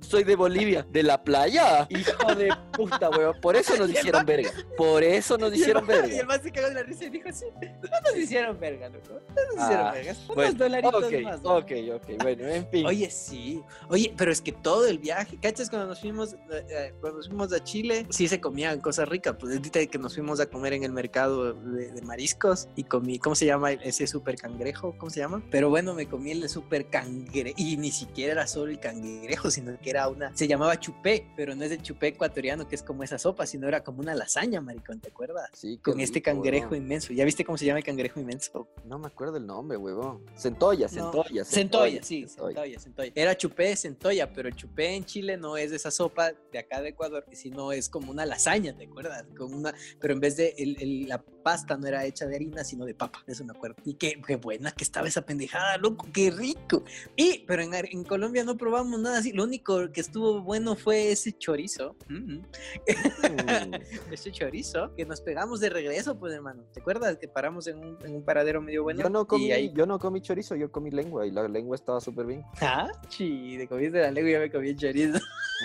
soy 0.00 0.24
de 0.24 0.36
Bolivia. 0.36 0.86
¿De 0.90 1.02
la 1.02 1.22
playa? 1.22 1.86
Hijo 1.90 2.34
de 2.34 2.48
puta, 2.72 3.10
huevón. 3.10 3.40
Por 3.40 3.56
eso 3.56 3.76
nos 3.76 3.90
hicieron 3.90 4.24
verga. 4.26 4.50
Por 4.76 5.02
eso 5.02 5.36
nos 5.38 5.54
hicieron 5.54 5.86
ma- 5.86 5.94
Y 5.94 6.00
verga. 6.00 6.16
el 6.20 6.26
más 6.26 6.40
se 6.42 6.50
cagó 6.52 6.68
de 6.68 6.74
la 6.74 6.82
risa 6.82 7.04
y 7.04 7.10
dijo, 7.10 7.28
sí, 7.32 7.44
no 7.60 8.00
nos 8.02 8.16
hicieron 8.16 8.58
verga, 8.60 8.88
loco. 8.88 9.08
No 9.12 9.54
nos 9.54 9.64
hicieron 9.64 9.86
Ah, 9.86 9.92
verga. 9.92 10.12
Unos 10.12 10.34
Bueno, 10.34 10.52
dolaritos 10.54 11.12
más. 11.22 11.40
ok, 11.44 11.72
ok. 11.94 12.22
Bueno, 12.22 12.46
en 12.48 12.68
fin. 12.70 12.86
Oye, 12.86 13.10
sí. 13.10 13.62
Oye, 13.88 14.12
pero 14.16 14.30
es 14.32 14.40
que 14.40 14.52
todo 14.52 14.86
el 14.86 14.98
viaje, 14.98 15.38
¿cachas? 15.40 15.70
Cuando 15.70 15.88
nos 15.88 16.00
fuimos, 16.00 16.34
eh, 16.34 16.66
eh, 16.68 16.94
cuando 17.00 17.18
nos 17.18 17.28
fuimos 17.28 17.52
a 17.52 17.62
Chile, 17.62 18.06
sí 18.10 18.28
se 18.28 18.40
comían 18.40 18.80
cosas 18.80 19.08
ricas. 19.08 19.34
Pues 19.38 19.56
ahorita 19.56 19.84
que 19.86 19.98
nos 19.98 20.14
fuimos 20.14 20.40
a 20.40 20.46
comer 20.46 20.72
en 20.74 20.84
el 20.84 20.92
mercado 20.92 21.52
de, 21.54 21.90
de 21.92 22.02
mariscos 22.02 22.68
y 22.76 22.84
comí, 22.84 23.18
¿cómo 23.18 23.34
se 23.34 23.46
llama 23.46 23.72
ese 23.72 24.06
super 24.06 24.36
cangrejo? 24.36 24.94
¿Cómo 24.98 25.10
se 25.10 25.20
llama? 25.20 25.42
Pero 25.50 25.70
bueno, 25.70 25.94
me 25.94 26.06
comí 26.06 26.30
el 26.32 26.48
super 26.48 26.86
cangrejo 26.88 27.54
y 27.56 27.76
ni 27.76 27.90
siquiera 27.90 28.32
era 28.32 28.46
solo 28.46 28.70
el 28.70 28.78
cangrejo, 28.80 29.50
sino 29.50 29.78
que 29.80 29.90
era 29.90 30.08
una, 30.08 30.34
se 30.36 30.46
llamaba 30.46 30.78
chupé, 30.78 31.26
pero 31.36 31.54
no 31.54 31.64
es 31.64 31.70
el 31.72 31.82
chupé 31.82 32.08
ecuatoriano 32.08 32.53
que 32.68 32.74
es 32.76 32.82
como 32.82 33.02
esa 33.02 33.18
sopa, 33.18 33.44
sino 33.46 33.66
era 33.68 33.82
como 33.82 34.00
una 34.00 34.14
lasaña, 34.14 34.60
maricón, 34.60 35.00
¿te 35.00 35.08
acuerdas? 35.08 35.50
Sí, 35.52 35.78
Con 35.78 35.98
este 36.00 36.22
cangrejo 36.22 36.74
inmenso. 36.74 37.12
¿Ya 37.12 37.24
viste 37.24 37.44
cómo 37.44 37.58
se 37.58 37.64
llama 37.66 37.78
el 37.80 37.84
cangrejo 37.84 38.20
inmenso? 38.20 38.68
No 38.84 38.98
me 38.98 39.08
acuerdo 39.08 39.36
el 39.36 39.46
nombre, 39.46 39.76
huevón. 39.76 40.24
Centolla, 40.36 40.86
No, 40.86 41.12
centolla, 41.12 41.44
Centolla, 41.44 42.02
sí, 42.02 42.26
centolla. 42.28 42.54
centolla, 42.62 42.80
centolla. 42.80 43.12
Era 43.14 43.36
chupé 43.36 43.64
de 43.68 43.76
centolla, 43.76 44.32
pero 44.32 44.48
el 44.48 44.54
chupé 44.54 44.94
en 44.94 45.04
Chile 45.04 45.36
no 45.36 45.56
es 45.56 45.72
esa 45.72 45.90
sopa 45.90 46.32
de 46.52 46.58
acá 46.58 46.80
de 46.80 46.90
Ecuador, 46.90 47.24
sino 47.32 47.72
es 47.72 47.88
como 47.88 48.10
una 48.12 48.24
lasaña, 48.24 48.76
¿te 48.76 48.84
acuerdas? 48.84 49.24
Con 49.36 49.52
una, 49.52 49.74
pero 50.00 50.14
en 50.14 50.20
vez 50.20 50.36
de 50.36 50.54
el- 50.56 50.76
el- 50.80 51.08
la 51.08 51.22
pasta 51.44 51.76
no 51.76 51.86
era 51.86 52.04
hecha 52.04 52.26
de 52.26 52.34
harina, 52.34 52.64
sino 52.64 52.84
de 52.84 52.94
papa, 52.94 53.22
eso 53.28 53.44
me 53.44 53.52
acuerdo. 53.52 53.76
Y 53.84 53.94
qué, 53.94 54.20
qué 54.26 54.34
buena 54.36 54.72
que 54.72 54.82
estaba 54.82 55.06
esa 55.06 55.22
pendejada, 55.22 55.76
loco, 55.76 56.08
qué 56.12 56.32
rico. 56.32 56.82
Y, 57.14 57.44
pero 57.46 57.62
en, 57.62 57.72
en 57.74 58.02
Colombia 58.02 58.42
no 58.42 58.56
probamos 58.56 58.98
nada 58.98 59.18
así, 59.18 59.32
lo 59.32 59.44
único 59.44 59.92
que 59.92 60.00
estuvo 60.00 60.42
bueno 60.42 60.74
fue 60.74 61.12
ese 61.12 61.30
chorizo. 61.38 61.94
Mm, 62.08 62.24
Mm. 62.34 63.74
ese 64.12 64.32
chorizo 64.32 64.94
que 64.96 65.04
nos 65.04 65.20
pegamos 65.20 65.60
de 65.60 65.70
regreso, 65.70 66.18
pues 66.18 66.32
hermano. 66.32 66.64
¿Te 66.72 66.80
acuerdas 66.80 67.16
que 67.18 67.28
paramos 67.28 67.66
en 67.66 67.78
un, 67.78 67.98
en 68.04 68.16
un 68.16 68.24
paradero 68.24 68.60
medio 68.60 68.82
bueno? 68.82 69.02
yo, 69.02 69.10
no 69.10 69.26
comí, 69.26 69.46
Y 69.46 69.52
ahí 69.52 69.72
yo 69.74 69.86
no 69.86 69.98
comí 69.98 70.20
chorizo, 70.20 70.56
yo 70.56 70.70
comí 70.72 70.90
lengua 70.90 71.26
y 71.26 71.30
la 71.30 71.46
lengua 71.48 71.76
estaba 71.76 72.00
súper 72.00 72.26
bien. 72.26 72.42
Ah, 72.60 72.88
chi, 73.08 73.56
te 73.58 73.68
comiste 73.68 74.00
la 74.00 74.10
lengua 74.10 74.30
y 74.30 74.32
ya 74.32 74.40
me 74.40 74.50
comí 74.50 74.68
el 74.70 74.76
chorizo. 74.76 75.18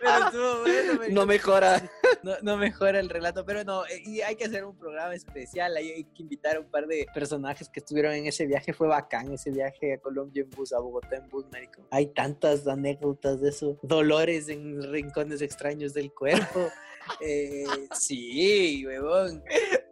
pero 0.00 0.26
estuvo 0.26 0.60
bueno, 0.60 1.02
no 1.10 1.26
mejora. 1.26 1.90
no, 2.22 2.32
no 2.42 2.56
mejora 2.56 3.00
el 3.00 3.08
relato, 3.08 3.44
pero 3.44 3.64
no, 3.64 3.84
eh, 3.86 4.02
y 4.04 4.20
hay 4.20 4.36
que 4.36 4.44
hacer 4.44 4.64
un 4.64 4.76
programa 4.76 5.14
especial, 5.14 5.76
hay 5.76 6.04
que 6.04 6.22
invitar 6.22 6.56
a 6.56 6.60
un 6.60 6.70
par 6.70 6.86
de 6.86 7.06
personajes 7.14 7.68
que 7.68 7.80
estuvieron 7.80 8.12
en 8.14 8.26
ese 8.26 8.46
viaje, 8.46 8.72
fue 8.72 8.88
bacán 8.88 9.32
ese 9.32 9.50
viaje 9.50 9.94
a 9.94 9.98
Colombia 9.98 10.42
en 10.42 10.50
bus, 10.50 10.72
a 10.72 10.80
Bogotá 10.80 11.16
en 11.16 11.28
bus, 11.28 11.46
marico. 11.52 11.82
Hay 11.90 12.06
tantas 12.06 12.66
anécdotas 12.66 13.40
de 13.40 13.48
eso, 13.50 13.78
dolores 13.82 14.48
en 14.48 14.82
rincones 14.90 15.42
extraños 15.42 15.94
del 15.94 16.12
cuerpo. 16.12 16.68
Eh, 17.20 17.64
sí, 17.98 18.84
huevón. 18.86 19.42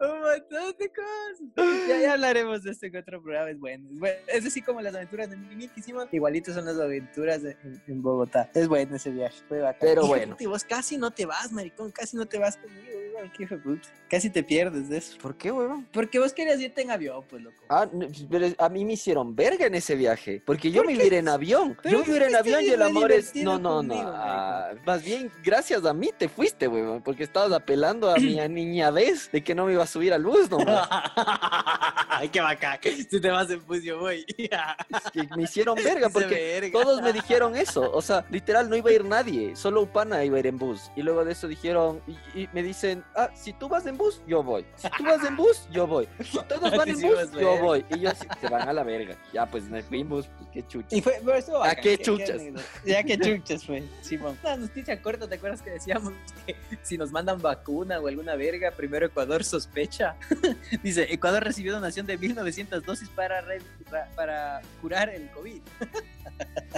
Un 0.00 0.20
montón 0.20 0.74
de 0.78 0.88
cosas. 0.90 1.86
Ya, 1.88 1.98
ya 2.00 2.12
hablaremos 2.14 2.62
de 2.64 2.70
esto 2.72 2.86
en 2.86 2.96
otro 2.96 3.22
programa. 3.22 3.50
Es 3.50 3.58
bueno. 3.58 3.88
Es, 3.92 3.98
bueno. 3.98 4.16
es 4.28 4.46
así 4.46 4.62
como 4.62 4.80
las 4.80 4.94
aventuras 4.94 5.30
de 5.30 5.36
Mimi 5.36 5.68
que 5.68 5.80
hicimos. 5.80 6.06
Igualitos 6.12 6.54
son 6.54 6.64
las 6.64 6.78
aventuras 6.78 7.42
de- 7.42 7.56
en, 7.62 7.82
en 7.86 8.02
Bogotá. 8.02 8.50
Es 8.54 8.66
bueno 8.68 8.96
ese 8.96 9.10
viaje. 9.10 9.42
Fue 9.48 9.60
bacán. 9.60 9.78
Pero 9.80 10.06
bueno. 10.06 10.32
puta, 10.32 10.44
y 10.44 10.46
vos 10.46 10.64
casi 10.64 10.96
no 10.96 11.10
te 11.10 11.26
vas, 11.26 11.52
maricón. 11.52 11.90
Casi 11.92 12.16
no 12.16 12.26
te 12.26 12.38
vas 12.38 12.56
conmigo. 12.56 12.82
Weón, 13.23 13.33
qué 13.37 13.43
hijo 13.45 13.57
de 13.57 13.61
puta. 13.62 13.89
Casi 14.09 14.31
te 14.31 14.43
pierdes 14.43 14.89
de 14.89 14.99
eso. 14.99 15.16
¿Por 15.18 15.37
qué, 15.37 15.51
huevón? 15.51 15.87
Porque 15.93 16.18
vos 16.18 16.33
querías 16.33 16.61
irte 16.61 16.83
en 16.83 16.91
avión, 16.91 17.25
pues, 17.29 17.43
loco. 17.43 17.64
Ah, 17.68 17.89
no, 17.91 18.07
pero 18.31 18.49
a 18.59 18.68
mí 18.68 18.85
me 18.85 18.95
hicieron 18.95 19.35
verga 19.35 19.66
en 19.66 19.75
ese 19.75 19.95
viaje, 19.95 20.43
porque 20.45 20.70
yo 20.70 20.83
¿Por 20.83 20.93
me 20.93 21.05
iba 21.05 21.16
en 21.16 21.29
avión. 21.29 21.77
Pero 21.83 21.99
Yo 21.99 22.05
me 22.07 22.16
iba 22.16 22.27
en 22.27 22.37
avión 22.37 22.62
y 22.62 22.68
el 22.68 22.83
amor 22.83 23.12
es... 23.12 23.35
No, 23.37 23.59
no, 23.59 23.83
no. 23.83 23.95
ah, 23.99 24.73
más 24.85 25.03
bien, 25.03 25.31
gracias 25.43 25.85
a 25.85 25.95
mí 25.95 26.11
te 26.16 26.29
fuiste, 26.29 26.68
huevón, 26.68 27.03
porque 27.03 27.25
estabas 27.25 27.53
apelando 27.53 28.11
a 28.11 28.16
mi 28.16 28.37
niñadez 28.49 29.31
de 29.33 29.43
que 29.43 29.55
no 29.55 29.66
me 29.66 29.73
iba 29.73 29.85
a 29.85 29.87
subir 29.87 30.12
al 30.12 30.25
bus, 30.25 30.51
no. 30.51 30.59
Ay, 32.23 32.29
qué 32.29 32.41
bacán. 32.41 32.79
Si 32.83 33.20
te 33.20 33.31
vas 33.31 33.51
en 33.51 33.64
bus, 33.66 33.83
yo 33.83 33.99
voy. 33.99 34.25
Es 34.39 35.11
que 35.12 35.27
me 35.37 35.45
hicieron 35.45 35.75
verga, 35.77 36.09
porque 36.09 36.61
verga. 36.61 36.81
todos 36.81 37.03
me 37.03 37.12
dijeron 37.12 37.57
eso. 37.57 37.91
O 37.93 38.03
sea, 38.03 38.25
literal, 38.31 38.68
no 38.68 38.77
iba 38.77 38.91
a 38.91 38.93
ir 38.93 39.05
nadie. 39.05 39.57
Solo 39.57 39.83
Upana 39.83 40.25
iba 40.25 40.37
a 40.37 40.41
ir 40.41 40.47
en 40.47 40.59
bus. 40.59 40.91
Y 40.95 41.03
luego 41.03 41.25
de 41.25 41.33
eso 41.33 41.49
dijeron, 41.49 42.03
y, 42.07 42.43
y 42.43 42.49
me 42.53 42.62
dicen, 42.62 43.03
ah, 43.16 43.30
si 43.34 43.52
tú 43.52 43.68
vas 43.68 43.86
en 43.86 43.96
bus, 43.96 44.20
yo 44.26 44.42
voy. 44.42 44.64
Si 44.76 44.88
tú 44.96 45.04
vas 45.04 45.24
en 45.24 45.36
bus, 45.36 45.68
yo 45.70 45.86
voy. 45.86 46.08
Si 46.22 46.38
todos 46.44 46.70
van 46.76 46.88
en 46.88 47.00
bus, 47.00 47.32
yo 47.32 47.58
voy. 47.58 47.84
Y 47.90 48.00
yo 48.00 48.10
así, 48.10 48.26
se 48.40 48.48
van 48.48 48.68
a 48.68 48.72
la 48.72 48.82
verga. 48.82 49.16
Ya, 49.32 49.46
pues 49.46 49.64
me 49.64 49.82
fui 49.82 50.00
en 50.00 50.08
bus, 50.08 50.28
pues 50.38 50.50
qué 50.52 50.66
chucha. 50.66 50.96
Y 50.96 51.00
fue, 51.00 51.20
pero 51.24 51.36
estuvo 51.36 51.56
¿A 51.56 51.68
bacán, 51.68 51.82
qué 51.82 51.96
qué 51.98 52.04
chuchas? 52.04 52.42
Ya 52.84 53.02
que 53.02 53.18
chuchas 53.18 53.64
fue, 53.64 53.82
Simón. 54.00 54.38
Una 54.42 54.56
noticia 54.56 55.00
corta, 55.00 55.28
¿te 55.28 55.34
acuerdas 55.36 55.62
que 55.62 55.70
decíamos 55.70 56.12
que 56.46 56.56
si 56.82 56.98
nos 56.98 57.10
mandan 57.12 57.40
vacuna 57.40 58.00
o 58.00 58.08
alguna 58.08 58.34
verga, 58.36 58.70
primero 58.72 59.06
Ecuador 59.06 59.44
sospecha? 59.44 60.16
Dice, 60.82 61.06
Ecuador 61.12 61.42
recibió 61.44 61.72
donación 61.72 62.06
de 62.06 62.18
1900 62.18 62.84
dosis 62.84 63.08
para, 63.10 63.40
re- 63.42 63.62
para, 63.90 64.06
para 64.14 64.60
curar 64.80 65.08
el 65.10 65.28
COVID. 65.30 65.60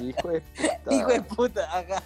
Hijo 0.03 0.29
de 0.29 0.41
puta. 0.41 0.95
Hijo 0.95 1.09
de 1.09 1.23
puta, 1.23 1.79
ajá. 1.79 2.03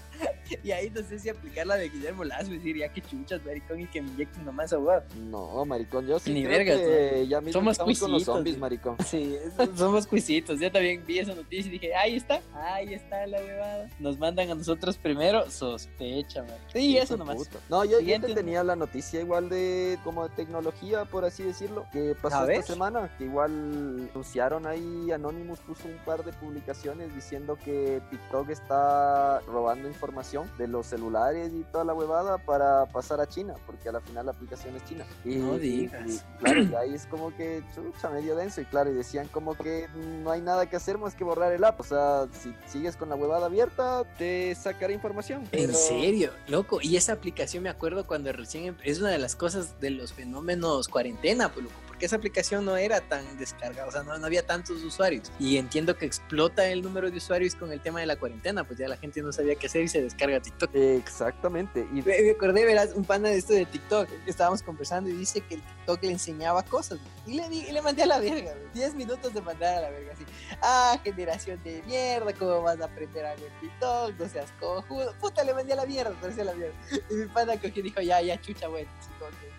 Y 0.62 0.70
ahí 0.72 0.90
no 0.90 1.02
sé 1.02 1.18
si 1.18 1.28
aplicar 1.28 1.66
la 1.66 1.76
de 1.76 1.88
Guillermo 1.88 2.24
Lazo 2.24 2.50
y 2.52 2.56
decir, 2.58 2.76
ya 2.76 2.88
que 2.92 3.00
chuchas, 3.02 3.44
maricón, 3.44 3.80
y 3.80 3.86
que 3.86 4.00
me 4.02 4.08
inyecten 4.10 4.44
nomás 4.44 4.72
a 4.72 4.78
huevo. 4.78 5.02
No, 5.30 5.64
maricón, 5.64 6.06
yo 6.06 6.18
sí 6.18 6.32
Ni 6.32 6.44
creo 6.44 6.58
vergas, 6.58 6.76
que 6.78 7.26
ya 7.28 7.40
mismo 7.40 7.60
Somos 7.60 7.72
estamos 7.72 7.98
con 8.00 8.10
los 8.12 8.24
cuisitos, 8.24 8.34
zombies, 8.36 8.54
sí. 8.56 8.60
maricón. 8.60 8.96
Sí, 9.06 9.36
eso- 9.44 9.76
somos 9.76 10.06
cuisitos. 10.06 10.58
Yo 10.60 10.70
también 10.72 11.04
vi 11.06 11.18
esa 11.18 11.34
noticia 11.34 11.68
y 11.68 11.72
dije, 11.72 11.94
ahí 11.94 12.16
está, 12.16 12.40
ahí 12.54 12.94
está 12.94 13.26
la 13.26 13.38
huevada. 13.38 13.88
Nos 13.98 14.18
mandan 14.18 14.50
a 14.50 14.54
nosotros 14.54 14.96
primero, 14.96 15.50
sospecha, 15.50 16.42
man. 16.42 16.56
Sí, 16.72 16.94
Hijo 16.94 17.02
eso 17.04 17.16
nomás. 17.16 17.36
puta. 17.36 17.58
No, 17.68 17.84
yo, 17.84 18.00
yo 18.00 18.20
te 18.20 18.34
tenía 18.34 18.64
la 18.64 18.74
noticia 18.76 19.20
igual 19.20 19.48
de 19.48 19.98
como 20.04 20.28
de 20.28 20.34
tecnología, 20.34 21.04
por 21.04 21.24
así 21.24 21.42
decirlo, 21.42 21.86
que 21.92 22.14
pasó 22.20 22.48
esta 22.48 22.72
semana, 22.72 23.14
que 23.18 23.24
igual 23.24 24.08
anunciaron 24.12 24.66
ahí, 24.66 25.10
Anonymous 25.12 25.60
puso 25.60 25.86
un 25.88 25.96
par 26.04 26.24
de 26.24 26.32
publicaciones 26.32 27.14
diciendo 27.14 27.27
que 27.62 28.00
TikTok 28.10 28.48
está 28.48 29.40
robando 29.40 29.86
información 29.86 30.50
de 30.56 30.66
los 30.66 30.86
celulares 30.86 31.52
y 31.54 31.62
toda 31.64 31.84
la 31.84 31.92
huevada 31.92 32.38
para 32.38 32.86
pasar 32.86 33.20
a 33.20 33.26
China, 33.28 33.54
porque 33.66 33.88
a 33.90 33.92
la 33.92 34.00
final 34.00 34.26
la 34.26 34.32
aplicación 34.32 34.74
es 34.76 34.84
china. 34.86 35.04
Y, 35.24 35.36
No 35.36 35.58
digas. 35.58 36.08
y, 36.08 36.18
claro, 36.38 36.62
y 36.62 36.74
ahí 36.74 36.94
es 36.94 37.06
como 37.06 37.34
que 37.36 37.62
chucha, 37.74 38.08
medio 38.08 38.34
denso, 38.34 38.60
y 38.62 38.64
claro, 38.64 38.90
y 38.90 38.94
decían 38.94 39.28
como 39.28 39.54
que 39.56 39.88
no 40.22 40.30
hay 40.30 40.40
nada 40.40 40.66
que 40.70 40.76
hacer 40.76 40.96
más 40.96 41.14
que 41.14 41.24
borrar 41.24 41.52
el 41.52 41.64
app, 41.64 41.78
o 41.80 41.84
sea, 41.84 42.26
si 42.32 42.54
sigues 42.66 42.96
con 42.96 43.10
la 43.10 43.14
huevada 43.14 43.46
abierta, 43.46 44.04
te 44.16 44.54
sacará 44.54 44.92
información. 44.92 45.46
En 45.52 45.74
serio, 45.74 46.32
loco. 46.46 46.78
Y 46.80 46.96
esa 46.96 47.12
aplicación 47.12 47.62
me 47.62 47.68
acuerdo 47.68 48.06
cuando 48.06 48.32
recién 48.32 48.64
em- 48.64 48.76
es 48.84 49.00
una 49.00 49.10
de 49.10 49.18
las 49.18 49.36
cosas 49.36 49.78
de 49.80 49.90
los 49.90 50.12
fenómenos 50.14 50.88
cuarentena, 50.88 51.50
pues 51.52 51.64
loco. 51.64 51.76
Porque 51.98 52.06
esa 52.06 52.14
aplicación 52.14 52.64
no 52.64 52.76
era 52.76 53.00
tan 53.00 53.36
descargada, 53.38 53.88
o 53.88 53.90
sea, 53.90 54.04
no, 54.04 54.16
no 54.16 54.24
había 54.24 54.46
tantos 54.46 54.84
usuarios. 54.84 55.32
Y 55.40 55.56
entiendo 55.56 55.96
que 55.96 56.06
explota 56.06 56.64
el 56.68 56.80
número 56.80 57.10
de 57.10 57.16
usuarios 57.16 57.56
con 57.56 57.72
el 57.72 57.80
tema 57.80 57.98
de 57.98 58.06
la 58.06 58.14
cuarentena, 58.14 58.62
pues 58.62 58.78
ya 58.78 58.86
la 58.86 58.96
gente 58.96 59.20
no 59.20 59.32
sabía 59.32 59.56
qué 59.56 59.66
hacer 59.66 59.82
y 59.82 59.88
se 59.88 60.02
descarga 60.02 60.40
TikTok. 60.40 60.72
Exactamente. 60.76 61.88
Y 61.92 62.02
me, 62.02 62.22
me 62.22 62.30
acordé, 62.30 62.64
verás, 62.64 62.92
un 62.94 63.04
pana 63.04 63.30
de 63.30 63.38
esto 63.38 63.52
de 63.52 63.66
TikTok, 63.66 64.08
estábamos 64.26 64.62
conversando 64.62 65.10
y 65.10 65.14
dice 65.14 65.40
que 65.40 65.56
el 65.56 65.60
TikTok 65.60 66.04
le 66.04 66.12
enseñaba 66.12 66.62
cosas. 66.62 67.00
Y 67.26 67.34
le, 67.34 67.46
y 67.52 67.72
le 67.72 67.82
mandé 67.82 68.04
a 68.04 68.06
la 68.06 68.20
verga, 68.20 68.54
10 68.74 68.94
minutos 68.94 69.34
de 69.34 69.42
mandar 69.42 69.78
a 69.78 69.80
la 69.80 69.90
verga, 69.90 70.12
así. 70.12 70.24
Ah, 70.62 71.00
generación 71.02 71.60
de 71.64 71.82
mierda, 71.82 72.32
¿cómo 72.32 72.62
vas 72.62 72.80
a 72.80 72.84
aprender 72.84 73.26
algo 73.26 73.44
en 73.44 73.60
TikTok? 73.60 74.20
No 74.20 74.28
seas 74.28 74.52
cojudo. 74.60 75.14
Puta, 75.20 75.42
le 75.42 75.52
mandé 75.52 75.72
a 75.72 75.76
la 75.76 75.86
mierda, 75.86 76.12
parecía 76.20 76.44
la 76.44 76.54
mierda. 76.54 76.74
Y 77.10 77.14
mi 77.14 77.26
pana 77.26 77.54
cogió 77.54 77.80
y 77.80 77.82
dijo, 77.82 78.00
ya, 78.00 78.20
ya, 78.20 78.40
chucha, 78.40 78.68
bueno, 78.68 78.88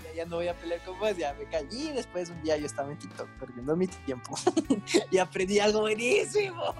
ya, 0.04 0.14
ya, 0.14 0.26
no 0.26 0.38
voy 0.38 0.48
a 0.48 0.54
pelear 0.56 0.84
con 0.84 0.98
vos, 1.00 1.18
ya 1.18 1.34
me 1.34 1.46
callé. 1.46 1.68
Y 1.78 1.92
después 1.92 2.29
un 2.30 2.42
día 2.42 2.58
yo 2.58 2.66
estaba 2.66 2.92
en 2.92 2.98
TikTok 2.98 3.28
perdiendo 3.40 3.76
mi 3.76 3.88
tiempo 3.88 4.36
y 5.12 5.18
aprendí 5.18 5.60
algo 5.60 5.82
buenísimo. 5.82 6.74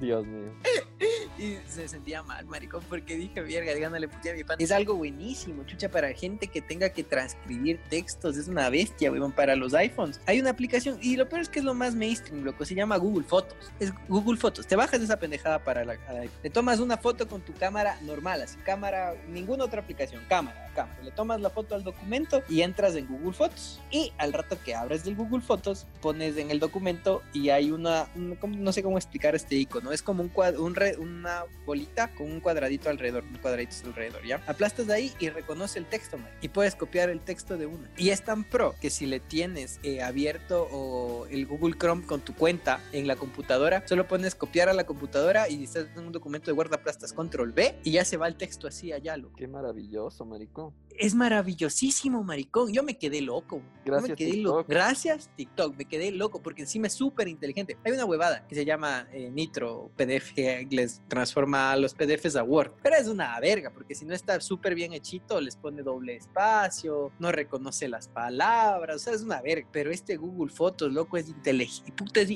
Dios 0.00 0.26
mío. 0.26 0.52
y 1.38 1.56
se 1.68 1.88
sentía 1.88 2.22
mal, 2.22 2.46
maricón, 2.46 2.82
porque 2.88 3.16
dije, 3.16 3.40
verga, 3.40 3.74
díganle 3.74 4.08
putea 4.08 4.32
a 4.32 4.36
mi 4.36 4.44
pan. 4.44 4.56
Es 4.60 4.70
algo 4.72 4.94
buenísimo, 4.94 5.64
chucha, 5.64 5.90
para 5.90 6.12
gente 6.12 6.48
que 6.48 6.60
tenga 6.62 6.88
que 6.90 7.02
transcribir 7.02 7.80
textos. 7.88 8.36
Es 8.36 8.48
una 8.48 8.68
bestia, 8.70 9.10
weón, 9.10 9.32
para 9.32 9.56
los 9.56 9.74
iPhones. 9.74 10.20
Hay 10.26 10.40
una 10.40 10.50
aplicación, 10.50 10.98
y 11.02 11.16
lo 11.16 11.28
peor 11.28 11.42
es 11.42 11.48
que 11.48 11.58
es 11.58 11.64
lo 11.64 11.74
más 11.74 11.94
mainstream, 11.94 12.44
loco, 12.44 12.64
se 12.64 12.74
llama 12.74 12.96
Google 12.96 13.24
Fotos. 13.24 13.56
Es 13.80 13.92
Google 14.08 14.38
Fotos. 14.38 14.66
Te 14.66 14.76
bajas 14.76 15.00
esa 15.00 15.18
pendejada 15.18 15.62
para 15.62 15.84
la. 15.84 15.96
Te 16.42 16.50
tomas 16.50 16.80
una 16.80 16.96
foto 16.96 17.28
con 17.28 17.40
tu 17.40 17.52
cámara 17.54 17.98
normal, 18.02 18.42
así, 18.42 18.56
cámara, 18.58 19.14
ninguna 19.28 19.64
otra 19.64 19.80
aplicación, 19.80 20.22
cámara, 20.28 20.70
cámara. 20.74 20.98
Le 21.02 21.10
tomas 21.10 21.40
la 21.40 21.50
foto 21.50 21.74
al 21.74 21.84
documento 21.84 22.42
y 22.48 22.62
entras 22.62 22.94
en 22.96 23.06
Google 23.06 23.32
Fotos. 23.32 23.80
Y 23.90 24.12
al 24.18 24.32
rato 24.32 24.56
que 24.64 24.74
abres 24.74 25.04
del 25.04 25.16
Google 25.16 25.40
Fotos, 25.40 25.86
pones 26.00 26.36
en 26.36 26.50
el 26.50 26.60
documento 26.60 27.22
y 27.32 27.50
hay 27.50 27.70
una, 27.70 28.08
un, 28.14 28.38
no 28.58 28.72
sé 28.72 28.82
cómo 28.82 28.98
explicar 28.98 29.34
este 29.34 29.56
icono, 29.56 29.85
es 29.92 30.02
como 30.02 30.22
un, 30.22 30.28
cuadro, 30.28 30.62
un 30.62 30.74
re, 30.74 30.96
una 30.96 31.44
bolita 31.64 32.08
con 32.14 32.30
un 32.30 32.40
cuadradito 32.40 32.90
alrededor, 32.90 33.24
un 33.24 33.38
cuadradito 33.38 33.74
alrededor, 33.84 34.24
¿ya? 34.24 34.42
Aplastas 34.46 34.86
de 34.86 34.94
ahí 34.94 35.12
y 35.18 35.28
reconoce 35.28 35.78
el 35.78 35.86
texto, 35.86 36.18
man, 36.18 36.30
y 36.40 36.48
puedes 36.48 36.74
copiar 36.74 37.10
el 37.10 37.20
texto 37.20 37.56
de 37.56 37.66
una. 37.66 37.90
Y 37.96 38.10
es 38.10 38.24
tan 38.24 38.44
pro 38.44 38.74
que 38.80 38.90
si 38.90 39.06
le 39.06 39.20
tienes 39.20 39.80
eh, 39.82 40.02
abierto 40.02 40.68
o 40.70 41.26
el 41.26 41.46
Google 41.46 41.76
Chrome 41.78 42.04
con 42.04 42.20
tu 42.20 42.34
cuenta 42.34 42.80
en 42.92 43.06
la 43.06 43.16
computadora, 43.16 43.82
solo 43.86 44.06
pones 44.06 44.34
copiar 44.34 44.68
a 44.68 44.72
la 44.72 44.84
computadora 44.84 45.48
y 45.48 45.64
estás 45.64 45.86
en 45.96 46.06
un 46.06 46.12
documento 46.12 46.50
de 46.50 46.52
Word, 46.52 46.72
aplastas 46.74 47.12
control 47.12 47.52
B 47.52 47.76
y 47.84 47.92
ya 47.92 48.04
se 48.04 48.16
va 48.16 48.28
el 48.28 48.36
texto 48.36 48.66
así 48.66 48.92
allá, 48.92 49.16
loco. 49.16 49.36
Qué 49.36 49.48
maravilloso, 49.48 50.24
maricón. 50.24 50.72
Es 50.98 51.14
maravillosísimo, 51.14 52.22
maricón. 52.22 52.72
Yo 52.72 52.82
me 52.82 52.96
quedé 52.96 53.20
loco. 53.20 53.62
Gracias, 53.84 54.10
me 54.10 54.16
quedé 54.16 54.30
TikTok. 54.32 54.68
Gracias, 54.68 55.30
TikTok. 55.36 55.76
Me 55.76 55.84
quedé 55.84 56.10
loco 56.10 56.42
porque 56.42 56.62
encima 56.62 56.86
es 56.86 56.94
súper 56.94 57.28
inteligente. 57.28 57.76
Hay 57.84 57.92
una 57.92 58.04
huevada 58.04 58.46
que 58.46 58.54
se 58.54 58.64
llama 58.64 59.06
eh, 59.12 59.30
Nitro 59.30 59.90
PDF 59.96 60.32
que 60.32 60.66
les 60.70 61.02
transforma 61.08 61.76
los 61.76 61.94
PDFs 61.94 62.36
a 62.36 62.42
Word. 62.42 62.72
Pero 62.82 62.96
es 62.96 63.08
una 63.08 63.38
verga 63.40 63.70
porque 63.70 63.94
si 63.94 64.04
no 64.04 64.14
está 64.14 64.40
súper 64.40 64.74
bien 64.74 64.92
hechito, 64.92 65.40
les 65.40 65.56
pone 65.56 65.82
doble 65.82 66.16
espacio, 66.16 67.12
no 67.18 67.30
reconoce 67.30 67.88
las 67.88 68.08
palabras. 68.08 68.96
O 68.96 68.98
sea, 68.98 69.12
es 69.12 69.22
una 69.22 69.40
verga. 69.42 69.68
Pero 69.70 69.90
este 69.90 70.16
Google 70.16 70.52
Fotos, 70.52 70.92
loco, 70.92 71.16
es 71.16 71.28
inteligente. 71.28 71.92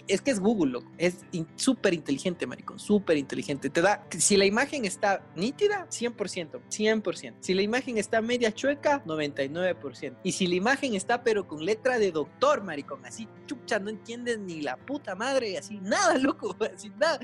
Es, 0.06 0.20
que 0.20 0.30
es 0.30 0.40
Google, 0.40 0.72
loco. 0.72 0.90
Es 0.98 1.24
súper 1.56 1.94
inteligente, 1.94 2.46
maricón. 2.46 2.78
Súper 2.78 3.16
inteligente. 3.16 3.70
Te 3.70 3.80
da, 3.80 4.06
si 4.10 4.36
la 4.36 4.44
imagen 4.44 4.84
está 4.84 5.24
nítida, 5.34 5.86
100%. 5.88 6.60
100%. 6.70 7.34
Si 7.40 7.54
la 7.54 7.62
imagen 7.62 7.98
está 7.98 8.20
media 8.20 8.49
chueca, 8.52 9.02
99%. 9.04 10.16
Y 10.22 10.32
si 10.32 10.46
la 10.46 10.54
imagen 10.54 10.94
está 10.94 11.22
pero 11.22 11.46
con 11.46 11.64
letra 11.64 11.98
de 11.98 12.12
doctor, 12.12 12.62
maricón, 12.62 13.04
así 13.04 13.28
chucha, 13.46 13.78
no 13.78 13.90
entiendes 13.90 14.38
ni 14.38 14.62
la 14.62 14.76
puta 14.76 15.14
madre, 15.14 15.58
así 15.58 15.78
nada, 15.80 16.18
loco, 16.18 16.56
así 16.74 16.90
nada. 16.98 17.18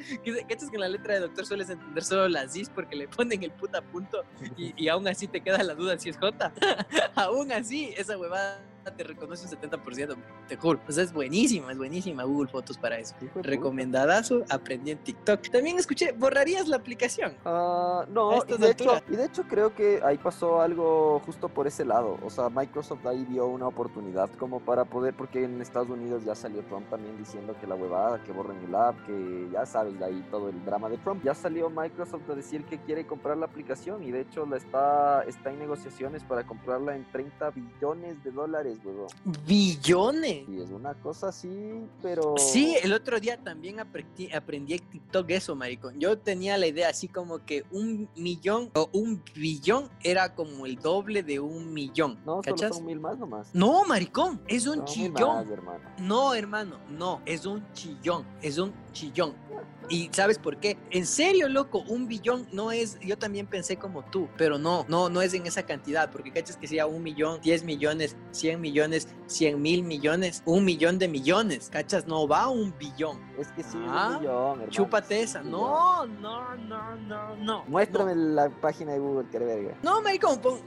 ¿Cachas 0.48 0.70
que 0.70 0.76
en 0.76 0.80
la 0.80 0.88
letra 0.88 1.14
de 1.14 1.20
doctor 1.20 1.46
sueles 1.46 1.70
entender 1.70 2.04
solo 2.04 2.28
las 2.28 2.52
Cis 2.52 2.70
porque 2.70 2.96
le 2.96 3.08
ponen 3.08 3.42
el 3.42 3.50
puta 3.50 3.82
punto 3.82 4.24
y, 4.56 4.72
y 4.76 4.88
aún 4.88 5.06
así 5.08 5.26
te 5.26 5.40
queda 5.40 5.62
la 5.62 5.74
duda 5.74 5.98
si 5.98 6.10
es 6.10 6.16
J? 6.16 6.52
aún 7.14 7.52
así, 7.52 7.92
esa 7.96 8.16
huevada 8.16 8.75
te 8.90 9.04
reconoce 9.04 9.46
un 9.46 9.60
70%, 9.60 10.16
te 10.48 10.56
juro. 10.56 10.80
O 10.88 10.92
sea, 10.92 11.04
es 11.04 11.12
buenísima, 11.12 11.72
es 11.72 11.78
buenísima 11.78 12.24
Google 12.24 12.48
Fotos 12.48 12.78
para 12.78 12.98
eso. 12.98 13.14
Recomendadazo, 13.34 14.44
aprendí 14.48 14.90
en 14.90 14.98
TikTok. 14.98 15.48
También 15.50 15.78
escuché, 15.78 16.12
¿borrarías 16.12 16.68
la 16.68 16.76
aplicación? 16.76 17.32
Uh, 17.44 18.10
no, 18.10 18.42
y 18.46 18.56
de, 18.58 18.70
hecho, 18.70 19.02
y 19.08 19.16
de 19.16 19.24
hecho 19.24 19.44
creo 19.44 19.74
que 19.74 20.00
ahí 20.04 20.18
pasó 20.18 20.60
algo 20.60 21.20
justo 21.24 21.48
por 21.48 21.66
ese 21.66 21.84
lado. 21.84 22.18
O 22.24 22.30
sea, 22.30 22.48
Microsoft 22.48 23.06
ahí 23.06 23.24
vio 23.24 23.46
una 23.46 23.68
oportunidad 23.68 24.30
como 24.38 24.60
para 24.60 24.84
poder, 24.84 25.14
porque 25.14 25.44
en 25.44 25.60
Estados 25.60 25.90
Unidos 25.90 26.24
ya 26.24 26.34
salió 26.34 26.62
Trump 26.62 26.88
también 26.90 27.16
diciendo 27.18 27.56
que 27.60 27.66
la 27.66 27.74
huevada, 27.74 28.22
que 28.22 28.32
borren 28.32 28.58
el 28.66 28.74
app, 28.74 28.96
que 29.06 29.48
ya 29.52 29.66
sabes, 29.66 29.98
de 29.98 30.04
ahí 30.04 30.26
todo 30.30 30.48
el 30.48 30.64
drama 30.64 30.88
de 30.88 30.98
Trump. 30.98 31.22
Ya 31.24 31.34
salió 31.34 31.70
Microsoft 31.70 32.28
a 32.30 32.34
decir 32.34 32.64
que 32.64 32.78
quiere 32.78 33.06
comprar 33.06 33.36
la 33.36 33.46
aplicación 33.46 34.02
y 34.02 34.10
de 34.10 34.20
hecho 34.20 34.46
la 34.46 34.56
está, 34.56 35.22
está 35.22 35.50
en 35.50 35.58
negociaciones 35.58 36.22
para 36.24 36.46
comprarla 36.46 36.96
en 36.96 37.04
30 37.10 37.50
billones 37.50 38.22
de 38.22 38.30
dólares, 38.30 38.75
Billones. 39.46 40.48
Y 40.48 40.60
es 40.60 40.70
una 40.70 40.94
cosa 40.94 41.28
así, 41.28 41.48
pero... 42.02 42.34
Sí, 42.36 42.76
el 42.82 42.92
otro 42.92 43.18
día 43.20 43.36
también 43.36 43.80
aprendí, 43.80 44.32
aprendí 44.32 44.74
en 44.74 44.80
TikTok 44.80 45.30
eso, 45.30 45.54
maricón. 45.54 45.98
Yo 45.98 46.18
tenía 46.18 46.56
la 46.58 46.66
idea 46.66 46.88
así 46.88 47.08
como 47.08 47.44
que 47.44 47.64
un 47.70 48.08
millón 48.16 48.70
o 48.74 48.88
un 48.92 49.22
billón 49.34 49.88
era 50.02 50.34
como 50.34 50.66
el 50.66 50.76
doble 50.76 51.22
de 51.22 51.40
un 51.40 51.72
millón. 51.72 52.18
No, 52.24 52.42
solo 52.42 52.42
¿Cachas? 52.42 52.76
son 52.76 52.86
mil 52.86 53.00
más 53.00 53.18
nomás. 53.18 53.48
No, 53.54 53.84
maricón, 53.84 54.40
es 54.46 54.66
un 54.66 54.78
No, 54.78 54.84
chillón. 54.84 55.36
más, 55.36 55.50
hermano. 55.50 55.80
No, 55.98 56.34
hermano, 56.34 56.78
no, 56.88 57.20
es 57.26 57.46
un 57.46 57.64
chillón, 57.72 58.24
es 58.42 58.58
un 58.58 58.72
chillón. 58.92 59.34
¿Y 59.88 60.10
sabes 60.12 60.38
por 60.38 60.56
qué? 60.58 60.76
En 60.90 61.06
serio, 61.06 61.48
loco, 61.48 61.84
un 61.88 62.08
billón 62.08 62.46
no 62.52 62.72
es, 62.72 62.98
yo 63.00 63.16
también 63.18 63.46
pensé 63.46 63.76
como 63.76 64.04
tú, 64.04 64.28
pero 64.36 64.58
no, 64.58 64.84
no, 64.88 65.08
no 65.08 65.22
es 65.22 65.32
en 65.34 65.46
esa 65.46 65.64
cantidad, 65.64 66.10
porque 66.10 66.32
cachas 66.32 66.56
que 66.56 66.66
sea 66.66 66.86
un 66.86 67.02
millón, 67.02 67.40
10 67.40 67.62
millones, 67.64 68.16
100 68.32 68.60
millones, 68.60 69.08
100 69.26 69.60
mil 69.62 69.82
millones, 69.84 70.42
un 70.44 70.64
millón 70.64 70.98
de 70.98 71.08
millones, 71.08 71.68
cachas, 71.70 72.06
no 72.06 72.26
va 72.26 72.42
a 72.42 72.48
un 72.48 72.76
billón. 72.78 73.20
Es 73.38 73.48
que 73.48 73.62
sí, 73.62 73.76
Ah, 73.88 74.12
un 74.14 74.20
millón, 74.20 74.50
hermano. 74.52 74.70
Chúpate 74.70 75.22
esa, 75.22 75.42
no, 75.42 76.06
no, 76.06 76.54
no, 76.56 76.96
no, 76.96 77.36
no. 77.36 77.64
Muéstrame 77.66 78.14
No, 78.14 78.34
la 78.34 78.48
página 78.48 78.92
de 78.92 78.98
Google, 78.98 79.28
que 79.30 79.38
verga. 79.38 79.74
no 79.82 80.00
maricón, 80.02 80.38
pon- 80.40 80.60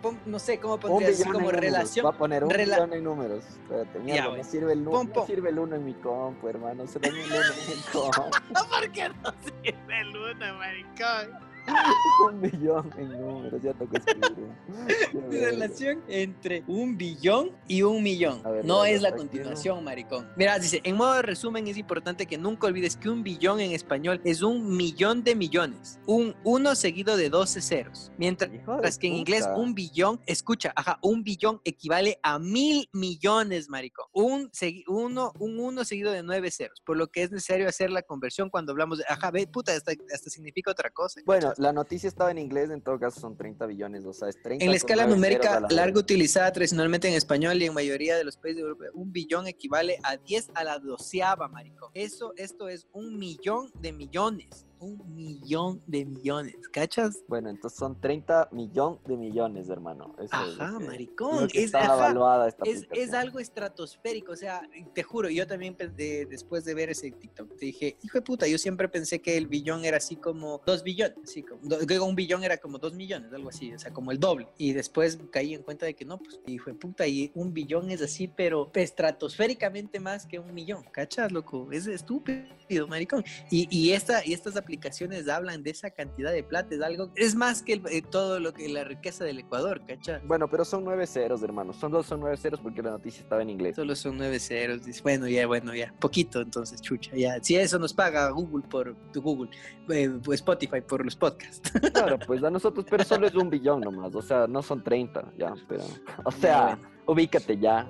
pon- 0.00 0.20
no 0.26 0.38
sé 0.38 0.58
cómo 0.60 0.78
pondría 0.78 1.08
así 1.10 1.24
como 1.24 1.38
números. 1.40 1.60
relación. 1.60 2.06
Va 2.06 2.10
a 2.10 2.18
poner 2.18 2.44
un 2.44 2.50
rela- 2.50 2.74
billón 2.76 2.92
en 2.92 3.04
números. 3.04 3.44
Espérate, 3.44 3.98
mierda, 3.98 4.36
no 4.36 4.44
sirve 4.44 4.72
el 4.74 4.86
uno. 4.86 5.04
No 5.14 5.26
sirve 5.26 5.48
el 5.50 5.58
uno 5.58 5.76
en 5.76 5.84
mi 5.84 5.94
compu, 5.94 6.48
hermano. 6.48 6.86
Se 6.86 6.98
da 6.98 7.08
el 7.08 7.14
uno 7.14 7.24
en 7.34 7.76
mi 7.76 7.82
compu. 7.92 8.22
¿Por 8.70 8.90
qué 8.92 9.08
no 9.08 9.34
sirve 9.42 10.00
el 10.00 10.16
uno, 10.16 10.54
maricón? 10.54 11.51
un 12.28 12.40
billón 12.40 12.90
en 12.96 13.20
números, 13.20 13.62
ya 13.62 13.72
toca 13.74 14.00
verga. 15.12 15.50
relación 15.50 16.02
entre 16.08 16.64
un 16.66 16.96
billón 16.96 17.52
y 17.68 17.82
un 17.82 18.02
millón. 18.02 18.42
Ver, 18.42 18.64
no 18.64 18.84
es 18.84 19.02
la 19.02 19.14
continuación, 19.14 19.82
maricón. 19.84 20.28
Mira, 20.36 20.58
dice, 20.58 20.80
en 20.84 20.96
modo 20.96 21.14
de 21.14 21.22
resumen 21.22 21.66
es 21.66 21.76
importante 21.76 22.26
que 22.26 22.38
nunca 22.38 22.66
olvides 22.66 22.96
que 22.96 23.08
un 23.08 23.22
billón 23.22 23.60
en 23.60 23.72
español 23.72 24.20
es 24.24 24.42
un 24.42 24.76
millón 24.76 25.22
de 25.22 25.34
millones. 25.34 25.98
Un 26.06 26.34
uno 26.44 26.74
seguido 26.74 27.16
de 27.16 27.30
12 27.30 27.60
ceros. 27.60 28.12
Mientras 28.18 28.50
que 28.98 29.06
en 29.06 29.14
inglés 29.14 29.46
un 29.56 29.74
billón, 29.74 30.20
escucha, 30.26 30.72
ajá, 30.76 30.98
un 31.02 31.22
billón 31.22 31.60
equivale 31.64 32.18
a 32.22 32.38
mil 32.38 32.88
millones, 32.92 33.68
maricón. 33.68 34.06
Un, 34.12 34.50
uno, 34.88 35.32
un 35.38 35.58
uno 35.58 35.84
seguido 35.84 36.12
de 36.12 36.22
nueve 36.22 36.50
ceros. 36.50 36.80
Por 36.80 36.96
lo 36.96 37.08
que 37.08 37.22
es 37.22 37.30
necesario 37.30 37.68
hacer 37.68 37.90
la 37.90 38.02
conversión 38.02 38.50
cuando 38.50 38.72
hablamos 38.72 38.98
de, 38.98 39.04
ajá, 39.08 39.30
ve, 39.30 39.46
puta, 39.46 39.74
hasta, 39.74 39.92
hasta 40.12 40.30
significa 40.30 40.70
otra 40.70 40.90
cosa. 40.90 41.20
Bueno, 41.24 41.51
la 41.58 41.72
noticia 41.72 42.08
estaba 42.08 42.30
en 42.30 42.38
inglés, 42.38 42.70
en 42.70 42.80
todo 42.80 42.98
caso 42.98 43.20
son 43.20 43.36
30 43.36 43.66
billones, 43.66 44.04
o 44.04 44.12
sea, 44.12 44.28
es 44.28 44.40
30 44.42 44.64
En 44.64 44.70
la 44.70 44.76
escala 44.76 45.06
numérica 45.06 45.60
la 45.60 45.68
larga 45.68 46.00
utilizada 46.00 46.52
tradicionalmente 46.52 47.08
en 47.08 47.14
español 47.14 47.60
y 47.62 47.66
en 47.66 47.74
mayoría 47.74 48.16
de 48.16 48.24
los 48.24 48.36
países 48.36 48.56
de 48.56 48.62
Europa, 48.62 48.84
un 48.94 49.12
billón 49.12 49.46
equivale 49.46 49.98
a 50.02 50.16
10 50.16 50.50
a 50.54 50.64
la 50.64 50.78
doceava, 50.78 51.48
marico. 51.48 51.90
Eso, 51.94 52.32
esto 52.36 52.68
es 52.68 52.86
un 52.92 53.18
millón 53.18 53.70
de 53.80 53.92
millones. 53.92 54.66
Un 54.82 55.14
millón 55.14 55.80
de 55.86 56.04
millones, 56.04 56.56
¿cachas? 56.72 57.22
Bueno, 57.28 57.50
entonces 57.50 57.78
son 57.78 58.00
30 58.00 58.48
millón 58.50 58.98
de 59.06 59.16
millones, 59.16 59.68
hermano. 59.68 60.12
Eso 60.18 60.34
Ajá, 60.34 60.80
maricón, 60.80 61.44
es- 61.44 61.54
está 61.54 61.84
ajá, 61.84 61.94
evaluada 61.94 62.48
esta 62.48 62.64
Es, 62.64 62.88
es 62.90 63.14
algo 63.14 63.38
estratosférico, 63.38 64.32
o 64.32 64.36
sea, 64.36 64.68
te 64.92 65.04
juro, 65.04 65.30
yo 65.30 65.46
también 65.46 65.76
pensé, 65.76 66.26
después 66.26 66.64
de 66.64 66.74
ver 66.74 66.90
ese 66.90 67.12
TikTok, 67.12 67.56
te 67.56 67.66
dije, 67.66 67.96
hijo 68.02 68.18
de 68.18 68.22
puta, 68.22 68.48
yo 68.48 68.58
siempre 68.58 68.88
pensé 68.88 69.20
que 69.20 69.36
el 69.36 69.46
billón 69.46 69.84
era 69.84 69.98
así 69.98 70.16
como 70.16 70.60
dos 70.66 70.82
billones, 70.82 71.16
así 71.22 71.44
como, 71.44 71.60
un 72.04 72.16
billón 72.16 72.42
era 72.42 72.56
como 72.56 72.78
dos 72.78 72.92
millones, 72.94 73.32
algo 73.32 73.50
así, 73.50 73.72
o 73.72 73.78
sea, 73.78 73.92
como 73.92 74.10
el 74.10 74.18
doble. 74.18 74.48
Y 74.58 74.72
después 74.72 75.16
caí 75.30 75.54
en 75.54 75.62
cuenta 75.62 75.86
de 75.86 75.94
que 75.94 76.04
no, 76.04 76.18
pues, 76.18 76.40
hijo 76.48 76.70
de 76.70 76.74
puta, 76.74 77.06
y 77.06 77.30
un 77.36 77.54
billón 77.54 77.88
es 77.92 78.02
así, 78.02 78.26
pero 78.26 78.68
estratosféricamente 78.74 80.00
más 80.00 80.26
que 80.26 80.40
un 80.40 80.52
millón, 80.52 80.82
¿cachas, 80.90 81.30
loco? 81.30 81.70
Es 81.70 81.86
estúpido, 81.86 82.88
maricón. 82.88 83.22
Y, 83.48 83.68
y, 83.70 83.92
esta, 83.92 84.26
y 84.26 84.32
estas 84.32 84.56
aplicaciones 84.56 84.71
aplicaciones 84.76 85.28
hablan 85.28 85.62
de 85.62 85.70
esa 85.70 85.90
cantidad 85.90 86.32
de 86.32 86.42
plata, 86.42 86.74
es 86.74 86.80
algo, 86.80 87.10
es 87.14 87.34
más 87.34 87.62
que 87.62 87.74
el- 87.74 87.82
eh, 87.90 88.00
todo 88.02 88.40
lo 88.40 88.54
que 88.54 88.68
la 88.70 88.84
riqueza 88.84 89.22
del 89.24 89.38
Ecuador, 89.40 89.82
¿cacha? 89.86 90.20
Bueno, 90.24 90.48
pero 90.48 90.64
son 90.64 90.82
nueve 90.84 91.06
ceros, 91.06 91.42
hermano. 91.42 91.74
Son 91.74 91.92
dos, 91.92 92.06
son 92.06 92.20
nueve 92.20 92.38
ceros 92.38 92.58
porque 92.60 92.80
la 92.82 92.90
noticia 92.92 93.22
estaba 93.22 93.42
en 93.42 93.50
inglés. 93.50 93.76
Solo 93.76 93.94
son 93.94 94.16
nueve 94.16 94.40
ceros. 94.40 94.82
dice, 94.84 95.02
Bueno, 95.02 95.28
ya, 95.28 95.46
bueno, 95.46 95.74
ya. 95.74 95.92
Poquito, 96.00 96.40
entonces, 96.40 96.80
chucha, 96.80 97.14
ya. 97.14 97.38
Si 97.42 97.54
eso 97.54 97.78
nos 97.78 97.92
paga 97.92 98.30
Google 98.30 98.64
por 98.68 98.96
Google, 99.14 99.50
eh, 99.90 100.08
pues 100.24 100.40
Spotify 100.40 100.80
por 100.80 101.04
los 101.04 101.16
podcasts. 101.16 101.70
Claro, 101.92 102.18
pues 102.26 102.42
a 102.42 102.50
nosotros, 102.50 102.86
pero 102.88 103.04
solo 103.04 103.26
es 103.26 103.34
un 103.34 103.50
billón 103.50 103.80
nomás. 103.82 104.14
O 104.14 104.22
sea, 104.22 104.46
no 104.46 104.62
son 104.62 104.82
30, 104.82 105.30
ya, 105.38 105.52
pero. 105.68 105.84
O 106.24 106.30
sea, 106.32 106.76
bueno. 106.76 106.88
ubícate 107.06 107.58
ya. 107.58 107.88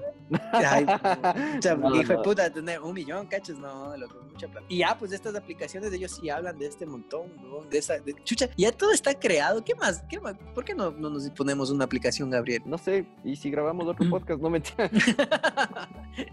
Ay, 0.52 0.84
o 0.84 1.62
sea, 1.62 1.74
No, 1.82 1.94
hijo 1.96 2.08
de 2.12 2.16
no. 2.16 2.22
puta, 2.22 2.52
tener 2.52 2.80
un 2.80 2.94
millón, 2.94 3.26
cachos, 3.26 3.58
no, 3.58 3.96
loco, 3.96 4.16
mucha 4.30 4.48
plata. 4.48 4.66
Y 4.68 4.78
ya, 4.78 4.96
pues 4.98 5.12
estas 5.12 5.34
aplicaciones, 5.34 5.92
ellos 5.92 6.18
sí 6.20 6.30
hablan 6.30 6.58
de 6.58 6.66
este 6.66 6.86
montón, 6.86 7.32
¿no? 7.42 7.62
de 7.62 7.78
esa, 7.78 7.98
de, 7.98 8.14
chucha, 8.24 8.48
ya 8.56 8.72
todo 8.72 8.92
está 8.92 9.14
creado, 9.18 9.64
¿qué 9.64 9.74
más? 9.74 10.02
¿Qué 10.08 10.20
más? 10.20 10.34
¿Por 10.54 10.64
qué 10.64 10.74
no, 10.74 10.90
no 10.90 11.10
nos 11.10 11.28
ponemos 11.30 11.70
una 11.70 11.84
aplicación, 11.84 12.30
Gabriel? 12.30 12.62
No 12.64 12.78
sé, 12.78 13.06
y 13.24 13.36
si 13.36 13.50
grabamos 13.50 13.86
otro 13.86 14.08
podcast, 14.10 14.40
no 14.40 14.50
me 14.50 14.62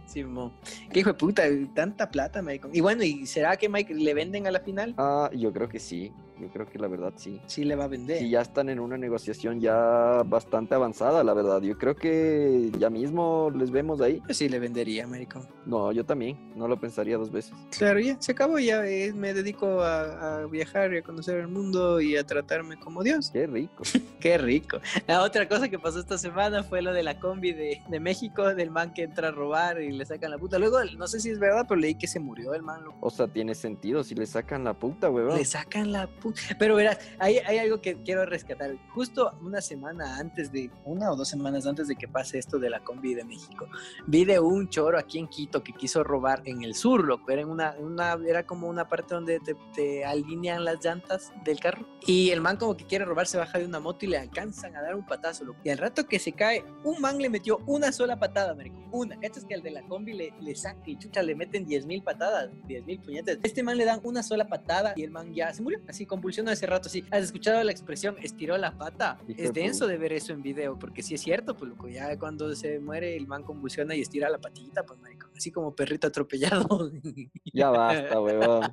sí, 0.05 0.23
mo. 0.23 0.53
Qué 0.91 0.99
hijo 0.99 1.09
de 1.09 1.15
puta, 1.15 1.43
tanta 1.73 2.09
plata, 2.09 2.41
Michael. 2.41 2.75
Y 2.75 2.81
bueno, 2.81 3.03
¿y 3.03 3.25
será 3.25 3.57
que 3.57 3.69
Mike 3.69 3.93
le 3.93 4.13
venden 4.13 4.47
a 4.47 4.51
la 4.51 4.59
final? 4.59 4.93
Ah, 4.97 5.29
yo 5.33 5.51
creo 5.51 5.69
que 5.69 5.79
sí. 5.79 6.11
Yo 6.39 6.47
creo 6.49 6.67
que 6.67 6.79
la 6.79 6.87
verdad 6.87 7.13
sí. 7.15 7.41
Sí 7.47 7.63
le 7.63 7.75
va 7.75 7.85
a 7.85 7.87
vender. 7.87 8.19
Sí, 8.19 8.29
ya 8.29 8.41
están 8.41 8.69
en 8.69 8.79
una 8.79 8.97
negociación 8.97 9.59
ya 9.59 10.23
bastante 10.25 10.75
avanzada, 10.75 11.23
la 11.23 11.33
verdad. 11.33 11.61
Yo 11.61 11.77
creo 11.77 11.95
que 11.95 12.71
ya 12.77 12.89
mismo 12.89 13.51
les 13.55 13.71
vemos 13.71 14.01
ahí. 14.01 14.21
Yo 14.27 14.33
sí 14.33 14.49
le 14.49 14.59
vendería, 14.59 15.03
Américo. 15.03 15.41
No, 15.65 15.91
yo 15.91 16.05
también. 16.05 16.37
No 16.55 16.67
lo 16.67 16.79
pensaría 16.79 17.17
dos 17.17 17.31
veces. 17.31 17.53
Claro, 17.77 17.99
ya, 17.99 18.19
se 18.21 18.31
acabó, 18.31 18.59
ya 18.59 18.85
eh, 18.85 19.13
me 19.13 19.33
dedico 19.33 19.81
a, 19.81 20.41
a 20.41 20.45
viajar 20.47 20.93
y 20.93 20.97
a 20.97 21.03
conocer 21.03 21.37
el 21.37 21.47
mundo 21.47 21.99
y 22.01 22.17
a 22.17 22.23
tratarme 22.25 22.77
como 22.77 23.03
Dios. 23.03 23.29
Qué 23.31 23.47
rico. 23.47 23.83
Qué 24.19 24.37
rico. 24.37 24.79
La 25.07 25.23
otra 25.23 25.47
cosa 25.47 25.69
que 25.69 25.79
pasó 25.79 25.99
esta 25.99 26.17
semana 26.17 26.63
fue 26.63 26.81
lo 26.81 26.93
de 26.93 27.03
la 27.03 27.19
combi 27.19 27.53
de, 27.53 27.81
de 27.87 27.99
México, 27.99 28.53
del 28.55 28.71
man 28.71 28.93
que 28.93 29.03
entra 29.03 29.29
a 29.29 29.31
robar 29.31 29.81
y 29.81 29.91
le 29.91 30.05
sacan 30.05 30.31
la 30.31 30.37
puta. 30.37 30.59
Luego, 30.59 30.77
no 30.97 31.07
sé 31.07 31.19
si 31.19 31.29
es 31.29 31.39
verdad, 31.39 31.65
pero 31.67 31.79
leí 31.79 31.95
que 31.95 32.07
se 32.07 32.19
murió 32.19 32.53
el 32.53 32.63
man. 32.63 32.83
loco. 32.83 32.97
O 33.01 33.09
sea, 33.09 33.27
tiene 33.27 33.55
sentido 33.55 34.03
si 34.03 34.15
le 34.15 34.25
sacan 34.25 34.63
la 34.63 34.73
puta, 34.73 35.09
weón. 35.09 35.37
Le 35.37 35.45
sacan 35.45 35.91
la 35.91 36.07
puta. 36.07 36.28
Pero 36.59 36.75
verás, 36.75 36.99
hay, 37.19 37.37
hay 37.37 37.57
algo 37.57 37.81
que 37.81 38.01
quiero 38.03 38.25
rescatar. 38.25 38.75
Justo 38.93 39.37
una 39.41 39.61
semana 39.61 40.17
antes 40.17 40.51
de, 40.51 40.71
una 40.85 41.11
o 41.11 41.15
dos 41.15 41.27
semanas 41.27 41.65
antes 41.65 41.87
de 41.87 41.95
que 41.95 42.07
pase 42.07 42.37
esto 42.37 42.59
de 42.59 42.69
la 42.69 42.79
combi 42.83 43.13
de 43.13 43.23
México, 43.23 43.67
vi 44.07 44.25
de 44.25 44.39
un 44.39 44.69
choro 44.69 44.97
aquí 44.97 45.19
en 45.19 45.27
Quito 45.27 45.63
que 45.63 45.73
quiso 45.73 46.03
robar 46.03 46.41
en 46.45 46.63
el 46.63 46.75
sur, 46.75 47.05
loco. 47.05 47.31
Era, 47.31 47.41
en 47.41 47.49
una, 47.49 47.75
una, 47.79 48.17
era 48.27 48.45
como 48.45 48.67
una 48.67 48.87
parte 48.87 49.15
donde 49.15 49.39
te, 49.39 49.55
te 49.73 50.05
alinean 50.05 50.65
las 50.65 50.83
llantas 50.83 51.31
del 51.43 51.59
carro. 51.59 51.85
Y 52.05 52.29
el 52.31 52.41
man 52.41 52.57
como 52.57 52.75
que 52.75 52.85
quiere 52.85 53.05
robar, 53.05 53.27
se 53.27 53.37
baja 53.37 53.59
de 53.59 53.65
una 53.65 53.79
moto 53.79 54.05
y 54.05 54.09
le 54.09 54.17
alcanzan 54.17 54.75
a 54.75 54.81
dar 54.81 54.95
un 54.95 55.05
patazo, 55.05 55.43
loco. 55.43 55.59
Y 55.63 55.69
al 55.69 55.77
rato 55.77 56.05
que 56.05 56.19
se 56.19 56.31
cae, 56.31 56.63
un 56.83 57.01
man 57.01 57.17
le 57.17 57.29
metió 57.29 57.59
una 57.65 57.91
sola 57.91 58.17
patada, 58.17 58.53
marico. 58.55 58.77
Una. 58.91 59.19
¿Cachas 59.19 59.45
que 59.45 59.53
al 59.53 59.61
de 59.61 59.71
la 59.71 59.83
combi 59.83 60.13
le, 60.13 60.33
le 60.39 60.55
saca 60.55 60.81
y 60.85 60.97
chucha 60.97 61.21
le 61.21 61.35
meten 61.35 61.65
10 61.65 61.85
mil 61.85 62.01
patadas, 62.03 62.49
10 62.67 62.85
mil 62.85 62.99
puñetes? 62.99 63.39
Este 63.43 63.63
man 63.63 63.77
le 63.77 63.85
dan 63.85 63.99
una 64.03 64.23
sola 64.23 64.47
patada 64.47 64.93
y 64.95 65.03
el 65.03 65.11
man 65.11 65.33
ya 65.33 65.53
se 65.53 65.61
murió. 65.61 65.79
Así 65.87 66.05
convulsionó 66.19 66.51
ese 66.51 66.65
rato, 66.65 66.87
así. 66.87 67.03
¿Has 67.11 67.23
escuchado 67.23 67.63
la 67.63 67.71
expresión 67.71 68.17
estiró 68.21 68.57
la 68.57 68.77
pata? 68.77 69.17
Hijo 69.27 69.41
Es 69.41 69.53
de 69.53 69.61
denso 69.61 69.87
de 69.87 69.97
ver 69.97 70.13
eso 70.13 70.33
en 70.33 70.41
video, 70.41 70.77
porque 70.77 71.01
sí 71.01 71.15
es 71.15 71.21
cierto, 71.21 71.55
pues 71.55 71.69
loco, 71.71 71.87
ya 71.87 72.17
cuando 72.19 72.53
se 72.55 72.79
muere 72.79 73.15
el 73.15 73.25
man 73.25 73.43
convulsiona 73.43 73.95
y 73.95 74.01
estira 74.01 74.29
la 74.29 74.37
patita, 74.37 74.83
pues 74.85 74.99
marico, 74.99 75.18
así 75.39 75.51
como 75.51 75.75
perrito 75.75 76.07
atropellado. 76.07 76.91
Ya 77.53 77.69
basta, 77.69 78.21
weón. 78.21 78.71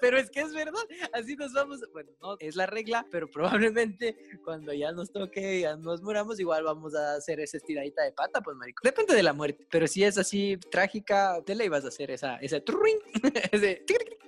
pero 0.00 0.18
es 0.18 0.30
que 0.30 0.40
es 0.40 0.52
verdad, 0.52 0.82
así 1.12 1.36
nos 1.36 1.52
vamos, 1.52 1.80
bueno, 1.92 2.10
no 2.22 2.36
es 2.38 2.56
la 2.56 2.66
regla, 2.66 3.06
pero 3.10 3.28
probablemente 3.28 4.16
cuando 4.44 4.72
ya 4.72 4.92
nos 4.92 5.12
toque, 5.12 5.60
ya 5.60 5.76
nos 5.76 6.00
muramos, 6.00 6.40
igual 6.40 6.64
vamos 6.64 6.94
a 6.94 7.16
hacer 7.16 7.40
esa 7.40 7.58
estiradita 7.58 8.02
de 8.02 8.12
pata, 8.12 8.40
pues 8.40 8.56
marico. 8.56 8.80
Depende 8.82 9.14
de 9.14 9.22
la 9.22 9.32
muerte, 9.32 9.66
pero 9.70 9.86
si 9.86 10.04
es 10.04 10.16
así 10.16 10.56
trágica, 10.70 11.42
te 11.44 11.54
le 11.54 11.66
ibas 11.66 11.84
a 11.84 11.88
hacer 11.88 12.10
esa, 12.10 12.36
ese 12.40 12.62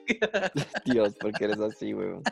Dios, 0.85 1.15
porque 1.19 1.45
eres 1.45 1.61
así, 1.61 1.95
weón. 1.95 2.23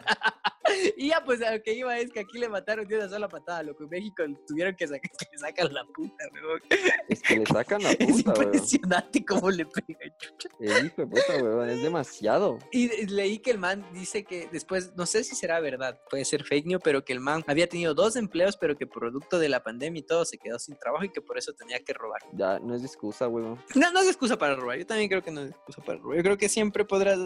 Y 0.96 1.08
ya, 1.08 1.22
pues 1.24 1.42
a 1.42 1.52
lo 1.54 1.62
que 1.62 1.74
iba 1.74 1.98
es 1.98 2.10
que 2.10 2.20
aquí 2.20 2.38
le 2.38 2.48
mataron 2.48 2.86
de 2.86 2.96
una 2.96 3.08
sola 3.08 3.28
patada, 3.28 3.62
lo 3.62 3.76
que 3.76 3.84
en 3.84 3.90
México 3.90 4.22
tuvieron 4.46 4.74
que 4.76 4.86
sacar, 4.86 5.10
que 5.10 5.26
le 5.32 5.38
sacan 5.38 5.74
la 5.74 5.84
puta, 5.84 6.24
weón. 6.32 6.60
Es 7.08 7.22
que 7.22 7.36
le 7.38 7.46
sacan 7.46 7.82
la 7.82 7.90
Es 7.98 8.22
puta, 8.22 8.32
weón. 8.32 8.44
impresionante 8.46 9.24
cómo 9.24 9.50
le 9.50 9.66
pegan, 9.66 10.10
chucha. 10.18 10.48
El 10.60 10.86
hijo 10.86 11.02
de 11.02 11.06
puta, 11.06 11.42
weón. 11.42 11.70
Es 11.70 11.82
demasiado. 11.82 12.58
Y 12.72 13.06
leí 13.06 13.38
que 13.38 13.50
el 13.50 13.58
man 13.58 13.84
dice 13.92 14.24
que 14.24 14.48
después, 14.50 14.94
no 14.96 15.06
sé 15.06 15.24
si 15.24 15.34
será 15.34 15.60
verdad, 15.60 16.00
puede 16.10 16.24
ser 16.24 16.44
fake 16.44 16.66
news, 16.66 16.82
pero 16.82 17.04
que 17.04 17.12
el 17.12 17.20
man 17.20 17.42
había 17.46 17.68
tenido 17.68 17.94
dos 17.94 18.16
empleos, 18.16 18.56
pero 18.56 18.76
que 18.76 18.86
producto 18.86 19.38
de 19.38 19.48
la 19.48 19.62
pandemia 19.62 20.00
y 20.00 20.02
todo 20.06 20.24
se 20.24 20.38
quedó 20.38 20.58
sin 20.58 20.76
trabajo 20.78 21.04
y 21.04 21.10
que 21.10 21.20
por 21.20 21.38
eso 21.38 21.52
tenía 21.52 21.78
que 21.80 21.92
robar. 21.92 22.20
Ya, 22.32 22.58
no 22.58 22.74
es 22.74 22.82
excusa, 22.84 23.28
weón. 23.28 23.58
No, 23.74 23.92
no 23.92 24.00
es 24.00 24.08
excusa 24.08 24.36
para 24.38 24.54
robar, 24.54 24.78
yo 24.78 24.86
también 24.86 25.08
creo 25.08 25.22
que 25.22 25.30
no 25.30 25.42
es 25.42 25.50
excusa 25.50 25.82
para 25.82 25.98
robar. 25.98 26.16
Yo 26.16 26.22
creo 26.22 26.36
que 26.38 26.48
siempre 26.48 26.84
podrás, 26.84 27.18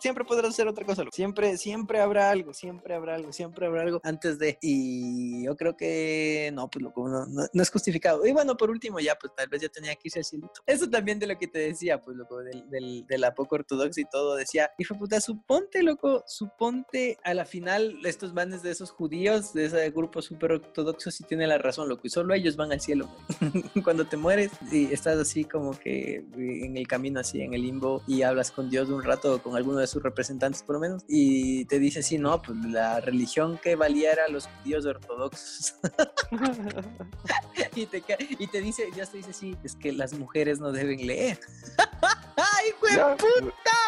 siempre 0.00 0.24
podrás 0.24 0.50
hacer 0.50 0.66
otra 0.68 0.84
cosa. 0.84 1.02
loco. 1.04 1.14
Siempre, 1.14 1.56
siempre 1.56 2.00
habrá 2.00 2.30
algo, 2.30 2.52
siempre 2.56 2.94
habrá 2.94 3.14
algo, 3.14 3.32
siempre 3.32 3.66
habrá 3.66 3.82
algo 3.82 4.00
antes 4.02 4.38
de. 4.38 4.58
Y 4.60 5.44
yo 5.44 5.56
creo 5.56 5.76
que 5.76 6.50
no, 6.54 6.68
pues 6.68 6.82
loco, 6.82 7.08
no, 7.08 7.26
no, 7.26 7.46
no 7.52 7.62
es 7.62 7.70
justificado. 7.70 8.26
Y 8.26 8.32
bueno, 8.32 8.56
por 8.56 8.70
último, 8.70 8.98
ya, 8.98 9.16
pues 9.16 9.32
tal 9.36 9.48
vez 9.48 9.62
ya 9.62 9.68
tenía 9.68 9.94
que 9.94 10.02
irse 10.04 10.20
al 10.20 10.24
cielito. 10.24 10.62
Eso 10.66 10.88
también 10.88 11.18
de 11.18 11.26
lo 11.26 11.38
que 11.38 11.46
te 11.46 11.58
decía, 11.58 12.00
pues 12.00 12.16
loco, 12.16 12.38
del, 12.38 12.68
del, 12.70 13.06
de 13.06 13.18
la 13.18 13.34
poco 13.34 13.56
ortodoxa 13.56 14.00
y 14.00 14.04
todo, 14.04 14.36
decía, 14.36 14.70
hijo 14.78 14.96
puta, 14.96 15.20
suponte, 15.20 15.82
loco, 15.82 16.24
suponte 16.26 17.18
a 17.22 17.34
la 17.34 17.44
final 17.44 17.98
estos 18.04 18.32
manes 18.32 18.62
de 18.62 18.70
esos 18.70 18.90
judíos, 18.90 19.52
de 19.52 19.66
ese 19.66 19.90
grupo 19.90 20.22
súper 20.22 20.52
ortodoxo, 20.52 21.10
sí 21.10 21.24
tienen 21.24 21.48
la 21.48 21.58
razón, 21.58 21.88
loco, 21.88 22.02
y 22.04 22.10
solo 22.10 22.34
ellos 22.34 22.56
van 22.56 22.72
al 22.72 22.80
cielo. 22.80 23.08
Cuando 23.84 24.06
te 24.06 24.16
mueres 24.16 24.50
y 24.72 24.92
estás 24.92 25.18
así 25.18 25.44
como 25.44 25.78
que 25.78 26.24
en 26.36 26.76
el 26.76 26.88
camino, 26.88 27.20
así 27.20 27.40
en 27.40 27.54
el 27.54 27.62
limbo, 27.62 28.02
y 28.06 28.22
hablas 28.22 28.50
con 28.50 28.70
Dios 28.70 28.88
un 28.88 29.02
rato, 29.02 29.42
con 29.42 29.56
alguno 29.56 29.78
de 29.78 29.86
sus 29.86 30.02
representantes 30.02 30.62
por 30.62 30.76
lo 30.76 30.80
menos, 30.80 31.04
y 31.08 31.64
te 31.66 31.78
dice, 31.78 32.02
sí, 32.02 32.18
no, 32.18 32.40
pues 32.46 32.58
la 32.64 33.00
religión 33.00 33.58
que 33.58 33.74
valía 33.76 34.12
era 34.12 34.28
los 34.28 34.46
judíos 34.46 34.86
ortodoxos. 34.86 35.74
y, 37.74 37.86
te, 37.86 38.02
y 38.38 38.46
te 38.46 38.60
dice, 38.60 38.88
Dios 38.94 39.10
te 39.10 39.18
dice, 39.18 39.32
sí, 39.32 39.56
es 39.64 39.74
que 39.74 39.92
las 39.92 40.12
mujeres 40.14 40.60
no 40.60 40.72
deben 40.72 41.06
leer. 41.06 41.38
¡Ay, 42.36 42.70
güey! 42.80 42.96
Ya, 42.96 43.16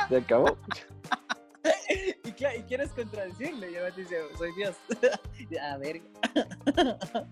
se 0.08 0.16
acabó. 0.16 0.58
Y, 1.90 2.30
y 2.30 2.62
quieres 2.62 2.90
contradecirle, 2.90 3.70
y 3.72 3.76
además 3.76 3.94
te 3.94 4.02
dice, 4.02 4.16
soy 4.38 4.52
Dios. 4.54 4.76
a 5.60 5.76
ver, 5.76 6.00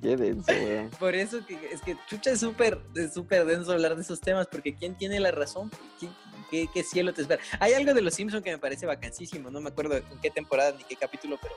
Qué 0.03 0.17
denso, 0.17 0.53
weón. 0.53 0.91
por 0.99 1.15
eso 1.15 1.47
que 1.47 1.55
es 1.73 1.81
que 1.81 1.97
chucha 2.09 2.33
es 2.33 2.41
súper 2.41 2.81
es 2.95 3.15
súper 3.15 3.45
denso 3.47 3.73
hablar 3.73 3.95
de 3.97 4.03
esos 4.03 4.21
temas, 4.21 4.47
porque 4.49 4.75
¿quién 4.75 4.97
tiene 4.97 5.21
la 5.21 5.31
razón? 5.31 5.71
¿Quién- 5.99 6.13
qué, 6.51 6.69
qué 6.73 6.83
cielo 6.83 7.13
te 7.13 7.23
espera? 7.23 7.43
Hay 7.61 7.73
algo 7.75 7.95
de 7.95 8.03
los 8.03 8.15
Simpsons 8.15 8.43
que 8.43 8.51
me 8.51 8.59
parece 8.59 8.87
vacancísimo, 8.87 9.51
no 9.51 9.61
me 9.61 9.69
acuerdo 9.69 9.97
en 9.97 10.19
qué 10.23 10.31
temporada 10.31 10.73
ni 10.73 10.85
qué 10.85 10.97
capítulo, 10.97 11.39
pero 11.41 11.55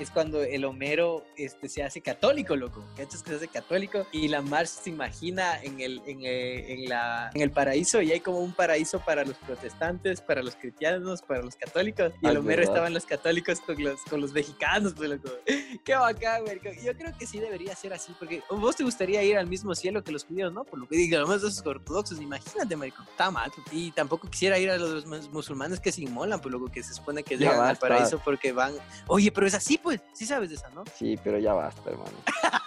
es 0.00 0.10
cuando 0.10 0.42
el 0.42 0.64
Homero 0.64 1.24
este, 1.36 1.68
se 1.68 1.82
hace 1.82 2.00
católico, 2.00 2.56
loco. 2.56 2.84
¿Cachas 2.96 3.22
que 3.22 3.30
se 3.30 3.36
hace 3.36 3.48
católico? 3.48 4.06
Y 4.12 4.28
la 4.28 4.40
Marge 4.40 4.72
se 4.82 4.90
imagina 4.90 5.60
en 5.62 5.80
el, 5.80 6.00
en, 6.06 6.20
eh, 6.24 6.72
en 6.72 6.88
la, 6.88 7.30
en 7.34 7.42
el 7.42 7.50
paraíso 7.50 8.00
y 8.00 8.12
hay 8.12 8.20
como 8.20 8.38
un 8.38 8.52
paraíso 8.52 9.00
para 9.00 9.24
los 9.24 9.36
protestantes, 9.36 10.20
para 10.20 10.42
los 10.42 10.56
cristianos, 10.56 11.22
para 11.22 11.42
los 11.42 11.54
católicos. 11.54 12.12
Y 12.22 12.26
el 12.26 12.38
Homero 12.38 12.60
verdad. 12.60 12.72
estaba 12.72 12.86
en 12.86 12.94
los 12.94 13.04
católicos 13.04 13.60
con 13.60 13.82
los, 13.82 14.00
con 14.02 14.20
los 14.20 14.32
mexicanos, 14.32 14.94
pues, 14.94 15.10
loco. 15.10 15.30
Qué 15.84 15.94
bacán, 15.94 16.44
güey. 16.44 16.60
Yo 16.82 16.96
creo 16.96 17.16
que 17.18 17.26
sí 17.26 17.38
debería 17.38 17.76
ser 17.76 17.92
así, 17.92 18.14
porque 18.18 18.42
vos 18.48 18.76
te 18.76 18.84
gustaría 18.84 19.22
ir 19.22 19.36
al 19.36 19.46
mismo 19.46 19.74
cielo 19.74 20.02
que 20.02 20.12
los 20.12 20.24
judíos, 20.24 20.52
¿no? 20.52 20.64
Por 20.64 20.78
lo 20.78 20.88
que 20.88 20.96
digamos 20.96 21.36
esos 21.36 21.64
ortodoxos, 21.66 22.20
imagínate, 22.20 22.74
marico. 22.74 23.02
Está 23.02 23.30
mal. 23.30 23.50
Y 23.70 23.90
tampoco 23.90 24.29
quisiera 24.30 24.58
ir 24.58 24.70
a 24.70 24.76
los 24.78 25.04
mus- 25.06 25.28
musulmanes 25.30 25.80
que 25.80 25.92
se 25.92 26.02
inmolan, 26.02 26.40
por 26.40 26.50
lo 26.52 26.64
que 26.66 26.82
se 26.82 26.94
supone 26.94 27.22
que 27.22 27.36
llegan 27.36 27.60
al 27.60 27.76
paraíso 27.76 28.18
porque 28.24 28.52
van. 28.52 28.72
Oye, 29.06 29.30
pero 29.32 29.46
es 29.46 29.54
así, 29.54 29.76
pues. 29.78 30.00
Sí 30.14 30.24
sabes 30.26 30.48
de 30.50 30.56
esa, 30.56 30.70
¿no? 30.70 30.84
Sí, 30.96 31.18
pero 31.22 31.38
ya 31.38 31.52
basta, 31.52 31.90
hermano. 31.90 32.12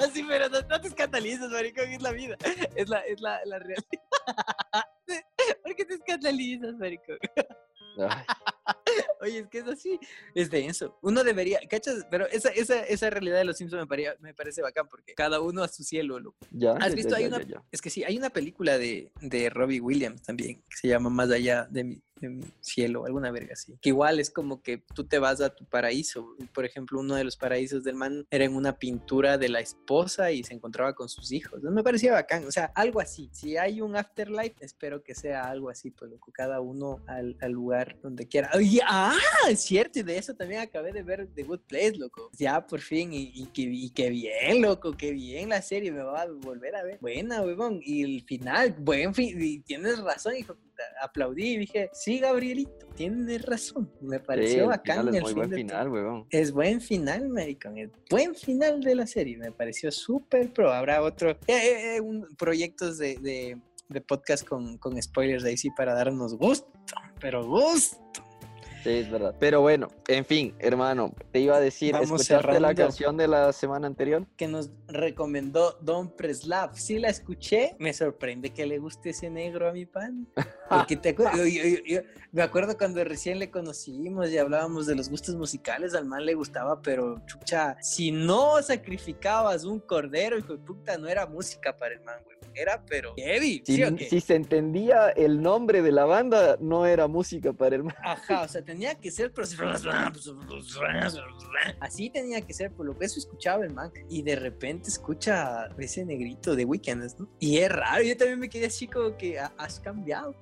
Así, 0.00 0.24
pero 0.24 0.48
no, 0.48 0.60
no 0.62 0.80
te 0.80 0.88
escandalizas, 0.88 1.48
marico, 1.50 1.80
que 1.82 1.94
es 1.94 2.02
la 2.02 2.10
vida. 2.10 2.36
Es 2.74 2.88
la, 2.88 2.98
es 3.00 3.20
la, 3.20 3.40
la 3.46 3.58
realidad. 3.60 3.84
¿Por 5.62 5.74
qué 5.76 5.84
te 5.84 5.94
escandalizas, 5.94 6.74
marico? 6.74 7.12
Ay, 8.00 8.24
Oye, 9.20 9.38
es 9.40 9.46
que 9.48 9.58
es 9.58 9.66
así, 9.68 9.98
es 10.34 10.50
denso. 10.50 10.98
Uno 11.02 11.24
debería, 11.24 11.58
¿cachas? 11.68 12.06
Pero 12.10 12.26
esa, 12.28 12.50
esa, 12.50 12.80
esa 12.84 13.10
realidad 13.10 13.38
de 13.38 13.44
los 13.44 13.56
Simpsons 13.56 13.82
me, 13.82 13.86
paría- 13.86 14.16
me 14.20 14.34
parece 14.34 14.62
bacán 14.62 14.86
porque 14.88 15.14
cada 15.14 15.40
uno 15.40 15.62
a 15.62 15.68
su 15.68 15.82
cielo, 15.82 16.18
loco. 16.18 16.36
ya. 16.50 16.72
¿Has 16.72 16.94
visto? 16.94 17.10
ya, 17.10 17.16
Hay 17.16 17.22
ya, 17.30 17.36
una, 17.36 17.42
ya. 17.42 17.62
es 17.72 17.80
que 17.80 17.90
sí, 17.90 18.04
hay 18.04 18.16
una 18.18 18.30
película 18.30 18.78
de, 18.78 19.10
de 19.20 19.50
Robbie 19.50 19.80
Williams 19.80 20.22
también 20.22 20.62
que 20.68 20.76
se 20.76 20.88
llama 20.88 21.10
Más 21.10 21.30
allá 21.30 21.66
de 21.70 21.84
mi, 21.84 22.02
de 22.20 22.28
mi 22.28 22.44
cielo, 22.60 23.06
alguna 23.06 23.30
verga 23.30 23.54
así. 23.54 23.76
Que 23.80 23.90
igual 23.90 24.20
es 24.20 24.30
como 24.30 24.62
que 24.62 24.78
tú 24.94 25.04
te 25.04 25.18
vas 25.18 25.40
a 25.40 25.50
tu 25.54 25.64
paraíso. 25.64 26.36
Por 26.52 26.64
ejemplo, 26.64 27.00
uno 27.00 27.14
de 27.16 27.24
los 27.24 27.36
paraísos 27.36 27.82
del 27.84 27.94
man 27.96 28.26
era 28.30 28.44
en 28.44 28.54
una 28.54 28.78
pintura 28.78 29.36
de 29.38 29.48
la 29.48 29.60
esposa 29.60 30.32
y 30.32 30.42
se 30.44 30.54
encontraba 30.54 30.94
con 30.94 31.08
sus 31.08 31.32
hijos. 31.32 31.62
Me 31.62 31.82
parecía 31.82 32.12
bacán, 32.12 32.46
o 32.46 32.50
sea, 32.52 32.66
algo 32.74 33.00
así. 33.00 33.28
Si 33.32 33.56
hay 33.56 33.80
un 33.80 33.96
afterlife, 33.96 34.56
espero 34.64 35.02
que 35.02 35.14
sea 35.14 35.44
algo 35.50 35.70
así, 35.70 35.90
pues 35.90 36.10
loco, 36.10 36.30
cada 36.32 36.60
uno 36.60 37.00
al, 37.06 37.36
al 37.40 37.52
lugar 37.52 37.98
donde 38.02 38.26
quiera. 38.26 38.48
Ah, 38.86 39.18
es 39.48 39.60
cierto, 39.60 39.98
y 39.98 40.02
de 40.02 40.18
eso 40.18 40.34
también 40.34 40.60
acabé 40.60 40.92
de 40.92 41.02
ver 41.02 41.28
The 41.34 41.42
Good 41.42 41.60
Place, 41.68 41.96
loco. 41.96 42.30
Ya 42.38 42.66
por 42.66 42.80
fin, 42.80 43.12
y, 43.12 43.32
y, 43.34 43.46
que, 43.46 43.62
y 43.62 44.10
bien, 44.10 44.62
loco, 44.62 44.92
qué 44.96 45.12
bien 45.12 45.48
la 45.48 45.62
serie, 45.62 45.90
me 45.92 46.02
va 46.02 46.22
a 46.22 46.26
volver 46.26 46.76
a 46.76 46.82
ver. 46.82 46.98
Buena, 47.00 47.42
huevón. 47.42 47.80
Y 47.82 48.02
el 48.02 48.22
final, 48.24 48.74
buen 48.78 49.14
fin, 49.14 49.36
y 49.40 49.60
tienes 49.60 49.98
razón, 49.98 50.36
hijo 50.36 50.56
aplaudí 51.00 51.54
y 51.54 51.58
dije, 51.58 51.90
sí, 51.92 52.18
Gabrielito, 52.18 52.86
tienes 52.94 53.42
razón. 53.42 53.90
Me 54.00 54.20
pareció 54.20 54.66
bacán 54.66 55.08
el, 55.08 55.16
es 55.16 55.22
muy 55.22 55.32
buen 55.34 55.50
final, 55.50 55.88
weón. 55.88 56.26
Es 56.30 56.52
buen 56.52 56.80
final, 56.80 57.28
maricón. 57.28 57.78
Es 57.78 57.90
buen 58.10 58.34
final 58.34 58.80
de 58.80 58.94
la 58.94 59.06
serie. 59.06 59.36
Me 59.36 59.52
pareció 59.52 59.90
súper 59.90 60.52
pro. 60.52 60.72
Habrá 60.72 61.02
otro, 61.02 61.30
eh, 61.30 61.38
eh, 61.46 61.96
eh 61.96 62.00
un, 62.00 62.26
proyectos 62.36 62.98
de, 62.98 63.16
de, 63.16 63.58
de 63.88 64.00
podcast 64.00 64.46
con, 64.46 64.78
con 64.78 65.00
spoilers 65.00 65.44
ahí 65.44 65.56
sí 65.56 65.70
para 65.70 65.94
darnos 65.94 66.34
gusto, 66.36 66.70
pero 67.20 67.46
gusto. 67.46 67.98
Sí, 68.84 68.90
es 68.90 69.10
verdad. 69.10 69.34
Pero 69.40 69.62
bueno, 69.62 69.88
en 70.08 70.26
fin, 70.26 70.54
hermano, 70.58 71.14
te 71.32 71.40
iba 71.40 71.56
a 71.56 71.60
decir, 71.60 71.94
Vamos 71.94 72.20
¿escuchaste 72.20 72.60
la 72.60 72.74
canción 72.74 73.16
de 73.16 73.26
la 73.26 73.50
semana 73.54 73.86
anterior? 73.86 74.26
Que 74.36 74.46
nos 74.46 74.70
recomendó 74.88 75.78
Don 75.80 76.10
Preslav. 76.10 76.76
Sí 76.76 76.98
la 76.98 77.08
escuché. 77.08 77.76
Me 77.78 77.94
sorprende 77.94 78.50
que 78.50 78.66
le 78.66 78.78
guste 78.78 79.10
ese 79.10 79.30
negro 79.30 79.70
a 79.70 79.72
mi 79.72 79.86
pan. 79.86 80.28
Porque 80.68 80.96
te 80.96 81.10
acuerdo, 81.10 81.44
yo, 81.46 81.62
yo, 81.86 82.00
me 82.32 82.42
acuerdo 82.42 82.76
cuando 82.76 83.02
recién 83.04 83.38
le 83.38 83.50
conocimos 83.50 84.30
y 84.30 84.38
hablábamos 84.38 84.86
de 84.86 84.94
los 84.94 85.08
gustos 85.08 85.36
musicales, 85.36 85.94
al 85.94 86.06
man 86.06 86.24
le 86.24 86.34
gustaba, 86.34 86.80
pero 86.82 87.22
chucha, 87.26 87.76
si 87.80 88.10
no 88.10 88.60
sacrificabas 88.62 89.64
un 89.64 89.80
cordero, 89.80 90.38
hijo 90.38 90.54
de 90.54 90.58
puta, 90.58 90.98
no 90.98 91.08
era 91.08 91.26
música 91.26 91.76
para 91.76 91.94
el 91.94 92.00
man, 92.02 92.16
güey. 92.24 92.34
Era, 92.56 92.84
pero 92.86 93.14
heavy. 93.16 93.62
Si, 93.66 93.82
si 94.08 94.20
se 94.20 94.36
entendía 94.36 95.08
el 95.10 95.42
nombre 95.42 95.82
de 95.82 95.90
la 95.90 96.04
banda, 96.04 96.56
no 96.60 96.86
era 96.86 97.08
música 97.08 97.52
para 97.52 97.76
el 97.76 97.84
man. 97.84 97.96
Ajá, 98.04 98.42
o 98.42 98.48
sea, 98.48 98.62
tenía 98.62 98.94
que 98.94 99.10
ser, 99.10 99.32
así 101.80 102.10
tenía 102.10 102.40
que 102.40 102.54
ser, 102.54 102.70
por 102.70 102.86
lo 102.86 102.96
que 102.96 103.06
eso 103.06 103.18
escuchaba 103.18 103.64
el 103.64 103.72
man. 103.72 103.90
Y 104.08 104.22
de 104.22 104.36
repente 104.36 104.88
escucha 104.88 105.68
ese 105.78 106.04
negrito 106.04 106.54
de 106.54 106.64
Weekends, 106.64 107.18
¿no? 107.18 107.28
Y 107.40 107.58
es 107.58 107.70
raro, 107.70 108.04
yo 108.04 108.16
también 108.16 108.38
me 108.38 108.48
quedé 108.48 108.66
así 108.66 108.86
como 108.86 109.16
que 109.16 109.38
has 109.38 109.80
cambiado, 109.80 110.34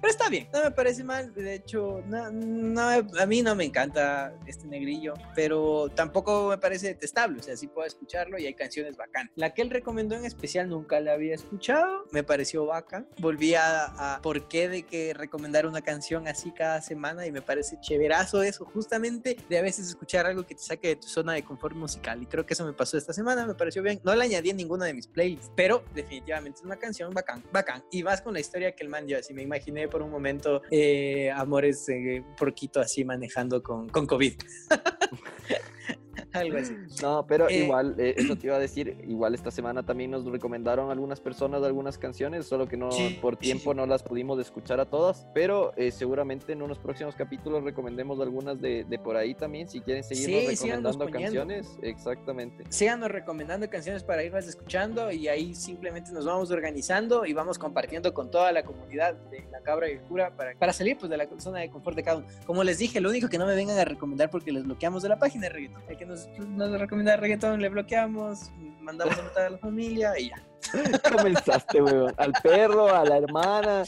pero 0.00 0.10
está 0.10 0.28
bien, 0.28 0.48
no 0.52 0.62
me 0.64 0.70
parece 0.70 1.04
mal. 1.04 1.32
De 1.34 1.54
hecho, 1.54 2.02
no, 2.06 2.30
no, 2.30 2.82
a 2.82 3.26
mí 3.26 3.42
no 3.42 3.54
me 3.54 3.64
encanta 3.64 4.34
este 4.46 4.66
negrillo, 4.66 5.14
pero 5.34 5.88
tampoco 5.94 6.48
me 6.48 6.58
parece 6.58 6.88
detestable. 6.88 7.40
O 7.40 7.42
sea, 7.42 7.56
sí 7.56 7.66
puedo 7.66 7.86
escucharlo 7.86 8.38
y 8.38 8.46
hay 8.46 8.54
canciones 8.54 8.96
bacán. 8.96 9.30
La 9.36 9.52
que 9.52 9.62
él 9.62 9.70
recomendó 9.70 10.16
en 10.16 10.24
especial 10.24 10.68
nunca 10.68 11.00
la 11.00 11.12
había 11.12 11.34
escuchado, 11.34 12.04
me 12.12 12.22
pareció 12.22 12.66
bacán. 12.66 13.08
Volví 13.18 13.54
a, 13.54 14.14
a 14.14 14.22
por 14.22 14.48
qué 14.48 14.68
de 14.68 14.82
que 14.84 15.12
recomendar 15.14 15.66
una 15.66 15.82
canción 15.82 16.28
así 16.28 16.52
cada 16.52 16.80
semana 16.80 17.26
y 17.26 17.32
me 17.32 17.42
parece 17.42 17.78
chéverazo 17.80 18.42
eso, 18.42 18.64
justamente 18.66 19.36
de 19.48 19.58
a 19.58 19.62
veces 19.62 19.88
escuchar 19.88 20.26
algo 20.26 20.46
que 20.46 20.54
te 20.54 20.62
saque 20.62 20.88
de 20.88 20.96
tu 20.96 21.08
zona 21.08 21.34
de 21.34 21.42
confort 21.42 21.76
musical. 21.76 22.22
Y 22.22 22.26
creo 22.26 22.46
que 22.46 22.54
eso 22.54 22.64
me 22.64 22.72
pasó 22.72 22.96
esta 22.96 23.12
semana, 23.12 23.46
me 23.46 23.54
pareció 23.54 23.82
bien. 23.82 24.00
No 24.04 24.14
la 24.14 24.24
añadí 24.24 24.50
en 24.50 24.56
ninguna 24.56 24.86
de 24.86 24.94
mis 24.94 25.06
playlists, 25.06 25.52
pero 25.54 25.84
definitivamente 25.94 26.60
es 26.60 26.64
una 26.64 26.76
canción 26.76 27.12
bacán, 27.12 27.42
bacán. 27.52 27.84
Y 27.90 28.02
vas 28.02 28.22
con 28.22 28.32
la 28.32 28.40
historia 28.40 28.74
que 28.74 28.82
el 28.82 28.88
man 28.88 29.06
dio, 29.06 29.18
así 29.18 29.34
me 29.40 29.44
imaginé 29.44 29.88
por 29.88 30.02
un 30.02 30.10
momento 30.10 30.60
eh, 30.70 31.30
Amores 31.30 31.88
eh, 31.88 32.22
Porquito 32.36 32.78
así 32.78 33.04
manejando 33.04 33.62
con, 33.62 33.88
con 33.88 34.06
COVID. 34.06 34.34
Algo 36.34 36.58
así. 36.58 36.76
No, 37.02 37.26
pero 37.26 37.48
eh, 37.48 37.64
igual, 37.64 37.94
eh, 37.98 38.14
eso 38.16 38.36
te 38.36 38.46
iba 38.46 38.56
a 38.56 38.60
decir, 38.60 38.96
igual 39.06 39.34
esta 39.34 39.50
semana 39.50 39.82
también 39.82 40.10
nos 40.10 40.24
recomendaron 40.24 40.90
algunas 40.90 41.20
personas 41.20 41.62
algunas 41.62 41.98
canciones, 41.98 42.46
solo 42.46 42.68
que 42.68 42.76
no 42.76 42.90
por 43.20 43.36
tiempo 43.36 43.74
no 43.74 43.86
las 43.86 44.02
pudimos 44.02 44.38
escuchar 44.40 44.80
a 44.80 44.86
todas, 44.86 45.26
pero 45.34 45.72
eh, 45.76 45.90
seguramente 45.90 46.52
en 46.52 46.62
unos 46.62 46.78
próximos 46.78 47.14
capítulos 47.14 47.64
recomendemos 47.64 48.20
algunas 48.20 48.60
de, 48.60 48.84
de 48.84 48.98
por 48.98 49.16
ahí 49.16 49.34
también, 49.34 49.68
si 49.68 49.80
quieren 49.80 50.04
seguirnos 50.04 50.46
recomendando 50.46 51.10
canciones, 51.10 51.78
exactamente. 51.82 52.64
Síganos 52.68 53.10
recomendando 53.10 53.68
canciones 53.68 54.02
para 54.02 54.22
irlas 54.22 54.46
escuchando 54.46 55.10
y 55.10 55.28
ahí 55.28 55.54
simplemente 55.54 56.12
nos 56.12 56.26
vamos 56.26 56.50
organizando 56.50 57.26
y 57.26 57.32
vamos 57.32 57.58
compartiendo 57.58 58.12
con 58.14 58.30
toda 58.30 58.52
la 58.52 58.62
comunidad 58.62 59.14
de 59.30 59.44
La 59.50 59.60
Cabra 59.60 59.88
y 59.88 59.92
el 59.92 60.00
Cura 60.02 60.34
para, 60.36 60.54
para 60.58 60.72
salir 60.72 60.96
pues 60.98 61.10
de 61.10 61.16
la 61.16 61.28
zona 61.38 61.60
de 61.60 61.70
confort 61.70 61.96
de 61.96 62.02
cada 62.02 62.18
uno. 62.18 62.26
Como 62.46 62.64
les 62.64 62.78
dije, 62.78 63.00
lo 63.00 63.10
único 63.10 63.28
que 63.28 63.38
no 63.38 63.46
me 63.46 63.54
vengan 63.54 63.78
a 63.78 63.84
recomendar 63.84 64.30
porque 64.30 64.52
les 64.52 64.64
bloqueamos 64.64 65.02
de 65.02 65.08
la 65.08 65.18
página 65.18 65.42
de 65.42 65.50
reggaeton, 65.50 65.82
que 65.96 66.06
nos 66.06 66.19
nos, 66.48 66.80
recomienda 66.80 67.16
reggaetón, 67.16 67.60
le 67.60 67.68
bloqueamos, 67.68 68.50
mandamos 68.80 69.18
a 69.18 69.22
matar 69.22 69.46
a 69.46 69.50
la 69.50 69.58
familia 69.58 70.18
y 70.18 70.30
ya. 70.30 70.49
Comenzaste, 71.16 71.82
weón. 71.82 72.14
Al 72.16 72.32
perro, 72.42 72.88
a 72.88 73.04
la 73.04 73.18
hermana. 73.18 73.84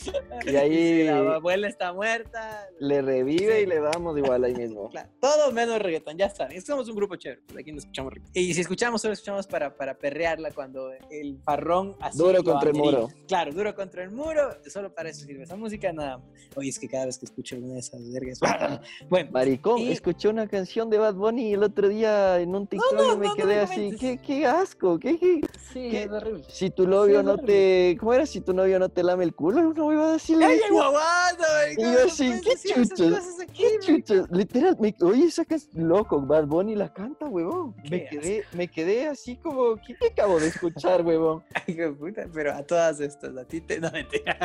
Y 0.46 0.56
ahí. 0.56 1.04
la 1.04 1.34
abuela 1.36 1.68
está 1.68 1.92
muerta. 1.92 2.66
Le 2.80 3.02
revive 3.02 3.62
y 3.62 3.66
le 3.66 3.80
damos 3.80 4.16
igual 4.18 4.44
ahí 4.44 4.54
mismo. 4.54 4.88
Claro, 4.90 5.10
todo 5.20 5.52
menos 5.52 5.80
reggaetón, 5.80 6.16
ya 6.16 6.26
está. 6.26 6.48
Somos 6.60 6.88
un 6.88 6.96
grupo 6.96 7.16
chévere. 7.16 7.42
Pues 7.46 7.58
aquí 7.58 7.72
nos 7.72 7.84
escuchamos 7.84 8.14
Y 8.32 8.54
si 8.54 8.60
escuchamos, 8.60 9.02
solo 9.02 9.14
escuchamos 9.14 9.46
para, 9.46 9.76
para 9.76 9.96
perrearla 9.96 10.50
cuando 10.52 10.90
el 11.10 11.40
farrón 11.44 11.96
así. 12.00 12.18
Duro 12.18 12.42
contra 12.42 12.70
el 12.70 12.76
muro. 12.76 13.08
Claro, 13.28 13.52
duro 13.52 13.74
contra 13.74 14.02
el 14.02 14.10
muro. 14.10 14.56
Solo 14.66 14.94
para 14.94 15.10
eso 15.10 15.24
sirve 15.24 15.44
esa 15.44 15.56
música, 15.56 15.92
nada 15.92 16.18
más. 16.18 16.26
Oye, 16.56 16.68
es 16.68 16.78
que 16.78 16.88
cada 16.88 17.06
vez 17.06 17.18
que 17.18 17.26
escucho 17.26 17.54
alguna 17.54 17.74
de 17.74 17.80
esas 17.80 18.12
vergas. 18.12 18.40
bueno. 19.08 19.30
Maricón, 19.32 19.80
escuché 19.82 20.28
una 20.28 20.46
canción 20.48 20.90
de 20.90 20.98
Bad 20.98 21.14
Bunny 21.14 21.54
el 21.54 21.62
otro 21.62 21.88
día 21.88 22.40
en 22.40 22.54
un 22.54 22.66
TikTok 22.66 23.14
y 23.14 23.18
me 23.18 23.34
quedé 23.34 23.60
así. 23.60 23.96
¿Qué, 23.98 24.18
qué 24.18 24.46
asco? 24.46 24.98
¿Qué, 24.98 25.18
qué? 25.18 25.40
Sí, 25.72 25.96
es 25.96 26.10
horrible 26.10 26.44
si 26.62 26.70
tu 26.70 26.86
novio 26.86 27.24
no 27.24 27.39
te. 27.39 27.97
¿Cómo 27.98 28.14
era? 28.14 28.24
Si 28.24 28.40
tu 28.40 28.52
novio 28.52 28.78
no 28.78 28.89
te 28.89 29.02
lame 29.02 29.24
el 29.24 29.34
culo, 29.34 29.74
no 29.74 29.93
iba 29.93 30.10
a 30.10 30.12
decirle. 30.12 30.44
¡Ay, 30.44 30.60
guabado! 30.70 31.44
Y 31.76 31.82
yo 31.82 32.05
así, 32.05 32.40
¿qué 32.40 32.72
chuchos? 32.72 33.20
¿Qué 33.52 33.78
chuchos? 33.80 34.30
Literal, 34.30 34.76
me, 34.78 34.94
oye, 35.01 35.24
es 35.24 35.74
loco, 35.74 36.20
Bad 36.20 36.47
Bunny 36.47 36.76
la 36.76 36.93
canta, 36.93 37.26
huevón. 37.26 37.74
Me 37.90 38.05
quedé, 38.06 38.44
me 38.52 38.68
quedé 38.68 39.09
así 39.09 39.36
como, 39.36 39.74
¿qué, 39.84 39.97
acabo 40.12 40.39
de 40.39 40.48
escuchar, 40.48 41.02
huevón? 41.05 41.43
Ay, 41.52 41.74
qué 41.74 41.89
puta, 41.89 42.28
pero 42.32 42.52
a 42.52 42.62
todas 42.62 43.01
estas, 43.01 43.36
a 43.36 43.44
ti 43.44 43.60
te. 43.60 43.80
No, 43.80 43.90
mentira. 43.90 44.39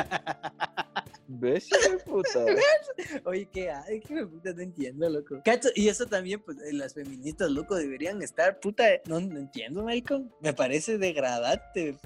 ¿Ves, 1.28 1.70
puta? 2.06 2.46
Oye, 3.26 3.48
¿qué 3.52 3.70
hay? 3.70 4.00
¿Qué 4.00 4.26
puta? 4.26 4.54
No 4.54 4.62
entiendo, 4.62 5.10
loco. 5.10 5.42
Cacho, 5.44 5.70
y 5.76 5.90
eso 5.90 6.06
también, 6.06 6.42
pues, 6.42 6.58
las 6.72 6.94
feministas, 6.94 7.52
loco, 7.52 7.76
deberían 7.76 8.22
estar, 8.22 8.60
puta. 8.60 8.86
No, 9.06 9.20
no 9.20 9.38
entiendo, 9.38 9.84
maricón. 9.84 10.32
Me 10.40 10.54
parece 10.54 10.98
degradante. 10.98 11.98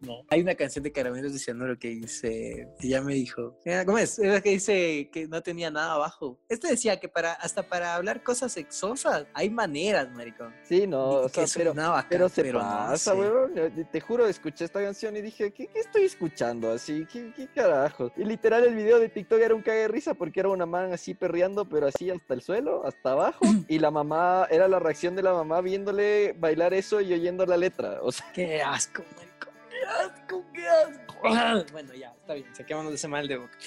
No. 0.00 0.22
Hay 0.28 0.40
una 0.40 0.54
canción 0.54 0.82
de 0.82 0.92
Caramelos 0.92 1.32
de 1.32 1.38
Cianuro 1.38 1.78
que 1.78 1.88
dice, 1.88 2.68
ella 2.80 3.02
me 3.02 3.14
dijo, 3.14 3.58
¿cómo 3.84 3.98
es? 3.98 4.18
Es 4.18 4.42
que 4.42 4.50
dice 4.50 5.08
que 5.12 5.28
no 5.28 5.42
tenía 5.42 5.70
nada 5.70 5.94
abajo. 5.94 6.38
Este 6.48 6.68
decía 6.68 6.98
que 6.98 7.08
para, 7.08 7.32
hasta 7.32 7.62
para 7.62 7.94
hablar 7.94 8.22
cosas 8.22 8.52
sexosas, 8.52 9.26
hay 9.34 9.50
maneras, 9.50 10.10
maricón. 10.12 10.54
Sí, 10.64 10.86
no, 10.86 11.08
o 11.08 11.28
sea, 11.28 11.44
pero, 11.54 11.74
pero 12.08 12.28
se 12.28 12.52
pasa, 12.52 13.14
weón. 13.14 13.54
Te 13.90 14.00
juro, 14.00 14.26
escuché 14.26 14.64
esta 14.64 14.82
canción 14.82 15.16
y 15.16 15.22
dije, 15.22 15.52
¿qué, 15.52 15.66
qué 15.66 15.80
estoy 15.80 16.04
escuchando? 16.04 16.72
Así, 16.72 17.06
¿qué, 17.12 17.32
qué 17.34 17.48
carajo? 17.48 18.12
Y 18.16 18.24
literal 18.24 18.64
el 18.64 18.74
video 18.74 18.98
de 18.98 19.08
TikTok 19.08 19.40
era 19.40 19.54
un 19.54 19.62
cague 19.62 19.80
de 19.80 19.88
risa 19.88 20.14
porque 20.14 20.40
era 20.40 20.48
una 20.48 20.66
man 20.66 20.92
así 20.92 21.14
perreando, 21.14 21.68
pero 21.68 21.86
así 21.86 22.10
hasta 22.10 22.34
el 22.34 22.42
suelo, 22.42 22.86
hasta 22.86 23.12
abajo. 23.12 23.40
Y 23.68 23.78
la 23.78 23.90
mamá, 23.90 24.46
era 24.50 24.68
la 24.68 24.78
reacción 24.78 25.16
de 25.16 25.22
la 25.22 25.32
mamá 25.32 25.60
viéndole 25.60 26.34
bailar 26.38 26.72
eso 26.72 27.00
y 27.00 27.12
oyendo 27.12 27.44
la 27.46 27.56
letra. 27.56 27.98
O 28.02 28.12
sea, 28.12 28.26
qué 28.32 28.62
asco, 28.62 28.95
marico. 29.16 29.50
Qué 29.70 29.84
asco, 29.86 30.44
qué 30.52 30.68
asco. 30.68 31.72
Bueno, 31.72 31.94
ya, 31.94 32.14
está 32.20 32.34
bien, 32.34 32.54
saquémonos 32.54 32.90
de 32.92 32.96
ese 32.96 33.08
mal 33.08 33.26
de 33.28 33.36
boca 33.36 33.58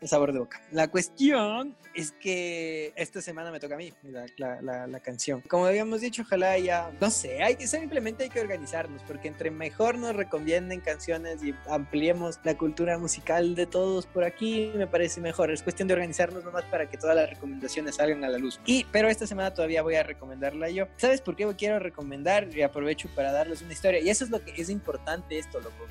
el 0.00 0.08
sabor 0.08 0.32
de 0.32 0.38
boca. 0.38 0.60
La 0.70 0.88
cuestión 0.88 1.76
es 1.94 2.12
que 2.12 2.92
esta 2.94 3.20
semana 3.20 3.50
me 3.50 3.58
toca 3.58 3.74
a 3.74 3.78
mí 3.78 3.92
la, 4.04 4.26
la, 4.62 4.86
la, 4.86 5.00
canción. 5.00 5.40
Como 5.42 5.66
habíamos 5.66 6.00
dicho, 6.00 6.22
ojalá 6.22 6.56
ya, 6.58 6.92
no 7.00 7.10
sé, 7.10 7.42
hay 7.42 7.56
que 7.56 7.66
simplemente 7.66 8.24
hay 8.24 8.30
que 8.30 8.40
organizarnos, 8.40 9.02
porque 9.02 9.28
entre 9.28 9.50
mejor 9.50 9.98
nos 9.98 10.14
recomienden 10.14 10.80
canciones 10.80 11.42
y 11.42 11.54
ampliemos 11.68 12.38
la 12.44 12.56
cultura 12.56 12.98
musical 12.98 13.54
de 13.54 13.66
todos 13.66 14.06
por 14.06 14.24
aquí, 14.24 14.70
me 14.76 14.86
parece 14.86 15.20
mejor. 15.20 15.50
Es 15.50 15.62
cuestión 15.62 15.88
de 15.88 15.94
organizarnos 15.94 16.44
nomás 16.44 16.64
para 16.64 16.88
que 16.88 16.96
todas 16.96 17.16
las 17.16 17.30
recomendaciones 17.30 17.96
salgan 17.96 18.22
a 18.24 18.28
la 18.28 18.38
luz. 18.38 18.60
Y, 18.64 18.84
pero 18.92 19.08
esta 19.08 19.26
semana 19.26 19.52
todavía 19.52 19.82
voy 19.82 19.96
a 19.96 20.02
recomendarla 20.02 20.70
yo. 20.70 20.86
¿Sabes 20.96 21.20
por 21.20 21.34
qué 21.34 21.48
quiero 21.56 21.78
recomendar? 21.78 22.48
Y 22.54 22.62
aprovecho 22.62 23.08
para 23.14 23.32
darles 23.32 23.62
una 23.62 23.72
historia. 23.72 24.00
Y 24.00 24.10
eso 24.10 24.24
es 24.24 24.30
lo 24.30 24.44
que 24.44 24.52
es 24.60 24.70
importante 24.70 25.38
esto, 25.38 25.60
loco 25.60 25.86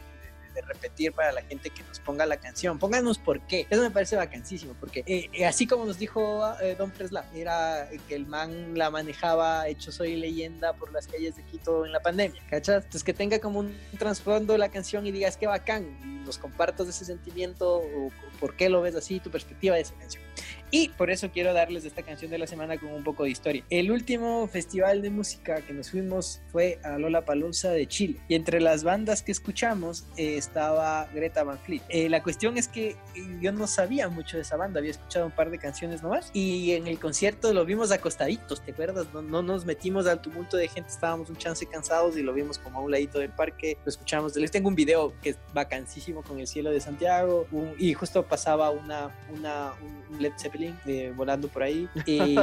de 0.58 0.62
repetir 0.64 1.14
para 1.14 1.32
la 1.32 1.44
gente 1.44 1.70
que 1.70 1.84
nos 1.84 2.00
ponga 2.00 2.26
la 2.26 2.38
canción. 2.38 2.80
Pónganos 2.80 3.20
por 3.20 3.42
qué. 3.42 3.68
Eso 3.70 3.82
me 3.82 3.92
parece 3.92 4.16
vacancísimo, 4.16 4.76
porque 4.80 5.04
eh, 5.06 5.30
eh, 5.32 5.46
así 5.46 5.68
como 5.68 5.86
nos 5.86 6.00
dijo 6.00 6.44
eh, 6.62 6.76
Don 6.76 6.90
Presla, 6.90 7.26
era 7.34 7.88
que 8.08 8.16
el 8.16 8.26
man 8.26 8.76
la 8.78 8.90
manejaba 8.90 9.68
hecho 9.68 9.92
soy 9.92 10.16
leyenda 10.16 10.74
por 10.74 10.92
las 10.92 11.08
calles 11.08 11.36
de 11.36 11.44
Quito 11.44 11.86
en 11.86 11.92
la 11.92 12.00
pandemia, 12.00 12.42
¿cachas? 12.50 12.78
Entonces 12.86 13.04
que 13.04 13.14
tenga 13.14 13.40
como 13.40 13.60
un 13.60 13.78
trasfondo 14.00 14.58
la 14.58 14.70
canción 14.70 15.06
y 15.06 15.12
digas 15.12 15.38
qué 15.38 15.46
bacán, 15.46 16.24
nos 16.26 16.40
compartas 16.40 16.88
ese 16.88 17.06
sentimiento 17.06 17.78
o 17.78 18.10
por 18.40 18.56
qué 18.56 18.70
lo 18.70 18.82
ves 18.82 18.96
así, 18.96 19.20
tu 19.20 19.30
perspectiva 19.30 19.76
de 19.76 19.82
esa 19.82 19.94
canción. 19.94 20.27
Y 20.72 20.90
por 20.90 21.10
eso 21.10 21.32
quiero 21.32 21.54
darles 21.54 21.86
esta 21.86 22.04
canción 22.04 22.30
de 22.30 22.38
la 22.38 22.48
semana 22.48 22.78
con 22.78 22.92
un 22.92 23.04
poco 23.04 23.24
de 23.24 23.30
historia. 23.30 23.64
El 23.70 23.92
último 23.92 24.48
festival 24.48 25.02
de 25.02 25.10
música 25.10 25.62
que 25.62 25.74
nos 25.74 25.92
fuimos 25.92 26.42
fue 26.52 26.80
a 26.84 26.98
Lola 26.98 27.24
Palusa 27.24 27.72
de 27.72 27.88
Chile. 27.88 28.20
Y 28.28 28.36
entre 28.36 28.60
las 28.60 28.84
bandas 28.84 29.22
que 29.22 29.32
escuchamos 29.32 30.06
eh, 30.18 30.38
estaba 30.38 31.08
Greta 31.14 31.44
Van 31.44 31.58
Fleet. 31.60 31.82
Eh, 31.90 32.10
la 32.10 32.22
cuestión 32.22 32.58
es 32.58 32.68
que 32.68 32.98
yo 33.42 33.52
no 33.52 33.68
sabía 33.68 34.10
mucho 34.10 34.38
de 34.38 34.44
esa 34.44 34.58
banda, 34.58 34.80
había 34.80 34.92
escuchado 34.92 35.26
un 35.26 35.32
par 35.32 35.50
de 35.52 35.58
canciones 35.58 36.04
nomás. 36.04 36.30
Y 36.34 36.72
en 36.72 36.88
el 36.88 37.00
concierto 37.00 37.54
lo 37.54 37.64
vimos 37.66 37.92
acostaditos, 37.92 38.62
¿te 38.62 38.72
acuerdas? 38.72 39.08
No, 39.14 39.22
no 39.22 39.42
nos 39.42 39.66
metimos 39.66 40.06
al 40.08 40.22
tumulto 40.22 40.58
de 40.58 40.68
gente, 40.68 40.90
estábamos 40.90 41.30
un 41.30 41.38
chance 41.38 41.66
cansados 41.66 42.18
y 42.18 42.24
lo 42.24 42.34
vimos 42.34 42.58
como 42.58 42.80
a 42.80 42.82
un 42.82 42.92
ladito 42.92 43.20
del 43.20 43.32
parque. 43.32 43.78
Lo 43.86 43.90
escuchamos. 43.90 44.36
Les 44.36 44.52
tengo 44.52 44.68
un 44.68 44.76
video 44.76 45.14
que 45.22 45.30
es 45.32 45.38
vacancísimo 45.54 46.24
con 46.24 46.40
el 46.40 46.48
cielo 46.48 46.72
de 46.72 46.82
Santiago. 46.82 47.48
Un, 47.52 47.74
y 47.78 47.94
justo 47.94 48.24
pasaba 48.24 48.70
una, 48.70 49.16
una, 49.34 49.74
un 50.12 50.22
Led 50.22 50.34
Zeppelin 50.38 50.57
eh, 50.86 51.14
volando 51.16 51.48
por 51.48 51.64
ahí. 51.64 51.88
Y... 52.06 52.36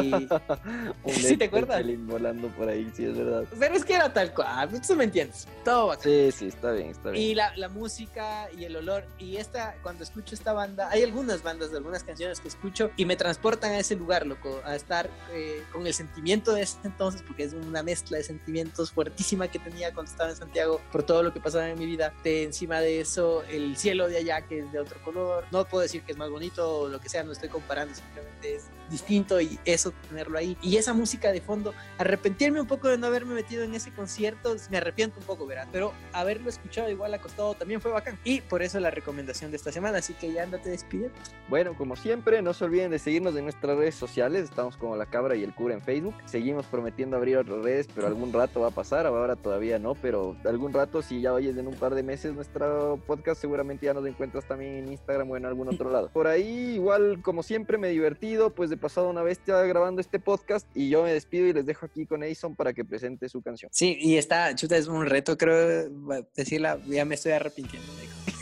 ¿Sí 1.12 1.36
te 1.36 1.46
acuerdas? 1.46 1.82
volando 2.06 2.48
por 2.48 2.68
ahí, 2.68 2.90
sí, 2.94 3.04
es 3.04 3.16
verdad. 3.16 3.44
Pero 3.58 3.74
es 3.74 3.84
que 3.84 3.94
era 3.94 4.12
tal 4.12 4.32
cual, 4.34 4.68
tú 4.86 4.94
me 4.94 5.04
entiendes. 5.04 5.46
Todo 5.64 5.88
bacán. 5.88 6.04
Sí, 6.04 6.30
sí, 6.32 6.46
está 6.48 6.72
bien, 6.72 6.90
está 6.90 7.10
bien. 7.10 7.22
Y 7.22 7.34
la, 7.34 7.56
la, 7.56 7.68
música 7.68 8.48
y 8.56 8.64
el 8.64 8.76
olor. 8.76 9.04
Y 9.18 9.36
esta, 9.36 9.76
cuando 9.82 10.04
escucho 10.04 10.34
esta 10.34 10.52
banda, 10.52 10.88
hay 10.90 11.02
algunas 11.02 11.42
bandas 11.42 11.70
de 11.70 11.78
algunas 11.78 12.04
canciones 12.04 12.40
que 12.40 12.48
escucho 12.48 12.90
y 12.96 13.04
me 13.04 13.16
transportan 13.16 13.72
a 13.72 13.78
ese 13.78 13.96
lugar, 13.96 14.26
loco, 14.26 14.60
a 14.64 14.76
estar 14.76 15.08
eh, 15.32 15.62
con 15.72 15.86
el 15.86 15.94
sentimiento 15.94 16.52
de 16.52 16.62
ese 16.62 16.78
entonces, 16.84 17.22
porque 17.22 17.44
es 17.44 17.54
una 17.54 17.82
mezcla 17.82 18.18
de 18.18 18.24
sentimientos 18.24 18.92
fuertísima 18.92 19.48
que 19.48 19.58
tenía 19.58 19.92
cuando 19.92 20.10
estaba 20.10 20.30
en 20.30 20.36
Santiago 20.36 20.80
por 20.92 21.02
todo 21.02 21.22
lo 21.22 21.32
que 21.32 21.40
pasaba 21.40 21.68
en 21.68 21.78
mi 21.78 21.86
vida. 21.86 22.12
De 22.22 22.44
encima 22.44 22.80
de 22.80 23.00
eso, 23.00 23.42
el 23.44 23.76
cielo 23.76 24.08
de 24.08 24.18
allá 24.18 24.42
que 24.42 24.60
es 24.60 24.72
de 24.72 24.78
otro 24.78 25.00
color. 25.02 25.44
No 25.50 25.64
puedo 25.64 25.82
decir 25.82 26.02
que 26.02 26.12
es 26.12 26.18
más 26.18 26.30
bonito 26.30 26.80
o 26.80 26.88
lo 26.88 27.00
que 27.00 27.08
sea, 27.08 27.22
no 27.22 27.32
estoy 27.32 27.48
comparando 27.48 27.94
simplemente 28.04 28.54
es 28.54 28.70
distinto 28.94 29.40
y 29.40 29.58
eso 29.64 29.92
tenerlo 30.08 30.38
ahí. 30.38 30.56
Y 30.62 30.76
esa 30.76 30.94
música 30.94 31.32
de 31.32 31.40
fondo, 31.40 31.74
arrepentirme 31.98 32.60
un 32.60 32.66
poco 32.66 32.88
de 32.88 32.96
no 32.96 33.08
haberme 33.08 33.34
metido 33.34 33.64
en 33.64 33.74
ese 33.74 33.92
concierto, 33.92 34.54
me 34.70 34.76
arrepiento 34.76 35.18
un 35.18 35.26
poco, 35.26 35.46
¿verdad? 35.46 35.68
Pero 35.72 35.92
haberlo 36.12 36.48
escuchado 36.48 36.88
igual 36.90 37.12
acostado 37.12 37.54
también 37.54 37.80
fue 37.80 37.90
bacán. 37.90 38.18
Y 38.24 38.40
por 38.40 38.62
eso 38.62 38.78
la 38.80 38.90
recomendación 38.90 39.50
de 39.50 39.56
esta 39.56 39.72
semana, 39.72 39.98
así 39.98 40.14
que 40.14 40.32
ya 40.32 40.44
andate 40.44 40.70
despidiendo. 40.70 41.14
Bueno, 41.48 41.74
como 41.76 41.96
siempre, 41.96 42.40
no 42.40 42.54
se 42.54 42.64
olviden 42.64 42.90
de 42.90 42.98
seguirnos 42.98 43.36
en 43.36 43.44
nuestras 43.44 43.76
redes 43.76 43.96
sociales, 43.96 44.44
estamos 44.44 44.76
como 44.76 44.96
La 44.96 45.06
Cabra 45.06 45.34
y 45.36 45.42
el 45.42 45.54
Cura 45.54 45.74
en 45.74 45.82
Facebook. 45.82 46.14
Seguimos 46.26 46.66
prometiendo 46.66 47.16
abrir 47.16 47.38
otras 47.38 47.62
redes, 47.64 47.88
pero 47.92 48.06
algún 48.06 48.32
rato 48.32 48.60
va 48.60 48.68
a 48.68 48.70
pasar, 48.70 49.06
ahora 49.06 49.36
todavía 49.36 49.78
no, 49.78 49.94
pero 49.94 50.36
algún 50.44 50.72
rato, 50.72 51.02
si 51.02 51.20
ya 51.20 51.32
oyes 51.32 51.56
en 51.56 51.66
un 51.66 51.74
par 51.74 51.94
de 51.94 52.02
meses 52.02 52.32
nuestro 52.34 52.98
podcast, 53.06 53.40
seguramente 53.40 53.86
ya 53.86 53.94
nos 53.94 54.06
encuentras 54.06 54.46
también 54.46 54.76
en 54.76 54.92
Instagram 54.92 55.30
o 55.30 55.36
en 55.36 55.46
algún 55.46 55.68
otro 55.68 55.90
lado. 55.90 56.10
Por 56.12 56.26
ahí, 56.26 56.74
igual, 56.74 57.20
como 57.22 57.42
siempre, 57.42 57.78
me 57.78 57.88
divertido, 57.88 58.50
pues 58.50 58.70
de 58.70 58.76
pasado 58.84 59.08
una 59.08 59.22
bestia 59.22 59.62
grabando 59.62 60.02
este 60.02 60.18
podcast 60.18 60.66
y 60.74 60.90
yo 60.90 61.04
me 61.04 61.12
despido 61.14 61.46
y 61.46 61.54
les 61.54 61.64
dejo 61.64 61.86
aquí 61.86 62.04
con 62.04 62.22
Edison 62.22 62.54
para 62.54 62.74
que 62.74 62.84
presente 62.84 63.30
su 63.30 63.40
canción. 63.40 63.70
Sí, 63.72 63.96
y 63.98 64.18
esta 64.18 64.54
chuta 64.54 64.76
es 64.76 64.88
un 64.88 65.06
reto, 65.06 65.38
creo, 65.38 65.88
decirla, 66.36 66.78
ya 66.86 67.06
me 67.06 67.14
estoy 67.14 67.32
arrepintiendo. 67.32 67.88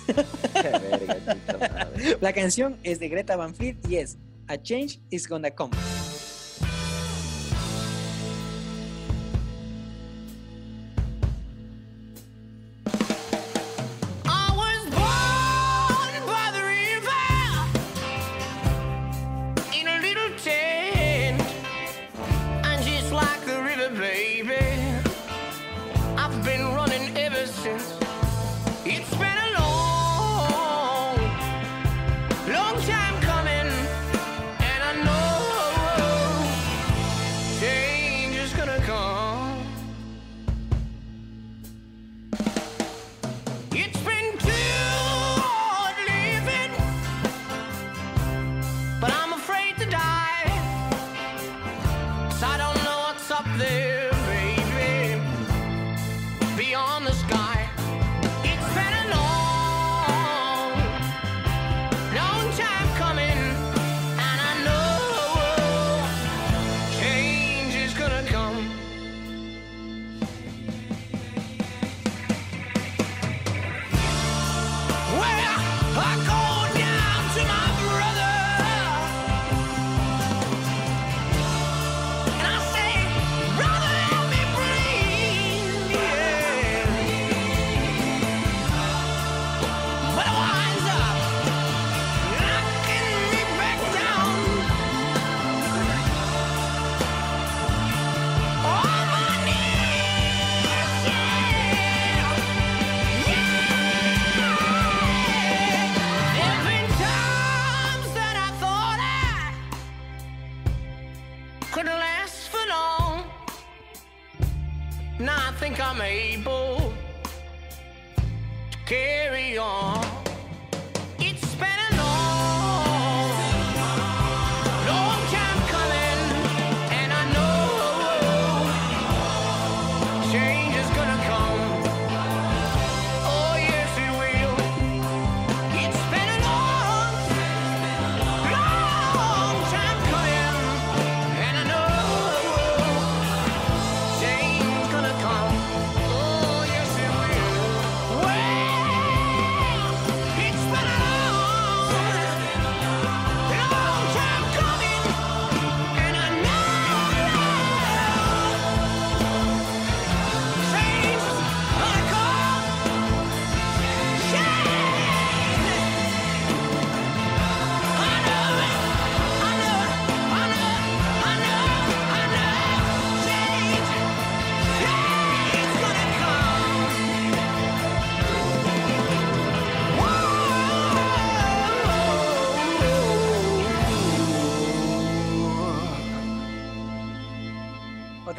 La 2.20 2.32
canción 2.32 2.77
es 2.82 2.98
de 2.98 3.09
Greta 3.09 3.36
Van 3.36 3.55
Fleet 3.55 3.77
y 3.89 3.98
es 3.98 4.19
A 4.48 4.60
Change 4.60 5.01
is 5.10 5.28
Gonna 5.28 5.52
Come. 5.52 5.77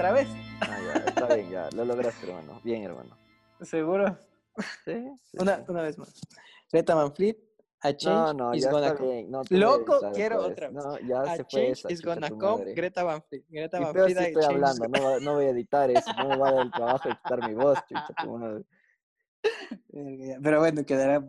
¿Otra 0.04 0.16
vez? 0.16 0.28
Ah, 0.60 0.78
ya, 0.86 1.00
está 1.06 1.34
bien, 1.34 1.50
ya. 1.50 1.70
Lo 1.74 1.86
lograste, 1.86 2.28
hermano. 2.28 2.60
Bien, 2.62 2.84
hermano. 2.84 3.18
¿Seguro? 3.62 4.18
Sí. 4.84 4.92
sí, 5.24 5.38
Una, 5.40 5.56
sí. 5.60 5.64
una 5.70 5.82
vez 5.82 5.98
más. 5.98 6.14
Greta 6.70 6.94
Van 6.94 7.16
Fleet, 7.16 7.38
a 7.80 7.92
No, 7.92 7.96
change 7.98 8.36
no, 8.38 8.54
is 8.54 8.64
ya 8.66 8.72
gonna 8.72 8.96
come. 8.96 9.24
No, 9.30 9.42
Loco, 9.50 9.94
editar 9.94 10.12
quiero 10.12 10.40
otra 10.42 10.52
otra 10.52 10.70
vez. 10.72 10.86
No, 10.86 11.00
ya 11.08 11.22
A 11.22 11.38
se 11.38 11.44
fue 11.44 11.46
change 11.48 11.72
esa. 11.72 11.92
is 11.94 12.02
gonna 12.02 12.30
come. 12.32 12.74
Greta 12.74 13.04
Van 13.04 13.24
Fleet. 13.24 13.46
Greta 13.48 13.80
Van 13.80 13.94
Fleet, 13.94 14.18
estoy 14.18 14.44
is 14.44 14.50
hablando, 14.50 14.88
no, 14.90 15.20
no 15.22 15.34
voy 15.36 15.46
a 15.46 15.50
editar 15.52 15.90
eso, 15.90 16.12
no 16.18 16.28
me 16.28 16.36
va 16.36 16.50
a 16.50 16.52
dar 16.52 16.66
el 16.66 16.72
trabajo 16.74 17.08
de 17.08 17.16
quitar 17.16 17.48
mi 17.48 17.56
voz, 17.56 17.80
chucha 17.88 18.14
tu 18.22 18.38
madre. 18.38 18.66
Pero 20.44 20.60
bueno, 20.60 20.86
quedará, 20.86 21.26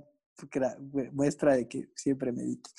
quedará 0.51 0.77
muestra 1.13 1.55
de 1.55 1.69
que 1.69 1.91
siempre 1.95 2.33
medito. 2.33 2.71